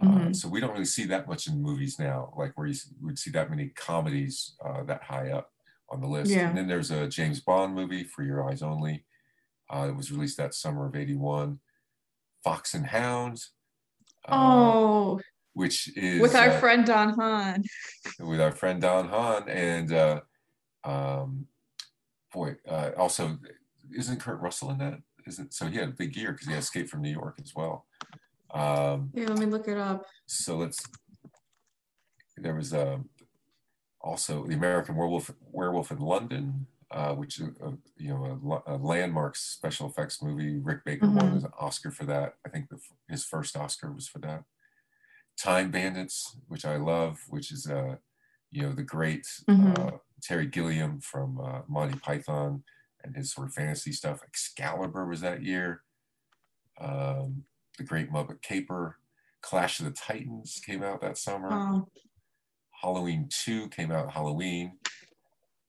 Uh, 0.00 0.06
mm-hmm. 0.06 0.32
So 0.32 0.48
we 0.48 0.60
don't 0.60 0.72
really 0.72 0.84
see 0.84 1.04
that 1.06 1.28
much 1.28 1.48
in 1.48 1.60
movies 1.60 1.98
now, 1.98 2.32
like 2.36 2.56
where 2.56 2.68
you 2.68 2.76
would 3.02 3.18
see 3.18 3.30
that 3.32 3.50
many 3.50 3.68
comedies 3.70 4.54
uh, 4.64 4.84
that 4.84 5.02
high 5.02 5.30
up 5.30 5.50
on 5.90 6.00
the 6.00 6.06
list. 6.06 6.30
Yeah. 6.30 6.48
And 6.48 6.56
then 6.56 6.68
there's 6.68 6.92
a 6.92 7.08
James 7.08 7.40
Bond 7.40 7.74
movie, 7.74 8.04
For 8.04 8.22
Your 8.22 8.48
Eyes 8.48 8.62
Only. 8.62 9.04
Uh, 9.68 9.88
it 9.88 9.96
was 9.96 10.12
released 10.12 10.36
that 10.38 10.54
summer 10.54 10.86
of 10.86 10.96
81. 10.96 11.58
Fox 12.42 12.72
and 12.74 12.86
Hounds. 12.86 13.50
oh, 14.28 15.20
which 15.52 15.96
is 15.96 16.20
with 16.20 16.34
our 16.34 16.50
uh, 16.50 16.60
friend 16.60 16.84
Don 16.86 17.14
Hahn. 17.14 17.64
with 18.20 18.40
our 18.40 18.52
friend 18.52 18.80
Don 18.80 19.08
Hahn, 19.08 19.48
and 19.48 19.92
uh, 19.92 20.20
um, 20.84 21.46
boy, 22.32 22.56
uh, 22.68 22.90
also 22.96 23.38
isn't 23.96 24.20
Kurt 24.20 24.40
Russell 24.40 24.70
in 24.70 24.78
that? 24.78 25.00
isn't 25.26 25.54
so 25.54 25.66
he 25.66 25.78
had 25.78 25.88
a 25.88 25.92
big 25.92 26.16
year 26.16 26.32
because 26.32 26.46
he 26.46 26.52
had 26.52 26.62
Escape 26.62 26.88
from 26.88 27.02
New 27.02 27.10
York 27.10 27.38
as 27.42 27.54
well. 27.54 27.86
Um, 28.52 29.10
yeah, 29.14 29.28
let 29.28 29.38
me 29.38 29.46
look 29.46 29.68
it 29.68 29.76
up. 29.76 30.04
So 30.26 30.56
let's. 30.56 30.78
There 32.36 32.54
was 32.54 32.72
um, 32.72 33.10
also 34.00 34.46
the 34.46 34.54
American 34.54 34.96
Werewolf 34.96 35.30
Werewolf 35.52 35.90
in 35.90 35.98
London, 35.98 36.66
uh, 36.90 37.14
which 37.14 37.40
is 37.40 37.48
a, 37.62 37.72
you 37.96 38.08
know 38.08 38.62
a, 38.66 38.74
a, 38.74 38.76
landmark 38.76 39.36
special 39.36 39.88
effects 39.88 40.22
movie. 40.22 40.58
Rick 40.58 40.84
Baker 40.84 41.06
mm-hmm. 41.06 41.16
won 41.16 41.28
an 41.28 41.46
Oscar 41.58 41.90
for 41.90 42.04
that. 42.06 42.34
I 42.46 42.48
think 42.48 42.68
the, 42.68 42.78
his 43.08 43.24
first 43.24 43.56
Oscar 43.56 43.92
was 43.92 44.08
for 44.08 44.20
that. 44.20 44.44
Time 45.42 45.70
Bandits, 45.70 46.36
which 46.48 46.64
I 46.64 46.76
love, 46.76 47.20
which 47.28 47.50
is 47.50 47.66
uh, 47.66 47.96
you 48.50 48.62
know 48.62 48.72
the 48.72 48.82
great 48.82 49.26
mm-hmm. 49.48 49.72
uh, 49.80 49.98
Terry 50.22 50.46
Gilliam 50.46 51.00
from 51.00 51.40
uh, 51.40 51.60
Monty 51.68 51.98
Python 51.98 52.62
and 53.02 53.16
his 53.16 53.32
sort 53.32 53.48
of 53.48 53.54
fantasy 53.54 53.92
stuff. 53.92 54.20
Excalibur 54.22 55.06
was 55.06 55.20
that 55.22 55.42
year. 55.42 55.82
Um, 56.80 57.44
the 57.78 57.84
Great 57.84 58.12
Muppet 58.12 58.42
Caper, 58.42 58.98
Clash 59.40 59.80
of 59.80 59.86
the 59.86 59.92
Titans 59.92 60.60
came 60.64 60.82
out 60.82 61.00
that 61.00 61.16
summer. 61.16 61.48
Oh. 61.50 61.88
Halloween 62.82 63.28
2 63.30 63.68
came 63.68 63.90
out 63.90 64.12
Halloween. 64.12 64.78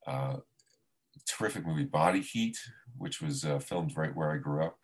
Uh, 0.07 0.38
terrific 1.27 1.65
movie 1.65 1.85
Body 1.85 2.22
Heat, 2.22 2.57
which 2.98 3.22
was 3.22 3.45
uh, 3.45 3.60
filmed 3.60 3.95
right 3.95 4.15
where 4.15 4.31
I 4.31 4.38
grew 4.38 4.64
up. 4.64 4.77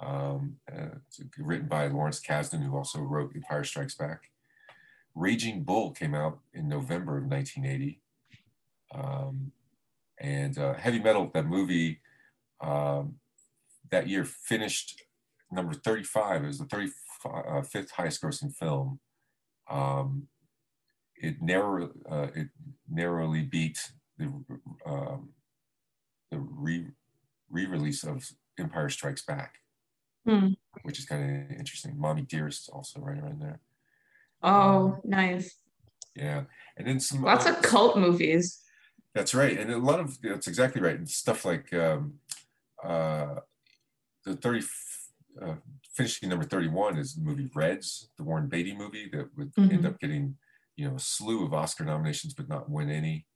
Um, 0.00 0.56
uh, 0.72 0.98
written 1.38 1.66
by 1.66 1.88
Lawrence 1.88 2.20
Kasdan, 2.20 2.62
who 2.62 2.76
also 2.76 3.00
wrote 3.00 3.32
Empire 3.34 3.64
Strikes 3.64 3.96
Back. 3.96 4.30
Raging 5.14 5.64
Bull 5.64 5.90
came 5.90 6.14
out 6.14 6.38
in 6.54 6.68
November 6.68 7.18
of 7.18 7.24
1980. 7.24 8.00
Um, 8.94 9.52
and 10.20 10.56
uh, 10.56 10.74
Heavy 10.74 11.00
Metal, 11.00 11.30
that 11.34 11.46
movie 11.46 12.00
um, 12.60 13.16
that 13.90 14.08
year 14.08 14.24
finished 14.24 15.02
number 15.50 15.74
35. 15.74 16.44
It 16.44 16.46
was 16.46 16.58
the 16.58 16.64
35th 16.64 17.74
uh, 17.74 17.82
highest 17.94 18.22
grossing 18.22 18.54
film. 18.54 19.00
Um, 19.70 20.28
it 21.16 21.42
narrow 21.42 21.90
uh, 22.08 22.28
it 22.34 22.48
narrowly 22.88 23.42
beat 23.42 23.90
the 24.18 24.32
um, 24.86 25.30
the 26.30 26.38
re-release 27.50 28.04
of 28.04 28.30
Empire 28.58 28.88
Strikes 28.88 29.22
Back, 29.22 29.56
hmm. 30.28 30.48
which 30.82 30.98
is 30.98 31.04
kind 31.04 31.22
of 31.22 31.58
interesting. 31.58 31.98
Mommy 31.98 32.22
Dearest 32.22 32.70
also 32.72 33.00
right 33.00 33.18
around 33.18 33.40
there. 33.40 33.60
Oh, 34.42 34.50
um, 34.50 35.00
nice. 35.04 35.56
Yeah, 36.14 36.44
and 36.76 36.86
then 36.86 37.00
some 37.00 37.22
lots 37.22 37.46
of 37.46 37.62
cult 37.62 37.96
movies. 37.96 38.60
That's 39.14 39.34
right, 39.34 39.58
and 39.58 39.70
a 39.70 39.78
lot 39.78 40.00
of 40.00 40.20
that's 40.20 40.46
exactly 40.46 40.80
right. 40.80 40.96
And 40.96 41.08
stuff 41.08 41.44
like 41.44 41.72
um, 41.72 42.14
uh, 42.84 43.36
the 44.24 44.36
thirty 44.36 44.64
uh, 45.40 45.54
finishing 45.94 46.28
number 46.28 46.44
thirty 46.44 46.68
one 46.68 46.98
is 46.98 47.14
the 47.14 47.22
movie 47.22 47.48
Reds, 47.54 48.10
the 48.16 48.24
Warren 48.24 48.48
Beatty 48.48 48.76
movie 48.76 49.08
that 49.12 49.28
would 49.36 49.54
mm-hmm. 49.54 49.74
end 49.74 49.86
up 49.86 49.98
getting 50.00 50.36
you 50.78 50.88
know, 50.88 50.94
a 50.94 51.00
slew 51.00 51.44
of 51.44 51.52
Oscar 51.52 51.84
nominations, 51.84 52.32
but 52.32 52.48
not 52.48 52.70
win 52.70 52.88
any. 52.88 53.26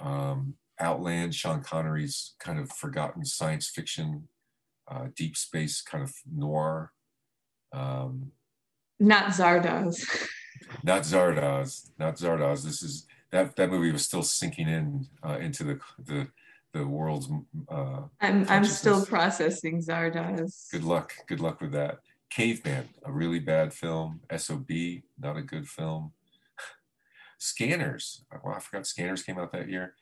Um, 0.00 0.54
Outland, 0.78 1.34
Sean 1.34 1.62
Connery's 1.62 2.34
kind 2.38 2.58
of 2.58 2.70
forgotten 2.70 3.24
science 3.24 3.68
fiction, 3.68 4.28
uh, 4.90 5.06
deep 5.16 5.36
space 5.36 5.82
kind 5.82 6.04
of 6.04 6.12
noir. 6.32 6.92
Um, 7.72 8.32
not 8.98 9.26
Zardoz. 9.32 10.06
not 10.84 11.02
Zardoz. 11.02 11.90
Not 11.98 12.16
Zardoz. 12.16 12.64
This 12.64 12.82
is 12.82 13.06
that 13.30 13.56
that 13.56 13.70
movie 13.70 13.92
was 13.92 14.04
still 14.04 14.22
sinking 14.22 14.68
in 14.68 15.06
uh, 15.26 15.38
into 15.38 15.64
the 15.64 15.80
the 15.98 16.28
the 16.72 16.86
world's. 16.86 17.28
Uh, 17.68 18.02
I'm 18.20 18.46
I'm 18.48 18.64
still 18.64 19.04
processing 19.04 19.80
Zardoz. 19.82 20.70
Good 20.70 20.84
luck. 20.84 21.12
Good 21.26 21.40
luck 21.40 21.60
with 21.60 21.72
that. 21.72 21.98
Caveman, 22.30 22.88
a 23.04 23.12
really 23.12 23.40
bad 23.40 23.74
film. 23.74 24.20
Sob, 24.36 24.70
not 25.18 25.36
a 25.36 25.42
good 25.42 25.68
film. 25.68 26.12
Scanners. 27.38 28.24
Well, 28.42 28.54
I 28.54 28.60
forgot 28.60 28.86
Scanners 28.86 29.22
came 29.22 29.38
out 29.38 29.52
that 29.52 29.68
year. 29.68 29.94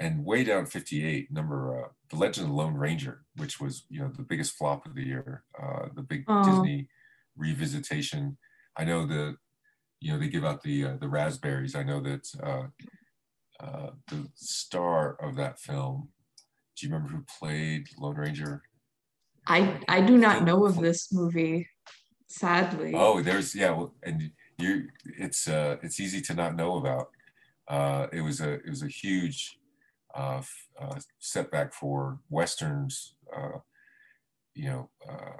And 0.00 0.24
way 0.24 0.42
down 0.42 0.66
58, 0.66 1.30
number 1.30 1.84
uh, 1.84 1.88
The 2.10 2.16
Legend 2.16 2.46
of 2.46 2.50
the 2.50 2.56
Lone 2.56 2.74
Ranger, 2.74 3.22
which 3.36 3.60
was 3.60 3.84
you 3.88 4.00
know 4.00 4.08
the 4.08 4.22
biggest 4.22 4.54
flop 4.54 4.86
of 4.86 4.94
the 4.94 5.04
year, 5.04 5.44
uh, 5.62 5.88
the 5.94 6.02
big 6.02 6.24
oh. 6.28 6.44
Disney 6.44 6.88
revisitation. 7.38 8.36
I 8.76 8.84
know 8.84 9.06
that 9.06 9.36
you 10.00 10.12
know 10.12 10.18
they 10.18 10.28
give 10.28 10.44
out 10.44 10.62
the 10.62 10.84
uh, 10.84 10.96
the 11.00 11.08
raspberries. 11.08 11.74
I 11.74 11.82
know 11.82 12.00
that 12.00 12.26
uh, 12.42 13.64
uh, 13.64 13.90
the 14.08 14.28
star 14.34 15.16
of 15.20 15.36
that 15.36 15.60
film. 15.60 16.08
Do 16.76 16.86
you 16.86 16.92
remember 16.92 17.14
who 17.14 17.24
played 17.38 17.86
Lone 17.98 18.16
Ranger? 18.16 18.62
I 19.46 19.80
I 19.88 20.00
do 20.00 20.16
not 20.16 20.44
know 20.44 20.64
of 20.64 20.76
this 20.76 21.12
movie, 21.12 21.68
sadly. 22.28 22.92
Oh, 22.94 23.20
there's 23.20 23.54
yeah, 23.54 23.70
well, 23.70 23.94
and 24.02 24.30
you 24.58 24.88
it's 25.18 25.48
uh, 25.48 25.76
it's 25.82 26.00
easy 26.00 26.20
to 26.22 26.34
not 26.34 26.56
know 26.56 26.76
about. 26.76 27.08
Uh, 27.68 28.06
it 28.12 28.20
was 28.20 28.40
a 28.40 28.54
it 28.54 28.68
was 28.68 28.82
a 28.82 28.88
huge 28.88 29.58
uh, 30.14 30.42
uh 30.80 30.98
setback 31.18 31.72
for 31.72 32.18
westerns, 32.28 33.14
uh, 33.36 33.58
you 34.54 34.68
know, 34.68 34.90
uh, 35.08 35.36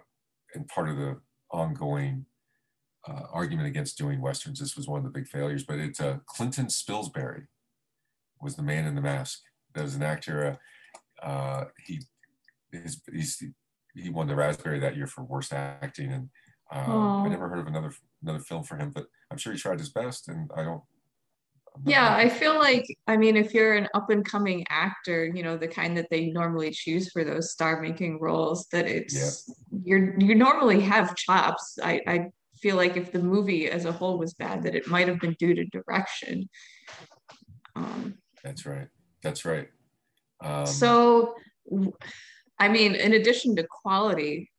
and 0.55 0.69
part 0.69 0.89
of 0.89 0.97
the 0.97 1.19
ongoing 1.51 2.27
argument 3.33 3.67
against 3.67 3.99
doing 3.99 4.21
westerns. 4.21 4.61
This 4.61 4.77
was 4.77 4.87
one 4.87 4.99
of 4.99 5.05
the 5.05 5.11
big 5.11 5.27
failures. 5.27 5.65
But 5.65 5.79
it's 5.79 6.01
Klinton 6.27 6.67
Spilsbury 6.67 7.47
was 8.41 8.55
the 8.57 8.63
man 8.63 8.87
in 8.87 8.95
the 8.95 9.01
mask. 9.01 9.41
That 9.75 9.83
was 9.83 9.97
an 9.97 10.03
actor. 10.03 10.59
he 11.85 12.01
his, 12.71 13.01
he's, 13.13 13.43
he 13.95 14.09
won 14.09 14.27
the 14.27 14.35
Raspberry 14.35 14.79
that 14.81 14.97
year 14.97 15.07
for 15.07 15.25
worst 15.25 15.53
acting, 15.53 16.13
and 16.13 16.31
um, 16.73 17.27
I 17.27 17.29
never 17.29 17.49
heard 17.49 17.59
of 17.59 17.67
another 17.67 17.93
another 18.23 18.39
film 18.39 18.65
for 18.65 18.77
him, 18.77 18.91
but 18.91 19.07
I'm 19.31 19.37
sure 19.37 19.53
he 19.53 19.59
tried 19.59 19.79
his 19.79 19.91
best, 19.91 20.29
and 20.29 20.51
I 20.57 20.65
don't. 20.65 20.83
Yeah, 21.85 22.15
I 22.15 22.29
feel 22.29 22.59
like 22.59 22.85
I 23.07 23.17
mean, 23.17 23.37
if 23.37 23.55
you're 23.55 23.75
an 23.75 23.89
up 23.95 24.11
and 24.11 24.25
coming 24.25 24.65
actor, 24.69 25.25
you 25.25 25.43
know, 25.43 25.57
the 25.57 25.69
kind 25.69 25.97
that 25.97 26.09
they 26.11 26.27
normally 26.27 26.71
choose 26.71 27.11
for 27.11 27.25
those 27.25 27.53
star 27.53 27.81
making 27.81 28.21
roles, 28.21 28.67
that 28.73 28.87
it's 28.87 29.49
yeah. 29.49 29.81
you're 29.85 30.21
you 30.21 30.35
normally 30.35 30.81
have 30.81 31.17
chops. 31.17 31.79
I 31.83 32.01
I 32.07 32.27
feel 32.61 32.77
like 32.77 32.97
if 32.97 33.11
the 33.11 33.19
movie 33.19 33.69
as 33.69 33.85
a 33.85 33.93
whole 33.93 34.19
was 34.19 34.35
bad, 34.35 34.63
that 34.63 34.75
it 34.75 34.87
might 34.87 35.09
have 35.09 35.19
been 35.19 35.35
due 35.39 35.55
to 35.55 35.65
direction. 35.67 36.49
Um, 37.75 38.19
That's 38.45 38.67
right. 38.67 38.89
That's 39.23 39.45
right. 39.45 39.69
Um, 40.41 40.67
so, 40.67 41.35
I 42.59 42.69
mean, 42.69 42.95
in 42.95 43.15
addition 43.15 43.57
to 43.57 43.67
quality, 43.69 44.51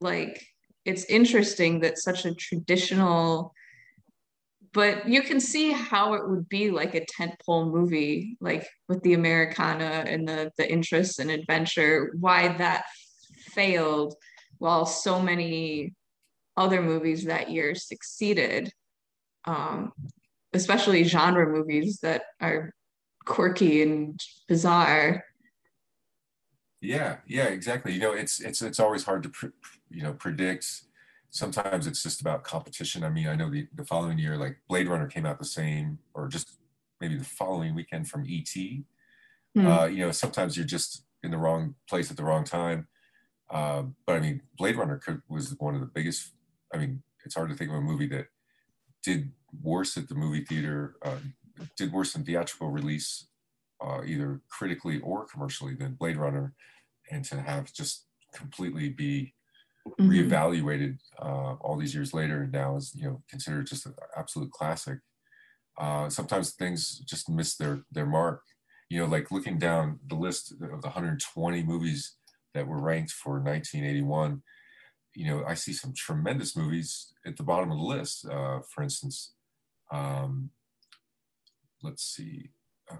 like 0.00 0.46
it's 0.84 1.04
interesting 1.04 1.80
that 1.80 1.98
such 1.98 2.24
a 2.24 2.34
traditional 2.34 3.52
but 4.78 5.08
you 5.08 5.22
can 5.22 5.40
see 5.40 5.72
how 5.72 6.14
it 6.14 6.28
would 6.28 6.48
be 6.48 6.70
like 6.70 6.94
a 6.94 7.04
tentpole 7.04 7.68
movie, 7.68 8.36
like 8.40 8.64
with 8.88 9.02
the 9.02 9.14
Americana 9.14 10.04
and 10.06 10.28
the 10.28 10.52
the 10.56 10.70
interest 10.70 11.18
and 11.18 11.32
adventure. 11.32 12.12
Why 12.20 12.56
that 12.58 12.84
failed, 13.50 14.14
while 14.58 14.86
so 14.86 15.20
many 15.20 15.96
other 16.56 16.80
movies 16.80 17.24
that 17.24 17.50
year 17.50 17.74
succeeded, 17.74 18.70
um, 19.46 19.90
especially 20.52 21.02
genre 21.02 21.52
movies 21.52 21.98
that 22.04 22.22
are 22.40 22.70
quirky 23.24 23.82
and 23.82 24.20
bizarre. 24.46 25.24
Yeah, 26.80 27.16
yeah, 27.26 27.46
exactly. 27.46 27.94
You 27.94 27.98
know, 27.98 28.12
it's 28.12 28.38
it's 28.38 28.62
it's 28.62 28.78
always 28.78 29.02
hard 29.02 29.24
to 29.24 29.28
pre- 29.28 29.58
you 29.90 30.04
know 30.04 30.12
predict. 30.12 30.82
Sometimes 31.30 31.86
it's 31.86 32.02
just 32.02 32.20
about 32.20 32.44
competition. 32.44 33.04
I 33.04 33.10
mean, 33.10 33.28
I 33.28 33.34
know 33.34 33.50
the 33.50 33.68
the 33.74 33.84
following 33.84 34.18
year, 34.18 34.36
like 34.36 34.58
Blade 34.68 34.88
Runner 34.88 35.06
came 35.06 35.26
out 35.26 35.38
the 35.38 35.44
same, 35.44 35.98
or 36.14 36.28
just 36.28 36.58
maybe 37.00 37.16
the 37.16 37.24
following 37.24 37.74
weekend 37.74 38.08
from 38.08 38.26
ET. 38.28 38.54
Mm. 38.54 38.84
Uh, 39.56 39.86
you 39.86 39.98
know, 39.98 40.10
sometimes 40.10 40.56
you're 40.56 40.66
just 40.66 41.04
in 41.22 41.30
the 41.30 41.38
wrong 41.38 41.74
place 41.88 42.10
at 42.10 42.16
the 42.16 42.24
wrong 42.24 42.44
time. 42.44 42.88
Uh, 43.50 43.84
but 44.06 44.16
I 44.16 44.20
mean, 44.20 44.42
Blade 44.56 44.76
Runner 44.76 44.98
could, 44.98 45.22
was 45.28 45.54
one 45.58 45.74
of 45.74 45.80
the 45.80 45.86
biggest. 45.86 46.32
I 46.72 46.78
mean, 46.78 47.02
it's 47.24 47.34
hard 47.34 47.48
to 47.50 47.54
think 47.54 47.70
of 47.70 47.76
a 47.76 47.80
movie 47.80 48.08
that 48.08 48.26
did 49.02 49.32
worse 49.62 49.96
at 49.96 50.08
the 50.08 50.14
movie 50.14 50.44
theater, 50.44 50.96
uh, 51.02 51.16
did 51.76 51.92
worse 51.92 52.14
in 52.14 52.24
theatrical 52.24 52.70
release 52.70 53.26
uh, 53.80 54.00
either 54.04 54.40
critically 54.48 55.00
or 55.00 55.26
commercially 55.26 55.74
than 55.74 55.94
Blade 55.94 56.16
Runner, 56.16 56.52
and 57.10 57.24
to 57.26 57.40
have 57.40 57.72
just 57.72 58.06
completely 58.34 58.88
be 58.88 59.34
mm-hmm. 59.98 60.10
reevaluated 60.10 60.98
uh, 61.20 61.54
all 61.60 61.76
these 61.76 61.94
years 61.94 62.12
later 62.14 62.42
and 62.42 62.52
now 62.52 62.76
is 62.76 62.92
you 62.94 63.04
know 63.04 63.22
considered 63.28 63.66
just 63.66 63.86
an 63.86 63.94
absolute 64.16 64.50
classic. 64.50 64.98
Uh, 65.78 66.08
sometimes 66.08 66.52
things 66.54 66.98
just 67.06 67.28
miss 67.28 67.56
their 67.56 67.82
their 67.90 68.06
mark. 68.06 68.42
You 68.90 69.00
know, 69.00 69.06
like 69.06 69.30
looking 69.30 69.58
down 69.58 70.00
the 70.08 70.14
list 70.14 70.52
of 70.52 70.82
the 70.82 70.88
120 70.88 71.62
movies 71.62 72.16
that 72.54 72.66
were 72.66 72.80
ranked 72.80 73.12
for 73.12 73.34
1981. 73.34 74.42
You 75.14 75.26
know, 75.26 75.44
I 75.46 75.54
see 75.54 75.72
some 75.72 75.92
tremendous 75.94 76.56
movies 76.56 77.12
at 77.26 77.36
the 77.36 77.42
bottom 77.42 77.70
of 77.70 77.78
the 77.78 77.84
list. 77.84 78.26
Uh, 78.26 78.60
for 78.74 78.82
instance, 78.82 79.34
um, 79.92 80.50
let's 81.82 82.02
see. 82.02 82.50
Uh, 82.90 82.96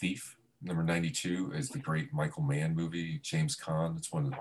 Thief, 0.00 0.36
number 0.62 0.82
92 0.82 1.52
is 1.54 1.68
the 1.68 1.78
great 1.78 2.12
Michael 2.12 2.42
Mann 2.42 2.74
movie, 2.74 3.20
James 3.22 3.56
Caan. 3.56 3.96
It's 3.96 4.12
one 4.12 4.26
of 4.26 4.34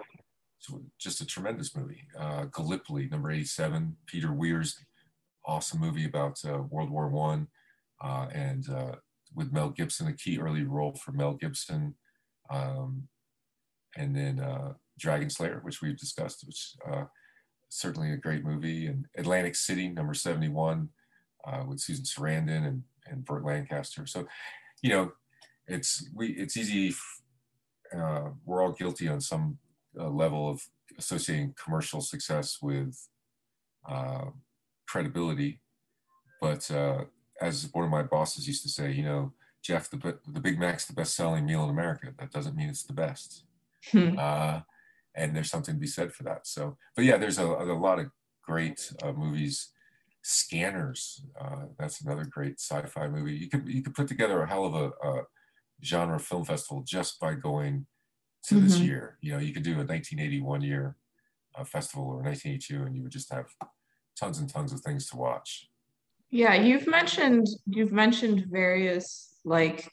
just 0.99 1.22
a 1.22 1.26
tremendous 1.26 1.76
movie. 1.76 2.07
Uh, 2.18 2.45
Gallipoli, 2.45 3.07
number 3.10 3.31
87, 3.31 3.98
Peter 4.06 4.31
Weir's 4.31 4.77
awesome 5.45 5.80
movie 5.80 6.06
about 6.06 6.39
uh, 6.45 6.61
World 6.69 6.91
War 6.91 7.10
One, 7.10 7.48
uh, 8.03 8.27
and 8.31 8.69
uh, 8.69 8.95
with 9.35 9.52
Mel 9.52 9.69
Gibson, 9.69 10.07
a 10.07 10.14
key 10.14 10.39
early 10.39 10.64
role 10.64 10.93
for 10.93 11.11
Mel 11.11 11.34
Gibson. 11.34 11.95
Um, 12.49 13.07
and 13.98 14.15
then 14.15 14.39
uh, 14.39 14.73
Dragon 14.99 15.30
Slayer, 15.30 15.60
which 15.64 15.81
we've 15.81 15.98
discussed, 15.98 16.45
which 16.45 16.76
uh, 16.89 17.06
certainly 17.69 18.11
a 18.11 18.18
great 18.18 18.43
movie, 18.43 18.85
and 18.85 19.06
Atlantic 19.18 19.56
City, 19.56 19.88
number 19.88 20.14
71, 20.14 20.89
uh, 21.45 21.64
with 21.68 21.80
Susan 21.80 22.06
Sarandon 22.06 22.68
and, 22.68 22.84
and 23.07 23.26
Burt 23.26 23.43
Lancaster. 23.43 24.06
So, 24.06 24.27
you 24.81 24.89
know, 24.89 25.11
it's 25.67 26.09
we 26.15 26.27
it's 26.29 26.57
easy. 26.57 26.95
Uh, 27.95 28.29
we're 28.45 28.63
all 28.63 28.71
guilty 28.71 29.07
on 29.07 29.19
some 29.19 29.57
uh, 29.99 30.09
level 30.09 30.49
of 30.49 30.61
associating 30.97 31.53
commercial 31.61 32.01
success 32.01 32.59
with 32.61 33.07
uh, 33.89 34.25
credibility, 34.88 35.59
but 36.39 36.69
uh, 36.71 37.03
as 37.41 37.69
one 37.73 37.85
of 37.85 37.91
my 37.91 38.03
bosses 38.03 38.47
used 38.47 38.63
to 38.63 38.69
say, 38.69 38.91
you 38.91 39.03
know, 39.03 39.33
Geoff, 39.63 39.89
the 39.89 40.19
the 40.27 40.39
Big 40.39 40.59
Mac's 40.59 40.85
the 40.85 40.93
best 40.93 41.15
selling 41.15 41.45
meal 41.45 41.63
in 41.63 41.69
America. 41.69 42.13
That 42.17 42.31
doesn't 42.31 42.55
mean 42.55 42.69
it's 42.69 42.83
the 42.83 42.93
best. 42.93 43.43
Hmm. 43.91 44.17
Uh, 44.17 44.61
and 45.15 45.35
there's 45.35 45.49
something 45.49 45.75
to 45.75 45.79
be 45.79 45.88
said 45.88 46.13
for 46.13 46.23
that. 46.23 46.47
So, 46.47 46.77
but 46.95 47.05
yeah, 47.05 47.17
there's 47.17 47.39
a, 47.39 47.45
a 47.45 47.77
lot 47.77 47.99
of 47.99 48.07
great 48.43 48.91
uh, 49.03 49.11
movies. 49.11 49.69
Scanners, 50.23 51.23
uh, 51.39 51.63
that's 51.79 52.01
another 52.01 52.25
great 52.25 52.59
sci-fi 52.59 53.07
movie. 53.07 53.33
You 53.33 53.49
could 53.49 53.67
you 53.67 53.81
could 53.81 53.95
put 53.95 54.07
together 54.07 54.41
a 54.41 54.47
hell 54.47 54.65
of 54.65 54.75
a, 54.75 54.91
a 55.07 55.23
genre 55.83 56.19
film 56.19 56.45
festival 56.45 56.83
just 56.85 57.19
by 57.19 57.33
going 57.33 57.85
to 58.43 58.55
mm-hmm. 58.55 58.63
this 58.65 58.79
year. 58.79 59.17
You 59.21 59.33
know, 59.33 59.39
you 59.39 59.53
could 59.53 59.63
do 59.63 59.73
a 59.73 59.85
1981 59.85 60.61
year 60.61 60.95
uh, 61.57 61.63
festival 61.63 62.05
or 62.05 62.21
1982, 62.21 62.83
and 62.83 62.95
you 62.95 63.03
would 63.03 63.11
just 63.11 63.31
have 63.31 63.47
tons 64.17 64.39
and 64.39 64.49
tons 64.49 64.73
of 64.73 64.81
things 64.81 65.09
to 65.09 65.17
watch. 65.17 65.67
Yeah, 66.29 66.53
you've 66.53 66.87
mentioned 66.87 67.47
you've 67.65 67.91
mentioned 67.91 68.45
various 68.49 69.35
like 69.43 69.91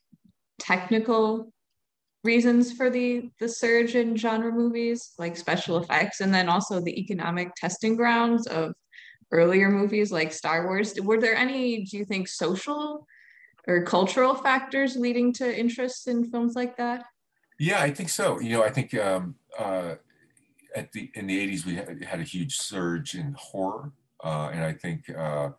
technical 0.61 1.53
reasons 2.25 2.73
for 2.73 2.91
the 2.91 3.31
the 3.41 3.49
surge 3.49 3.95
in 3.95 4.17
genre 4.17 4.53
movies 4.53 5.13
like 5.19 5.37
special 5.37 5.79
effects 5.79 6.21
and 6.21 6.35
then 6.35 6.49
also 6.49 6.81
the 6.81 7.01
economic 7.01 7.55
testing 7.55 7.97
grounds 7.97 8.47
of 8.47 8.73
earlier 9.33 9.71
movies 9.71 10.13
like 10.13 10.33
Star 10.33 10.67
Wars. 10.67 10.95
Were 11.01 11.21
there 11.21 11.37
any 11.37 11.85
do 11.85 11.99
you 11.99 12.05
think 12.05 12.29
social 12.29 13.07
or 13.69 13.83
cultural 13.83 14.35
factors 14.35 14.97
leading 14.97 15.33
to 15.35 15.57
interest 15.57 16.09
in 16.09 16.25
films 16.25 16.57
like 16.57 16.77
that? 16.79 17.05
Yeah, 17.61 17.81
I 17.81 17.91
think 17.91 18.09
so. 18.09 18.41
You 18.41 18.57
know, 18.57 18.65
I 18.65 18.71
think 18.71 18.95
um, 18.95 19.35
uh, 19.59 19.97
at 20.75 20.91
the 20.93 21.11
in 21.15 21.27
the 21.27 21.39
'80s 21.47 21.67
we 21.67 21.75
had, 21.75 22.03
had 22.03 22.21
a 22.21 22.25
huge 22.25 22.57
surge 22.57 23.15
in 23.15 23.37
horror, 23.39 23.93
uh, 24.25 24.51
and 24.53 24.65
I 24.65 24.73
think 24.73 25.11
uh, 25.11 25.51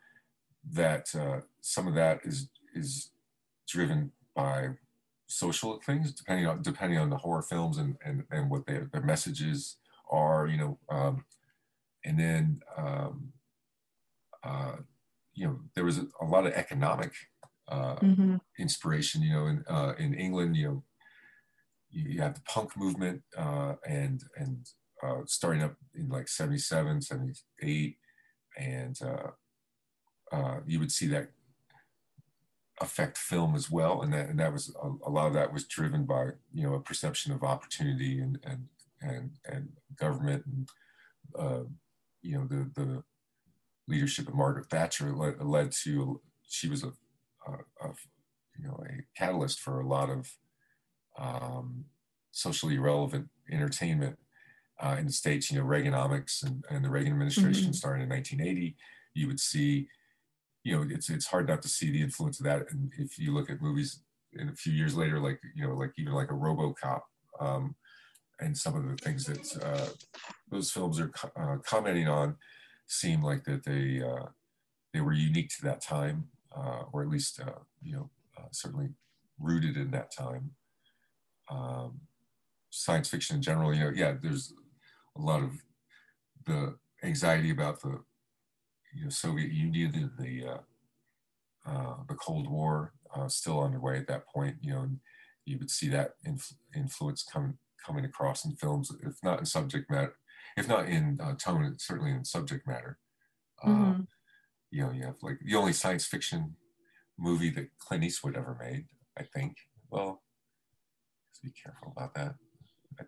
that 0.71 1.13
uh, 1.15 1.41
some 1.61 1.87
of 1.87 1.93
that 1.95 2.21
is 2.23 2.49
is 2.73 3.11
driven 3.67 4.11
by 4.35 4.69
social 5.27 5.79
things, 5.85 6.11
depending 6.11 6.47
on 6.47 6.61
depending 6.61 6.97
on 6.97 7.09
the 7.09 7.17
horror 7.17 7.43
films 7.43 7.77
and 7.77 7.97
and, 8.03 8.23
and 8.31 8.49
what 8.49 8.65
their 8.65 8.89
their 8.91 9.03
messages 9.03 9.75
are, 10.09 10.47
you 10.47 10.57
know, 10.57 10.79
um, 10.89 11.25
and 12.05 12.19
then 12.19 12.61
um, 12.77 13.33
uh, 14.43 14.77
you 15.33 15.45
know 15.45 15.59
there 15.75 15.85
was 15.85 15.97
a, 15.97 16.07
a 16.21 16.25
lot 16.25 16.47
of 16.47 16.53
economic 16.53 17.11
uh, 17.69 17.95
mm-hmm. 17.95 18.35
inspiration, 18.57 19.21
you 19.21 19.33
know, 19.33 19.45
in 19.47 19.63
uh, 19.67 19.93
in 19.97 20.13
England, 20.13 20.55
you 20.55 20.67
know, 20.67 20.83
you, 21.91 22.21
have 22.21 22.35
the 22.35 22.41
punk 22.41 22.75
movement 22.75 23.21
uh, 23.37 23.75
and 23.87 24.23
and 24.35 24.67
uh, 25.03 25.21
starting 25.25 25.63
up 25.63 25.75
in 25.95 26.09
like 26.09 26.27
77, 26.27 27.01
78, 27.01 27.97
and 28.57 28.99
uh, 29.01 30.35
uh, 30.35 30.59
you 30.65 30.79
would 30.79 30.91
see 30.91 31.07
that 31.07 31.29
affect 32.81 33.17
film 33.17 33.55
as 33.55 33.69
well, 33.69 34.01
and 34.01 34.13
that 34.13 34.29
and 34.29 34.39
that 34.39 34.53
was 34.53 34.75
a, 34.81 34.87
a, 35.07 35.11
lot 35.11 35.27
of 35.27 35.33
that 35.33 35.53
was 35.53 35.65
driven 35.65 36.05
by 36.05 36.29
you 36.53 36.63
know 36.63 36.73
a 36.73 36.81
perception 36.81 37.31
of 37.31 37.43
opportunity 37.43 38.19
and 38.19 38.39
and 38.43 38.67
and 39.01 39.31
and 39.45 39.69
government 39.95 40.43
and 40.45 40.69
uh, 41.37 41.63
you 42.21 42.37
know 42.37 42.45
the 42.45 42.69
the 42.75 43.03
leadership 43.87 44.27
of 44.27 44.35
Margaret 44.35 44.69
Thatcher 44.69 45.15
led, 45.15 45.41
led 45.41 45.71
to 45.83 46.21
she 46.47 46.67
was 46.67 46.83
a, 46.83 46.93
a, 47.49 47.87
a, 47.87 47.93
you 48.57 48.67
know 48.67 48.83
a 48.85 49.03
catalyst 49.17 49.59
for 49.59 49.79
a 49.79 49.87
lot 49.87 50.09
of 50.09 50.31
um, 51.17 51.85
socially 52.31 52.77
relevant 52.77 53.29
entertainment 53.51 54.17
uh, 54.79 54.95
in 54.99 55.07
the 55.07 55.11
states. 55.11 55.51
You 55.51 55.59
know 55.59 55.65
Reaganomics 55.65 56.43
and, 56.43 56.63
and 56.69 56.83
the 56.83 56.89
Reagan 56.89 57.13
administration 57.13 57.65
mm-hmm. 57.65 57.73
started 57.73 58.03
in 58.03 58.09
1980. 58.09 58.75
You 59.13 59.27
would 59.27 59.39
see 59.39 59.87
you 60.63 60.75
know, 60.75 60.85
it's 60.89 61.09
it's 61.09 61.27
hard 61.27 61.47
not 61.47 61.61
to 61.61 61.69
see 61.69 61.91
the 61.91 62.01
influence 62.01 62.39
of 62.39 62.45
that. 62.45 62.71
And 62.71 62.91
if 62.97 63.17
you 63.17 63.33
look 63.33 63.49
at 63.49 63.61
movies 63.61 64.01
in 64.33 64.49
a 64.49 64.53
few 64.53 64.73
years 64.73 64.95
later, 64.95 65.19
like 65.19 65.39
you 65.55 65.67
know, 65.67 65.73
like 65.73 65.93
even 65.97 66.13
like 66.13 66.31
a 66.31 66.35
RoboCop, 66.35 67.01
um, 67.39 67.75
and 68.39 68.57
some 68.57 68.75
of 68.75 68.87
the 68.87 68.95
things 68.97 69.25
that 69.25 69.63
uh, 69.65 69.89
those 70.49 70.71
films 70.71 70.99
are 70.99 71.11
uh, 71.35 71.57
commenting 71.65 72.07
on, 72.07 72.35
seem 72.87 73.21
like 73.23 73.43
that 73.45 73.63
they 73.63 74.01
uh, 74.01 74.27
they 74.93 75.01
were 75.01 75.13
unique 75.13 75.49
to 75.57 75.63
that 75.63 75.81
time, 75.81 76.27
uh, 76.55 76.83
or 76.91 77.01
at 77.01 77.09
least 77.09 77.39
uh, 77.39 77.59
you 77.81 77.93
know 77.93 78.09
uh, 78.37 78.47
certainly 78.51 78.89
rooted 79.39 79.77
in 79.77 79.91
that 79.91 80.11
time. 80.11 80.51
Um, 81.49 82.01
science 82.69 83.09
fiction 83.09 83.37
in 83.37 83.41
general, 83.41 83.73
you 83.73 83.79
know, 83.79 83.91
yeah, 83.95 84.13
there's 84.21 84.53
a 85.17 85.21
lot 85.21 85.41
of 85.41 85.51
the 86.45 86.75
anxiety 87.03 87.49
about 87.49 87.81
the 87.81 87.99
you 88.93 89.03
know, 89.03 89.09
Soviet 89.09 89.51
Union 89.51 89.93
and 89.95 90.11
the 90.17 90.47
uh, 90.47 91.69
uh, 91.69 91.95
the 92.07 92.15
Cold 92.15 92.49
War 92.49 92.93
uh, 93.15 93.27
still 93.27 93.63
underway 93.63 93.97
at 93.97 94.07
that 94.07 94.27
point. 94.27 94.57
You 94.61 94.73
know, 94.73 94.81
and 94.81 94.99
you 95.45 95.57
would 95.57 95.71
see 95.71 95.89
that 95.89 96.11
inf- 96.25 96.55
influence 96.75 97.23
coming 97.23 97.57
coming 97.85 98.05
across 98.05 98.45
in 98.45 98.55
films, 98.55 98.91
if 99.03 99.15
not 99.23 99.39
in 99.39 99.45
subject 99.45 99.89
matter, 99.89 100.15
if 100.57 100.67
not 100.67 100.87
in 100.87 101.19
uh, 101.23 101.33
tone, 101.35 101.75
certainly 101.77 102.11
in 102.11 102.25
subject 102.25 102.67
matter. 102.67 102.97
Uh, 103.63 103.69
mm-hmm. 103.69 104.01
You 104.71 104.83
know, 104.83 104.91
you 104.91 105.03
have 105.03 105.15
like 105.21 105.39
the 105.43 105.55
only 105.55 105.73
science 105.73 106.05
fiction 106.05 106.55
movie 107.17 107.49
that 107.51 107.69
Clint 107.79 108.03
Eastwood 108.03 108.37
ever 108.37 108.57
made, 108.61 108.85
I 109.17 109.23
think. 109.23 109.57
Well, 109.89 110.21
be 111.43 111.51
careful 111.51 111.93
about 111.95 112.13
that. 112.15 112.35
I, 112.99 113.03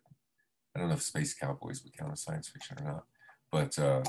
I 0.75 0.79
don't 0.79 0.89
know 0.89 0.95
if 0.95 1.03
Space 1.03 1.33
Cowboys 1.33 1.83
would 1.83 1.95
count 1.97 2.13
as 2.13 2.23
science 2.23 2.49
fiction 2.49 2.77
or 2.79 2.85
not, 2.85 3.03
but 3.51 3.77
uh, 3.77 4.03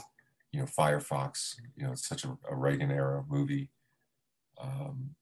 you 0.52 0.60
know, 0.60 0.66
Firefox, 0.66 1.56
you 1.76 1.84
know, 1.84 1.92
it's 1.92 2.06
such 2.06 2.24
a, 2.24 2.36
a 2.48 2.54
Reagan 2.54 2.90
era 2.90 3.24
movie. 3.28 3.70
Um, 4.60 5.14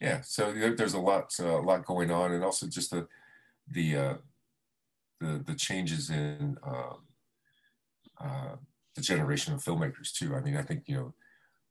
yeah, 0.00 0.20
so 0.22 0.52
there's 0.52 0.94
a 0.94 1.00
lot, 1.00 1.34
uh, 1.38 1.60
a 1.60 1.62
lot 1.62 1.84
going 1.84 2.10
on, 2.10 2.32
and 2.32 2.42
also 2.42 2.66
just 2.66 2.90
the 2.90 3.06
the 3.68 3.96
uh, 3.96 4.14
the, 5.20 5.42
the 5.46 5.54
changes 5.54 6.10
in 6.10 6.56
uh, 6.66 6.94
uh, 8.18 8.56
the 8.94 9.02
generation 9.02 9.54
of 9.54 9.62
filmmakers 9.62 10.12
too. 10.12 10.34
I 10.34 10.40
mean, 10.40 10.56
I 10.56 10.62
think 10.62 10.84
you 10.86 10.96
know, 10.96 11.14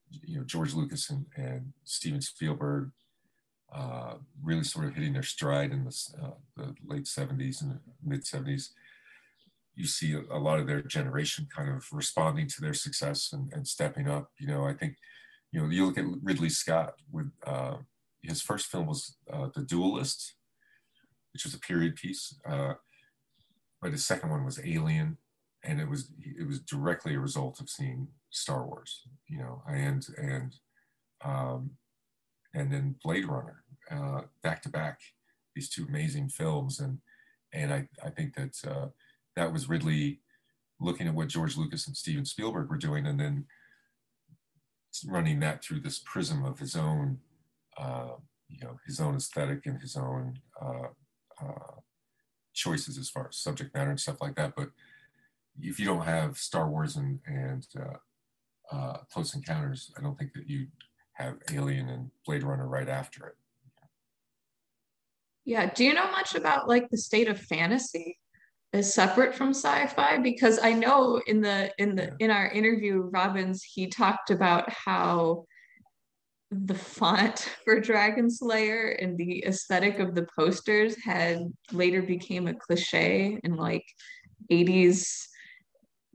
you 0.09 0.37
know 0.39 0.43
George 0.45 0.73
Lucas 0.73 1.09
and, 1.09 1.25
and 1.35 1.73
Steven 1.83 2.21
Spielberg 2.21 2.91
uh, 3.73 4.15
really 4.41 4.63
sort 4.63 4.85
of 4.85 4.95
hitting 4.95 5.13
their 5.13 5.23
stride 5.23 5.71
in 5.71 5.85
the, 5.85 5.95
uh, 6.23 6.31
the 6.57 6.73
late 6.87 7.05
70s 7.05 7.61
and 7.61 7.79
mid 8.03 8.23
70s 8.23 8.69
you 9.79 9.87
see 9.87 10.13
a, 10.13 10.37
lot 10.37 10.59
of 10.59 10.67
their 10.67 10.81
generation 10.81 11.47
kind 11.55 11.69
of 11.69 11.85
responding 11.93 12.47
to 12.47 12.59
their 12.59 12.73
success 12.73 13.29
and, 13.31 13.49
and, 13.53 13.65
stepping 13.65 14.09
up. 14.09 14.29
You 14.37 14.47
know, 14.47 14.65
I 14.65 14.73
think, 14.73 14.97
you 15.53 15.61
know, 15.61 15.69
you 15.69 15.85
look 15.85 15.97
at 15.97 16.03
Ridley 16.21 16.49
Scott 16.49 16.95
with 17.09 17.31
uh, 17.47 17.77
his 18.21 18.41
first 18.41 18.65
film 18.65 18.87
was 18.87 19.15
uh, 19.31 19.47
The 19.55 19.63
Duelist, 19.63 20.33
which 21.31 21.45
was 21.45 21.53
a 21.53 21.59
period 21.59 21.95
piece, 21.95 22.37
uh, 22.45 22.73
but 23.81 23.93
his 23.93 24.05
second 24.05 24.31
one 24.31 24.43
was 24.43 24.59
Alien, 24.59 25.17
and 25.63 25.79
it 25.79 25.89
was 25.89 26.11
it 26.19 26.47
was 26.47 26.59
directly 26.59 27.15
a 27.15 27.19
result 27.19 27.59
of 27.59 27.69
seeing 27.69 28.07
Star 28.29 28.65
Wars. 28.65 29.01
You 29.27 29.39
know, 29.39 29.63
and 29.67 30.05
and 30.17 30.55
um, 31.23 31.71
and 32.53 32.71
then 32.71 32.95
Blade 33.03 33.25
Runner, 33.25 33.63
uh, 33.91 34.21
back 34.43 34.61
to 34.63 34.69
back, 34.69 34.99
these 35.55 35.69
two 35.69 35.85
amazing 35.87 36.29
films, 36.29 36.79
and 36.79 36.99
and 37.53 37.73
I 37.73 37.87
I 38.03 38.09
think 38.09 38.35
that 38.35 38.55
uh, 38.65 38.87
that 39.35 39.51
was 39.51 39.69
Ridley 39.69 40.21
looking 40.79 41.07
at 41.07 41.13
what 41.13 41.27
George 41.27 41.57
Lucas 41.57 41.87
and 41.87 41.95
Steven 41.95 42.25
Spielberg 42.25 42.69
were 42.69 42.77
doing 42.77 43.05
and 43.05 43.19
then 43.19 43.45
running 45.05 45.39
that 45.41 45.63
through 45.63 45.81
this 45.81 45.99
prism 45.99 46.45
of 46.45 46.59
his 46.59 46.75
own, 46.75 47.19
uh, 47.77 48.15
you 48.47 48.59
know, 48.63 48.79
his 48.85 48.99
own 48.99 49.15
aesthetic 49.15 49.65
and 49.65 49.79
his 49.81 49.95
own 49.95 50.39
uh, 50.61 50.87
uh, 51.41 51.75
choices 52.53 52.97
as 52.97 53.09
far 53.09 53.27
as 53.29 53.37
subject 53.37 53.75
matter 53.75 53.89
and 53.89 53.99
stuff 53.99 54.21
like 54.21 54.35
that. 54.35 54.53
But 54.55 54.69
if 55.61 55.79
you 55.79 55.85
don't 55.85 56.05
have 56.05 56.37
Star 56.37 56.69
Wars 56.69 56.95
and, 56.95 57.19
and 57.25 57.65
uh, 57.79 58.75
uh, 58.75 58.97
Close 59.11 59.35
Encounters, 59.35 59.91
I 59.97 60.01
don't 60.01 60.17
think 60.17 60.33
that 60.33 60.49
you 60.49 60.67
have 61.13 61.35
Alien 61.51 61.89
and 61.89 62.09
Blade 62.25 62.43
Runner 62.43 62.67
right 62.67 62.89
after 62.89 63.27
it. 63.27 63.35
Yeah. 65.45 65.71
Do 65.73 65.83
you 65.83 65.93
know 65.93 66.11
much 66.11 66.35
about 66.35 66.67
like 66.67 66.89
the 66.89 66.97
state 66.97 67.27
of 67.27 67.39
fantasy 67.39 68.17
is 68.71 68.93
separate 68.93 69.33
from 69.33 69.49
sci-fi? 69.49 70.17
Because 70.19 70.59
I 70.61 70.73
know 70.73 71.21
in 71.25 71.41
the 71.41 71.71
in 71.79 71.95
the 71.95 72.15
in 72.19 72.29
our 72.29 72.47
interview, 72.49 73.09
Robbins, 73.11 73.63
he 73.63 73.87
talked 73.87 74.29
about 74.29 74.71
how 74.71 75.45
the 76.51 76.75
font 76.75 77.49
for 77.65 77.79
Dragon 77.79 78.29
Slayer 78.29 78.89
and 78.99 79.17
the 79.17 79.43
aesthetic 79.45 79.99
of 79.99 80.13
the 80.13 80.27
posters 80.37 80.95
had 81.03 81.51
later 81.71 82.01
became 82.01 82.47
a 82.47 82.53
cliche 82.53 83.39
in 83.43 83.55
like 83.55 83.85
80s 84.51 85.28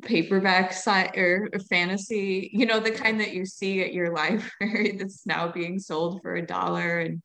paperback 0.02 0.72
site 0.72 1.16
or 1.16 1.48
fantasy, 1.68 2.50
you 2.52 2.66
know, 2.66 2.80
the 2.80 2.90
kind 2.90 3.20
that 3.20 3.32
you 3.32 3.46
see 3.46 3.82
at 3.82 3.92
your 3.92 4.12
library 4.12 4.92
that's 4.98 5.26
now 5.26 5.50
being 5.50 5.78
sold 5.78 6.20
for 6.22 6.34
a 6.34 6.46
dollar. 6.46 7.00
And 7.00 7.22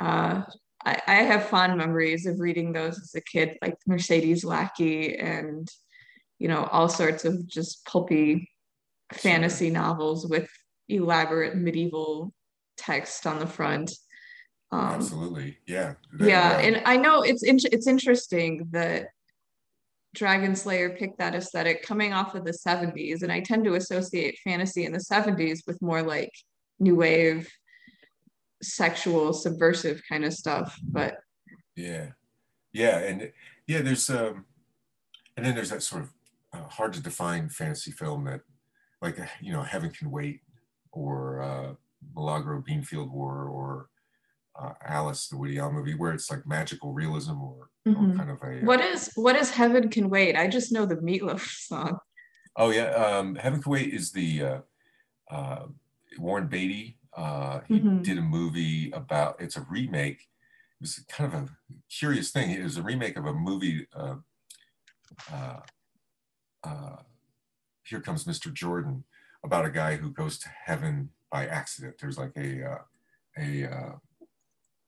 uh, 0.00 0.42
I, 0.84 1.00
I 1.06 1.14
have 1.14 1.48
fond 1.48 1.76
memories 1.76 2.26
of 2.26 2.40
reading 2.40 2.72
those 2.72 2.98
as 2.98 3.14
a 3.14 3.20
kid, 3.20 3.58
like 3.62 3.76
Mercedes 3.86 4.44
Lackey 4.44 5.16
and, 5.16 5.68
you 6.38 6.48
know, 6.48 6.64
all 6.64 6.88
sorts 6.88 7.24
of 7.24 7.46
just 7.46 7.84
pulpy 7.84 8.48
fantasy 9.12 9.70
novels 9.70 10.26
with 10.26 10.50
elaborate 10.88 11.56
medieval 11.56 12.32
text 12.76 13.26
on 13.26 13.38
the 13.38 13.46
front. 13.46 13.92
Um, 14.72 14.80
Absolutely, 14.80 15.58
yeah. 15.66 15.94
yeah, 16.20 16.58
and 16.58 16.80
I 16.86 16.96
know 16.96 17.22
it's 17.22 17.42
in- 17.42 17.58
it's 17.72 17.88
interesting 17.88 18.68
that 18.70 19.08
Dragon 20.14 20.56
Slayer 20.56 20.90
picked 20.90 21.18
that 21.18 21.34
aesthetic 21.34 21.82
coming 21.82 22.12
off 22.12 22.34
of 22.34 22.44
the 22.44 22.52
70s, 22.52 23.22
and 23.22 23.30
I 23.30 23.40
tend 23.40 23.64
to 23.64 23.74
associate 23.74 24.38
fantasy 24.42 24.84
in 24.84 24.92
the 24.92 24.98
70s 24.98 25.60
with 25.66 25.80
more 25.80 26.02
like 26.02 26.32
new 26.80 26.96
wave, 26.96 27.48
sexual, 28.62 29.32
subversive 29.32 30.02
kind 30.08 30.24
of 30.24 30.32
stuff. 30.32 30.76
But 30.82 31.18
yeah, 31.76 32.08
yeah, 32.72 32.98
and 32.98 33.32
yeah, 33.66 33.82
there's 33.82 34.10
um, 34.10 34.46
and 35.36 35.46
then 35.46 35.54
there's 35.54 35.70
that 35.70 35.82
sort 35.82 36.02
of 36.02 36.10
uh, 36.52 36.68
hard 36.68 36.92
to 36.94 37.02
define 37.02 37.48
fantasy 37.48 37.92
film 37.92 38.24
that, 38.24 38.40
like 39.00 39.16
you 39.40 39.52
know, 39.52 39.62
Heaven 39.62 39.90
Can 39.90 40.10
Wait 40.10 40.40
or 40.92 41.40
uh, 41.40 41.74
Milagro 42.14 42.62
Beanfield 42.62 43.10
War 43.10 43.44
or 43.44 43.88
uh, 44.60 44.72
Alice, 44.84 45.28
the 45.28 45.36
Woody 45.36 45.58
Allen 45.58 45.74
movie, 45.74 45.94
where 45.94 46.12
it's 46.12 46.30
like 46.30 46.46
magical 46.46 46.92
realism 46.92 47.40
or, 47.40 47.69
mm-hmm. 47.86 48.16
kind 48.16 48.30
of 48.30 48.42
a. 48.42 48.60
Uh, 48.60 48.64
what 48.64 48.80
is 48.80 49.10
what 49.14 49.36
is 49.36 49.50
Heaven 49.50 49.88
Can 49.88 50.08
Wait? 50.08 50.36
I 50.36 50.46
just 50.48 50.72
know 50.72 50.86
the 50.86 50.96
Meatloaf 50.96 51.40
song. 51.66 51.98
Oh 52.56 52.70
yeah, 52.70 52.90
um, 52.90 53.34
Heaven 53.36 53.62
Can 53.62 53.72
Wait 53.72 53.92
is 53.92 54.12
the 54.12 54.42
uh, 54.42 54.58
uh, 55.30 55.66
Warren 56.18 56.48
Beatty. 56.48 56.96
Uh, 57.16 57.60
he 57.66 57.78
mm-hmm. 57.78 58.02
did 58.02 58.18
a 58.18 58.22
movie 58.22 58.90
about. 58.92 59.40
It's 59.40 59.56
a 59.56 59.66
remake. 59.68 60.28
It 60.80 60.82
was 60.82 61.04
kind 61.08 61.32
of 61.32 61.40
a 61.42 61.48
curious 61.90 62.30
thing. 62.30 62.50
It 62.50 62.62
was 62.62 62.76
a 62.76 62.82
remake 62.82 63.16
of 63.16 63.26
a 63.26 63.34
movie. 63.34 63.86
Uh, 63.94 64.16
uh, 65.32 65.60
uh, 66.64 66.96
Here 67.84 68.00
comes 68.00 68.24
Mr. 68.24 68.52
Jordan, 68.52 69.04
about 69.44 69.64
a 69.64 69.70
guy 69.70 69.96
who 69.96 70.10
goes 70.10 70.38
to 70.38 70.48
heaven 70.48 71.10
by 71.30 71.46
accident. 71.46 71.96
There's 72.00 72.18
like 72.18 72.32
a 72.36 72.64
uh, 72.64 72.78
a 73.38 73.64
uh, 73.64 73.92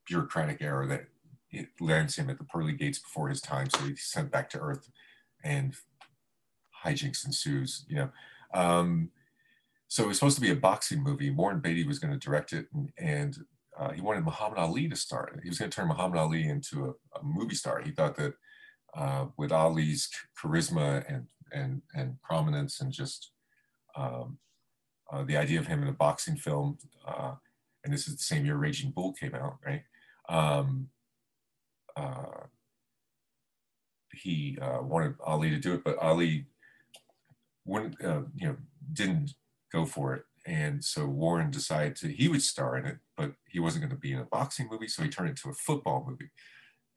bureaucratic 0.06 0.60
error 0.60 0.86
that 0.86 1.06
it 1.52 1.68
lands 1.80 2.16
him 2.16 2.30
at 2.30 2.38
the 2.38 2.44
pearly 2.44 2.72
gates 2.72 2.98
before 2.98 3.28
his 3.28 3.40
time, 3.40 3.68
so 3.70 3.80
he's 3.80 4.04
sent 4.04 4.30
back 4.30 4.48
to 4.50 4.58
Earth, 4.58 4.90
and 5.44 5.74
hijinks 6.84 7.24
ensues. 7.24 7.84
You 7.88 7.96
know, 7.96 8.10
um, 8.54 9.10
so 9.88 10.04
it 10.04 10.08
was 10.08 10.18
supposed 10.18 10.36
to 10.36 10.42
be 10.42 10.50
a 10.50 10.56
boxing 10.56 11.02
movie. 11.02 11.30
Warren 11.30 11.60
Beatty 11.60 11.86
was 11.86 11.98
going 11.98 12.12
to 12.12 12.18
direct 12.18 12.52
it, 12.52 12.66
and, 12.72 12.90
and 12.98 13.36
uh, 13.78 13.90
he 13.90 14.00
wanted 14.00 14.24
Muhammad 14.24 14.58
Ali 14.58 14.88
to 14.88 14.96
star. 14.96 15.30
He 15.42 15.48
was 15.48 15.58
going 15.58 15.70
to 15.70 15.76
turn 15.76 15.88
Muhammad 15.88 16.18
Ali 16.18 16.48
into 16.48 16.86
a, 16.86 17.18
a 17.18 17.22
movie 17.22 17.54
star. 17.54 17.80
He 17.80 17.90
thought 17.90 18.16
that 18.16 18.34
uh, 18.94 19.26
with 19.36 19.52
Ali's 19.52 20.08
charisma 20.40 21.04
and 21.08 21.26
and 21.52 21.82
and 21.94 22.20
prominence 22.22 22.80
and 22.80 22.92
just 22.92 23.32
um, 23.96 24.38
uh, 25.12 25.24
the 25.24 25.36
idea 25.36 25.58
of 25.60 25.66
him 25.66 25.82
in 25.82 25.88
a 25.88 25.92
boxing 25.92 26.36
film, 26.36 26.78
uh, 27.06 27.34
and 27.84 27.92
this 27.92 28.08
is 28.08 28.16
the 28.16 28.22
same 28.22 28.46
year 28.46 28.56
Raging 28.56 28.90
Bull 28.90 29.12
came 29.12 29.34
out, 29.34 29.58
right? 29.64 29.82
Um, 30.28 30.88
uh, 31.96 32.46
he 34.12 34.58
uh, 34.60 34.82
wanted 34.82 35.14
Ali 35.24 35.50
to 35.50 35.58
do 35.58 35.74
it, 35.74 35.84
but 35.84 35.98
Ali 35.98 36.46
wouldn't, 37.64 38.02
uh, 38.04 38.22
you 38.34 38.48
know, 38.48 38.56
didn't 38.92 39.34
go 39.72 39.84
for 39.86 40.14
it. 40.14 40.24
And 40.44 40.84
so 40.84 41.06
Warren 41.06 41.50
decided 41.50 41.96
to, 41.96 42.08
he 42.08 42.28
would 42.28 42.42
star 42.42 42.76
in 42.76 42.84
it, 42.84 42.98
but 43.16 43.32
he 43.48 43.60
wasn't 43.60 43.84
going 43.84 43.94
to 43.94 44.00
be 44.00 44.12
in 44.12 44.18
a 44.18 44.24
boxing 44.24 44.68
movie. 44.70 44.88
So 44.88 45.02
he 45.02 45.08
turned 45.08 45.28
it 45.28 45.32
into 45.32 45.50
a 45.50 45.54
football 45.54 46.04
movie. 46.06 46.30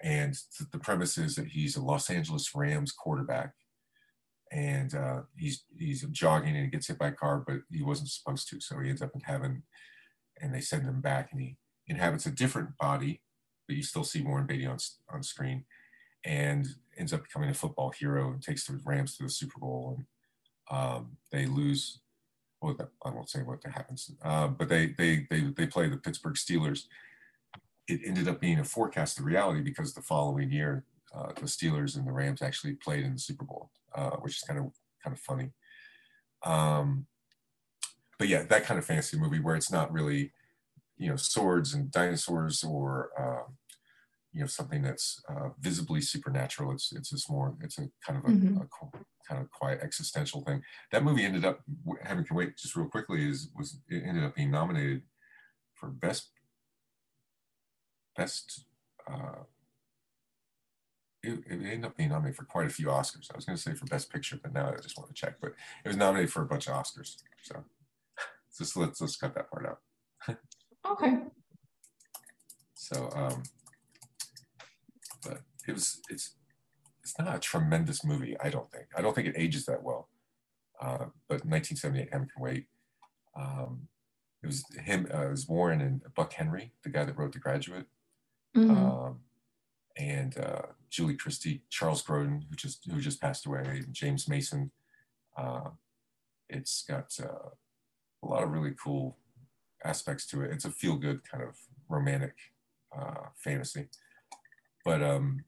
And 0.02 0.36
the 0.72 0.80
premise 0.80 1.18
is 1.18 1.36
that 1.36 1.48
he's 1.48 1.76
a 1.76 1.82
Los 1.82 2.10
Angeles 2.10 2.54
Rams 2.54 2.92
quarterback 2.92 3.54
and 4.52 4.94
uh, 4.96 5.22
he's 5.38 5.66
he's 5.78 6.04
jogging 6.12 6.56
and 6.56 6.66
he 6.66 6.72
gets 6.72 6.88
hit 6.88 6.98
by 6.98 7.08
a 7.10 7.12
car, 7.12 7.44
but 7.46 7.58
he 7.72 7.84
wasn't 7.84 8.10
supposed 8.10 8.50
to, 8.50 8.60
so 8.62 8.80
he 8.80 8.90
ends 8.90 9.02
up 9.02 9.16
in 9.16 9.22
heaven, 9.22 9.64
and 10.42 10.54
they 10.54 10.62
send 10.62 10.84
him 10.84 11.02
back, 11.02 11.30
and 11.32 11.42
he 11.42 11.58
inhabits 11.88 12.26
a 12.26 12.32
different 12.32 12.78
body, 12.78 13.22
but 13.68 13.76
you 13.76 13.84
still 13.84 14.04
see 14.04 14.22
Warren 14.22 14.48
Beatty 14.48 14.66
on 14.66 14.78
on 15.10 15.24
screen, 15.24 15.66
and 16.24 16.68
ends 16.98 17.14
up 17.14 17.24
becoming 17.24 17.50
a 17.50 17.54
football 17.54 17.92
hero 17.92 18.32
and 18.32 18.42
takes 18.42 18.66
the 18.66 18.80
Rams 18.86 19.18
to 19.18 19.24
the 19.24 19.30
Super 19.30 19.60
Bowl, 19.60 19.98
and 19.98 20.78
um, 20.78 21.18
they 21.32 21.46
lose. 21.46 22.00
Well, 22.62 22.78
I 23.06 23.10
won't 23.10 23.30
say 23.30 23.42
what 23.42 23.64
happens, 23.64 24.12
uh, 24.24 24.48
but 24.48 24.70
they 24.70 24.88
they 24.98 25.28
they 25.30 25.42
they 25.56 25.68
play 25.68 25.88
the 25.88 25.98
Pittsburgh 25.98 26.36
Steelers. 26.36 26.84
It 27.88 28.02
ended 28.04 28.28
up 28.28 28.42
being 28.42 28.60
a 28.60 28.64
forecast 28.64 29.20
of 29.20 29.26
reality 29.26 29.62
because 29.62 29.94
the 29.94 30.02
following 30.02 30.52
year 30.52 30.86
uh, 31.16 31.32
the 31.36 31.42
Steelers 31.44 31.96
and 31.96 32.08
the 32.08 32.12
Rams 32.12 32.42
actually 32.42 32.74
played 32.74 33.06
in 33.06 33.14
the 33.14 33.20
Super 33.20 33.46
Bowl, 33.46 33.70
uh, 33.94 34.18
which 34.18 34.38
is 34.38 34.42
kind 34.42 34.60
of 34.60 34.72
kind 35.04 35.16
of 35.16 35.20
funny. 35.20 35.52
Um, 36.44 37.06
but 38.18 38.28
yeah, 38.28 38.44
that 38.44 38.64
kind 38.64 38.78
of 38.78 38.86
fantasy 38.86 39.18
movie 39.18 39.40
where 39.40 39.56
it's 39.56 39.72
not 39.72 39.92
really, 39.92 40.32
you 40.98 41.10
know, 41.10 41.16
swords 41.16 41.74
and 41.74 41.92
dinosaurs 41.92 42.64
or 42.64 43.10
uh, 43.20 43.50
you 44.32 44.42
know 44.42 44.48
something 44.48 44.82
that's 44.82 45.22
uh, 45.30 45.50
visibly 45.60 46.02
supernatural. 46.02 46.72
It's 46.72 46.92
it's 46.94 47.10
just 47.10 47.30
more 47.30 47.56
it's 47.62 47.78
a 47.78 47.90
kind 48.06 48.20
of 48.20 48.26
a, 48.26 48.34
mm-hmm. 48.36 48.58
a, 48.58 48.68
kind 49.28 49.42
of 49.42 49.50
quiet 49.52 49.80
existential 49.82 50.42
thing. 50.42 50.62
That 50.92 51.04
movie 51.04 51.24
ended 51.24 51.46
up 51.46 51.62
having 52.04 52.26
to 52.26 52.34
wait 52.34 52.58
just 52.58 52.76
real 52.76 52.88
quickly 52.88 53.28
is 53.28 53.50
was 53.58 53.80
it 53.90 54.04
ended 54.06 54.24
up 54.24 54.36
being 54.36 54.52
nominated 54.52 55.04
for 55.74 55.90
best 55.90 56.30
best 58.16 58.66
uh, 59.10 59.44
it, 61.24 61.40
it, 61.48 61.54
ended 61.54 61.86
up 61.86 61.98
being 61.98 62.10
nominated 62.10 62.38
for 62.38 62.46
quite 62.46 62.68
a 62.68 62.70
few 62.70 62.88
Oscars. 62.88 63.32
I 63.32 63.36
was 63.36 63.46
going 63.46 63.56
to 63.56 63.62
say 63.62 63.74
for 63.74 63.86
Best 63.86 64.12
Picture, 64.12 64.40
but 64.42 64.54
now 64.54 64.70
I 64.70 64.82
just 64.82 64.98
want 64.98 65.10
to 65.10 65.14
check. 65.14 65.36
But 65.42 65.54
it 65.84 65.88
was 65.88 65.98
nominated 65.98 66.32
for 66.32 66.42
a 66.42 66.46
bunch 66.46 66.68
of 66.68 66.74
Oscars. 66.74 67.18
So 67.44 67.64
just 68.58 68.78
let's 68.78 69.02
let's 69.02 69.18
cut 69.18 69.34
that 69.36 69.50
part 69.50 69.66
out. 69.66 69.80
Okay. 70.92 71.18
So, 72.76 73.10
um, 73.16 73.44
but 75.24 75.42
it 75.68 75.74
was 75.74 76.02
it's 76.10 76.36
it's 77.04 77.18
not 77.20 77.36
a 77.36 77.40
tremendous 77.40 78.04
movie. 78.04 78.36
I 78.40 78.50
don't 78.50 78.72
think. 78.72 78.88
I 78.96 79.02
don't 79.02 79.14
think 79.14 79.28
it 79.28 79.36
ages 79.38 79.66
that 79.66 79.84
well. 79.84 80.10
Uh, 80.82 81.06
but 81.28 81.46
1978, 81.46 82.10
Heaven 82.12 82.28
Can 82.34 82.44
Wait. 82.44 82.66
Um, 83.36 83.88
it 84.44 84.48
was 84.48 84.64
him. 84.84 85.08
Uh, 85.14 85.28
it 85.28 85.32
was 85.32 85.48
Warren 85.48 85.82
and 85.82 86.02
Buck 86.16 86.34
Henry, 86.34 86.74
the 86.84 86.90
guy 86.90 87.04
that 87.04 87.18
wrote 87.18 87.34
The 87.34 87.40
Graduate. 87.40 87.86
Mm-hmm. 88.56 88.72
Um, 88.72 89.20
and 89.98 90.38
uh, 90.38 90.62
Julie 90.90 91.16
Christie, 91.16 91.64
Charles 91.70 92.04
Grodin, 92.04 92.44
who 92.50 92.56
just 92.56 92.86
who 92.90 93.00
just 93.00 93.22
passed 93.22 93.46
away, 93.46 93.84
James 93.92 94.28
Mason. 94.28 94.72
Uh, 95.38 95.70
it's 96.50 96.84
got 96.84 97.18
uh, 97.22 97.50
a 98.24 98.28
lot 98.28 98.44
of 98.44 98.52
really 98.52 98.74
cool 98.82 99.18
aspects 99.86 100.26
to 100.28 100.42
it. 100.42 100.52
It's 100.52 100.66
a 100.66 100.72
feel 100.72 100.96
good 100.96 101.30
kind 101.30 101.44
of 101.44 101.58
romantic 101.90 102.36
uh, 102.98 103.30
fantasy, 103.36 103.88
but 104.84 105.04
um, 105.04 105.44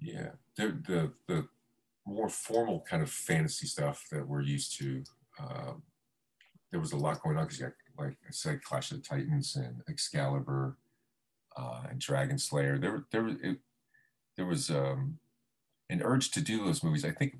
yeah, 0.00 0.30
the, 0.56 0.78
the 0.86 1.12
the 1.26 1.48
more 2.06 2.28
formal 2.28 2.84
kind 2.88 3.02
of 3.02 3.10
fantasy 3.10 3.66
stuff 3.66 4.06
that 4.12 4.26
we're 4.26 4.42
used 4.42 4.78
to. 4.78 5.02
Um, 5.38 5.82
there 6.70 6.80
was 6.80 6.92
a 6.92 6.96
lot 6.96 7.22
going 7.22 7.36
on 7.36 7.46
because, 7.46 7.60
like 7.98 8.16
I 8.26 8.30
said, 8.30 8.62
Clash 8.62 8.90
of 8.90 8.98
the 8.98 9.02
Titans 9.02 9.56
and 9.56 9.82
Excalibur 9.88 10.76
uh, 11.56 11.82
and 11.90 12.00
Dragon 12.00 12.38
Slayer. 12.38 12.78
There, 12.78 13.04
there, 13.10 13.28
it, 13.28 13.58
there 14.36 14.46
was 14.46 14.70
um, 14.70 15.18
an 15.90 16.02
urge 16.02 16.30
to 16.32 16.40
do 16.40 16.64
those 16.64 16.82
movies. 16.82 17.04
I 17.04 17.10
think, 17.10 17.38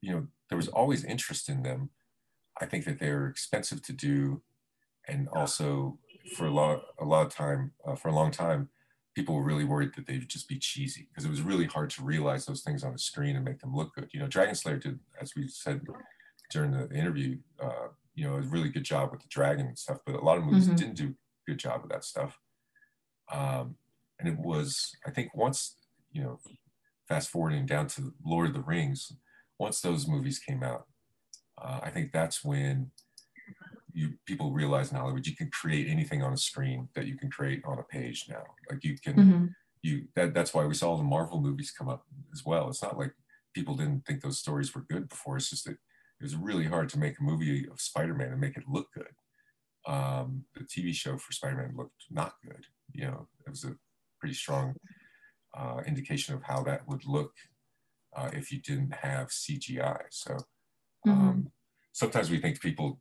you 0.00 0.12
know, 0.12 0.26
there 0.48 0.58
was 0.58 0.68
always 0.68 1.04
interest 1.04 1.48
in 1.48 1.62
them. 1.62 1.90
I 2.60 2.66
think 2.66 2.84
that 2.84 2.98
they're 2.98 3.26
expensive 3.26 3.82
to 3.82 3.92
do, 3.92 4.42
and 5.08 5.28
also 5.28 5.98
for 6.36 6.46
a 6.46 6.50
lot, 6.50 6.82
a 7.00 7.04
lot 7.04 7.26
of 7.26 7.34
time, 7.34 7.72
uh, 7.86 7.94
for 7.94 8.08
a 8.08 8.14
long 8.14 8.30
time, 8.30 8.70
people 9.14 9.34
were 9.34 9.44
really 9.44 9.64
worried 9.64 9.92
that 9.96 10.06
they'd 10.06 10.28
just 10.28 10.48
be 10.48 10.58
cheesy 10.58 11.08
because 11.08 11.24
it 11.24 11.30
was 11.30 11.42
really 11.42 11.66
hard 11.66 11.90
to 11.90 12.02
realize 12.02 12.46
those 12.46 12.62
things 12.62 12.84
on 12.84 12.92
the 12.92 12.98
screen 12.98 13.36
and 13.36 13.44
make 13.44 13.60
them 13.60 13.74
look 13.74 13.94
good. 13.94 14.08
You 14.12 14.20
know, 14.20 14.26
Dragon 14.26 14.54
Slayer 14.54 14.78
did, 14.78 14.98
as 15.20 15.32
we 15.36 15.48
said 15.48 15.82
during 16.50 16.72
the 16.72 16.90
interview, 16.94 17.38
uh, 17.62 17.88
you 18.14 18.26
know, 18.26 18.36
a 18.36 18.40
really 18.40 18.68
good 18.68 18.84
job 18.84 19.10
with 19.12 19.20
the 19.20 19.28
dragon 19.28 19.66
and 19.66 19.78
stuff, 19.78 19.98
but 20.06 20.14
a 20.14 20.20
lot 20.20 20.38
of 20.38 20.44
movies 20.44 20.66
mm-hmm. 20.66 20.76
didn't 20.76 20.96
do 20.96 21.08
a 21.08 21.50
good 21.50 21.58
job 21.58 21.82
with 21.82 21.90
that 21.90 22.04
stuff 22.04 22.38
Um, 23.32 23.76
and 24.18 24.28
it 24.28 24.38
was, 24.38 24.96
I 25.06 25.10
think, 25.10 25.34
once 25.34 25.76
you 26.12 26.22
know, 26.22 26.40
fast 27.08 27.28
forwarding 27.28 27.66
down 27.66 27.88
to 27.88 28.14
Lord 28.24 28.48
of 28.48 28.54
the 28.54 28.60
Rings, 28.60 29.12
once 29.58 29.80
those 29.80 30.08
movies 30.08 30.38
came 30.38 30.62
out, 30.62 30.86
uh, 31.60 31.80
I 31.82 31.90
think 31.90 32.12
that's 32.12 32.44
when 32.44 32.90
you 33.92 34.12
people 34.26 34.52
realize 34.52 34.90
in 34.90 34.98
Hollywood 34.98 35.26
you 35.26 35.34
can 35.34 35.50
create 35.50 35.88
anything 35.88 36.22
on 36.22 36.32
a 36.32 36.36
screen 36.36 36.88
that 36.94 37.06
you 37.06 37.16
can 37.16 37.30
create 37.30 37.62
on 37.64 37.78
a 37.78 37.82
page 37.82 38.26
now. 38.28 38.42
Like 38.70 38.84
you 38.84 38.96
can, 39.02 39.14
mm-hmm. 39.14 39.46
you 39.82 40.06
that 40.14 40.34
that's 40.34 40.52
why 40.52 40.66
we 40.66 40.74
saw 40.74 40.96
the 40.96 41.02
Marvel 41.02 41.40
movies 41.40 41.72
come 41.76 41.88
up 41.88 42.04
as 42.32 42.44
well. 42.44 42.68
It's 42.68 42.82
not 42.82 42.98
like 42.98 43.12
people 43.54 43.74
didn't 43.74 44.04
think 44.06 44.20
those 44.20 44.38
stories 44.38 44.74
were 44.74 44.84
good 44.90 45.08
before. 45.08 45.38
It's 45.38 45.48
just 45.48 45.64
that 45.64 45.78
it 46.20 46.22
was 46.22 46.36
really 46.36 46.66
hard 46.66 46.90
to 46.90 46.98
make 46.98 47.18
a 47.18 47.22
movie 47.22 47.66
of 47.70 47.80
Spider-Man 47.80 48.32
and 48.32 48.40
make 48.40 48.56
it 48.56 48.64
look 48.68 48.88
good. 48.92 49.14
Um, 49.86 50.44
the 50.54 50.64
TV 50.64 50.94
show 50.94 51.16
for 51.16 51.32
Spider-Man 51.32 51.74
looked 51.76 52.04
not 52.10 52.34
good. 52.44 52.66
You 52.92 53.06
know, 53.06 53.28
it 53.46 53.50
was 53.50 53.64
a 53.64 53.76
pretty 54.20 54.34
strong 54.34 54.74
uh, 55.56 55.80
indication 55.86 56.34
of 56.34 56.42
how 56.42 56.62
that 56.64 56.86
would 56.86 57.06
look 57.06 57.32
uh, 58.14 58.30
if 58.32 58.52
you 58.52 58.60
didn't 58.60 58.94
have 58.94 59.28
CGI. 59.28 60.00
So 60.10 60.38
um, 61.06 61.18
mm-hmm. 61.18 61.40
sometimes 61.92 62.30
we 62.30 62.38
think 62.38 62.60
people 62.60 63.00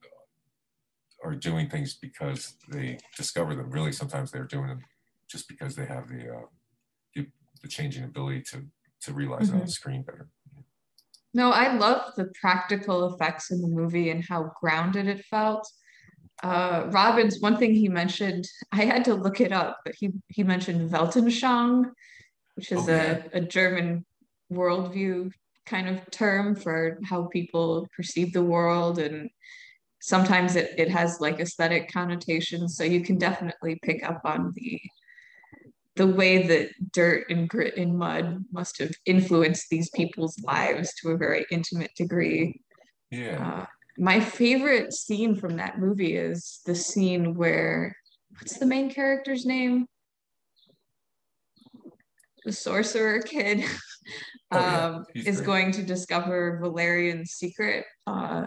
are 1.23 1.35
doing 1.35 1.69
things 1.69 1.95
because 1.95 2.55
they 2.69 2.97
discover 3.17 3.55
them. 3.55 3.69
Really, 3.71 3.91
sometimes 3.91 4.31
they're 4.31 4.43
doing 4.43 4.67
them 4.67 4.81
just 5.29 5.47
because 5.47 5.75
they 5.75 5.85
have 5.85 6.07
the 6.07 6.29
uh, 6.29 6.45
the, 7.15 7.27
the, 7.61 7.67
changing 7.67 8.03
ability 8.03 8.41
to 8.51 8.65
to 9.01 9.13
realize 9.13 9.47
mm-hmm. 9.47 9.59
on 9.59 9.65
the 9.65 9.71
screen 9.71 10.03
better. 10.03 10.29
No, 11.33 11.51
I 11.51 11.75
love 11.75 12.13
the 12.15 12.31
practical 12.39 13.13
effects 13.13 13.51
in 13.51 13.61
the 13.61 13.67
movie 13.67 14.09
and 14.09 14.23
how 14.23 14.51
grounded 14.61 15.07
it 15.07 15.25
felt. 15.25 15.69
Uh, 16.43 16.87
Robbins, 16.91 17.41
one 17.41 17.57
thing 17.57 17.73
he 17.73 17.89
mentioned, 17.89 18.47
I 18.71 18.85
had 18.85 19.03
to 19.05 19.15
look 19.15 19.41
it 19.41 19.51
up, 19.51 19.79
but 19.83 19.95
he 19.97 20.11
he 20.29 20.43
mentioned 20.43 20.91
Weltanschauung, 20.91 21.91
which 22.55 22.71
is 22.71 22.87
a, 22.87 23.23
a 23.33 23.41
German 23.41 24.05
worldview 24.51 25.31
kind 25.65 25.87
of 25.87 26.09
term 26.11 26.55
for 26.55 26.99
how 27.03 27.23
people 27.25 27.87
perceive 27.95 28.33
the 28.33 28.43
world 28.43 28.99
and 28.99 29.29
sometimes 29.99 30.55
it, 30.55 30.71
it 30.77 30.89
has 30.89 31.19
like 31.19 31.39
aesthetic 31.39 31.91
connotations 31.91 32.77
so 32.77 32.83
you 32.83 33.01
can 33.01 33.17
definitely 33.17 33.79
pick 33.81 34.03
up 34.07 34.21
on 34.23 34.53
the 34.55 34.79
the 35.95 36.05
way 36.05 36.45
that 36.45 36.69
dirt 36.91 37.25
and 37.29 37.47
grit 37.47 37.77
and 37.77 37.97
mud 37.97 38.43
must 38.51 38.79
have 38.79 38.91
influenced 39.05 39.69
these 39.69 39.89
people's 39.91 40.37
lives 40.43 40.93
to 40.95 41.09
a 41.09 41.17
very 41.17 41.45
intimate 41.51 41.91
degree. 41.95 42.59
Yeah. 43.11 43.61
Uh, 43.61 43.65
my 43.97 44.19
favorite 44.19 44.93
scene 44.93 45.35
from 45.35 45.55
that 45.55 45.79
movie 45.79 46.17
is 46.17 46.59
the 46.65 46.75
scene 46.75 47.33
where 47.35 47.95
what's 48.37 48.57
the 48.57 48.65
main 48.65 48.91
character's 48.91 49.45
name? 49.45 49.87
The 52.43 52.51
sorcerer 52.51 53.21
kid 53.21 53.63
oh, 54.51 54.59
yeah. 54.59 54.85
um, 54.85 55.05
is 55.13 55.37
great. 55.37 55.45
going 55.45 55.71
to 55.73 55.83
discover 55.83 56.59
Valerian's 56.61 57.31
secret 57.31 57.85
uh, 58.07 58.45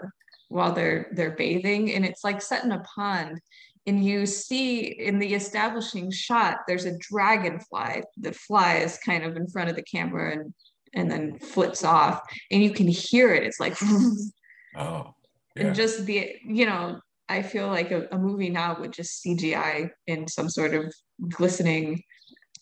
while 0.49 0.73
they're 0.73 1.11
they're 1.13 1.37
bathing, 1.37 1.95
and 1.95 2.05
it's 2.05 2.25
like 2.25 2.43
set 2.43 2.65
in 2.65 2.73
a 2.73 2.81
pond. 2.81 3.41
And 3.87 4.05
you 4.05 4.27
see 4.27 4.81
in 4.81 5.19
the 5.19 5.35
establishing 5.35 6.11
shot, 6.11 6.59
there's 6.67 6.85
a 6.85 6.99
dragonfly 6.99 8.03
that 8.19 8.37
flies 8.37 8.99
kind 9.05 9.25
of 9.25 9.37
in 9.37 9.49
front 9.49 9.71
of 9.71 9.77
the 9.77 9.83
camera 9.83 10.33
and 10.33 10.55
and 10.95 11.11
then 11.11 11.39
flips 11.39 11.85
off, 11.85 12.21
and 12.51 12.63
you 12.63 12.71
can 12.71 12.89
hear 12.89 13.35
it. 13.35 13.45
It's 13.45 13.61
like, 13.61 13.77
oh, 14.77 15.15
yeah. 15.57 15.67
and 15.67 15.75
just 15.75 16.07
the 16.07 16.35
you 16.45 16.67
know, 16.67 17.01
I 17.29 17.43
feel 17.43 17.69
like 17.69 17.91
a, 17.91 18.09
a 18.13 18.19
movie 18.19 18.51
now 18.51 18.79
would 18.81 18.93
just 18.93 19.25
CGI 19.25 19.91
in 20.07 20.27
some 20.29 20.49
sort 20.49 20.75
of 20.75 20.93
glistening 21.29 22.03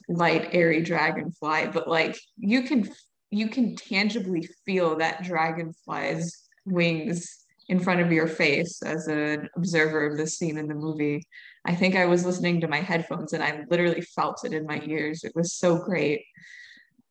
light 0.08 0.48
airy 0.52 0.82
dragonfly 0.82 1.66
but 1.72 1.88
like 1.88 2.16
you 2.36 2.62
can 2.62 2.88
you 3.30 3.48
can 3.48 3.74
tangibly 3.74 4.48
feel 4.64 4.96
that 4.96 5.24
dragonfly's 5.24 6.48
wings 6.64 7.46
in 7.68 7.80
front 7.80 8.00
of 8.00 8.12
your 8.12 8.26
face 8.26 8.82
as 8.82 9.08
an 9.08 9.48
observer 9.56 10.06
of 10.06 10.16
the 10.16 10.26
scene 10.26 10.56
in 10.56 10.68
the 10.68 10.74
movie. 10.74 11.26
I 11.64 11.74
think 11.74 11.96
i 11.96 12.06
was 12.06 12.24
listening 12.24 12.60
to 12.60 12.68
my 12.68 12.80
headphones 12.80 13.32
and 13.32 13.42
i 13.42 13.64
literally 13.68 14.00
felt 14.00 14.44
it 14.44 14.52
in 14.52 14.66
my 14.66 14.80
ears. 14.86 15.24
It 15.24 15.32
was 15.34 15.52
so 15.52 15.76
great. 15.76 16.24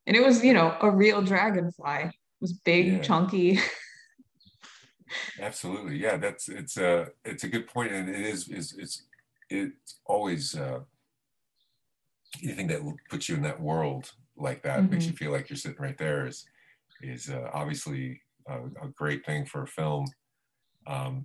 And 0.07 0.15
it 0.15 0.23
was 0.23 0.43
you 0.43 0.53
know 0.53 0.77
a 0.81 0.89
real 0.89 1.21
dragonfly. 1.21 2.03
It 2.05 2.13
was 2.39 2.53
big 2.53 2.85
yeah. 2.87 2.99
chunky. 2.99 3.59
Absolutely. 5.39 5.97
Yeah 5.97 6.17
that's 6.17 6.47
it's 6.47 6.77
a 6.77 7.09
it's 7.25 7.43
a 7.43 7.49
good 7.49 7.67
point 7.67 7.91
and 7.91 8.07
it 8.07 8.21
is 8.21 8.47
is 8.47 8.75
it's 8.77 9.03
it's 9.49 9.99
always 10.05 10.55
uh 10.55 10.79
anything 12.43 12.67
that 12.67 12.81
puts 13.09 13.29
you 13.29 13.35
in 13.35 13.41
that 13.41 13.59
world 13.59 14.11
like 14.37 14.63
that 14.63 14.79
mm-hmm. 14.79 14.93
makes 14.93 15.05
you 15.05 15.13
feel 15.13 15.31
like 15.31 15.49
you're 15.49 15.57
sitting 15.57 15.81
right 15.81 15.97
there 15.97 16.27
is 16.27 16.45
is 17.01 17.29
uh, 17.29 17.49
obviously 17.53 18.21
a, 18.47 18.57
a, 18.83 18.87
great 18.95 19.25
thing 19.25 19.45
for 19.45 19.63
a 19.63 19.67
film. 19.67 20.05
Um, 20.87 21.23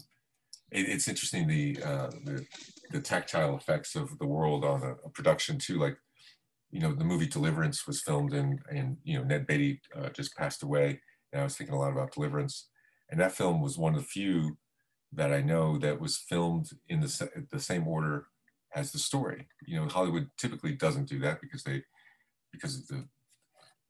it, 0.71 0.89
it's 0.89 1.09
interesting 1.09 1.47
the, 1.47 1.79
uh, 1.83 2.11
the, 2.25 2.45
the 2.91 3.01
tactile 3.01 3.57
effects 3.57 3.95
of 3.95 4.19
the 4.19 4.27
world 4.27 4.65
on 4.65 4.83
a, 4.83 4.93
a, 5.07 5.11
production 5.11 5.59
too. 5.59 5.79
Like 5.79 5.97
you 6.71 6.81
know, 6.81 6.93
the 6.93 7.05
movie 7.05 7.27
Deliverance 7.27 7.87
was 7.87 8.03
filmed 8.03 8.33
in, 8.33 8.59
and 8.71 8.97
you 9.05 9.19
know 9.19 9.25
Ned 9.25 9.47
Beatty 9.47 9.81
uh, 9.97 10.11
just 10.11 10.37
passed 10.37 10.63
away, 10.63 11.01
and 11.33 11.41
I 11.41 11.45
was 11.45 11.57
thinking 11.57 11.75
a 11.75 11.79
lot 11.79 11.93
about 11.93 12.13
Deliverance, 12.13 12.69
and 13.11 13.21
that 13.21 13.33
film 13.33 13.61
was 13.61 13.79
one 13.79 13.95
of 13.95 14.01
the 14.01 14.07
few 14.07 14.57
that 15.13 15.33
I 15.33 15.41
know 15.41 15.79
that 15.79 16.01
was 16.01 16.17
filmed 16.17 16.71
in 16.89 17.01
the 17.01 17.47
the 17.51 17.61
same 17.61 17.87
order 17.89 18.27
as 18.75 18.93
the 18.93 18.99
story. 18.99 19.49
You 19.67 19.81
know, 19.81 19.89
Hollywood 19.89 20.31
typically 20.39 20.73
doesn't 20.73 21.09
do 21.09 21.19
that 21.21 21.41
because 21.41 21.63
they 21.63 21.83
because 22.53 22.77
of 22.77 22.87
the 22.89 23.07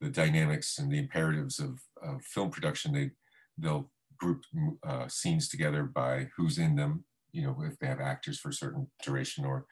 the 0.01 0.09
dynamics 0.09 0.79
and 0.79 0.91
the 0.91 0.99
imperatives 0.99 1.59
of, 1.59 1.81
of 2.03 2.23
film 2.23 2.51
production. 2.51 2.93
They 2.93 3.11
they'll 3.59 3.91
group 4.19 4.45
uh, 4.87 5.09
scenes 5.09 5.49
together 5.49 5.85
by 5.85 6.29
who's 6.37 6.59
in 6.59 6.77
them. 6.77 7.05
You 7.33 7.43
know, 7.43 7.57
if 7.63 7.79
they 7.79 7.87
have 7.87 8.01
actors 8.01 8.39
for 8.39 8.49
a 8.49 8.55
certain 8.55 8.89
duration, 9.05 9.45
or 9.45 9.67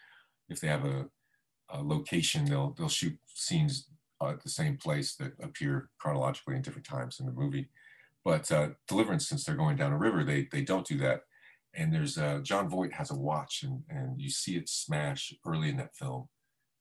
if 0.48 0.60
they 0.60 0.68
have 0.68 0.84
a, 0.84 1.06
a 1.70 1.82
location, 1.82 2.44
they'll 2.44 2.74
they'll 2.76 2.88
shoot 2.88 3.18
scenes 3.26 3.88
at 4.22 4.42
the 4.42 4.50
same 4.50 4.76
place 4.76 5.14
that 5.16 5.32
appear 5.42 5.90
chronologically 5.98 6.56
in 6.56 6.62
different 6.62 6.86
times 6.86 7.20
in 7.20 7.26
the 7.26 7.32
movie. 7.32 7.68
But 8.24 8.50
uh, 8.50 8.70
Deliverance, 8.88 9.28
since 9.28 9.44
they're 9.44 9.54
going 9.54 9.76
down 9.76 9.92
a 9.92 9.98
river, 9.98 10.24
they 10.24 10.48
they 10.50 10.62
don't 10.62 10.86
do 10.86 10.98
that 10.98 11.22
and 11.78 11.94
there's 11.94 12.18
uh, 12.18 12.40
Jon 12.42 12.68
Voight 12.68 12.92
has 12.92 13.12
a 13.12 13.14
watch 13.14 13.62
and, 13.62 13.82
and 13.88 14.20
you 14.20 14.30
see 14.30 14.56
it 14.56 14.68
smash 14.68 15.32
early 15.46 15.68
in 15.68 15.76
that 15.76 15.94
film. 15.94 16.28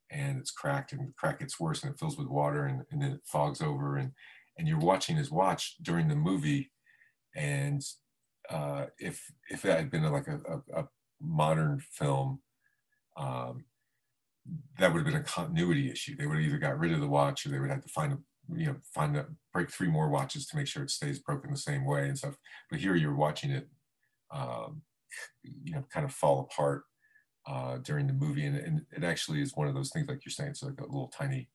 And 0.09 0.39
it's 0.39 0.51
cracked 0.51 0.91
and 0.91 1.01
the 1.01 1.13
crack 1.17 1.39
gets 1.39 1.59
worse 1.59 1.83
and 1.83 1.93
it 1.93 1.99
fills 1.99 2.17
with 2.17 2.27
water 2.27 2.65
and, 2.65 2.81
and 2.91 3.01
then 3.01 3.11
it 3.11 3.21
fogs 3.25 3.61
over 3.61 3.97
and 3.97 4.11
and 4.57 4.67
you're 4.67 4.79
watching 4.79 5.15
his 5.15 5.29
watch 5.29 5.75
during 5.83 6.07
the 6.07 6.15
movie. 6.15 6.71
And 7.35 7.83
uh, 8.49 8.85
if 8.97 9.31
if 9.49 9.61
that 9.61 9.77
had 9.77 9.91
been 9.91 10.03
like 10.11 10.27
a, 10.27 10.39
a, 10.51 10.81
a 10.81 10.87
modern 11.21 11.79
film 11.91 12.39
um, 13.17 13.65
that 14.79 14.91
would 14.91 14.99
have 14.99 15.05
been 15.05 15.21
a 15.21 15.23
continuity 15.23 15.91
issue. 15.91 16.15
They 16.15 16.25
would 16.25 16.37
have 16.37 16.45
either 16.45 16.57
got 16.57 16.79
rid 16.79 16.93
of 16.93 17.01
the 17.01 17.07
watch 17.07 17.45
or 17.45 17.49
they 17.49 17.59
would 17.59 17.69
have 17.69 17.83
to 17.83 17.89
find 17.89 18.13
a 18.13 18.17
you 18.55 18.67
know 18.67 18.77
find 18.93 19.15
a 19.15 19.25
break 19.53 19.69
three 19.69 19.89
more 19.89 20.09
watches 20.09 20.47
to 20.47 20.55
make 20.55 20.67
sure 20.67 20.81
it 20.81 20.89
stays 20.89 21.19
broken 21.19 21.51
the 21.51 21.57
same 21.57 21.85
way 21.85 22.07
and 22.07 22.17
stuff. 22.17 22.35
But 22.71 22.79
here 22.79 22.95
you're 22.95 23.15
watching 23.15 23.51
it 23.51 23.67
um, 24.31 24.81
you 25.43 25.73
know, 25.73 25.83
kind 25.91 26.05
of 26.05 26.13
fall 26.13 26.41
apart 26.41 26.83
uh, 27.47 27.77
during 27.77 28.07
the 28.07 28.13
movie. 28.13 28.45
And, 28.45 28.57
and, 28.57 28.81
it 28.95 29.03
actually 29.03 29.41
is 29.41 29.55
one 29.55 29.67
of 29.67 29.73
those 29.73 29.89
things, 29.89 30.07
like 30.07 30.25
you're 30.25 30.31
saying, 30.31 30.51
it's 30.51 30.63
like 30.63 30.79
a 30.79 30.85
little 30.85 31.07
tiny 31.07 31.49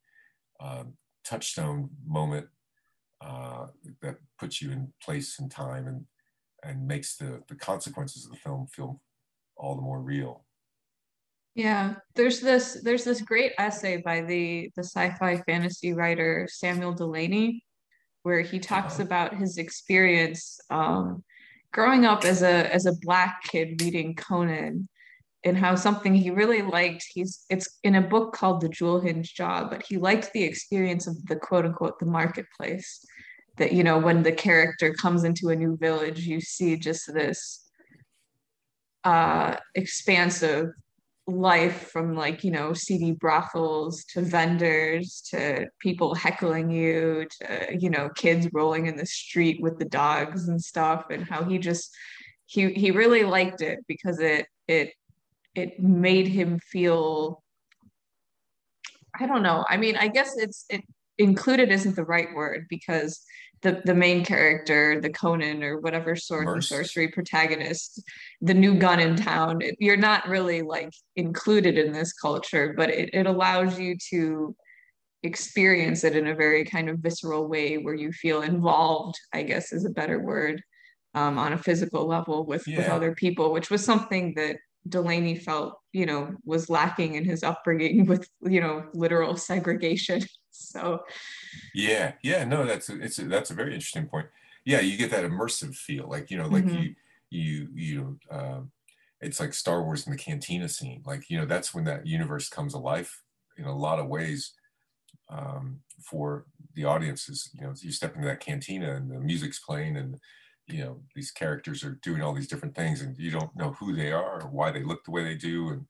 um, 0.60 0.94
touchstone 1.24 1.90
moment 2.06 2.46
uh, 3.20 3.66
that 4.00 4.16
puts 4.38 4.60
you 4.60 4.72
in 4.72 4.92
place 5.02 5.38
and 5.38 5.50
time 5.50 5.86
and, 5.86 6.04
and 6.64 6.86
makes 6.86 7.16
the, 7.16 7.42
the 7.48 7.54
consequences 7.54 8.24
of 8.24 8.32
the 8.32 8.38
film 8.38 8.66
feel 8.66 9.00
all 9.56 9.76
the 9.76 9.82
more 9.82 10.00
real. 10.00 10.44
Yeah, 11.54 11.96
there's 12.14 12.40
this 12.40 12.80
there's 12.82 13.04
this 13.04 13.20
great 13.20 13.52
essay 13.58 13.98
by 13.98 14.22
the 14.22 14.70
the 14.74 14.82
sci-fi 14.82 15.36
fantasy 15.42 15.92
writer 15.92 16.48
Samuel 16.50 16.94
Delany, 16.94 17.62
where 18.22 18.40
he 18.40 18.58
talks 18.58 18.94
uh-huh. 18.94 19.02
about 19.02 19.34
his 19.34 19.58
experience 19.58 20.58
um, 20.70 21.22
growing 21.72 22.04
up 22.04 22.24
as 22.24 22.42
a 22.42 22.72
as 22.72 22.86
a 22.86 22.96
black 23.00 23.42
kid 23.44 23.80
reading 23.82 24.14
Conan 24.14 24.88
and 25.44 25.56
how 25.56 25.74
something 25.74 26.14
he 26.14 26.30
really 26.30 26.62
liked 26.62 27.04
he's 27.12 27.44
it's 27.50 27.78
in 27.82 27.96
a 27.96 28.00
book 28.00 28.32
called 28.32 28.60
the 28.60 28.68
Jewel-Hinged 28.68 29.34
Jaw 29.36 29.68
but 29.68 29.82
he 29.82 29.96
liked 29.96 30.32
the 30.32 30.44
experience 30.44 31.06
of 31.06 31.24
the 31.26 31.36
quote 31.36 31.64
unquote 31.64 31.98
the 31.98 32.06
marketplace 32.06 33.04
that 33.56 33.72
you 33.72 33.82
know 33.82 33.98
when 33.98 34.22
the 34.22 34.32
character 34.32 34.92
comes 34.94 35.24
into 35.24 35.48
a 35.48 35.56
new 35.56 35.76
village 35.76 36.20
you 36.26 36.40
see 36.40 36.76
just 36.76 37.12
this 37.12 37.68
uh 39.04 39.56
expansive 39.74 40.68
life 41.28 41.90
from 41.90 42.16
like 42.16 42.42
you 42.42 42.50
know 42.50 42.72
seedy 42.72 43.12
brothels 43.12 44.04
to 44.04 44.20
vendors 44.20 45.22
to 45.30 45.66
people 45.78 46.16
heckling 46.16 46.68
you 46.68 47.24
to 47.30 47.76
you 47.78 47.88
know 47.88 48.08
kids 48.16 48.48
rolling 48.52 48.86
in 48.86 48.96
the 48.96 49.06
street 49.06 49.62
with 49.62 49.78
the 49.78 49.84
dogs 49.84 50.48
and 50.48 50.60
stuff 50.60 51.06
and 51.10 51.28
how 51.28 51.44
he 51.44 51.58
just 51.58 51.94
he 52.46 52.72
he 52.72 52.90
really 52.90 53.22
liked 53.22 53.60
it 53.60 53.78
because 53.86 54.18
it 54.18 54.46
it 54.66 54.92
it 55.54 55.78
made 55.78 56.26
him 56.26 56.58
feel 56.58 57.42
I 59.18 59.26
don't 59.26 59.42
know. 59.42 59.64
I 59.68 59.76
mean, 59.76 59.96
I 59.96 60.08
guess 60.08 60.36
it's 60.36 60.64
it 60.70 60.82
included 61.18 61.70
isn't 61.70 61.96
the 61.96 62.04
right 62.04 62.32
word 62.34 62.66
because 62.68 63.20
the 63.62 63.80
the 63.84 63.94
main 63.94 64.24
character, 64.24 65.00
the 65.00 65.10
Conan 65.10 65.62
or 65.62 65.80
whatever 65.80 66.16
sword 66.16 66.48
and 66.48 66.64
sorcery 66.64 67.08
protagonist, 67.08 68.02
the 68.40 68.54
new 68.54 68.74
gun 68.74 69.00
in 69.00 69.16
town, 69.16 69.60
you're 69.78 69.96
not 69.96 70.28
really 70.28 70.62
like 70.62 70.92
included 71.16 71.78
in 71.78 71.92
this 71.92 72.12
culture, 72.12 72.74
but 72.76 72.90
it, 72.90 73.10
it 73.12 73.26
allows 73.26 73.78
you 73.78 73.96
to 74.10 74.54
experience 75.22 76.04
it 76.04 76.16
in 76.16 76.26
a 76.26 76.34
very 76.34 76.64
kind 76.64 76.88
of 76.88 76.98
visceral 76.98 77.46
way 77.48 77.78
where 77.78 77.94
you 77.94 78.12
feel 78.12 78.42
involved, 78.42 79.18
I 79.32 79.42
guess 79.42 79.72
is 79.72 79.84
a 79.84 79.90
better 79.90 80.18
word, 80.18 80.62
um, 81.14 81.38
on 81.38 81.52
a 81.52 81.58
physical 81.58 82.06
level 82.06 82.44
with, 82.44 82.66
yeah. 82.66 82.78
with 82.78 82.88
other 82.88 83.14
people, 83.14 83.52
which 83.52 83.70
was 83.70 83.84
something 83.84 84.34
that 84.34 84.56
Delany 84.88 85.36
felt, 85.36 85.78
you 85.92 86.06
know, 86.06 86.34
was 86.44 86.68
lacking 86.68 87.14
in 87.14 87.24
his 87.24 87.44
upbringing 87.44 88.06
with, 88.06 88.28
you 88.42 88.60
know, 88.60 88.84
literal 88.94 89.36
segregation. 89.36 90.22
So, 90.68 91.04
yeah, 91.74 92.12
yeah, 92.22 92.44
no, 92.44 92.64
that's 92.64 92.88
a, 92.88 93.00
it's 93.00 93.18
a, 93.18 93.24
that's 93.24 93.50
a 93.50 93.54
very 93.54 93.74
interesting 93.74 94.06
point. 94.06 94.26
Yeah, 94.64 94.80
you 94.80 94.96
get 94.96 95.10
that 95.10 95.24
immersive 95.24 95.74
feel, 95.74 96.08
like 96.08 96.30
you 96.30 96.38
know, 96.38 96.46
like 96.46 96.64
mm-hmm. 96.64 96.82
you 96.82 96.94
you 97.30 97.68
you 97.74 98.00
know, 98.30 98.36
um, 98.36 98.70
it's 99.20 99.40
like 99.40 99.54
Star 99.54 99.82
Wars 99.82 100.06
in 100.06 100.12
the 100.12 100.18
cantina 100.18 100.68
scene. 100.68 101.02
Like 101.04 101.28
you 101.28 101.38
know, 101.38 101.46
that's 101.46 101.74
when 101.74 101.84
that 101.84 102.06
universe 102.06 102.48
comes 102.48 102.74
alive 102.74 103.10
in 103.58 103.64
a 103.64 103.76
lot 103.76 103.98
of 103.98 104.08
ways 104.08 104.52
um, 105.28 105.80
for 106.00 106.46
the 106.74 106.84
audiences. 106.84 107.50
You 107.54 107.62
know, 107.62 107.74
you 107.80 107.90
step 107.90 108.14
into 108.14 108.28
that 108.28 108.40
cantina 108.40 108.94
and 108.94 109.10
the 109.10 109.18
music's 109.18 109.58
playing 109.58 109.96
and 109.96 110.18
you 110.66 110.84
know 110.84 111.00
these 111.14 111.30
characters 111.30 111.84
are 111.84 111.98
doing 112.02 112.22
all 112.22 112.32
these 112.32 112.48
different 112.48 112.74
things 112.74 113.00
and 113.02 113.16
you 113.18 113.30
don't 113.30 113.54
know 113.56 113.72
who 113.72 113.94
they 113.94 114.12
are 114.12 114.42
or 114.42 114.48
why 114.48 114.70
they 114.70 114.82
look 114.82 115.04
the 115.04 115.10
way 115.10 115.24
they 115.24 115.34
do 115.34 115.68
and 115.68 115.86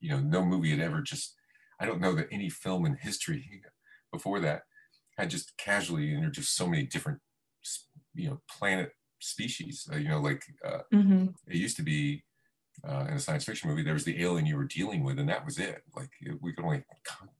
you 0.00 0.10
know 0.10 0.20
no 0.20 0.44
movie 0.44 0.70
had 0.70 0.80
ever 0.80 1.00
just 1.00 1.34
i 1.80 1.86
don't 1.86 2.00
know 2.00 2.14
that 2.14 2.28
any 2.30 2.48
film 2.48 2.84
in 2.84 2.96
history 2.96 3.62
before 4.12 4.40
that 4.40 4.62
had 5.18 5.30
just 5.30 5.56
casually 5.56 6.14
introduced 6.14 6.56
so 6.56 6.66
many 6.66 6.84
different 6.84 7.18
you 8.14 8.28
know 8.28 8.40
planet 8.48 8.92
species. 9.20 9.88
Uh, 9.92 9.96
you 9.96 10.08
know 10.08 10.20
like 10.20 10.42
uh, 10.64 10.80
mm-hmm. 10.92 11.26
it 11.46 11.56
used 11.56 11.76
to 11.76 11.82
be 11.82 12.22
uh, 12.88 13.06
in 13.08 13.14
a 13.14 13.20
science 13.20 13.44
fiction 13.44 13.68
movie 13.68 13.82
there 13.82 13.92
was 13.92 14.04
the 14.04 14.22
alien 14.22 14.46
you 14.46 14.56
were 14.56 14.64
dealing 14.64 15.04
with 15.04 15.18
and 15.18 15.28
that 15.28 15.44
was 15.44 15.58
it. 15.58 15.82
Like 15.96 16.10
we 16.40 16.52
could 16.52 16.64
only 16.64 16.84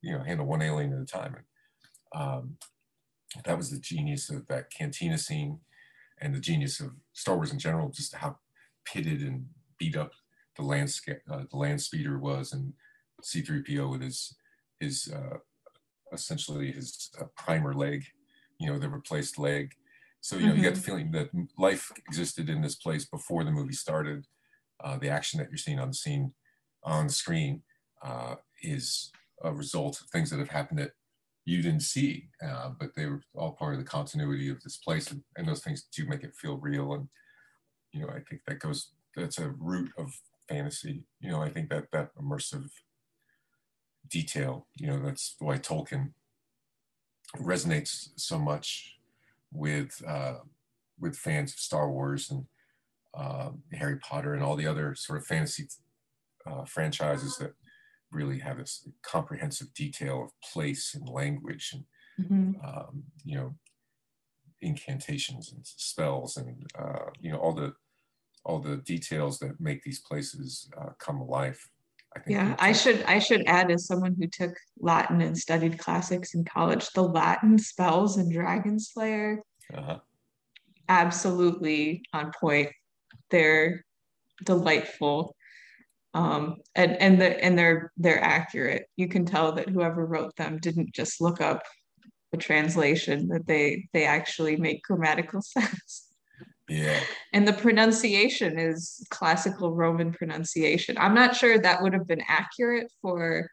you 0.02 0.12
know 0.12 0.22
handle 0.22 0.46
one 0.46 0.62
alien 0.62 0.92
at 0.92 1.00
a 1.00 1.06
time. 1.06 1.36
And 1.36 2.22
um, 2.22 2.56
that 3.44 3.56
was 3.56 3.70
the 3.70 3.78
genius 3.78 4.30
of 4.30 4.46
that 4.48 4.70
cantina 4.70 5.18
scene 5.18 5.60
and 6.20 6.34
the 6.34 6.40
genius 6.40 6.80
of 6.80 6.90
Star 7.12 7.36
Wars 7.36 7.52
in 7.52 7.58
general, 7.58 7.90
just 7.90 8.14
how 8.14 8.38
pitted 8.84 9.22
and 9.22 9.46
beat 9.78 9.96
up 9.96 10.12
the 10.56 10.62
landscape, 10.62 11.20
uh, 11.30 11.44
the 11.50 11.56
land 11.56 11.80
speeder 11.80 12.18
was, 12.18 12.52
and 12.52 12.74
C-3PO 13.22 13.90
with 13.90 14.02
his 14.02 14.36
his 14.78 15.12
uh, 15.14 15.38
essentially 16.12 16.72
his 16.72 17.10
uh, 17.20 17.24
primer 17.36 17.74
leg, 17.74 18.04
you 18.58 18.66
know, 18.66 18.78
the 18.78 18.88
replaced 18.88 19.38
leg. 19.38 19.72
So 20.20 20.36
you 20.36 20.42
know, 20.42 20.48
mm-hmm. 20.48 20.58
you 20.58 20.62
get 20.64 20.74
the 20.74 20.82
feeling 20.82 21.10
that 21.12 21.30
life 21.58 21.90
existed 21.96 22.48
in 22.48 22.60
this 22.60 22.74
place 22.74 23.06
before 23.06 23.44
the 23.44 23.50
movie 23.50 23.72
started. 23.72 24.26
Uh, 24.82 24.98
the 24.98 25.08
action 25.08 25.38
that 25.38 25.48
you're 25.50 25.58
seeing 25.58 25.78
on 25.78 25.88
the 25.88 25.94
scene, 25.94 26.32
on 26.84 27.06
the 27.06 27.12
screen, 27.12 27.62
uh, 28.02 28.36
is 28.62 29.10
a 29.42 29.52
result 29.52 30.00
of 30.00 30.08
things 30.08 30.30
that 30.30 30.38
have 30.38 30.50
happened 30.50 30.78
that 30.78 30.92
you 31.44 31.62
didn't 31.62 31.82
see, 31.82 32.28
uh, 32.46 32.70
but 32.78 32.94
they 32.94 33.06
were 33.06 33.22
all 33.34 33.52
part 33.52 33.74
of 33.74 33.80
the 33.80 33.84
continuity 33.84 34.48
of 34.50 34.62
this 34.62 34.76
place, 34.76 35.10
and, 35.10 35.22
and, 35.36 35.48
those 35.48 35.62
things 35.62 35.86
do 35.94 36.06
make 36.06 36.22
it 36.22 36.34
feel 36.34 36.58
real. 36.58 36.92
And 36.92 37.08
you 37.92 38.02
know, 38.02 38.08
I 38.08 38.20
think 38.20 38.42
that 38.46 38.60
goes 38.60 38.92
that's 39.16 39.38
a 39.38 39.50
root 39.58 39.90
of 39.98 40.12
fantasy. 40.48 41.04
You 41.20 41.30
know, 41.30 41.42
I 41.42 41.50
think 41.50 41.70
that 41.70 41.90
that 41.92 42.14
immersive 42.14 42.68
detail, 44.10 44.66
you 44.76 44.86
know, 44.86 44.98
that's 44.98 45.36
why 45.38 45.56
Tolkien 45.56 46.12
resonates 47.36 48.08
so 48.16 48.38
much 48.38 48.96
with 49.52 50.02
uh, 50.06 50.38
with 50.98 51.16
fans 51.16 51.52
of 51.52 51.58
Star 51.58 51.90
Wars 51.90 52.30
and 52.30 52.46
uh, 53.14 53.50
Harry 53.72 53.98
Potter 53.98 54.34
and 54.34 54.42
all 54.42 54.56
the 54.56 54.66
other 54.66 54.94
sort 54.94 55.18
of 55.18 55.26
fantasy 55.26 55.66
uh, 56.46 56.64
franchises 56.64 57.36
that 57.38 57.54
really 58.12 58.38
have 58.38 58.58
this 58.58 58.88
comprehensive 59.02 59.72
detail 59.74 60.24
of 60.24 60.30
place 60.52 60.94
and 60.94 61.08
language 61.08 61.72
and 61.72 61.84
mm-hmm. 62.26 62.66
um, 62.66 63.04
you 63.24 63.36
know 63.36 63.54
incantations 64.60 65.52
and 65.52 65.62
spells 65.64 66.36
and 66.36 66.66
uh, 66.78 67.06
you 67.20 67.30
know 67.30 67.38
all 67.38 67.52
the 67.52 67.74
all 68.44 68.58
the 68.58 68.78
details 68.78 69.38
that 69.38 69.60
make 69.60 69.82
these 69.82 70.00
places 70.00 70.70
uh, 70.80 70.90
come 70.98 71.20
alive. 71.20 71.68
I 72.16 72.20
yeah, 72.26 72.56
I 72.58 72.72
should 72.72 73.02
I 73.04 73.18
should 73.20 73.44
add 73.46 73.70
as 73.70 73.86
someone 73.86 74.16
who 74.18 74.26
took 74.26 74.54
Latin 74.78 75.20
and 75.20 75.36
studied 75.38 75.78
classics 75.78 76.34
in 76.34 76.44
college, 76.44 76.88
the 76.94 77.02
Latin 77.02 77.58
spells 77.58 78.18
in 78.18 78.32
Dragon 78.32 78.80
Slayer, 78.80 79.42
uh-huh. 79.72 79.98
absolutely 80.88 82.02
on 82.12 82.32
point. 82.40 82.70
They're 83.30 83.84
delightful 84.44 85.36
um, 86.14 86.56
and 86.74 86.96
and 86.96 87.20
the 87.20 87.42
and 87.42 87.58
they're 87.58 87.92
they're 87.96 88.22
accurate. 88.22 88.86
You 88.96 89.08
can 89.08 89.24
tell 89.24 89.52
that 89.52 89.68
whoever 89.68 90.04
wrote 90.04 90.34
them 90.36 90.58
didn't 90.58 90.92
just 90.92 91.20
look 91.20 91.40
up 91.40 91.62
a 92.32 92.36
translation; 92.36 93.28
that 93.28 93.46
they 93.46 93.88
they 93.92 94.04
actually 94.04 94.56
make 94.56 94.82
grammatical 94.82 95.40
sense. 95.42 96.08
Yeah. 96.70 97.00
And 97.32 97.46
the 97.46 97.52
pronunciation 97.52 98.58
is 98.58 99.04
classical 99.10 99.74
Roman 99.74 100.12
pronunciation. 100.12 100.96
I'm 100.98 101.14
not 101.14 101.34
sure 101.34 101.58
that 101.58 101.82
would 101.82 101.92
have 101.92 102.06
been 102.06 102.22
accurate 102.28 102.90
for 103.02 103.50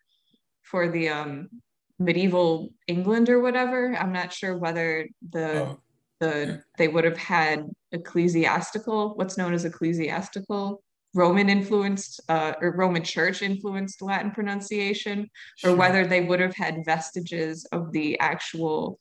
for 0.61 0.88
the 0.89 1.10
um, 1.10 1.49
medieval 1.98 2.69
England 2.88 3.30
or 3.30 3.39
whatever. 3.41 3.95
I'm 3.95 4.11
not 4.11 4.31
sure 4.31 4.56
whether 4.56 5.07
the 5.31 5.61
oh. 5.61 5.80
the 6.19 6.61
they 6.77 6.88
would 6.88 7.06
have 7.06 7.18
had 7.18 7.65
ecclesiastical, 7.91 9.15
what's 9.15 9.38
known 9.38 9.53
as 9.53 9.65
ecclesiastical 9.65 10.84
Roman 11.15 11.49
influenced 11.49 12.22
uh, 12.30 12.53
or 12.61 12.72
Roman 12.76 13.03
church 13.03 13.41
influenced 13.41 14.03
Latin 14.03 14.30
pronunciation, 14.30 15.27
sure. 15.57 15.72
or 15.72 15.76
whether 15.76 16.06
they 16.06 16.22
would 16.22 16.39
have 16.39 16.53
had 16.53 16.85
vestiges 16.85 17.65
of 17.72 17.91
the 17.91 18.19
actual, 18.19 18.99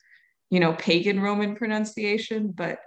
you 0.48 0.59
know, 0.59 0.72
pagan 0.72 1.20
Roman 1.20 1.55
pronunciation. 1.55 2.52
But 2.56 2.78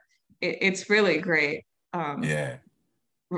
it, 0.42 0.58
it's 0.62 0.90
really 0.90 1.20
great. 1.20 1.66
Um, 1.94 2.24
yeah. 2.24 2.58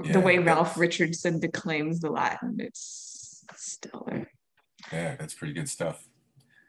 yeah. 0.04 0.12
The 0.12 0.20
way 0.20 0.38
Ralph 0.40 0.78
Richardson 0.78 1.40
declaims 1.40 2.00
the 2.00 2.10
Latin, 2.10 2.58
it's 2.60 3.44
stellar. 3.56 4.30
Yeah, 4.92 5.16
that's 5.16 5.34
pretty 5.34 5.54
good 5.54 5.70
stuff. 5.70 6.04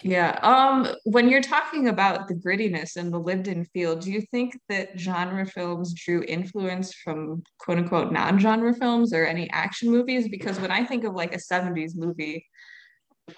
Yeah. 0.02 0.38
Um, 0.42 0.88
when 1.04 1.28
you're 1.28 1.42
talking 1.42 1.88
about 1.88 2.26
the 2.26 2.34
grittiness 2.34 2.96
and 2.96 3.12
the 3.12 3.18
lived-in 3.18 3.64
feel, 3.66 3.94
do 3.94 4.10
you 4.10 4.20
think 4.20 4.58
that 4.68 4.98
genre 4.98 5.46
films 5.46 5.94
drew 5.94 6.24
influence 6.26 6.92
from 6.92 7.44
quote 7.58 7.78
unquote 7.78 8.12
non-genre 8.12 8.74
films 8.74 9.12
or 9.12 9.24
any 9.24 9.48
action 9.50 9.90
movies? 9.90 10.28
Because 10.28 10.58
when 10.58 10.72
I 10.72 10.84
think 10.84 11.04
of 11.04 11.14
like 11.14 11.34
a 11.34 11.38
70s 11.38 11.92
movie, 11.94 12.46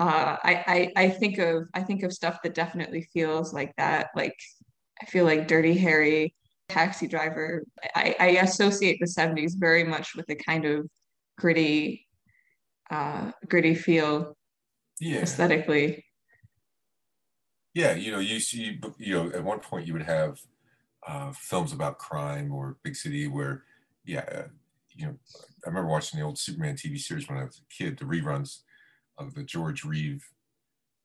uh, 0.01 0.37
I, 0.43 0.93
I 0.97 1.05
I 1.05 1.09
think 1.11 1.39
of 1.39 1.65
I 1.75 1.83
think 1.83 2.03
of 2.03 2.13
stuff 2.13 2.39
that 2.43 2.55
definitely 2.55 3.03
feels 3.13 3.53
like 3.53 3.75
that. 3.77 4.09
Like 4.17 4.37
I 5.03 5.05
feel 5.05 5.27
like 5.27 5.47
Dirty 5.47 5.77
Harry, 5.77 6.35
Taxi 6.69 7.07
Driver. 7.07 7.65
I, 7.95 8.17
I 8.19 8.27
associate 8.43 8.99
the 9.01 9.07
70s 9.07 9.55
very 9.55 9.85
much 9.85 10.15
with 10.15 10.29
a 10.31 10.35
kind 10.35 10.65
of 10.65 10.89
gritty, 11.39 12.07
uh, 12.91 13.33
gritty 13.49 13.75
feel 13.75 14.37
yeah. 15.01 15.21
aesthetically. 15.21 16.05
Yeah, 17.75 17.95
you 17.95 18.13
know, 18.13 18.21
you 18.21 18.39
see, 18.39 18.81
you 18.99 19.15
know, 19.15 19.31
at 19.31 19.43
one 19.43 19.59
point 19.59 19.87
you 19.87 19.93
would 19.95 20.03
have 20.03 20.39
uh, 21.07 21.33
films 21.33 21.73
about 21.73 21.99
crime 21.99 22.53
or 22.53 22.77
big 22.83 22.97
city 22.97 23.27
where, 23.27 23.65
yeah, 24.05 24.25
uh, 24.33 24.49
you 24.97 25.07
know, 25.07 25.15
I 25.67 25.69
remember 25.69 25.91
watching 25.91 26.19
the 26.21 26.25
old 26.25 26.39
Superman 26.39 26.77
TV 26.77 26.99
series 26.99 27.29
when 27.29 27.39
I 27.39 27.45
was 27.45 27.61
a 27.61 27.75
kid, 27.75 27.99
the 27.99 28.05
reruns 28.05 28.61
of 29.19 29.35
the 29.35 29.43
George 29.43 29.85
Reeve, 29.85 30.25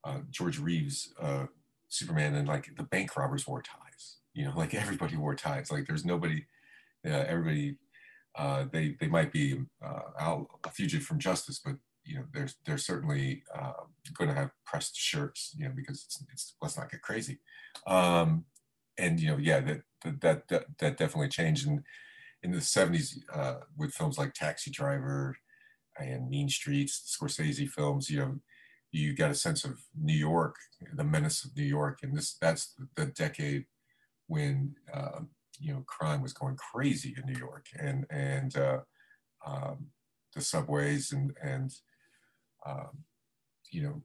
uh, 0.04 0.20
George 0.30 0.60
Reeves 0.60 1.14
uh, 1.20 1.48
Superman, 1.88 2.36
and 2.36 2.48
like 2.48 2.70
the 2.78 2.84
bank 2.84 3.18
robbers 3.18 3.48
wore 3.48 3.64
ties. 3.64 3.89
You 4.34 4.46
know, 4.46 4.54
like 4.56 4.74
everybody 4.74 5.16
wore 5.16 5.36
ties. 5.36 5.72
Like 5.72 5.86
there's 5.88 6.06
nobody, 6.06 6.46
uh, 7.06 7.26
everybody, 7.28 7.78
uh, 8.36 8.66
they 8.72 8.96
they 9.00 9.08
might 9.08 9.32
be 9.32 9.62
out 10.20 10.48
a 10.66 10.70
fugitive 10.70 11.06
from 11.06 11.20
justice, 11.20 11.60
but 11.64 11.76
you 12.10 12.16
know, 12.16 12.26
they're 12.34 12.50
they're 12.66 12.78
certainly 12.78 13.44
uh, 13.56 13.74
going 14.18 14.30
to 14.30 14.36
have 14.36 14.52
pressed 14.66 14.96
shirts, 14.96 15.54
you 15.56 15.66
know, 15.66 15.74
because 15.76 16.04
it's, 16.06 16.24
it's 16.34 16.56
let's 16.62 16.78
not 16.78 16.92
get 16.92 17.02
crazy. 17.02 17.40
Um, 17.86 18.46
and 18.98 19.20
you 19.20 19.30
know, 19.30 19.38
yeah, 19.38 19.60
that 19.60 19.82
that 20.04 20.48
that, 20.48 20.66
that 20.80 20.98
definitely 20.98 21.30
changed 21.30 21.68
in 21.68 21.84
in 22.42 22.52
the 22.52 22.58
'70s 22.58 23.20
uh, 23.34 23.60
with 23.78 23.94
films 23.94 24.18
like 24.18 24.34
Taxi 24.34 24.72
Driver 24.72 25.38
and 25.98 26.30
Mean 26.30 26.50
Streets, 26.50 27.16
Scorsese 27.16 27.70
films. 27.70 28.10
You 28.10 28.20
know, 28.20 28.40
you 28.92 29.16
got 29.16 29.32
a 29.32 29.36
sense 29.36 29.64
of 29.64 29.80
New 29.96 30.18
York, 30.18 30.56
the 30.94 31.04
menace 31.04 31.44
of 31.44 31.56
New 31.56 31.64
York, 31.64 32.00
and 32.02 32.18
this 32.18 32.36
that's 32.42 32.74
the 32.96 33.06
decade 33.06 33.66
when 34.30 34.74
uh, 34.94 35.20
you 35.60 35.74
know 35.74 35.84
crime 35.86 36.22
was 36.22 36.34
going 36.34 36.56
crazy 36.56 37.14
in 37.18 37.32
New 37.32 37.38
York, 37.38 37.66
and 37.78 38.06
and 38.10 38.56
uh, 38.58 38.80
um, 39.46 39.88
the 40.34 40.42
subways 40.42 41.12
and 41.12 41.34
and 41.44 41.72
um, 42.66 43.04
you 43.72 43.84
know, 43.84 44.02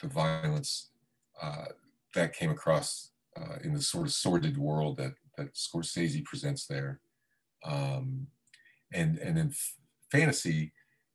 the 0.00 0.08
violence 0.08 0.90
uh, 1.40 1.66
that 2.14 2.34
came 2.34 2.50
across 2.50 3.10
uh, 3.36 3.56
in 3.62 3.72
the 3.72 3.82
sort 3.82 4.06
of 4.06 4.12
sordid 4.12 4.56
world 4.58 4.96
that 4.96 5.14
that 5.36 5.54
Scorsese 5.54 6.24
presents 6.24 6.66
there, 6.66 7.00
um, 7.64 8.26
and 8.92 9.18
and 9.18 9.38
in 9.38 9.52
fantasy, 10.10 10.72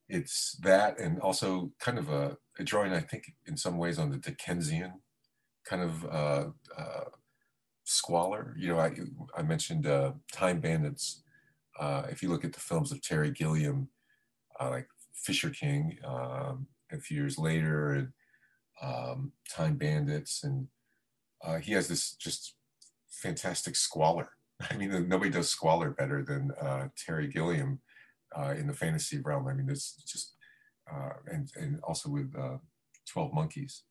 it's 0.08 0.56
that 0.62 0.98
and 0.98 1.18
also 1.20 1.72
kind 1.80 1.98
of 1.98 2.08
a, 2.08 2.36
a, 2.58 2.64
drawing 2.64 2.92
I 2.92 3.00
think 3.00 3.24
in 3.46 3.56
some 3.56 3.78
ways 3.78 3.98
on 3.98 4.10
the 4.10 4.18
Dickensian 4.18 5.00
kind 5.64 5.82
of 5.82 6.04
uh, 6.04 6.44
uh, 6.76 7.04
squalor. 7.92 8.54
You 8.58 8.68
know, 8.68 8.78
I 8.78 8.92
I 9.36 9.42
mentioned 9.42 9.86
uh, 9.86 10.12
Time 10.32 10.60
Bandits. 10.60 11.22
Uh, 11.78 12.04
if 12.10 12.22
you 12.22 12.28
look 12.28 12.44
at 12.44 12.52
the 12.52 12.60
films 12.60 12.92
of 12.92 13.02
Terry 13.02 13.30
Gilliam, 13.30 13.88
uh, 14.60 14.70
like 14.70 14.88
Fisher 15.14 15.50
King, 15.50 15.98
um, 16.04 16.66
a 16.90 16.98
few 16.98 17.16
years 17.16 17.38
later, 17.38 17.94
and 17.94 18.08
um, 18.82 19.32
Time 19.50 19.76
Bandits, 19.76 20.44
and 20.44 20.68
uh, 21.44 21.58
he 21.58 21.72
has 21.72 21.88
this 21.88 22.14
just 22.14 22.54
fantastic 23.08 23.76
squalor. 23.76 24.30
I 24.70 24.76
mean, 24.76 25.08
nobody 25.08 25.30
does 25.30 25.48
squalor 25.48 25.90
better 25.90 26.22
than 26.22 26.50
uh, 26.60 26.88
Terry 26.96 27.28
Gilliam 27.28 27.80
uh, 28.36 28.54
in 28.56 28.66
the 28.66 28.74
fantasy 28.74 29.18
realm. 29.18 29.48
I 29.48 29.54
mean, 29.54 29.68
it's 29.68 29.94
just, 30.04 30.34
uh, 30.92 31.14
and, 31.26 31.48
and 31.56 31.80
also 31.82 32.08
with 32.10 32.34
uh, 32.38 32.58
12 33.08 33.32
Monkeys, 33.32 33.82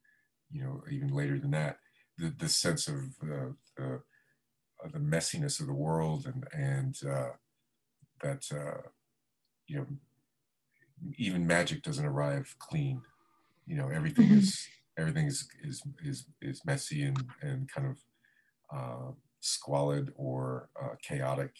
you 0.52 0.64
know, 0.64 0.84
even 0.90 1.10
later 1.10 1.40
than 1.40 1.52
that, 1.52 1.78
the, 2.18 2.34
the 2.38 2.50
sense 2.50 2.88
of 2.88 3.18
the, 3.20 3.56
the, 3.82 4.90
the 4.92 5.00
messiness 5.00 5.60
of 5.60 5.68
the 5.68 5.74
world 5.74 6.26
and, 6.26 6.44
and 6.54 6.96
uh, 7.10 7.32
that, 8.24 8.44
you 9.68 9.78
know, 9.78 9.86
even 11.18 11.48
magic 11.48 11.82
doesn't 11.82 12.06
arrive 12.06 12.56
clean. 12.60 13.02
You 13.68 13.78
know, 13.78 13.90
everything 13.90 14.28
mm-hmm. 14.28 14.40
is 14.40 14.68
everything 14.98 15.28
is 15.28 15.48
is 15.64 15.84
is 16.04 16.26
is 16.42 16.66
messy 16.66 17.04
and 17.04 17.24
and 17.42 17.72
kind 17.72 17.88
of 17.88 17.98
uh, 18.76 19.12
squalid 19.40 20.14
or 20.16 20.70
uh, 20.82 20.96
chaotic. 21.02 21.52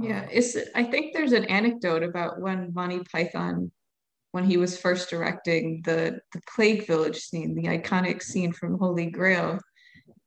Yeah, 0.00 0.22
uh, 0.22 0.28
it's. 0.32 0.56
I 0.74 0.84
think 0.84 1.14
there's 1.14 1.32
an 1.32 1.44
anecdote 1.44 2.02
about 2.02 2.40
when 2.40 2.72
Monty 2.74 3.00
Python, 3.12 3.70
when 4.32 4.44
he 4.44 4.56
was 4.56 4.78
first 4.78 5.10
directing 5.10 5.82
the 5.84 6.20
the 6.32 6.40
Plague 6.54 6.86
Village 6.86 7.18
scene, 7.18 7.54
the 7.54 7.68
iconic 7.68 8.22
scene 8.22 8.52
from 8.52 8.78
Holy 8.78 9.10
Grail, 9.10 9.58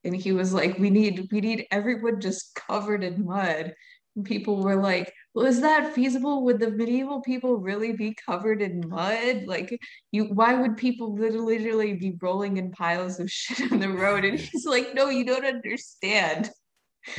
and 0.06 0.15
he 0.15 0.32
was 0.32 0.53
like, 0.53 0.77
"We 0.77 0.90
need 0.90 1.27
we 1.32 1.41
need 1.41 1.68
everyone 1.72 2.22
just 2.22 2.56
covered 2.56 3.03
in 3.03 3.26
mud." 3.26 3.73
And 4.15 4.26
people 4.26 4.64
were 4.64 4.82
like, 4.82 5.11
well, 5.36 5.45
is 5.45 5.60
that 5.60 5.94
feasible? 5.94 6.45
Would 6.45 6.60
the 6.60 6.72
medieval 6.72 7.19
people 7.19 7.57
really 7.57 7.91
be 7.91 8.15
covered 8.26 8.61
in 8.61 8.88
mud? 8.88 9.44
Like, 9.45 9.77
you, 10.14 10.26
why 10.26 10.53
would 10.53 10.77
people 10.77 11.14
literally 11.14 11.94
be 11.94 12.15
rolling 12.22 12.56
in 12.56 12.72
piles 12.72 13.19
of 13.19 13.30
shit 13.32 13.69
on 13.69 13.80
the 13.80 13.90
road? 13.90 14.23
And 14.23 14.40
he's 14.40 14.65
like, 14.65 14.95
no, 14.95 15.10
you 15.10 15.26
don't 15.26 15.45
understand. 15.45 16.49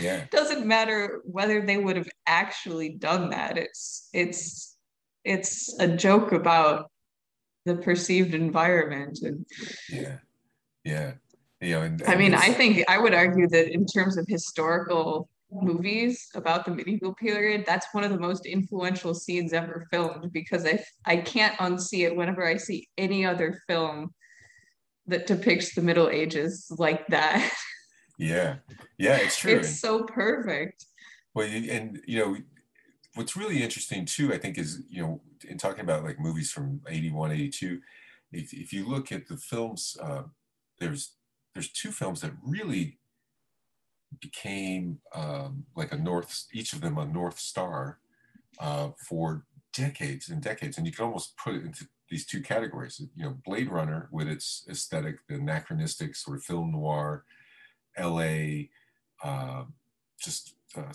Yeah. 0.01 0.23
It 0.23 0.31
doesn't 0.31 0.67
matter 0.67 1.21
whether 1.25 1.61
they 1.61 1.77
would 1.77 1.97
have 1.97 2.09
actually 2.27 2.89
done 2.89 3.31
that. 3.31 3.59
It's 3.59 4.09
it's 4.15 4.77
it's 5.25 5.79
a 5.79 5.89
joke 5.89 6.33
about 6.33 6.91
the 7.67 7.77
perceived 7.77 8.33
environment 8.33 9.19
and 9.23 9.45
yeah 9.91 10.19
yeah 10.85 11.15
you 11.61 11.73
know 11.73 11.83
and, 11.83 12.01
and 12.03 12.11
i 12.11 12.17
mean 12.17 12.35
i 12.35 12.53
think 12.53 12.85
i 12.89 12.99
would 12.99 13.15
argue 13.15 13.49
that 13.49 13.73
in 13.73 13.87
terms 13.87 14.17
of 14.17 14.27
historical 14.29 15.29
movies 15.51 16.29
about 16.35 16.65
the 16.65 16.71
medieval 16.71 17.15
period, 17.15 17.65
that's 17.67 17.87
one 17.93 18.05
of 18.05 18.11
the 18.11 18.19
most 18.19 18.47
influential 18.47 19.15
scenes 19.15 19.53
ever 19.53 19.87
filmed 19.91 20.33
because 20.33 20.67
I 20.67 20.85
I 21.05 21.19
can't 21.19 21.57
unsee 21.59 22.07
it 22.07 22.17
whenever 22.17 22.47
I 22.47 22.57
see 22.57 22.89
any 22.99 23.25
other 23.25 23.61
film 23.67 24.15
that 25.07 25.27
depicts 25.27 25.75
the 25.75 25.83
Middle 25.83 26.09
Ages 26.09 26.67
like 26.79 27.07
that. 27.09 27.53
Yeah, 28.19 28.57
yeah, 28.99 29.17
it's 29.17 29.39
true. 29.39 29.59
It's 29.59 29.79
so 29.79 30.05
perfect. 30.05 30.87
Well, 31.35 31.47
and 31.47 32.01
you 32.07 32.19
know, 32.19 32.37
what's 33.15 33.37
really 33.37 33.63
interesting 33.63 34.07
too, 34.07 34.33
I 34.33 34.39
think, 34.39 34.59
is 34.59 34.83
you 34.89 35.03
know, 35.03 35.21
in 35.47 35.59
talking 35.59 35.83
about 35.83 36.03
like 36.03 36.19
movies 36.19 36.51
from 36.51 36.81
81, 36.89 37.33
82, 37.33 37.81
if, 38.33 38.55
if 38.55 38.73
you 38.73 38.89
look 38.89 39.13
at 39.13 39.29
the 39.29 39.37
films, 39.37 39.97
uh, 40.03 40.23
there's 40.79 41.16
there's 41.57 41.73
two 41.73 41.91
films 41.91 42.21
that 42.21 42.33
really 42.43 42.99
became 44.21 44.99
um, 45.15 45.65
like 45.75 45.91
a 45.91 45.97
north, 45.97 46.45
each 46.53 46.75
of 46.75 46.83
them 46.83 46.99
a 46.99 47.07
North 47.07 47.39
Star 47.39 47.99
uh, 48.59 48.91
for 49.09 49.47
decades 49.73 50.29
and 50.29 50.43
decades. 50.43 50.77
And 50.77 50.87
you 50.87 50.93
can 50.93 51.07
almost 51.07 51.35
put 51.39 51.55
it 51.55 51.65
into 51.65 51.89
these 52.11 52.27
two 52.27 52.43
categories. 52.43 53.01
You 53.17 53.25
know, 53.25 53.39
Blade 53.47 53.71
Runner 53.71 54.11
with 54.13 54.29
its 54.29 54.67
aesthetic, 54.69 55.27
the 55.29 55.37
anachronistic 55.37 56.15
sort 56.15 56.37
of 56.37 56.45
film 56.45 56.73
noir, 56.73 57.25
LA, 57.99 58.67
uh, 59.25 59.65
just 60.21 60.57
uh, 60.77 60.93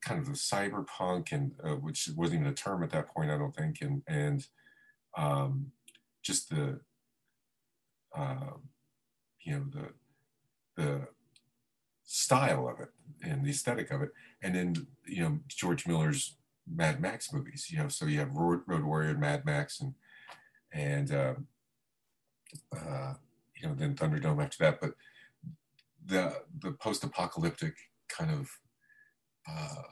kind 0.00 0.20
of 0.20 0.26
the 0.26 0.32
cyberpunk, 0.32 1.32
and 1.32 1.52
uh, 1.64 1.74
which 1.74 2.08
wasn't 2.16 2.40
even 2.40 2.52
a 2.52 2.54
term 2.54 2.84
at 2.84 2.90
that 2.90 3.12
point, 3.12 3.32
I 3.32 3.36
don't 3.36 3.54
think, 3.54 3.78
and 3.80 4.02
and 4.06 4.46
um, 5.16 5.72
just 6.22 6.50
the 6.50 6.78
uh, 8.16 8.52
you 9.42 9.54
know 9.54 9.64
the 9.72 9.88
the 10.76 11.08
style 12.04 12.68
of 12.68 12.80
it 12.80 12.90
and 13.22 13.44
the 13.44 13.50
aesthetic 13.50 13.90
of 13.90 14.02
it. 14.02 14.10
And 14.42 14.54
then, 14.54 14.86
you 15.06 15.22
know, 15.22 15.40
George 15.48 15.86
Miller's 15.86 16.36
Mad 16.72 17.00
Max 17.00 17.32
movies, 17.32 17.68
you 17.70 17.78
know, 17.78 17.88
so 17.88 18.06
you 18.06 18.18
have 18.18 18.34
Road, 18.34 18.60
Road 18.66 18.84
Warrior 18.84 19.10
and 19.10 19.20
Mad 19.20 19.44
Max 19.44 19.80
and, 19.80 19.94
and, 20.72 21.12
uh, 21.12 21.34
uh, 22.76 23.14
you 23.56 23.68
know, 23.68 23.74
then 23.74 23.94
Thunderdome 23.94 24.42
after 24.42 24.58
that. 24.60 24.80
But 24.80 24.94
the, 26.04 26.42
the 26.60 26.72
post-apocalyptic 26.72 27.74
kind 28.08 28.30
of 28.30 28.50
uh, 29.48 29.82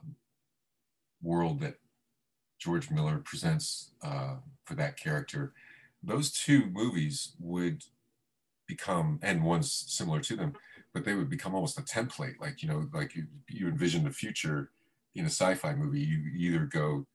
world 1.22 1.60
that 1.60 1.76
George 2.58 2.90
Miller 2.90 3.18
presents 3.24 3.92
uh, 4.02 4.36
for 4.64 4.74
that 4.74 4.96
character, 4.96 5.52
those 6.02 6.30
two 6.30 6.66
movies 6.66 7.34
would 7.38 7.84
become, 8.66 9.18
and 9.22 9.44
one's 9.44 9.72
similar 9.88 10.20
to 10.20 10.36
them, 10.36 10.54
but 10.92 11.04
they 11.04 11.14
would 11.14 11.30
become 11.30 11.54
almost 11.54 11.78
a 11.78 11.82
template. 11.82 12.38
Like, 12.40 12.62
you 12.62 12.68
know, 12.68 12.88
like 12.92 13.14
you, 13.14 13.26
you 13.48 13.68
envision 13.68 14.04
the 14.04 14.10
future 14.10 14.70
in 15.14 15.24
a 15.24 15.28
sci-fi 15.28 15.74
movie, 15.74 16.00
you 16.00 16.20
either 16.36 16.64
go 16.66 17.06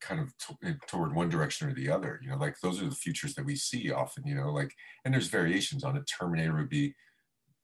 kind 0.00 0.20
of 0.20 0.32
t- 0.38 0.74
toward 0.86 1.14
one 1.14 1.28
direction 1.28 1.68
or 1.68 1.74
the 1.74 1.90
other, 1.90 2.20
you 2.22 2.30
know, 2.30 2.36
like 2.36 2.58
those 2.60 2.80
are 2.80 2.88
the 2.88 2.94
futures 2.94 3.34
that 3.34 3.44
we 3.44 3.56
see 3.56 3.90
often, 3.90 4.26
you 4.26 4.34
know, 4.34 4.50
like, 4.52 4.74
and 5.04 5.12
there's 5.12 5.28
variations 5.28 5.84
on 5.84 5.96
it. 5.96 6.04
Terminator 6.06 6.56
would 6.56 6.68
be 6.68 6.94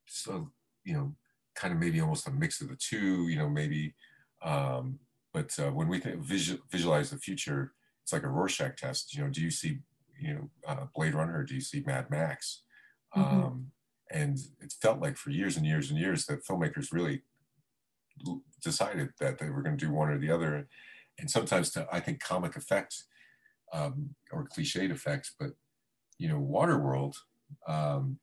so, 0.06 0.50
you 0.84 0.94
know, 0.94 1.14
kind 1.54 1.72
of 1.72 1.78
maybe 1.78 2.00
almost 2.00 2.26
a 2.26 2.32
mix 2.32 2.60
of 2.60 2.68
the 2.68 2.76
two, 2.76 3.28
you 3.28 3.38
know, 3.38 3.48
maybe, 3.48 3.94
um, 4.42 4.98
but 5.32 5.56
uh, 5.58 5.70
when 5.70 5.88
we 5.88 5.98
think, 5.98 6.20
visual, 6.20 6.60
visualize 6.70 7.10
the 7.10 7.18
future, 7.18 7.72
it's 8.02 8.12
like 8.12 8.24
a 8.24 8.28
Rorschach 8.28 8.76
test. 8.76 9.14
You 9.14 9.24
know, 9.24 9.30
do 9.30 9.40
you 9.40 9.50
see, 9.50 9.78
you 10.20 10.34
know, 10.34 10.50
uh, 10.66 10.86
Blade 10.94 11.14
Runner 11.14 11.38
or 11.38 11.44
do 11.44 11.54
you 11.54 11.60
see 11.60 11.82
Mad 11.86 12.10
Max? 12.10 12.62
Mm-hmm. 13.16 13.40
Um, 13.44 13.70
and 14.10 14.38
it 14.60 14.74
felt 14.80 15.00
like 15.00 15.16
for 15.16 15.30
years 15.30 15.56
and 15.56 15.66
years 15.66 15.90
and 15.90 15.98
years 15.98 16.26
that 16.26 16.44
filmmakers 16.44 16.92
really 16.92 17.22
decided 18.62 19.10
that 19.20 19.38
they 19.38 19.50
were 19.50 19.62
going 19.62 19.76
to 19.76 19.86
do 19.86 19.92
one 19.92 20.08
or 20.08 20.18
the 20.18 20.30
other 20.30 20.68
and 21.18 21.30
sometimes 21.30 21.70
to 21.70 21.86
i 21.92 22.00
think 22.00 22.20
comic 22.20 22.56
effects 22.56 23.06
um, 23.72 24.10
or 24.30 24.46
cliched 24.46 24.90
effects 24.90 25.34
but 25.38 25.50
you 26.18 26.28
know 26.28 26.38
waterworld 26.38 27.16
um, 27.66 28.18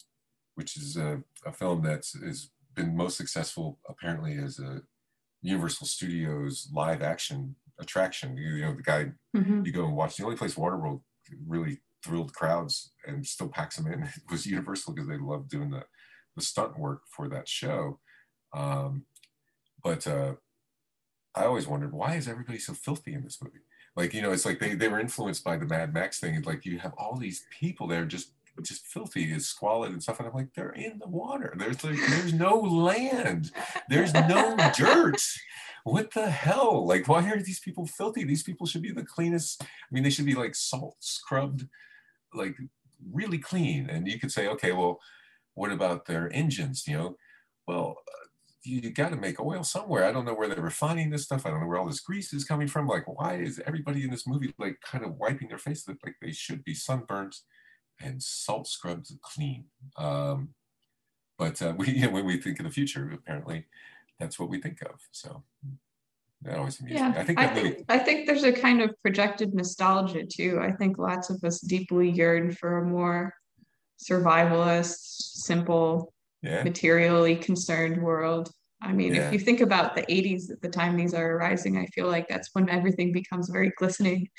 which 0.55 0.77
is 0.77 0.97
a, 0.97 1.21
a 1.45 1.51
film 1.51 1.81
that 1.83 2.05
has 2.23 2.49
been 2.73 2.95
most 2.95 3.17
successful 3.17 3.79
apparently 3.89 4.37
as 4.37 4.59
a 4.59 4.81
universal 5.41 5.85
studios 5.85 6.69
live 6.73 7.01
action 7.01 7.55
attraction 7.79 8.37
you, 8.37 8.55
you 8.55 8.61
know 8.61 8.75
the 8.75 8.83
guy 8.83 9.11
mm-hmm. 9.35 9.65
you 9.65 9.71
go 9.71 9.85
and 9.85 9.95
watch 9.95 10.15
the 10.15 10.23
only 10.23 10.37
place 10.37 10.55
waterworld 10.55 11.01
really 11.47 11.79
thrilled 12.03 12.33
crowds 12.33 12.91
and 13.05 13.25
still 13.25 13.49
packs 13.49 13.77
them 13.77 13.91
in 13.91 14.03
It 14.03 14.31
was 14.31 14.45
Universal 14.45 14.93
because 14.93 15.07
they 15.07 15.17
loved 15.17 15.49
doing 15.49 15.69
the, 15.69 15.83
the 16.35 16.41
stunt 16.41 16.77
work 16.77 17.01
for 17.07 17.29
that 17.29 17.47
show. 17.47 17.99
Um, 18.53 19.05
but 19.83 20.05
uh, 20.07 20.35
I 21.35 21.45
always 21.45 21.67
wondered 21.67 21.93
why 21.93 22.15
is 22.15 22.27
everybody 22.27 22.59
so 22.59 22.73
filthy 22.73 23.13
in 23.13 23.23
this 23.23 23.41
movie? 23.41 23.59
Like 23.95 24.13
you 24.13 24.21
know, 24.21 24.31
it's 24.31 24.45
like 24.45 24.59
they, 24.59 24.75
they 24.75 24.87
were 24.87 24.99
influenced 24.99 25.43
by 25.43 25.57
the 25.57 25.65
Mad 25.65 25.93
Max 25.93 26.19
thing. 26.19 26.41
like 26.43 26.65
you 26.65 26.79
have 26.79 26.93
all 26.97 27.17
these 27.17 27.45
people 27.59 27.87
there 27.87 28.05
just 28.05 28.31
just 28.61 28.85
filthy, 28.85 29.31
is 29.31 29.47
squalid 29.47 29.91
and 29.91 30.03
stuff. 30.03 30.19
And 30.19 30.27
I'm 30.27 30.33
like, 30.33 30.53
they're 30.53 30.71
in 30.71 30.99
the 30.99 31.07
water. 31.07 31.53
There's 31.57 31.83
like, 31.83 31.97
there's 32.09 32.33
no 32.33 32.59
land. 32.59 33.51
There's 33.89 34.13
no 34.13 34.57
dirt 34.75 35.21
what 35.83 36.11
the 36.11 36.29
hell? 36.29 36.85
Like, 36.85 37.07
why 37.07 37.27
are 37.29 37.41
these 37.41 37.59
people 37.59 37.85
filthy? 37.85 38.23
These 38.23 38.43
people 38.43 38.67
should 38.67 38.81
be 38.81 38.91
the 38.91 39.05
cleanest. 39.05 39.63
I 39.63 39.65
mean, 39.91 40.03
they 40.03 40.09
should 40.09 40.25
be 40.25 40.35
like 40.35 40.55
salt 40.55 40.97
scrubbed 40.99 41.67
like 42.33 42.55
really 43.11 43.37
clean. 43.37 43.89
And 43.89 44.07
you 44.07 44.19
could 44.19 44.31
say, 44.31 44.47
okay, 44.47 44.71
well, 44.71 44.99
what 45.53 45.71
about 45.71 46.05
their 46.05 46.31
engines? 46.33 46.85
You 46.87 46.97
know, 46.97 47.15
well, 47.67 47.97
you 48.63 48.91
got 48.91 49.09
to 49.09 49.15
make 49.15 49.39
oil 49.39 49.63
somewhere. 49.63 50.05
I 50.05 50.11
don't 50.11 50.25
know 50.25 50.35
where 50.35 50.47
they're 50.47 50.61
refining 50.61 51.09
this 51.09 51.23
stuff. 51.23 51.45
I 51.45 51.49
don't 51.49 51.61
know 51.61 51.67
where 51.67 51.77
all 51.77 51.87
this 51.87 51.99
grease 51.99 52.31
is 52.31 52.45
coming 52.45 52.67
from. 52.67 52.87
Like, 52.87 53.07
why 53.07 53.35
is 53.35 53.61
everybody 53.65 54.03
in 54.03 54.11
this 54.11 54.27
movie 54.27 54.53
like 54.59 54.79
kind 54.81 55.03
of 55.03 55.15
wiping 55.15 55.47
their 55.47 55.57
face 55.57 55.87
like 55.87 56.15
they 56.21 56.31
should 56.31 56.63
be 56.63 56.75
sunburnt 56.75 57.35
and 58.03 58.21
salt 58.21 58.67
scrubbed 58.67 59.11
clean. 59.21 59.65
Um, 59.97 60.49
but 61.37 61.61
uh, 61.61 61.73
we, 61.77 61.91
you 61.91 62.05
know, 62.05 62.11
when 62.11 62.25
we 62.25 62.39
think 62.39 62.59
of 62.59 62.65
the 62.65 62.71
future, 62.71 63.09
apparently 63.11 63.65
that's 64.19 64.39
what 64.39 64.49
we 64.49 64.61
think 64.61 64.81
of. 64.81 64.99
So 65.11 65.43
that 66.43 66.57
always 66.57 66.79
amuses 66.79 66.99
yeah, 66.99 67.09
me. 67.11 67.17
I 67.17 67.23
think 67.23 67.39
I 67.39 67.53
movie, 67.53 67.69
think 67.73 67.85
I 67.89 67.97
think 67.99 68.27
there's 68.27 68.43
a 68.43 68.51
kind 68.51 68.81
of 68.81 68.95
projected 69.01 69.53
nostalgia 69.53 70.25
too. 70.25 70.59
I 70.61 70.71
think 70.71 70.97
lots 70.97 71.29
of 71.29 71.43
us 71.43 71.59
deeply 71.59 72.09
yearn 72.09 72.51
for 72.51 72.79
a 72.79 72.85
more 72.85 73.33
survivalist, 74.01 74.97
simple, 74.97 76.13
yeah, 76.41 76.63
materially 76.63 77.35
concerned 77.35 78.01
world. 78.01 78.51
I 78.81 78.93
mean, 78.93 79.13
Yeah. 79.13 79.27
if 79.27 79.33
you 79.33 79.39
think 79.39 79.61
about 79.61 79.95
the 79.95 80.11
80s 80.11 80.49
at 80.49 80.61
the 80.61 80.69
time 80.69 80.97
these 80.97 81.13
are 81.13 81.35
arising, 81.37 81.77
I 81.77 81.85
feel 81.87 82.07
like 82.07 82.27
that's 82.27 82.49
when 82.53 82.67
everything 82.69 83.11
becomes 83.11 83.49
very 83.49 83.71
glistening 83.77 84.29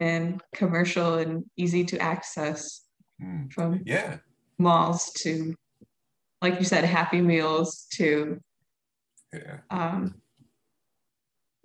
and 0.00 0.40
commercial 0.54 1.18
and 1.18 1.44
easy 1.56 1.84
to 1.84 1.98
access 1.98 2.80
Mm. 3.22 3.52
from 3.52 3.82
yeah, 3.84 4.16
malls 4.58 5.12
to, 5.12 5.54
like 6.40 6.58
you 6.58 6.64
said, 6.64 6.84
Happy 6.84 7.20
Meals 7.20 7.86
to 7.92 8.40
yeah, 9.32 9.58
um, 9.70 10.20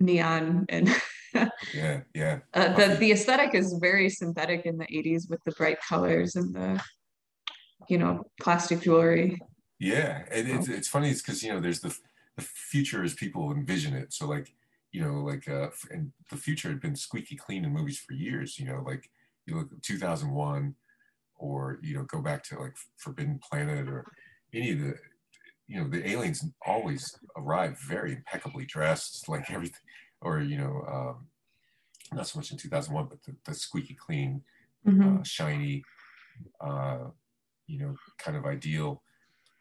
neon 0.00 0.66
and 0.68 0.94
yeah, 1.74 2.00
yeah. 2.14 2.38
uh, 2.54 2.72
the 2.74 2.96
the 2.96 3.12
aesthetic 3.12 3.54
is 3.54 3.76
very 3.80 4.08
synthetic 4.08 4.66
in 4.66 4.78
the 4.78 4.86
80s 4.86 5.28
with 5.28 5.40
the 5.44 5.52
bright 5.52 5.78
colors 5.80 6.36
and 6.36 6.54
the 6.54 6.80
you 7.88 7.98
know 7.98 8.24
plastic 8.40 8.80
jewelry 8.82 9.38
Yeah, 9.78 10.24
and 10.30 10.48
it's 10.48 10.68
it's 10.68 10.88
funny. 10.88 11.10
It's 11.10 11.22
because 11.22 11.42
you 11.42 11.52
know 11.52 11.60
there's 11.60 11.80
the 11.80 11.96
the 12.36 12.42
future 12.42 13.02
as 13.02 13.14
people 13.14 13.52
envision 13.52 13.94
it. 13.94 14.12
So 14.12 14.26
like 14.26 14.52
you 14.92 15.02
know 15.02 15.22
like 15.24 15.48
uh 15.48 15.68
and 15.90 16.12
the 16.30 16.36
future 16.36 16.68
had 16.68 16.80
been 16.80 16.96
squeaky 16.96 17.36
clean 17.36 17.64
in 17.64 17.72
movies 17.72 17.98
for 17.98 18.14
years. 18.14 18.58
You 18.58 18.66
know 18.66 18.82
like 18.84 19.10
you 19.46 19.56
look 19.56 19.72
at 19.72 19.82
2001, 19.82 20.74
or 21.36 21.78
you 21.82 21.94
know 21.94 22.04
go 22.04 22.20
back 22.20 22.42
to 22.44 22.58
like 22.58 22.76
Forbidden 22.96 23.38
Planet 23.38 23.88
or 23.88 24.04
any 24.52 24.72
of 24.72 24.80
the 24.80 24.94
you 25.68 25.80
know 25.80 25.88
the 25.88 26.08
aliens 26.08 26.44
always 26.66 27.16
arrive 27.36 27.78
very 27.86 28.12
impeccably 28.12 28.64
dressed, 28.64 29.28
like 29.28 29.50
everything. 29.56 29.80
Or 30.20 30.40
you 30.40 30.58
know 30.58 30.82
um, 30.90 31.26
not 32.12 32.26
so 32.26 32.38
much 32.38 32.50
in 32.50 32.56
2001, 32.58 33.06
but 33.08 33.22
the, 33.22 33.36
the 33.44 33.54
squeaky 33.54 33.94
clean 33.94 34.42
Mhm. 34.86 35.20
uh, 35.20 35.22
shiny, 35.24 35.84
uh, 36.60 37.10
you 37.66 37.78
know, 37.80 37.96
kind 38.18 38.36
of 38.36 38.46
ideal. 38.46 39.02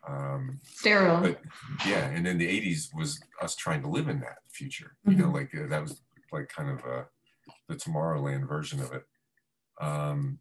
Um, 0.08 0.60
sterile 0.64 1.20
but 1.22 1.42
yeah, 1.86 2.08
and 2.08 2.26
then 2.26 2.38
the 2.38 2.48
'80s 2.48 2.90
was 2.96 3.20
us 3.42 3.56
trying 3.56 3.82
to 3.82 3.90
live 3.90 4.08
in 4.08 4.20
that 4.22 4.38
future. 4.50 4.96
You 5.04 5.16
know, 5.16 5.28
Mhm. 5.28 5.34
like 5.34 5.54
uh, 5.56 5.68
that 5.68 5.82
was 5.82 6.02
like 6.32 6.48
kind 6.50 6.70
of 6.70 6.86
uh, 6.86 7.04
the 7.68 7.76
Tomorrowland 7.76 8.48
version 8.48 8.80
of 8.80 8.94
it. 8.94 9.06
Um, 9.82 10.40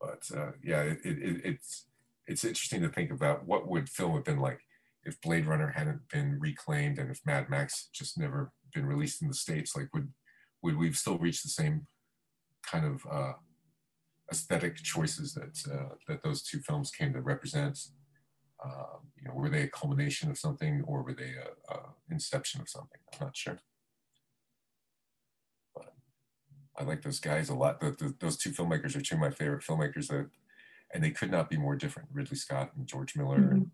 but 0.00 0.22
uh, 0.34 0.52
yeah, 0.62 0.82
it, 0.82 0.98
it, 1.04 1.18
it, 1.18 1.40
it's 1.44 1.86
it's 2.28 2.44
interesting 2.44 2.82
to 2.82 2.88
think 2.90 3.10
about 3.10 3.46
what 3.46 3.68
would 3.68 3.88
film 3.88 4.14
have 4.14 4.24
been 4.24 4.38
like 4.38 4.60
if 5.04 5.20
Blade 5.22 5.46
Runner 5.46 5.72
hadn't 5.74 6.02
been 6.12 6.38
reclaimed 6.38 6.98
and 6.98 7.10
if 7.10 7.20
Mad 7.24 7.48
Max 7.48 7.88
just 7.92 8.18
never 8.18 8.52
been 8.74 8.86
released 8.86 9.22
in 9.22 9.28
the 9.28 9.34
states. 9.34 9.74
Like, 9.74 9.88
would 9.94 10.12
would 10.62 10.76
we 10.76 10.92
still 10.92 11.18
reach 11.18 11.42
the 11.42 11.48
same 11.48 11.86
kind 12.62 12.84
of 12.84 13.02
uh, 13.10 13.32
aesthetic 14.30 14.76
choices 14.76 15.34
that 15.34 15.58
uh, 15.72 15.94
that 16.06 16.22
those 16.22 16.42
two 16.42 16.60
films 16.60 16.90
came 16.90 17.12
to 17.14 17.20
represent? 17.20 17.78
Um, 18.62 19.06
you 19.16 19.26
know, 19.26 19.34
were 19.34 19.48
they 19.48 19.62
a 19.62 19.68
culmination 19.68 20.30
of 20.30 20.38
something, 20.38 20.82
or 20.86 21.02
were 21.02 21.14
they 21.14 21.32
a, 21.32 21.74
a 21.74 21.78
inception 22.10 22.60
of 22.60 22.68
something? 22.68 22.98
I'm 23.12 23.26
not 23.26 23.36
sure. 23.36 23.58
But 25.74 25.94
I 26.76 26.82
like 26.82 27.02
those 27.02 27.20
guys 27.20 27.48
a 27.48 27.54
lot. 27.54 27.80
The, 27.80 27.92
the, 27.92 28.14
those 28.18 28.36
two 28.36 28.50
filmmakers 28.50 28.96
are 28.96 29.00
two 29.00 29.14
of 29.14 29.20
my 29.20 29.30
favorite 29.30 29.62
filmmakers, 29.62 30.08
that, 30.08 30.28
and 30.92 31.02
they 31.02 31.10
could 31.10 31.30
not 31.30 31.50
be 31.50 31.56
more 31.56 31.76
different. 31.76 32.08
Ridley 32.12 32.36
Scott 32.36 32.72
and 32.76 32.86
George 32.86 33.16
Miller. 33.16 33.38
Mhm. 33.40 33.50
And 33.52 33.70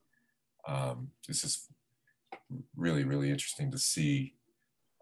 um, 0.66 1.10
it's 1.28 1.42
just 1.42 1.70
really, 2.76 3.04
really 3.04 3.30
interesting 3.30 3.70
to 3.70 3.78
see 3.78 4.34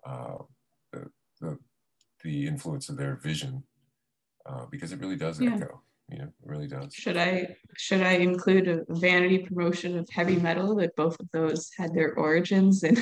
uh, 0.06 0.38
the, 0.92 1.10
the 1.40 1.58
the 2.24 2.46
influence 2.46 2.88
of 2.88 2.96
their 2.96 3.16
vision 3.16 3.64
uh, 4.46 4.64
because 4.70 4.92
it 4.92 5.00
really 5.00 5.16
does 5.16 5.40
Yeah. 5.40 5.54
echo. 5.54 5.82
You 6.08 6.18
know, 6.18 6.24
it 6.24 6.32
really 6.44 6.66
does. 6.66 6.92
should 6.92 7.16
i 7.16 7.56
should 7.78 8.02
i 8.02 8.12
include 8.12 8.68
a 8.68 8.84
vanity 8.90 9.38
promotion 9.38 9.96
of 9.98 10.06
heavy 10.10 10.36
metal 10.36 10.74
that 10.76 10.94
both 10.94 11.18
of 11.20 11.28
those 11.32 11.70
had 11.78 11.94
their 11.94 12.12
origins 12.16 12.82
in 12.82 12.96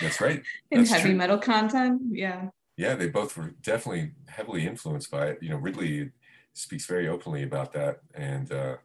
That's 0.00 0.20
right. 0.20 0.40
in 0.70 0.80
That's 0.80 0.90
heavy 0.90 1.08
true. 1.08 1.14
metal 1.16 1.38
content 1.38 2.00
yeah 2.12 2.48
Yeah, 2.76 2.94
they 2.94 3.08
both 3.08 3.36
were 3.36 3.54
definitely 3.62 4.12
heavily 4.28 4.66
influenced 4.66 5.10
by 5.10 5.28
it. 5.30 5.38
You 5.42 5.50
know, 5.50 5.56
Ridley 5.56 6.12
speaks 6.54 6.86
very 6.86 7.08
openly 7.08 7.42
about 7.42 7.72
that, 7.72 8.00
and 8.14 8.50
uh, 8.52 8.76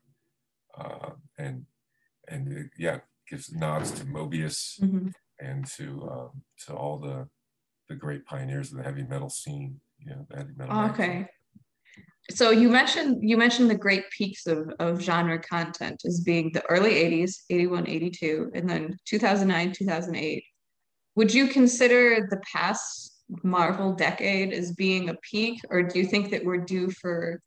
uh, 0.78 1.12
and 1.38 1.66
and 2.28 2.52
it, 2.52 2.68
yeah, 2.78 3.00
gives 3.30 3.52
nods 3.52 3.92
to 3.92 4.06
Moebius 4.06 4.80
Mhm. 4.82 5.12
and 5.40 5.66
to 5.78 6.10
um, 6.10 6.44
to 6.66 6.74
all 6.74 6.98
the 6.98 7.28
the 7.90 7.96
great 7.96 8.26
pioneers 8.26 8.72
of 8.72 8.78
the 8.78 8.84
heavy 8.84 9.04
metal 9.04 9.30
scene. 9.30 9.80
You 10.00 10.12
know, 10.12 10.28
the 10.30 10.38
heavy 10.38 10.54
metal. 10.56 10.76
magazine. 10.76 11.06
okay 11.12 11.30
so 12.30 12.52
you 12.52 12.70
mentioned 12.70 13.18
you 13.22 13.38
mentioned 13.38 13.70
the 13.70 13.76
great 13.76 14.04
peaks 14.12 14.46
of, 14.48 14.70
of 14.80 15.02
genre 15.02 15.40
content 15.40 16.02
as 16.06 16.20
being 16.20 16.52
the 16.54 16.64
early 16.70 16.92
80s 16.92 17.36
81 17.50 17.88
82 17.88 18.52
and 18.54 18.70
then 18.70 18.98
2009 19.06 19.72
2008 19.72 20.44
would 21.16 21.34
you 21.34 21.48
consider 21.48 22.28
the 22.30 22.40
past 22.54 23.22
marvel 23.44 23.94
decade 23.94 24.52
as 24.54 24.74
being 24.74 25.10
a 25.10 25.16
peak 25.32 25.60
or 25.70 25.82
do 25.82 25.98
you 26.00 26.06
think 26.06 26.30
that 26.32 26.44
we're 26.44 26.58
due 26.58 26.92
for 26.92 27.42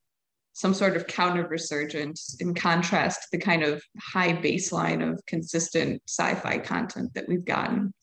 some 0.60 0.74
sort 0.74 0.94
of 0.94 1.06
counter 1.06 1.46
resurgence 1.48 2.36
in 2.40 2.52
contrast 2.52 3.22
to 3.22 3.28
the 3.32 3.38
kind 3.38 3.62
of 3.62 3.82
high 3.98 4.34
baseline 4.34 5.00
of 5.10 5.24
consistent 5.24 6.02
sci-fi 6.06 6.58
content 6.58 7.10
that 7.14 7.26
we've 7.26 7.46
gotten 7.46 7.94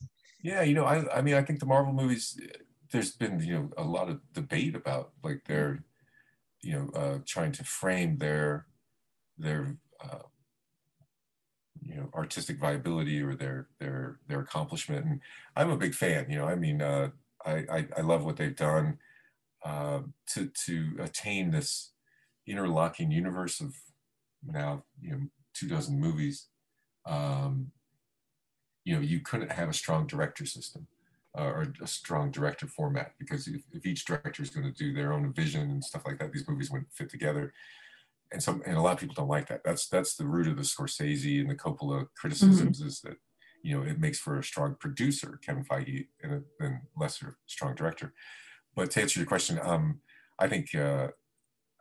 Yeah, 0.42 0.64
you 0.64 0.74
know, 0.74 0.86
I 0.86 1.18
I 1.18 1.22
mean, 1.22 1.36
I 1.36 1.44
think 1.44 1.60
the 1.60 1.68
Marvel 1.74 1.94
movies. 1.94 2.40
There's 2.92 3.12
been 3.12 3.40
you 3.42 3.54
know 3.54 3.70
a 3.78 3.84
lot 3.84 4.10
of 4.10 4.18
debate 4.34 4.76
about 4.76 5.12
like 5.24 5.42
their, 5.46 5.84
you 6.62 6.74
know, 6.74 6.86
uh, 7.02 7.18
trying 7.34 7.52
to 7.54 7.64
frame 7.64 8.18
their 8.18 8.66
their 9.38 9.78
uh, 10.06 10.26
you 11.82 11.96
know 11.98 12.10
artistic 12.14 12.58
viability 12.60 13.22
or 13.22 13.36
their 13.36 13.68
their 13.80 14.20
their 14.28 14.40
accomplishment. 14.40 15.06
And 15.06 15.20
I'm 15.56 15.70
a 15.70 15.84
big 15.86 15.94
fan. 15.94 16.32
You 16.32 16.38
know, 16.40 16.48
I 16.48 16.56
mean, 16.56 16.82
uh, 16.82 17.10
I, 17.46 17.56
I 17.78 17.80
I 18.00 18.02
love 18.02 18.26
what 18.26 18.38
they've 18.38 18.62
done 18.72 18.98
uh, 19.64 20.02
to 20.34 20.50
to 20.66 20.74
attain 21.08 21.52
this 21.52 21.92
interlocking 22.48 23.12
universe 23.12 23.60
of 23.62 23.76
now 24.46 24.84
you 25.02 25.12
know 25.12 25.20
two 25.54 25.68
dozen 25.68 26.00
movies. 26.00 26.48
Um, 27.06 27.72
you 28.88 28.96
know 28.96 29.02
you 29.02 29.20
couldn't 29.20 29.52
have 29.52 29.68
a 29.68 29.74
strong 29.74 30.08
director 30.08 30.46
system 30.46 30.88
uh, 31.38 31.44
or 31.44 31.74
a 31.82 31.88
strong 31.88 32.32
director 32.32 32.68
format 32.68 33.12
because 33.20 33.48
if, 33.48 33.62
if 33.74 33.86
each 33.86 34.06
director 34.06 34.42
is 34.42 34.50
going 34.50 34.66
to 34.66 34.72
do 34.72 34.94
their 34.94 35.12
own 35.12 35.34
vision 35.34 35.70
and 35.70 35.84
stuff 35.84 36.04
like 36.06 36.18
that 36.20 36.32
these 36.32 36.48
movies 36.48 36.72
wouldn't 36.72 36.92
fit 36.94 37.10
together 37.10 37.54
and 38.32 38.42
some 38.42 38.62
and 38.66 38.78
a 38.78 38.82
lot 38.82 38.94
of 38.94 39.00
people 39.00 39.14
don't 39.14 39.28
like 39.28 39.48
that 39.50 39.62
that's 39.66 39.90
that's 39.90 40.16
the 40.16 40.26
root 40.26 40.48
of 40.48 40.56
the 40.56 40.64
scorsese 40.64 41.42
and 41.42 41.50
the 41.50 41.56
coppola 41.56 42.08
criticisms 42.16 42.80
is 42.80 43.02
that 43.02 43.18
you 43.62 43.76
know 43.76 43.86
it 43.86 44.00
makes 44.00 44.20
for 44.20 44.40
a 44.40 44.44
strong 44.44 44.76
producer 44.80 45.38
kevin 45.46 45.66
feige 45.66 46.08
and 46.24 46.32
a 46.32 46.42
then 46.58 46.82
lesser 46.96 47.38
strong 47.46 47.76
director 47.76 48.14
but 48.74 48.90
to 48.90 49.02
answer 49.02 49.20
your 49.20 49.28
question 49.28 49.60
um 49.64 50.00
i 50.40 50.48
think 50.48 50.74
uh 50.76 51.10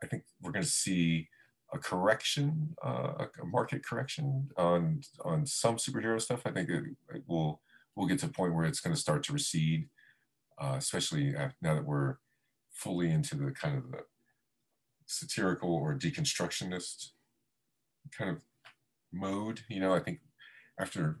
i 0.03 0.07
think 0.07 0.23
we're 0.41 0.51
going 0.51 0.65
to 0.65 0.69
see 0.69 1.27
a 1.73 1.77
correction, 1.77 2.75
uh, 2.83 3.25
a 3.41 3.45
market 3.45 3.83
correction 3.85 4.49
on 4.57 5.01
on 5.23 5.45
some 5.45 5.75
superhero 5.77 6.21
stuff. 6.21 6.43
I 6.45 6.51
think 6.51 6.69
it, 6.69 6.83
it 7.13 7.23
will 7.27 7.61
we'll 7.95 8.07
get 8.07 8.19
to 8.19 8.27
a 8.27 8.29
point 8.29 8.55
where 8.55 8.65
it's 8.65 8.79
going 8.79 8.95
to 8.95 8.99
start 8.99 9.23
to 9.23 9.33
recede, 9.33 9.89
uh, 10.61 10.75
especially 10.77 11.33
now 11.61 11.75
that 11.75 11.85
we're 11.85 12.17
fully 12.71 13.09
into 13.11 13.35
the 13.35 13.51
kind 13.51 13.77
of 13.77 13.91
the 13.91 13.99
satirical 15.07 15.73
or 15.73 15.97
deconstructionist 15.97 17.09
kind 18.17 18.29
of 18.29 18.37
mode. 19.11 19.61
You 19.67 19.81
know, 19.81 19.93
I 19.93 19.99
think 19.99 20.19
after 20.79 21.19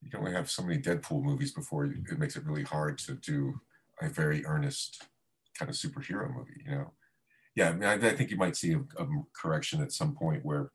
you 0.00 0.10
can 0.10 0.20
only 0.20 0.32
have 0.32 0.50
so 0.50 0.62
many 0.62 0.80
Deadpool 0.80 1.22
movies 1.22 1.52
before 1.52 1.84
it 1.84 2.18
makes 2.18 2.36
it 2.36 2.46
really 2.46 2.62
hard 2.62 2.98
to 2.98 3.14
do 3.14 3.60
a 4.00 4.08
very 4.08 4.44
earnest 4.46 5.02
kind 5.58 5.68
of 5.68 5.76
superhero 5.76 6.32
movie. 6.32 6.62
You 6.64 6.70
know 6.70 6.92
yeah, 7.56 7.70
I, 7.70 7.72
mean, 7.72 7.84
I, 7.84 7.94
I 7.94 8.14
think 8.14 8.30
you 8.30 8.36
might 8.36 8.54
see 8.54 8.74
a, 8.74 8.78
a, 9.02 9.06
correction 9.34 9.82
at 9.82 9.90
some 9.90 10.14
point 10.14 10.44
where 10.44 10.70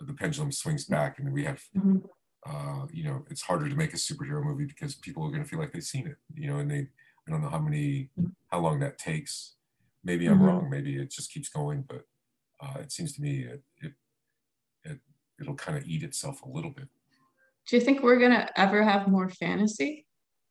the 0.00 0.14
pendulum 0.14 0.50
swings 0.50 0.86
back, 0.86 1.18
and 1.18 1.32
we 1.32 1.44
have, 1.44 1.62
Mhm. 1.76 2.02
uh, 2.46 2.86
you 2.90 3.04
know, 3.04 3.26
it's 3.30 3.42
harder 3.42 3.68
to 3.68 3.76
make 3.76 3.92
a 3.92 3.98
superhero 3.98 4.42
movie 4.42 4.64
because 4.64 4.94
people 4.94 5.24
are 5.24 5.30
going 5.30 5.42
to 5.42 5.48
feel 5.48 5.58
like 5.58 5.72
they've 5.72 5.82
seen 5.82 6.06
it, 6.06 6.16
you 6.34 6.48
know, 6.48 6.58
and 6.58 6.70
they, 6.70 6.88
I 7.26 7.30
don't 7.30 7.42
know 7.42 7.50
how 7.50 7.58
many, 7.58 8.10
how 8.50 8.60
long 8.60 8.80
that 8.80 8.96
takes. 8.96 9.56
Maybe 10.02 10.26
I'm 10.26 10.38
Mhm. 10.38 10.46
wrong. 10.46 10.70
Maybe 10.70 10.96
it 10.96 11.10
just 11.10 11.30
keeps 11.30 11.50
going, 11.50 11.82
but 11.82 12.06
uh, 12.60 12.78
it 12.80 12.90
seems 12.90 13.12
to 13.14 13.22
me 13.22 13.44
it, 13.44 13.62
it, 13.82 13.92
it 14.84 15.00
it'll 15.40 15.54
kind 15.54 15.76
of 15.76 15.86
eat 15.86 16.02
itself 16.02 16.42
a 16.42 16.48
little 16.48 16.70
bit. 16.70 16.88
Do 17.66 17.76
you 17.76 17.82
think 17.82 18.02
we're 18.02 18.18
gonna 18.18 18.48
ever 18.56 18.82
have 18.82 19.08
more 19.08 19.28
fantasy? 19.28 20.06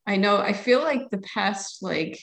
I 0.05 0.17
know 0.17 0.37
I 0.37 0.53
feel 0.53 0.81
like 0.83 1.09
the 1.09 1.17
past 1.19 1.81
like 1.81 2.19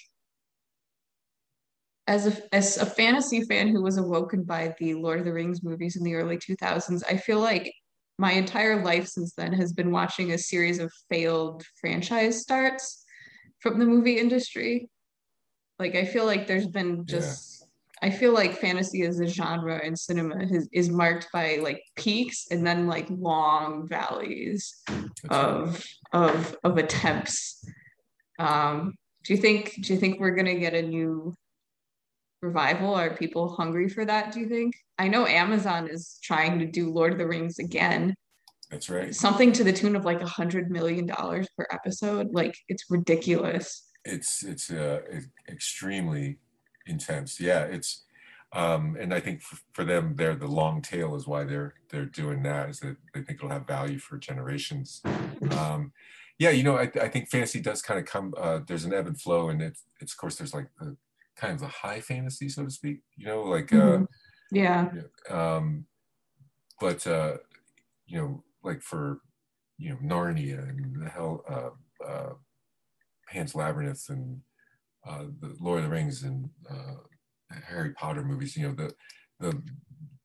as 2.06 2.26
a 2.26 2.54
as 2.54 2.76
a 2.76 2.86
fantasy 2.86 3.42
fan 3.42 3.68
who 3.68 3.82
was 3.82 3.96
awoken 3.96 4.42
by 4.42 4.74
the 4.78 4.94
Lord 4.94 5.18
of 5.18 5.24
the 5.24 5.32
Rings 5.32 5.62
movies 5.62 5.96
in 5.96 6.04
the 6.04 6.14
early 6.14 6.36
2000s, 6.36 7.02
I 7.08 7.16
feel 7.16 7.40
like 7.40 7.72
my 8.18 8.32
entire 8.32 8.84
life 8.84 9.08
since 9.08 9.34
then 9.34 9.52
has 9.54 9.72
been 9.72 9.90
watching 9.90 10.32
a 10.32 10.38
series 10.38 10.78
of 10.78 10.92
failed 11.10 11.64
franchise 11.80 12.40
starts 12.40 13.04
from 13.60 13.78
the 13.78 13.86
movie 13.86 14.18
industry. 14.18 14.88
Like 15.78 15.94
I 15.94 16.04
feel 16.04 16.26
like 16.26 16.46
there's 16.46 16.68
been 16.68 17.06
just 17.06 17.66
I 18.02 18.10
feel 18.10 18.34
like 18.34 18.58
fantasy 18.58 19.02
as 19.02 19.18
a 19.18 19.26
genre 19.26 19.82
in 19.82 19.96
cinema 19.96 20.44
is, 20.44 20.68
is 20.72 20.90
marked 20.90 21.28
by 21.32 21.56
like 21.62 21.82
peaks 21.96 22.46
and 22.50 22.66
then 22.66 22.86
like 22.86 23.06
long 23.08 23.88
valleys 23.88 24.82
of 25.30 25.82
of 26.12 26.56
of 26.62 26.76
attempts. 26.76 27.64
Um, 28.38 28.94
do 29.24 29.32
you 29.32 29.40
think 29.40 29.74
do 29.82 29.94
you 29.94 29.98
think 29.98 30.20
we're 30.20 30.34
gonna 30.34 30.56
get 30.56 30.74
a 30.74 30.82
new 30.82 31.34
revival? 32.44 32.94
Are 32.94 33.16
people 33.16 33.54
hungry 33.54 33.88
for 33.88 34.04
that? 34.04 34.32
Do 34.32 34.40
you 34.40 34.48
think? 34.48 34.74
I 34.98 35.08
know 35.08 35.26
Amazon 35.26 35.88
is 35.88 36.18
trying 36.22 36.58
to 36.60 36.66
do 36.66 36.92
Lord 36.92 37.12
of 37.12 37.18
the 37.18 37.26
Rings 37.26 37.58
again. 37.58 38.14
That's 38.70 38.88
right. 38.88 39.14
Something 39.14 39.52
to 39.52 39.64
the 39.64 39.72
tune 39.72 39.96
of 39.96 40.04
like 40.04 40.20
a 40.20 40.26
hundred 40.26 40.70
million 40.70 41.06
dollars 41.06 41.48
per 41.56 41.66
episode. 41.70 42.28
Like 42.32 42.56
it's 42.68 42.84
ridiculous. 42.90 43.88
It's 44.04 44.44
it's 44.44 44.70
uh, 44.70 45.00
extremely 45.48 46.38
intense. 46.86 47.40
Yeah, 47.40 47.64
it's 47.64 48.04
um, 48.52 48.96
and 49.00 49.12
I 49.12 49.20
think 49.20 49.42
for, 49.42 49.58
for, 49.72 49.84
them, 49.84 50.14
they're 50.14 50.36
the 50.36 50.46
long 50.46 50.80
tail 50.80 51.16
is 51.16 51.26
why 51.26 51.44
they're 51.44 51.74
they're 51.90 52.04
doing 52.04 52.42
that. 52.44 52.70
Is 52.70 52.80
that 52.80 52.96
they 53.12 53.22
think 53.22 53.38
it'll 53.38 53.50
have 53.50 53.66
value 53.66 53.98
for 53.98 54.16
generations. 54.16 55.02
Um, 55.50 55.92
yeah, 56.38 56.50
you 56.50 56.62
know, 56.62 56.76
I, 56.76 56.90
I 57.00 57.08
think 57.08 57.28
fantasy 57.28 57.60
does 57.60 57.82
kind 57.82 57.98
of 57.98 58.06
come. 58.06 58.34
Uh, 58.36 58.60
there's 58.66 58.84
an 58.84 58.94
ebb 58.94 59.06
and 59.06 59.20
flow, 59.20 59.48
and 59.48 59.60
it's 59.60 59.84
it's 60.00 60.12
of 60.12 60.18
course 60.18 60.36
there's 60.36 60.54
like 60.54 60.68
the 60.78 60.96
kind 61.36 61.54
of 61.54 61.60
the 61.60 61.68
high 61.68 62.00
fantasy, 62.00 62.48
so 62.48 62.64
to 62.64 62.70
speak. 62.70 63.00
You 63.16 63.26
know, 63.26 63.42
like 63.42 63.72
uh, 63.72 63.76
mm-hmm. 63.76 64.04
yeah. 64.56 64.90
Um, 65.30 65.86
but 66.80 67.06
uh, 67.06 67.38
you 68.06 68.20
know, 68.20 68.44
like 68.62 68.82
for 68.82 69.20
you 69.78 69.90
know 69.90 69.98
Narnia 70.02 70.68
and 70.68 71.02
the 71.02 71.08
hell, 71.08 71.44
uh, 71.48 72.04
uh, 72.06 72.32
Pan's 73.28 73.54
Labyrinth 73.54 74.08
and 74.08 74.40
uh, 75.06 75.24
the 75.40 75.54
Lord 75.60 75.78
of 75.78 75.84
the 75.84 75.90
Rings 75.90 76.22
and 76.22 76.48
uh, 76.70 76.94
Harry 77.68 77.92
Potter 77.92 78.24
movies. 78.24 78.56
You 78.56 78.68
know, 78.68 78.74
the 78.74 78.94
the 79.40 79.62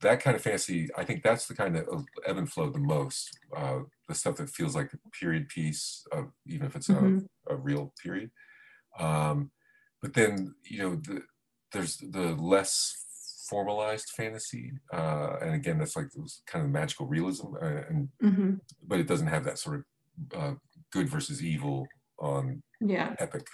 that 0.02 0.22
kind 0.22 0.36
of 0.36 0.42
fantasy. 0.42 0.90
I 0.98 1.04
think 1.04 1.24
that's 1.24 1.48
the 1.48 1.56
kind 1.56 1.76
of 1.76 2.06
ebb 2.26 2.38
and 2.38 2.52
flow 2.52 2.70
the 2.70 2.80
most. 2.80 3.38
Uh, 3.56 3.80
the 4.08 4.16
stuff 4.16 4.38
that 4.38 4.50
feels 4.50 4.76
like 4.76 4.92
a 4.94 5.10
period 5.10 5.50
piece, 5.50 6.06
of, 6.12 6.32
even 6.46 6.68
if 6.68 6.76
it's 6.76 6.88
mm-hmm. 6.88 7.20
a, 7.50 7.54
a, 7.54 7.58
real 7.58 7.94
period. 8.02 8.32
Um, 8.98 9.52
but 10.02 10.14
then 10.14 10.56
you 10.66 10.80
know, 10.80 10.96
the, 10.96 11.24
there's 11.72 11.98
the 11.98 12.36
less 12.36 12.96
formalized 13.50 14.10
fantasy, 14.10 14.74
uh, 14.94 15.38
and 15.42 15.56
again, 15.56 15.80
that's 15.80 15.96
like 15.96 16.12
those 16.12 16.42
kind 16.46 16.64
of 16.64 16.72
magical 16.72 17.08
realism, 17.08 17.56
uh, 17.62 17.82
and 17.90 18.10
mm-hmm. 18.24 18.54
but 18.88 19.00
it 19.00 19.08
doesn't 19.08 19.28
have 19.28 19.44
that 19.46 19.60
sort 19.60 19.78
of 19.78 20.40
uh, 20.40 20.54
good 20.92 21.10
versus 21.10 21.44
evil 21.44 21.88
on 22.20 22.62
yeah. 22.82 23.16
epic 23.20 23.48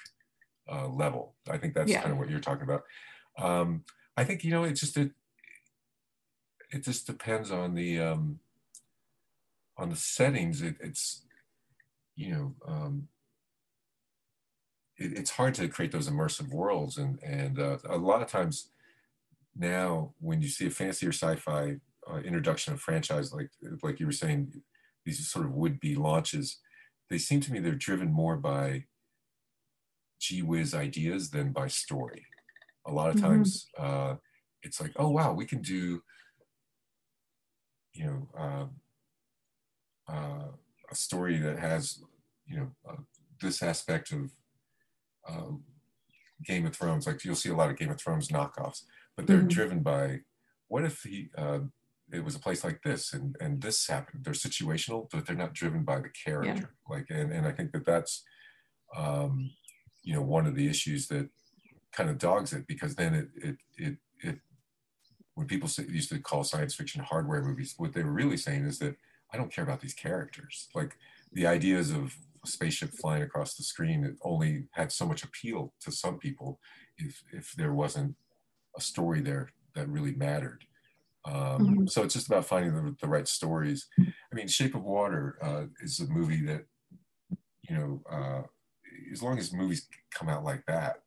uh, 0.72 0.88
level. 0.88 1.36
I 1.50 1.58
think 1.58 1.74
that's 1.74 1.92
yeah. 1.92 2.02
kind 2.02 2.12
of 2.12 2.18
what 2.18 2.30
you're 2.30 2.40
talking 2.40 2.64
about. 2.64 2.84
Um, 3.38 3.84
I 4.18 4.24
think 4.24 4.44
you 4.44 4.52
know 4.52 4.64
it 4.64 4.74
just 4.74 4.98
it 4.98 5.12
it 6.72 6.84
just 6.84 7.08
depends 7.08 7.52
on 7.52 7.76
the 7.76 8.00
um, 8.00 8.40
on 9.78 9.90
the 9.90 9.96
settings. 9.96 10.62
It, 10.62 10.76
it's 10.80 11.26
you 12.16 12.32
know 12.32 12.56
um, 12.68 13.08
it, 14.98 15.18
it's 15.18 15.32
hard 15.32 15.54
to 15.56 15.68
create 15.68 15.92
those 15.92 16.10
immersive 16.10 16.50
worlds, 16.50 16.98
and 16.98 17.20
and 17.24 17.60
uh, 17.60 17.78
a 17.90 17.98
lot 17.98 18.22
of 18.22 18.28
times 18.28 18.70
now 19.56 20.14
when 20.20 20.42
you 20.42 20.48
see 20.48 20.68
a 20.68 20.70
fantasy 20.70 21.08
or 21.08 21.12
sci-fi 21.12 21.76
uh, 22.12 22.18
introduction 22.18 22.74
of 22.74 22.82
franchise, 22.82 23.34
like 23.34 23.50
like 23.84 24.00
you 24.00 24.06
were 24.06 24.12
saying, 24.12 24.62
these 25.06 25.28
sort 25.28 25.46
of 25.46 25.54
would-be 25.54 25.96
launches, 25.96 26.60
they 27.10 27.18
seem 27.18 27.40
to 27.42 27.52
me 27.52 27.60
they're 27.60 27.76
driven 27.76 28.12
more 28.12 28.38
by 28.38 28.86
gee 30.20 30.42
whiz 30.42 30.74
ideas 30.74 31.30
than 31.30 31.52
by 31.52 31.68
story 31.68 32.26
a 32.88 32.92
lot 32.92 33.10
of 33.10 33.16
mm-hmm. 33.16 33.26
times 33.26 33.68
mm-hmm. 33.78 34.12
uh, 34.12 34.16
it's 34.64 34.82
like 34.82 34.92
oh 34.96 35.10
wow 35.10 35.34
we 35.34 35.46
can 35.46 35.62
do 35.62 36.02
you 37.94 38.06
know 38.06 38.28
uh, 38.38 40.12
uh, 40.12 40.48
a 40.90 40.96
story 40.96 41.38
that 41.38 41.60
has 41.60 42.00
you 42.46 42.58
know 42.58 42.72
uh, 42.88 42.96
this 43.42 43.62
aspect 43.62 44.12
of 44.12 44.32
um, 45.28 45.64
game 46.44 46.66
of 46.66 46.76
thrones 46.76 47.08
like 47.08 47.24
you'll 47.24 47.36
see 47.36 47.50
a 47.50 47.56
lot 47.56 47.70
of 47.70 47.78
game 47.78 47.90
of 47.90 48.00
thrones 48.00 48.30
knockoffs 48.30 48.84
but 49.16 49.28
they're 49.28 49.40
mm-hmm. 49.40 49.48
driven 49.48 49.80
by 49.82 50.20
what 50.68 50.84
if 50.84 51.02
he 51.04 51.30
uh, 51.38 51.60
it 52.12 52.24
was 52.24 52.36
a 52.36 52.40
place 52.40 52.64
like 52.64 52.82
this 52.84 53.14
and 53.14 53.36
and 53.40 53.62
this 53.62 53.88
happened 53.88 54.24
they're 54.24 54.34
situational 54.34 55.08
but 55.12 55.26
they're 55.26 55.36
not 55.36 55.54
driven 55.54 55.84
by 55.84 56.00
the 56.00 56.10
character 56.10 56.74
yeah. 56.90 56.96
like 56.96 57.06
and, 57.10 57.32
and 57.32 57.48
i 57.48 57.52
think 57.52 57.72
that 57.72 57.86
that's 57.86 58.24
um, 58.96 59.52
you 60.04 60.14
know 60.14 60.22
one 60.22 60.46
of 60.46 60.56
the 60.56 60.68
issues 60.68 61.08
that 61.08 61.30
kind 61.92 62.10
of 62.10 62.18
dogs 62.18 62.54
it 62.54 62.68
because 62.68 62.96
then 62.96 63.14
it 63.14 63.28
it 63.36 63.58
it, 63.78 63.98
it 64.22 64.40
when 65.36 65.48
people 65.48 65.70
say, 65.70 65.86
used 65.88 66.10
to 66.10 66.20
call 66.20 66.44
science 66.44 66.74
fiction 66.74 67.04
hardware 67.04 67.44
movies, 67.44 67.76
what 67.78 67.94
they 67.94 68.04
were 68.04 68.12
really 68.12 68.38
saying 68.38 68.66
is 68.66 68.80
that 68.80 68.96
I 69.34 69.38
don't 69.38 69.54
care 69.54 69.64
about 69.64 69.82
these 69.82 69.94
characters. 69.94 70.70
Like 70.74 70.98
the 71.32 71.46
ideas 71.46 71.92
of 71.92 72.16
a 72.46 72.52
spaceship 72.52 72.92
flying 72.92 73.24
across 73.24 73.56
the 73.56 73.64
screen 73.64 74.04
it 74.04 74.16
only 74.22 74.68
had 74.72 74.92
so 74.92 75.06
much 75.06 75.24
appeal 75.24 75.74
to 75.82 75.92
some 75.92 76.18
people 76.18 76.60
if 76.98 77.24
if 77.32 77.54
there 77.58 77.74
wasn't 77.74 78.16
a 78.78 78.82
story 78.82 79.22
there 79.22 79.50
that 79.76 79.90
really 79.90 80.14
mattered. 80.14 80.66
Um, 81.26 81.34
mm-hmm. 81.34 81.88
So 81.88 82.04
it's 82.04 82.14
just 82.14 82.28
about 82.28 82.46
finding 82.46 82.74
the, 82.76 82.96
the 83.02 83.08
right 83.08 83.28
stories. 83.28 83.88
I 84.00 84.36
mean, 84.36 84.48
Shape 84.48 84.76
of 84.76 84.84
Water 84.84 85.38
uh, 85.42 85.66
is 85.82 86.00
a 86.00 86.08
movie 86.08 86.46
that, 86.46 86.66
you 87.68 87.76
know, 87.76 88.04
uh, 88.10 88.44
as 89.12 89.24
long 89.24 89.38
as 89.40 89.52
movies 89.52 89.88
come 90.14 90.30
out 90.30 90.44
like 90.44 90.64
that, 90.68 90.98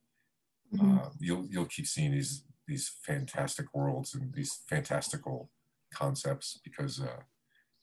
mm-hmm. 0.75 0.99
uh, 0.99 1.09
you'll 1.21 1.47
you'll 1.49 1.67
keep 1.67 1.87
seeing 1.87 2.13
these 2.13 2.45
these 2.67 2.91
fantastic 3.03 3.67
worlds 3.73 4.15
and 4.15 4.35
these 4.35 4.61
fantastical 4.69 5.51
concepts 5.95 6.61
because 6.65 7.01
uh, 7.01 7.23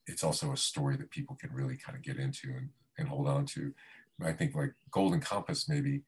it's 0.05 0.23
also 0.23 0.51
a 0.51 0.57
story 0.57 0.95
that 0.97 1.09
people 1.09 1.35
can 1.39 1.51
really 1.51 1.77
kind 1.77 1.97
of 1.97 2.03
get 2.03 2.17
into 2.17 2.49
and, 2.49 2.69
and 2.97 3.07
hold 3.07 3.27
on 3.27 3.45
to. 3.47 3.73
I 4.23 4.31
think 4.31 4.55
like 4.55 4.73
Golden 4.91 5.19
Compass 5.19 5.67
maybe 5.67 6.01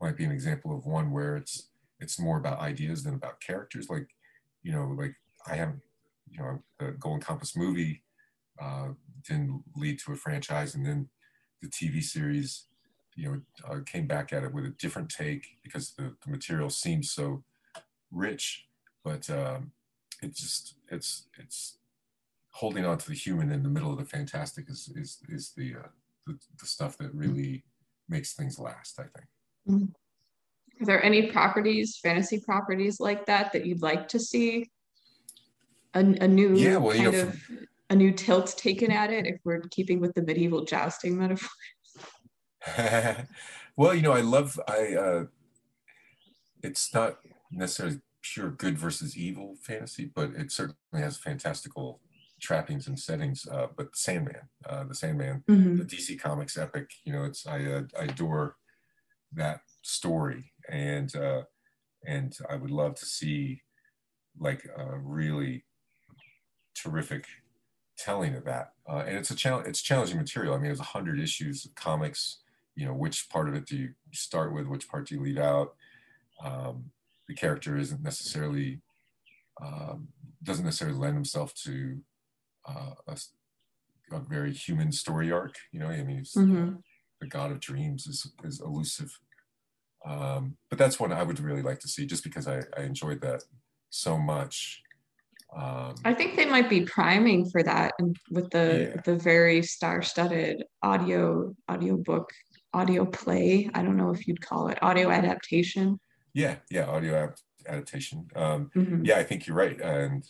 might 0.00 0.16
be 0.16 0.24
an 0.24 0.32
example 0.32 0.76
of 0.76 0.86
one 0.86 1.10
where 1.10 1.36
it's 1.36 1.68
it's 2.00 2.18
more 2.18 2.38
about 2.38 2.60
ideas 2.60 3.04
than 3.04 3.14
about 3.14 3.40
characters. 3.40 3.90
Like 3.90 4.08
you 4.62 4.72
know, 4.72 4.94
like 4.98 5.14
I 5.46 5.56
haven't 5.56 5.82
you 6.30 6.38
know 6.38 6.62
the 6.78 6.92
Golden 6.92 7.20
Compass 7.20 7.56
movie 7.56 8.02
uh, 8.60 8.88
didn't 9.26 9.62
lead 9.76 9.98
to 10.00 10.12
a 10.12 10.16
franchise, 10.16 10.74
and 10.74 10.86
then 10.86 11.08
the 11.60 11.68
TV 11.68 12.02
series 12.02 12.64
you 13.14 13.28
know, 13.28 13.40
uh, 13.68 13.80
came 13.84 14.06
back 14.06 14.32
at 14.32 14.42
it 14.42 14.52
with 14.52 14.64
a 14.64 14.70
different 14.70 15.10
take 15.10 15.58
because 15.62 15.92
the, 15.92 16.14
the 16.24 16.30
material 16.30 16.70
seems 16.70 17.10
so 17.10 17.42
rich, 18.10 18.66
but 19.04 19.28
um, 19.30 19.72
just 20.30 20.74
it's 20.90 21.26
it's 21.38 21.78
holding 22.50 22.84
on 22.84 22.98
to 22.98 23.08
the 23.08 23.14
human 23.14 23.50
in 23.50 23.62
the 23.62 23.68
middle 23.68 23.90
of 23.90 23.98
the 23.98 24.04
fantastic 24.04 24.68
is 24.68 24.90
is 24.96 25.18
is 25.28 25.52
the 25.56 25.74
uh, 25.74 25.88
the, 26.26 26.38
the 26.60 26.66
stuff 26.66 26.96
that 26.98 27.14
really 27.14 27.64
makes 28.08 28.34
things 28.34 28.58
last. 28.58 28.98
I 28.98 29.04
think. 29.04 29.26
Mm-hmm. 29.68 30.82
Are 30.82 30.86
there 30.86 31.04
any 31.04 31.30
properties, 31.30 31.98
fantasy 32.02 32.40
properties 32.40 32.98
like 32.98 33.26
that 33.26 33.52
that 33.52 33.66
you'd 33.66 33.82
like 33.82 34.08
to 34.08 34.18
see? 34.18 34.70
A, 35.94 36.00
a 36.00 36.28
new 36.28 36.56
yeah, 36.56 36.78
well, 36.78 36.96
kind 36.96 37.04
you 37.04 37.12
know, 37.12 37.22
of 37.28 37.40
a 37.90 37.94
new 37.94 38.12
tilt 38.12 38.54
taken 38.56 38.90
at 38.90 39.12
it, 39.12 39.26
if 39.26 39.40
we're 39.44 39.60
keeping 39.70 40.00
with 40.00 40.14
the 40.14 40.22
medieval 40.22 40.64
jousting 40.64 41.18
metaphor. 41.18 41.50
well, 43.76 43.94
you 43.94 44.02
know, 44.02 44.12
I 44.12 44.22
love 44.22 44.58
I. 44.66 44.94
Uh, 44.94 45.24
it's 46.62 46.94
not 46.94 47.18
necessarily 47.50 48.00
pure 48.22 48.50
good 48.50 48.78
versus 48.78 49.16
evil 49.16 49.56
fantasy, 49.60 50.06
but 50.06 50.30
it 50.30 50.50
certainly 50.52 50.78
has 50.94 51.18
fantastical 51.18 52.00
trappings 52.42 52.86
and 52.86 52.98
settings. 52.98 53.46
Uh, 53.50 53.68
but 53.76 53.96
Sandman, 53.96 54.48
uh, 54.68 54.84
the 54.84 54.94
Sandman, 54.94 55.44
mm-hmm. 55.48 55.76
the 55.76 55.84
DC 55.84 56.20
Comics 56.20 56.58
epic. 56.58 56.90
You 57.04 57.12
know, 57.12 57.24
it's 57.24 57.46
I, 57.46 57.64
uh, 57.64 57.82
I 57.98 58.04
adore 58.04 58.56
that 59.32 59.60
story, 59.82 60.52
and 60.68 61.14
uh, 61.16 61.42
and 62.06 62.36
I 62.50 62.56
would 62.56 62.70
love 62.70 62.94
to 62.96 63.06
see 63.06 63.62
like 64.38 64.66
a 64.76 64.98
really 64.98 65.64
terrific 66.74 67.26
telling 67.96 68.34
of 68.34 68.44
that. 68.44 68.72
Uh, 68.88 69.04
and 69.06 69.16
it's 69.16 69.30
a 69.30 69.36
challenge. 69.36 69.68
It's 69.68 69.82
challenging 69.82 70.18
material. 70.18 70.54
I 70.54 70.56
mean, 70.56 70.66
there's 70.66 70.80
a 70.80 70.84
hundred 70.84 71.20
issues 71.20 71.64
of 71.64 71.74
comics 71.74 72.38
you 72.74 72.86
know 72.86 72.94
which 72.94 73.28
part 73.28 73.48
of 73.48 73.54
it 73.54 73.66
do 73.66 73.76
you 73.76 73.90
start 74.12 74.54
with 74.54 74.66
which 74.66 74.88
part 74.88 75.06
do 75.06 75.14
you 75.14 75.22
leave 75.22 75.38
out 75.38 75.74
um, 76.42 76.84
the 77.28 77.34
character 77.34 77.76
isn't 77.76 78.02
necessarily 78.02 78.80
um, 79.62 80.08
doesn't 80.42 80.64
necessarily 80.64 80.98
lend 80.98 81.14
himself 81.14 81.54
to 81.54 81.98
uh, 82.66 82.94
a, 83.08 83.16
a, 84.12 84.20
very 84.20 84.52
human 84.52 84.92
story 84.92 85.30
arc 85.32 85.56
you 85.72 85.80
know 85.80 85.88
i 85.88 86.02
mean 86.02 86.22
mm-hmm. 86.22 86.74
the 87.20 87.26
god 87.26 87.50
of 87.50 87.60
dreams 87.60 88.06
is, 88.06 88.32
is 88.44 88.60
elusive 88.60 89.18
Um, 90.04 90.56
but 90.68 90.78
that's 90.78 90.98
one 90.98 91.12
I 91.12 91.22
would 91.22 91.38
really 91.38 91.62
like 91.62 91.78
to 91.80 91.88
see, 91.88 92.06
just 92.06 92.24
because 92.24 92.48
I, 92.48 92.62
I 92.76 92.82
enjoyed 92.82 93.20
that 93.20 93.44
so 93.90 94.18
much. 94.18 94.82
Um, 95.54 95.94
I 96.04 96.12
think 96.14 96.34
they 96.34 96.46
might 96.46 96.68
be 96.68 96.80
priming 96.82 97.48
for 97.50 97.62
that 97.62 97.92
and 98.00 98.16
with 98.30 98.50
the 98.50 98.66
Yeah. 98.94 99.00
the 99.04 99.16
very 99.16 99.62
star-studded 99.62 100.64
audio 100.82 101.54
audio 101.68 101.96
book 101.98 102.26
audio 102.72 103.04
play. 103.04 103.70
I 103.74 103.82
don't 103.84 103.96
know 103.96 104.10
if 104.10 104.26
you'd 104.26 104.40
call 104.40 104.68
it 104.68 104.82
audio 104.82 105.10
adaptation. 105.10 106.00
yeah, 106.34 106.56
yeah, 106.70 106.86
audio 106.86 107.12
adaptation. 107.68 108.26
Um, 108.34 108.70
Mhm. 108.74 109.06
yeah, 109.06 109.18
I 109.18 109.24
think 109.24 109.46
you're 109.46 109.62
right, 109.66 109.78
and 109.80 110.24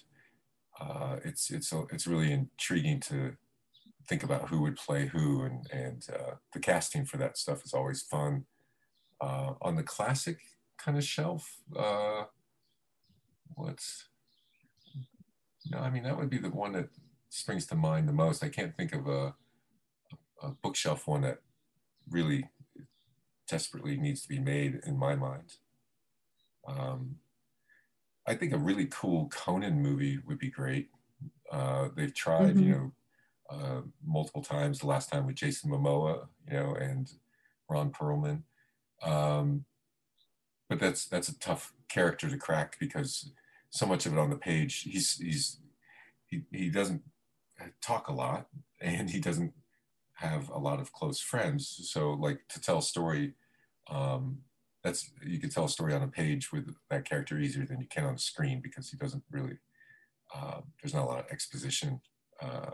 uh, 0.83 1.17
it's 1.25 1.51
it's 1.51 1.73
it's 1.91 2.07
really 2.07 2.33
intriguing 2.33 3.01
to 3.01 3.37
think 4.09 4.23
about 4.23 4.49
who 4.49 4.63
would 4.63 4.77
play 4.77 5.07
who, 5.07 5.43
and 5.43 5.67
and 5.73 6.07
uh, 6.13 6.35
the 6.53 6.59
casting 6.61 7.05
for 7.05 7.19
that 7.19 7.39
stuff 7.39 7.65
is 7.65 7.73
always 7.73 8.03
fun. 8.03 8.45
Uh, 9.21 9.55
on 9.63 9.77
the 9.77 9.85
classic 9.85 10.39
kind 10.77 10.99
of 10.99 11.05
shelf, 11.05 11.59
uh, 11.79 12.25
what's 13.55 14.09
no, 15.71 15.79
I 15.79 15.91
mean 15.91 16.03
that 16.03 16.19
would 16.19 16.31
be 16.31 16.39
the 16.39 16.51
one 16.51 16.73
that 16.73 16.89
springs 17.29 17.67
to 17.67 17.77
mind 17.77 18.09
the 18.09 18.13
most. 18.13 18.43
I 18.43 18.49
can't 18.49 18.77
think 18.77 18.93
of 18.93 19.07
a, 19.07 19.35
a 20.43 20.51
bookshelf 20.63 21.07
one 21.07 21.21
that 21.21 21.39
really 22.11 22.49
desperately 23.49 23.97
needs 23.97 24.23
to 24.23 24.29
be 24.29 24.41
made 24.41 24.81
in 24.85 24.99
my 24.99 25.15
mind. 25.15 25.55
Um, 26.67 27.17
I 28.27 28.35
think 28.35 28.53
a 28.53 28.59
really 28.59 28.87
cool 28.87 29.29
Conan 29.29 29.83
movie 29.83 30.19
would 30.27 30.39
be 30.39 30.51
great. 30.51 30.91
Uh, 31.51 31.89
they've 31.97 32.15
tried, 32.15 32.59
you 32.59 32.71
know, 32.71 32.93
uh, 33.51 33.81
multiple 34.05 34.43
times. 34.43 34.79
The 34.79 34.87
last 34.87 35.11
time 35.11 35.27
with 35.27 35.37
Jason 35.37 35.71
Momoa, 35.71 36.27
you 36.49 36.57
know, 36.57 36.75
and 36.75 37.11
Ron 37.69 37.91
Perlman. 37.91 38.43
Um, 39.03 39.65
but 40.69 40.79
that's 40.81 41.07
that's 41.07 41.29
a 41.29 41.39
tough 41.39 41.75
character 41.89 42.31
to 42.31 42.39
crack 42.39 42.77
because 42.79 43.33
so 43.71 43.87
much 43.87 44.07
of 44.07 44.13
it 44.13 44.19
on 44.19 44.31
the 44.31 44.37
page, 44.37 44.83
he's 44.83 45.17
he's 45.17 45.59
he 46.27 46.43
he 46.53 46.71
doesn't 46.71 47.03
talk 47.81 48.09
a 48.09 48.13
lot 48.13 48.47
and 48.81 49.11
he 49.11 49.21
doesn't 49.21 49.53
have 50.15 50.49
a 50.51 50.59
lot 50.59 50.81
of 50.81 50.93
close 50.93 51.21
friends. 51.21 51.81
So 51.91 52.13
like 52.13 52.41
to 52.49 52.61
tell 52.61 52.79
a 52.79 52.83
story, 52.83 53.35
um, 53.91 54.39
that's 54.83 55.11
you 55.25 55.39
can 55.39 55.51
tell 55.51 55.65
a 55.65 55.69
story 55.69 55.95
on 55.95 56.03
a 56.03 56.09
page 56.09 56.53
with 56.53 56.75
that 56.91 57.05
character 57.05 57.39
easier 57.39 57.65
than 57.65 57.81
you 57.81 57.87
can 57.87 58.05
on 58.05 58.15
a 58.15 58.19
screen 58.19 58.61
because 58.61 58.91
he 58.91 58.97
doesn't 58.97 59.23
really. 59.31 59.59
Uh, 60.35 60.61
there's 60.83 60.95
not 60.95 61.05
a 61.05 61.07
lot 61.07 61.19
of 61.19 61.31
exposition, 61.31 62.01
uh, 62.41 62.71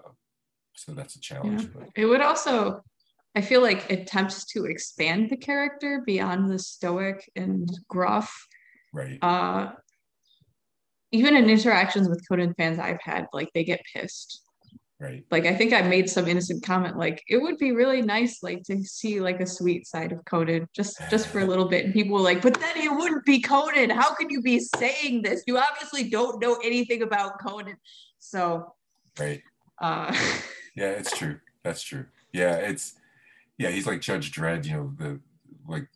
so 0.74 0.92
that's 0.92 1.16
a 1.16 1.20
challenge. 1.20 1.62
Yeah. 1.62 1.68
But 1.74 1.88
It 1.96 2.06
would 2.06 2.20
also, 2.20 2.82
I 3.34 3.40
feel 3.40 3.62
like, 3.62 3.90
attempts 3.90 4.44
to 4.52 4.66
expand 4.66 5.28
the 5.28 5.36
character 5.36 6.02
beyond 6.06 6.50
the 6.50 6.58
stoic 6.58 7.28
and 7.34 7.68
gruff. 7.88 8.32
right, 8.92 9.18
Uh, 9.22 9.72
even 11.10 11.34
in 11.36 11.50
interactions 11.50 12.08
with 12.08 12.26
Conan 12.28 12.54
fans 12.54 12.78
I've 12.78 13.00
had, 13.02 13.26
like 13.32 13.50
they 13.54 13.64
get 13.64 13.80
pissed. 13.92 14.44
Right, 15.00 15.24
Like 15.30 15.46
I 15.46 15.54
think 15.54 15.72
I 15.72 15.82
made 15.82 16.08
some 16.08 16.26
innocent 16.26 16.62
comment, 16.64 16.96
like 16.96 17.22
it 17.28 17.38
would 17.38 17.58
be 17.58 17.72
really 17.72 18.02
nice, 18.02 18.42
like 18.42 18.62
to 18.64 18.82
see 18.84 19.20
like 19.20 19.40
a 19.40 19.46
sweet 19.46 19.86
side 19.86 20.12
of 20.12 20.24
Conan 20.24 20.68
just 20.74 21.00
just 21.10 21.28
for 21.28 21.40
a 21.40 21.46
little 21.46 21.68
bit. 21.68 21.84
And 21.84 21.94
people 21.94 22.16
were 22.16 22.22
like, 22.22 22.42
but 22.42 22.58
then 22.60 22.76
he 22.76 22.88
wouldn't 22.88 23.24
be 23.24 23.40
Conan. 23.40 23.90
How 23.90 24.14
can 24.14 24.30
you 24.30 24.42
be 24.42 24.60
saying 24.60 25.22
this? 25.22 25.42
You 25.46 25.58
obviously 25.58 26.08
don't 26.08 26.40
know 26.40 26.58
anything 26.64 27.02
about 27.02 27.40
Conan. 27.40 27.76
So 28.18 28.74
right. 29.18 29.42
uh 29.80 30.12
Yeah, 30.76 30.90
it's 30.90 31.16
true. 31.16 31.40
That's 31.64 31.82
true. 31.82 32.06
Yeah, 32.32 32.54
it's 32.54 32.94
yeah. 33.58 33.70
He's 33.70 33.86
like 33.86 34.00
Judge 34.00 34.30
Dredd. 34.30 34.64
You 34.64 34.72
know, 34.72 34.92
the 34.96 35.20
like 35.66 35.88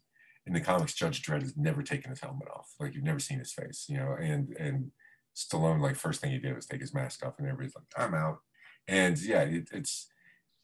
in 0.46 0.52
the 0.52 0.60
comics, 0.60 0.94
Judge 0.94 1.22
Dredd 1.22 1.42
has 1.42 1.56
never 1.56 1.82
taken 1.82 2.10
his 2.10 2.20
helmet 2.20 2.48
off. 2.54 2.74
Like 2.80 2.94
you've 2.94 3.04
never 3.04 3.20
seen 3.20 3.38
his 3.38 3.52
face. 3.52 3.86
You 3.88 3.98
know, 3.98 4.16
and 4.20 4.56
and 4.58 4.90
Stallone, 5.36 5.80
like 5.80 5.94
first 5.94 6.20
thing 6.20 6.32
he 6.32 6.38
did 6.38 6.54
was 6.54 6.66
take 6.66 6.80
his 6.80 6.92
mask 6.92 7.24
off, 7.24 7.38
and 7.38 7.46
everybody's 7.46 7.76
like, 7.76 7.84
"I'm 7.96 8.14
out." 8.14 8.38
And 8.92 9.18
yeah, 9.22 9.40
it, 9.40 9.68
it's 9.72 10.08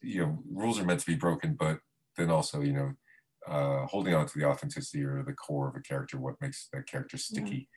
you 0.02 0.20
know, 0.20 0.38
rules 0.52 0.78
are 0.78 0.84
meant 0.84 1.00
to 1.00 1.06
be 1.06 1.14
broken, 1.16 1.56
but 1.58 1.78
then 2.16 2.30
also 2.30 2.60
you 2.60 2.74
know, 2.74 2.92
uh, 3.46 3.86
holding 3.86 4.14
on 4.14 4.26
to 4.26 4.38
the 4.38 4.44
authenticity 4.44 5.02
or 5.02 5.22
the 5.22 5.32
core 5.32 5.68
of 5.68 5.76
a 5.76 5.80
character, 5.80 6.18
what 6.18 6.34
makes 6.40 6.68
that 6.72 6.86
character 6.86 7.16
sticky 7.16 7.68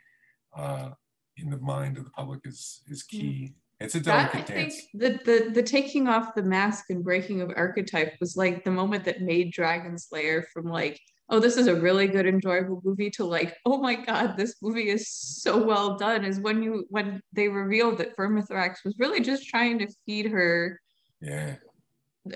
uh, 0.55 0.89
in 1.37 1.49
the 1.49 1.57
mind 1.57 1.97
of 1.97 2.03
the 2.03 2.09
public 2.11 2.41
is 2.43 2.81
is 2.87 3.01
key. 3.01 3.53
It's 3.81 3.95
a 3.95 3.99
that 4.01 4.35
I 4.35 4.37
delicate 4.37 4.47
think 4.47 4.73
the, 4.93 5.19
the 5.25 5.51
the 5.51 5.63
taking 5.63 6.07
off 6.07 6.35
the 6.35 6.43
mask 6.43 6.85
and 6.89 7.03
breaking 7.03 7.41
of 7.41 7.51
archetype 7.55 8.13
was 8.19 8.37
like 8.37 8.63
the 8.63 8.71
moment 8.71 9.05
that 9.05 9.21
made 9.21 9.51
Dragon 9.51 9.97
Slayer 9.97 10.45
from 10.53 10.65
like, 10.65 10.99
oh, 11.29 11.39
this 11.39 11.57
is 11.57 11.67
a 11.67 11.81
really 11.81 12.07
good, 12.07 12.27
enjoyable 12.27 12.81
movie 12.83 13.09
to 13.11 13.25
like, 13.25 13.57
oh 13.65 13.79
my 13.79 13.95
god, 13.95 14.37
this 14.37 14.55
movie 14.61 14.89
is 14.89 15.09
so 15.09 15.63
well 15.63 15.97
done, 15.97 16.23
is 16.23 16.39
when 16.39 16.61
you 16.61 16.85
when 16.89 17.21
they 17.33 17.47
revealed 17.47 17.97
that 17.97 18.15
Vermithrax 18.15 18.83
was 18.85 18.95
really 18.99 19.19
just 19.19 19.47
trying 19.47 19.79
to 19.79 19.87
feed 20.05 20.27
her 20.27 20.79
Yeah, 21.19 21.55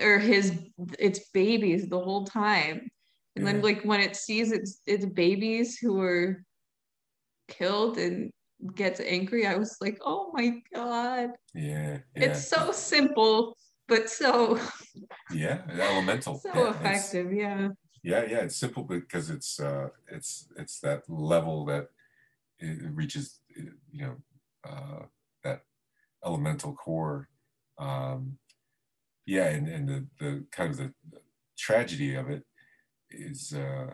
or 0.00 0.18
his 0.18 0.58
its 0.98 1.28
babies 1.32 1.88
the 1.88 2.00
whole 2.00 2.24
time. 2.24 2.88
And 3.36 3.46
then 3.46 3.60
like 3.60 3.82
when 3.82 4.00
it 4.00 4.16
sees 4.16 4.50
its 4.50 4.80
its 4.86 5.04
babies 5.04 5.78
who 5.78 5.94
were 5.94 6.42
killed 7.48 7.98
and 7.98 8.32
gets 8.74 9.00
angry, 9.00 9.46
I 9.46 9.56
was 9.56 9.76
like, 9.80 9.98
oh 10.04 10.30
my 10.32 10.60
god. 10.74 11.30
yeah, 11.54 11.98
yeah. 12.14 12.24
It's 12.24 12.48
so 12.48 12.72
simple, 12.72 13.56
but 13.88 14.08
so 14.10 14.58
yeah 15.32 15.62
elemental 15.70 16.38
so 16.42 16.50
yeah, 16.54 16.70
effective. 16.70 17.32
Yeah. 17.32 17.68
yeah 18.02 18.24
yeah 18.28 18.38
it's 18.38 18.56
simple 18.56 18.84
because 18.84 19.30
it's 19.30 19.60
uh 19.60 19.88
it's 20.08 20.48
it's 20.56 20.80
that 20.80 21.02
level 21.08 21.64
that 21.66 21.88
it 22.58 22.78
reaches 22.94 23.40
you 23.92 24.06
know 24.06 24.16
uh 24.64 25.04
that 25.44 25.62
elemental 26.24 26.72
core 26.74 27.28
um 27.78 28.38
yeah 29.26 29.46
and 29.48 29.68
and 29.68 29.88
the 29.88 30.06
the 30.18 30.44
kind 30.50 30.70
of 30.70 30.76
the 30.78 30.92
tragedy 31.58 32.14
of 32.14 32.30
it 32.30 32.42
is 33.10 33.52
uh 33.54 33.90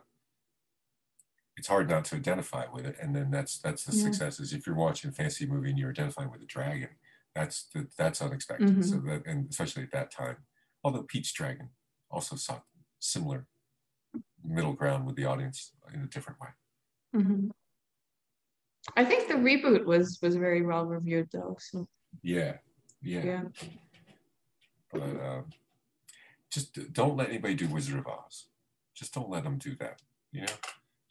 it's 1.57 1.69
hard 1.69 1.89
not 1.89 2.05
to 2.07 2.17
identify 2.17 2.65
with 2.73 2.87
it 2.87 2.97
and 3.01 3.15
then 3.15 3.31
that's 3.31 3.59
that's 3.59 3.85
the 3.85 3.95
Yeah. 3.97 4.05
success 4.05 4.41
is 4.41 4.53
if 4.53 4.67
you're 4.67 4.77
watching 4.77 5.11
a 5.11 5.13
fantasy 5.13 5.47
movie 5.47 5.71
and 5.71 5.79
you're 5.79 5.91
identifying 5.91 6.31
with 6.31 6.43
a 6.43 6.47
dragon 6.47 6.89
that's 7.35 7.65
the, 7.75 7.87
that's 7.99 8.21
unexpected 8.23 8.85
so 8.85 8.97
that 9.01 9.27
and 9.27 9.49
especially 9.51 9.83
at 9.83 9.93
that 9.93 10.11
time 10.11 10.37
although 10.85 11.03
Pete's 11.03 11.33
Dragon 11.33 11.69
also 12.11 12.37
sought 12.37 12.65
similar 13.01 13.47
middle 14.45 14.73
ground 14.73 15.07
with 15.07 15.17
the 15.17 15.25
audience 15.25 15.73
in 15.95 16.01
a 16.03 16.07
different 16.07 16.41
way 16.41 16.49
Mhm. 17.15 17.51
I 18.97 19.05
think 19.05 19.29
the 19.29 19.35
reboot 19.35 19.85
was 19.85 20.19
was 20.23 20.35
very 20.37 20.63
well 20.63 20.85
reviewed 20.87 21.29
though. 21.33 21.57
So 21.61 21.87
yeah 22.23 22.59
yeah, 23.03 23.23
yeah. 23.25 23.43
but 24.93 25.03
um, 25.03 25.45
just 26.51 26.93
don't 26.93 27.17
let 27.17 27.29
anybody 27.31 27.55
do 27.55 27.67
wizard 27.69 27.99
of 27.99 28.07
oz 28.07 28.47
just 28.95 29.13
don't 29.15 29.31
let 29.31 29.45
them 29.45 29.59
do 29.59 29.75
that 29.77 30.01
you 30.33 30.43
know 30.43 30.53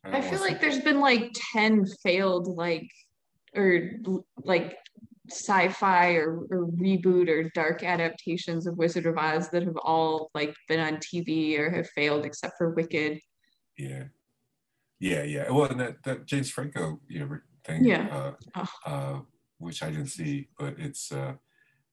don't 0.03 0.15
I 0.15 0.21
feel 0.21 0.39
like 0.41 0.59
there's 0.61 0.79
been 0.79 0.99
like 0.99 1.31
10 1.53 1.85
failed 2.03 2.47
like 2.47 2.89
or 3.55 3.91
like 4.37 4.77
sci-fi 5.29 6.13
or, 6.13 6.39
or 6.49 6.67
reboot 6.67 7.29
or 7.29 7.49
dark 7.53 7.83
adaptations 7.83 8.67
of 8.67 8.77
Wizard 8.77 9.05
of 9.05 9.17
Oz 9.17 9.49
that 9.49 9.63
have 9.63 9.77
all 9.77 10.29
like 10.33 10.53
been 10.67 10.79
on 10.79 10.97
TV 10.97 11.57
or 11.57 11.69
have 11.69 11.87
failed 11.89 12.25
except 12.25 12.55
for 12.57 12.71
Wicked. 12.71 13.19
Yeah, 13.77 14.05
yeah, 14.99 15.23
yeah. 15.23 15.49
Well, 15.51 15.65
and 15.71 15.79
that 15.79 16.03
that 16.03 16.25
James 16.25 16.49
Franco, 16.49 16.99
you 17.07 17.19
know, 17.19 17.37
thing, 17.63 17.85
Yeah. 17.85 18.07
uh, 18.11 18.31
Oh. 18.55 18.69
uh, 18.85 19.19
which 19.59 19.83
I 19.83 19.91
didn't 19.91 20.07
see, 20.07 20.49
but 20.57 20.75
it's, 20.79 21.11
uh, 21.11 21.33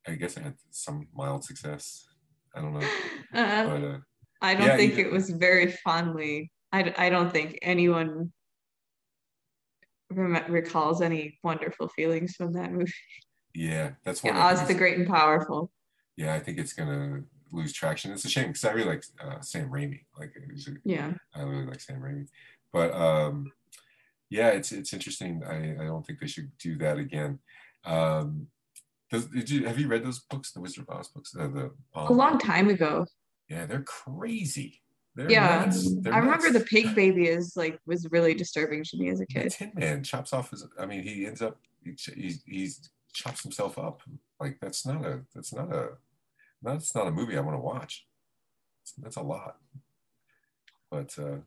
I 0.06 0.14
guess 0.14 0.36
it 0.36 0.42
had 0.42 0.56
some 0.70 1.06
mild 1.14 1.44
success. 1.44 2.06
I 2.54 2.62
don't 2.62 2.72
know, 2.74 2.88
Uh, 3.34 3.64
but 3.66 3.82
uh, 3.84 3.98
I 4.40 4.54
don't 4.54 4.66
yeah, 4.68 4.76
think 4.76 4.96
you- 4.96 5.06
it 5.06 5.12
was 5.12 5.30
very 5.30 5.70
fondly. 5.84 6.50
I, 6.72 6.94
I 6.98 7.08
don't 7.10 7.30
think 7.32 7.58
anyone 7.62 8.32
rem- 10.10 10.50
recalls 10.52 11.00
any 11.02 11.38
wonderful 11.42 11.88
feelings 11.88 12.34
from 12.36 12.52
that 12.54 12.72
movie. 12.72 12.92
yeah, 13.54 13.92
that's 14.04 14.22
one. 14.22 14.34
Yeah, 14.34 14.46
Oz 14.46 14.66
the 14.66 14.74
Great 14.74 14.98
and 14.98 15.06
Powerful. 15.06 15.70
yeah, 16.16 16.34
I 16.34 16.40
think 16.40 16.58
it's 16.58 16.72
gonna 16.72 17.22
lose 17.52 17.72
traction. 17.72 18.12
It's 18.12 18.24
a 18.24 18.28
shame 18.28 18.48
because 18.48 18.64
I 18.64 18.72
really 18.72 18.88
like 18.88 19.04
uh, 19.20 19.40
Sam 19.40 19.70
Raimi. 19.70 20.00
Like, 20.18 20.32
a- 20.36 20.72
Yeah. 20.84 21.12
I 21.34 21.42
really 21.42 21.66
like 21.66 21.80
Sam 21.80 22.00
Raimi, 22.00 22.28
but 22.72 22.92
um, 22.94 23.52
yeah, 24.30 24.48
it's 24.48 24.72
it's 24.72 24.92
interesting. 24.92 25.42
I, 25.48 25.72
I 25.82 25.84
don't 25.86 26.06
think 26.06 26.20
they 26.20 26.26
should 26.26 26.50
do 26.58 26.76
that 26.78 26.98
again. 26.98 27.38
Um, 27.84 28.48
does, 29.10 29.24
did 29.26 29.48
you 29.48 29.64
have 29.66 29.78
you 29.78 29.88
read 29.88 30.04
those 30.04 30.18
books, 30.18 30.52
the 30.52 30.60
Wizard 30.60 30.84
of 30.86 30.94
Oz 30.98 31.08
books? 31.08 31.34
Uh, 31.34 31.48
the 31.48 31.70
A 31.94 32.12
long 32.12 32.38
time 32.38 32.68
ago. 32.68 33.06
Yeah, 33.48 33.64
they're 33.64 33.80
crazy. 33.84 34.82
They're 35.18 35.32
Yeah. 35.32 35.64
nuts. 35.64 35.96
They're 35.96 36.14
I 36.14 36.18
remember 36.18 36.50
the 36.52 36.64
pig 36.64 36.94
baby 36.94 37.26
is 37.26 37.56
like 37.56 37.80
was 37.86 38.08
really 38.12 38.34
disturbing 38.34 38.84
to 38.84 38.96
me 38.96 39.10
as 39.10 39.18
a 39.20 39.26
The 39.26 39.26
kid. 39.26 39.50
Tin 39.50 39.72
Man 39.74 40.04
chops 40.04 40.32
off 40.32 40.50
his. 40.50 40.64
I 40.78 40.86
mean, 40.86 41.02
he 41.02 41.26
ends 41.26 41.42
up. 41.42 41.58
He, 41.82 41.96
he, 42.14 42.34
he 42.46 42.70
chops 43.12 43.42
himself 43.42 43.78
up. 43.78 44.02
Like 44.38 44.58
that's 44.60 44.86
not 44.86 45.04
a. 45.04 45.22
That's 45.34 45.52
not 45.52 45.72
a. 45.72 45.88
That's 46.62 46.94
not 46.94 47.08
a 47.08 47.10
movie 47.10 47.36
I 47.36 47.40
want 47.40 47.56
to 47.56 47.60
watch. 47.60 48.06
That's 48.98 49.16
a 49.16 49.22
lot. 49.22 49.56
But 50.88 51.18
uh, 51.18 51.38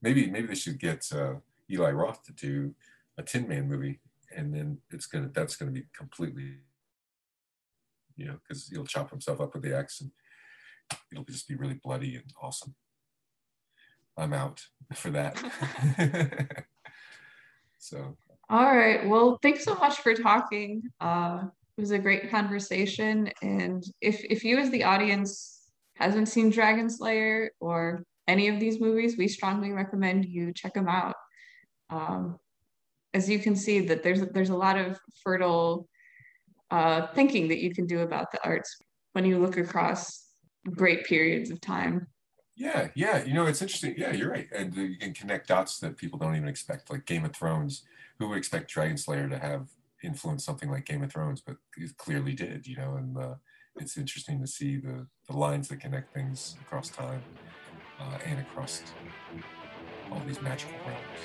maybe 0.00 0.30
maybe 0.30 0.46
they 0.46 0.54
should 0.54 0.78
get 0.78 1.04
uh, 1.12 1.34
Eli 1.68 1.90
Roth 1.90 2.22
to 2.26 2.32
do 2.32 2.72
a 3.18 3.24
Tin 3.24 3.48
Man 3.48 3.68
movie, 3.68 3.98
and 4.34 4.54
then 4.54 4.78
it's 4.92 5.06
gonna 5.06 5.28
that's 5.34 5.56
gonna 5.56 5.72
be 5.72 5.86
completely, 5.92 6.58
you 8.16 8.26
know, 8.26 8.38
because 8.46 8.68
he'll 8.68 8.86
chop 8.86 9.10
himself 9.10 9.40
up 9.40 9.54
with 9.54 9.64
the 9.64 9.76
axe 9.76 10.00
and 10.02 10.12
it'll 11.10 11.24
just 11.24 11.48
be 11.48 11.56
really 11.56 11.80
bloody 11.82 12.14
and 12.14 12.32
awesome. 12.40 12.76
I'm 14.18 14.32
out 14.32 14.62
for 14.94 15.10
that. 15.10 15.36
so. 17.78 18.16
All 18.50 18.76
right. 18.76 19.06
Well, 19.06 19.38
thanks 19.42 19.64
so 19.64 19.74
much 19.76 19.98
for 19.98 20.14
talking. 20.14 20.82
Uh, 21.00 21.44
it 21.76 21.80
was 21.80 21.92
a 21.92 21.98
great 21.98 22.30
conversation. 22.30 23.30
And 23.40 23.84
if 24.00 24.24
if 24.24 24.44
you 24.44 24.58
as 24.58 24.70
the 24.70 24.84
audience 24.84 25.70
hasn't 25.94 26.28
seen 26.28 26.50
Dragon 26.50 26.90
Slayer 26.90 27.52
or 27.60 28.04
any 28.26 28.48
of 28.48 28.58
these 28.58 28.80
movies, 28.80 29.16
we 29.16 29.28
strongly 29.28 29.72
recommend 29.72 30.26
you 30.26 30.52
check 30.52 30.74
them 30.74 30.88
out. 30.88 31.14
Um, 31.90 32.38
as 33.14 33.28
you 33.28 33.38
can 33.38 33.54
see, 33.54 33.80
that 33.80 34.02
there's 34.02 34.22
there's 34.32 34.50
a 34.50 34.56
lot 34.56 34.76
of 34.76 34.98
fertile 35.22 35.88
uh, 36.70 37.06
thinking 37.14 37.48
that 37.48 37.62
you 37.62 37.74
can 37.74 37.86
do 37.86 38.00
about 38.00 38.32
the 38.32 38.44
arts 38.44 38.76
when 39.12 39.24
you 39.24 39.38
look 39.38 39.56
across 39.56 40.26
great 40.70 41.04
periods 41.04 41.50
of 41.50 41.60
time. 41.60 42.06
Yeah, 42.58 42.88
yeah. 42.96 43.24
You 43.24 43.34
know, 43.34 43.46
it's 43.46 43.62
interesting. 43.62 43.94
Yeah, 43.96 44.12
you're 44.12 44.30
right. 44.30 44.48
And 44.52 44.74
you 44.74 44.96
can 44.96 45.14
connect 45.14 45.46
dots 45.46 45.78
that 45.78 45.96
people 45.96 46.18
don't 46.18 46.34
even 46.34 46.48
expect, 46.48 46.90
like 46.90 47.06
Game 47.06 47.24
of 47.24 47.34
Thrones. 47.34 47.84
Who 48.18 48.28
would 48.28 48.38
expect 48.38 48.68
Dragon 48.68 48.98
Slayer 48.98 49.28
to 49.28 49.38
have 49.38 49.68
influenced 50.02 50.44
something 50.44 50.68
like 50.68 50.84
Game 50.84 51.04
of 51.04 51.12
Thrones? 51.12 51.40
But 51.40 51.58
it 51.76 51.96
clearly 51.96 52.34
did, 52.34 52.66
you 52.66 52.76
know, 52.76 52.96
and 52.96 53.16
uh, 53.16 53.34
it's 53.76 53.96
interesting 53.96 54.40
to 54.40 54.46
see 54.48 54.76
the, 54.76 55.06
the 55.28 55.36
lines 55.36 55.68
that 55.68 55.78
connect 55.78 56.12
things 56.12 56.56
across 56.60 56.88
time 56.88 57.22
uh, 58.00 58.18
and 58.26 58.40
across 58.40 58.82
all 60.10 60.20
these 60.26 60.42
magical 60.42 60.74
realms. 60.84 61.20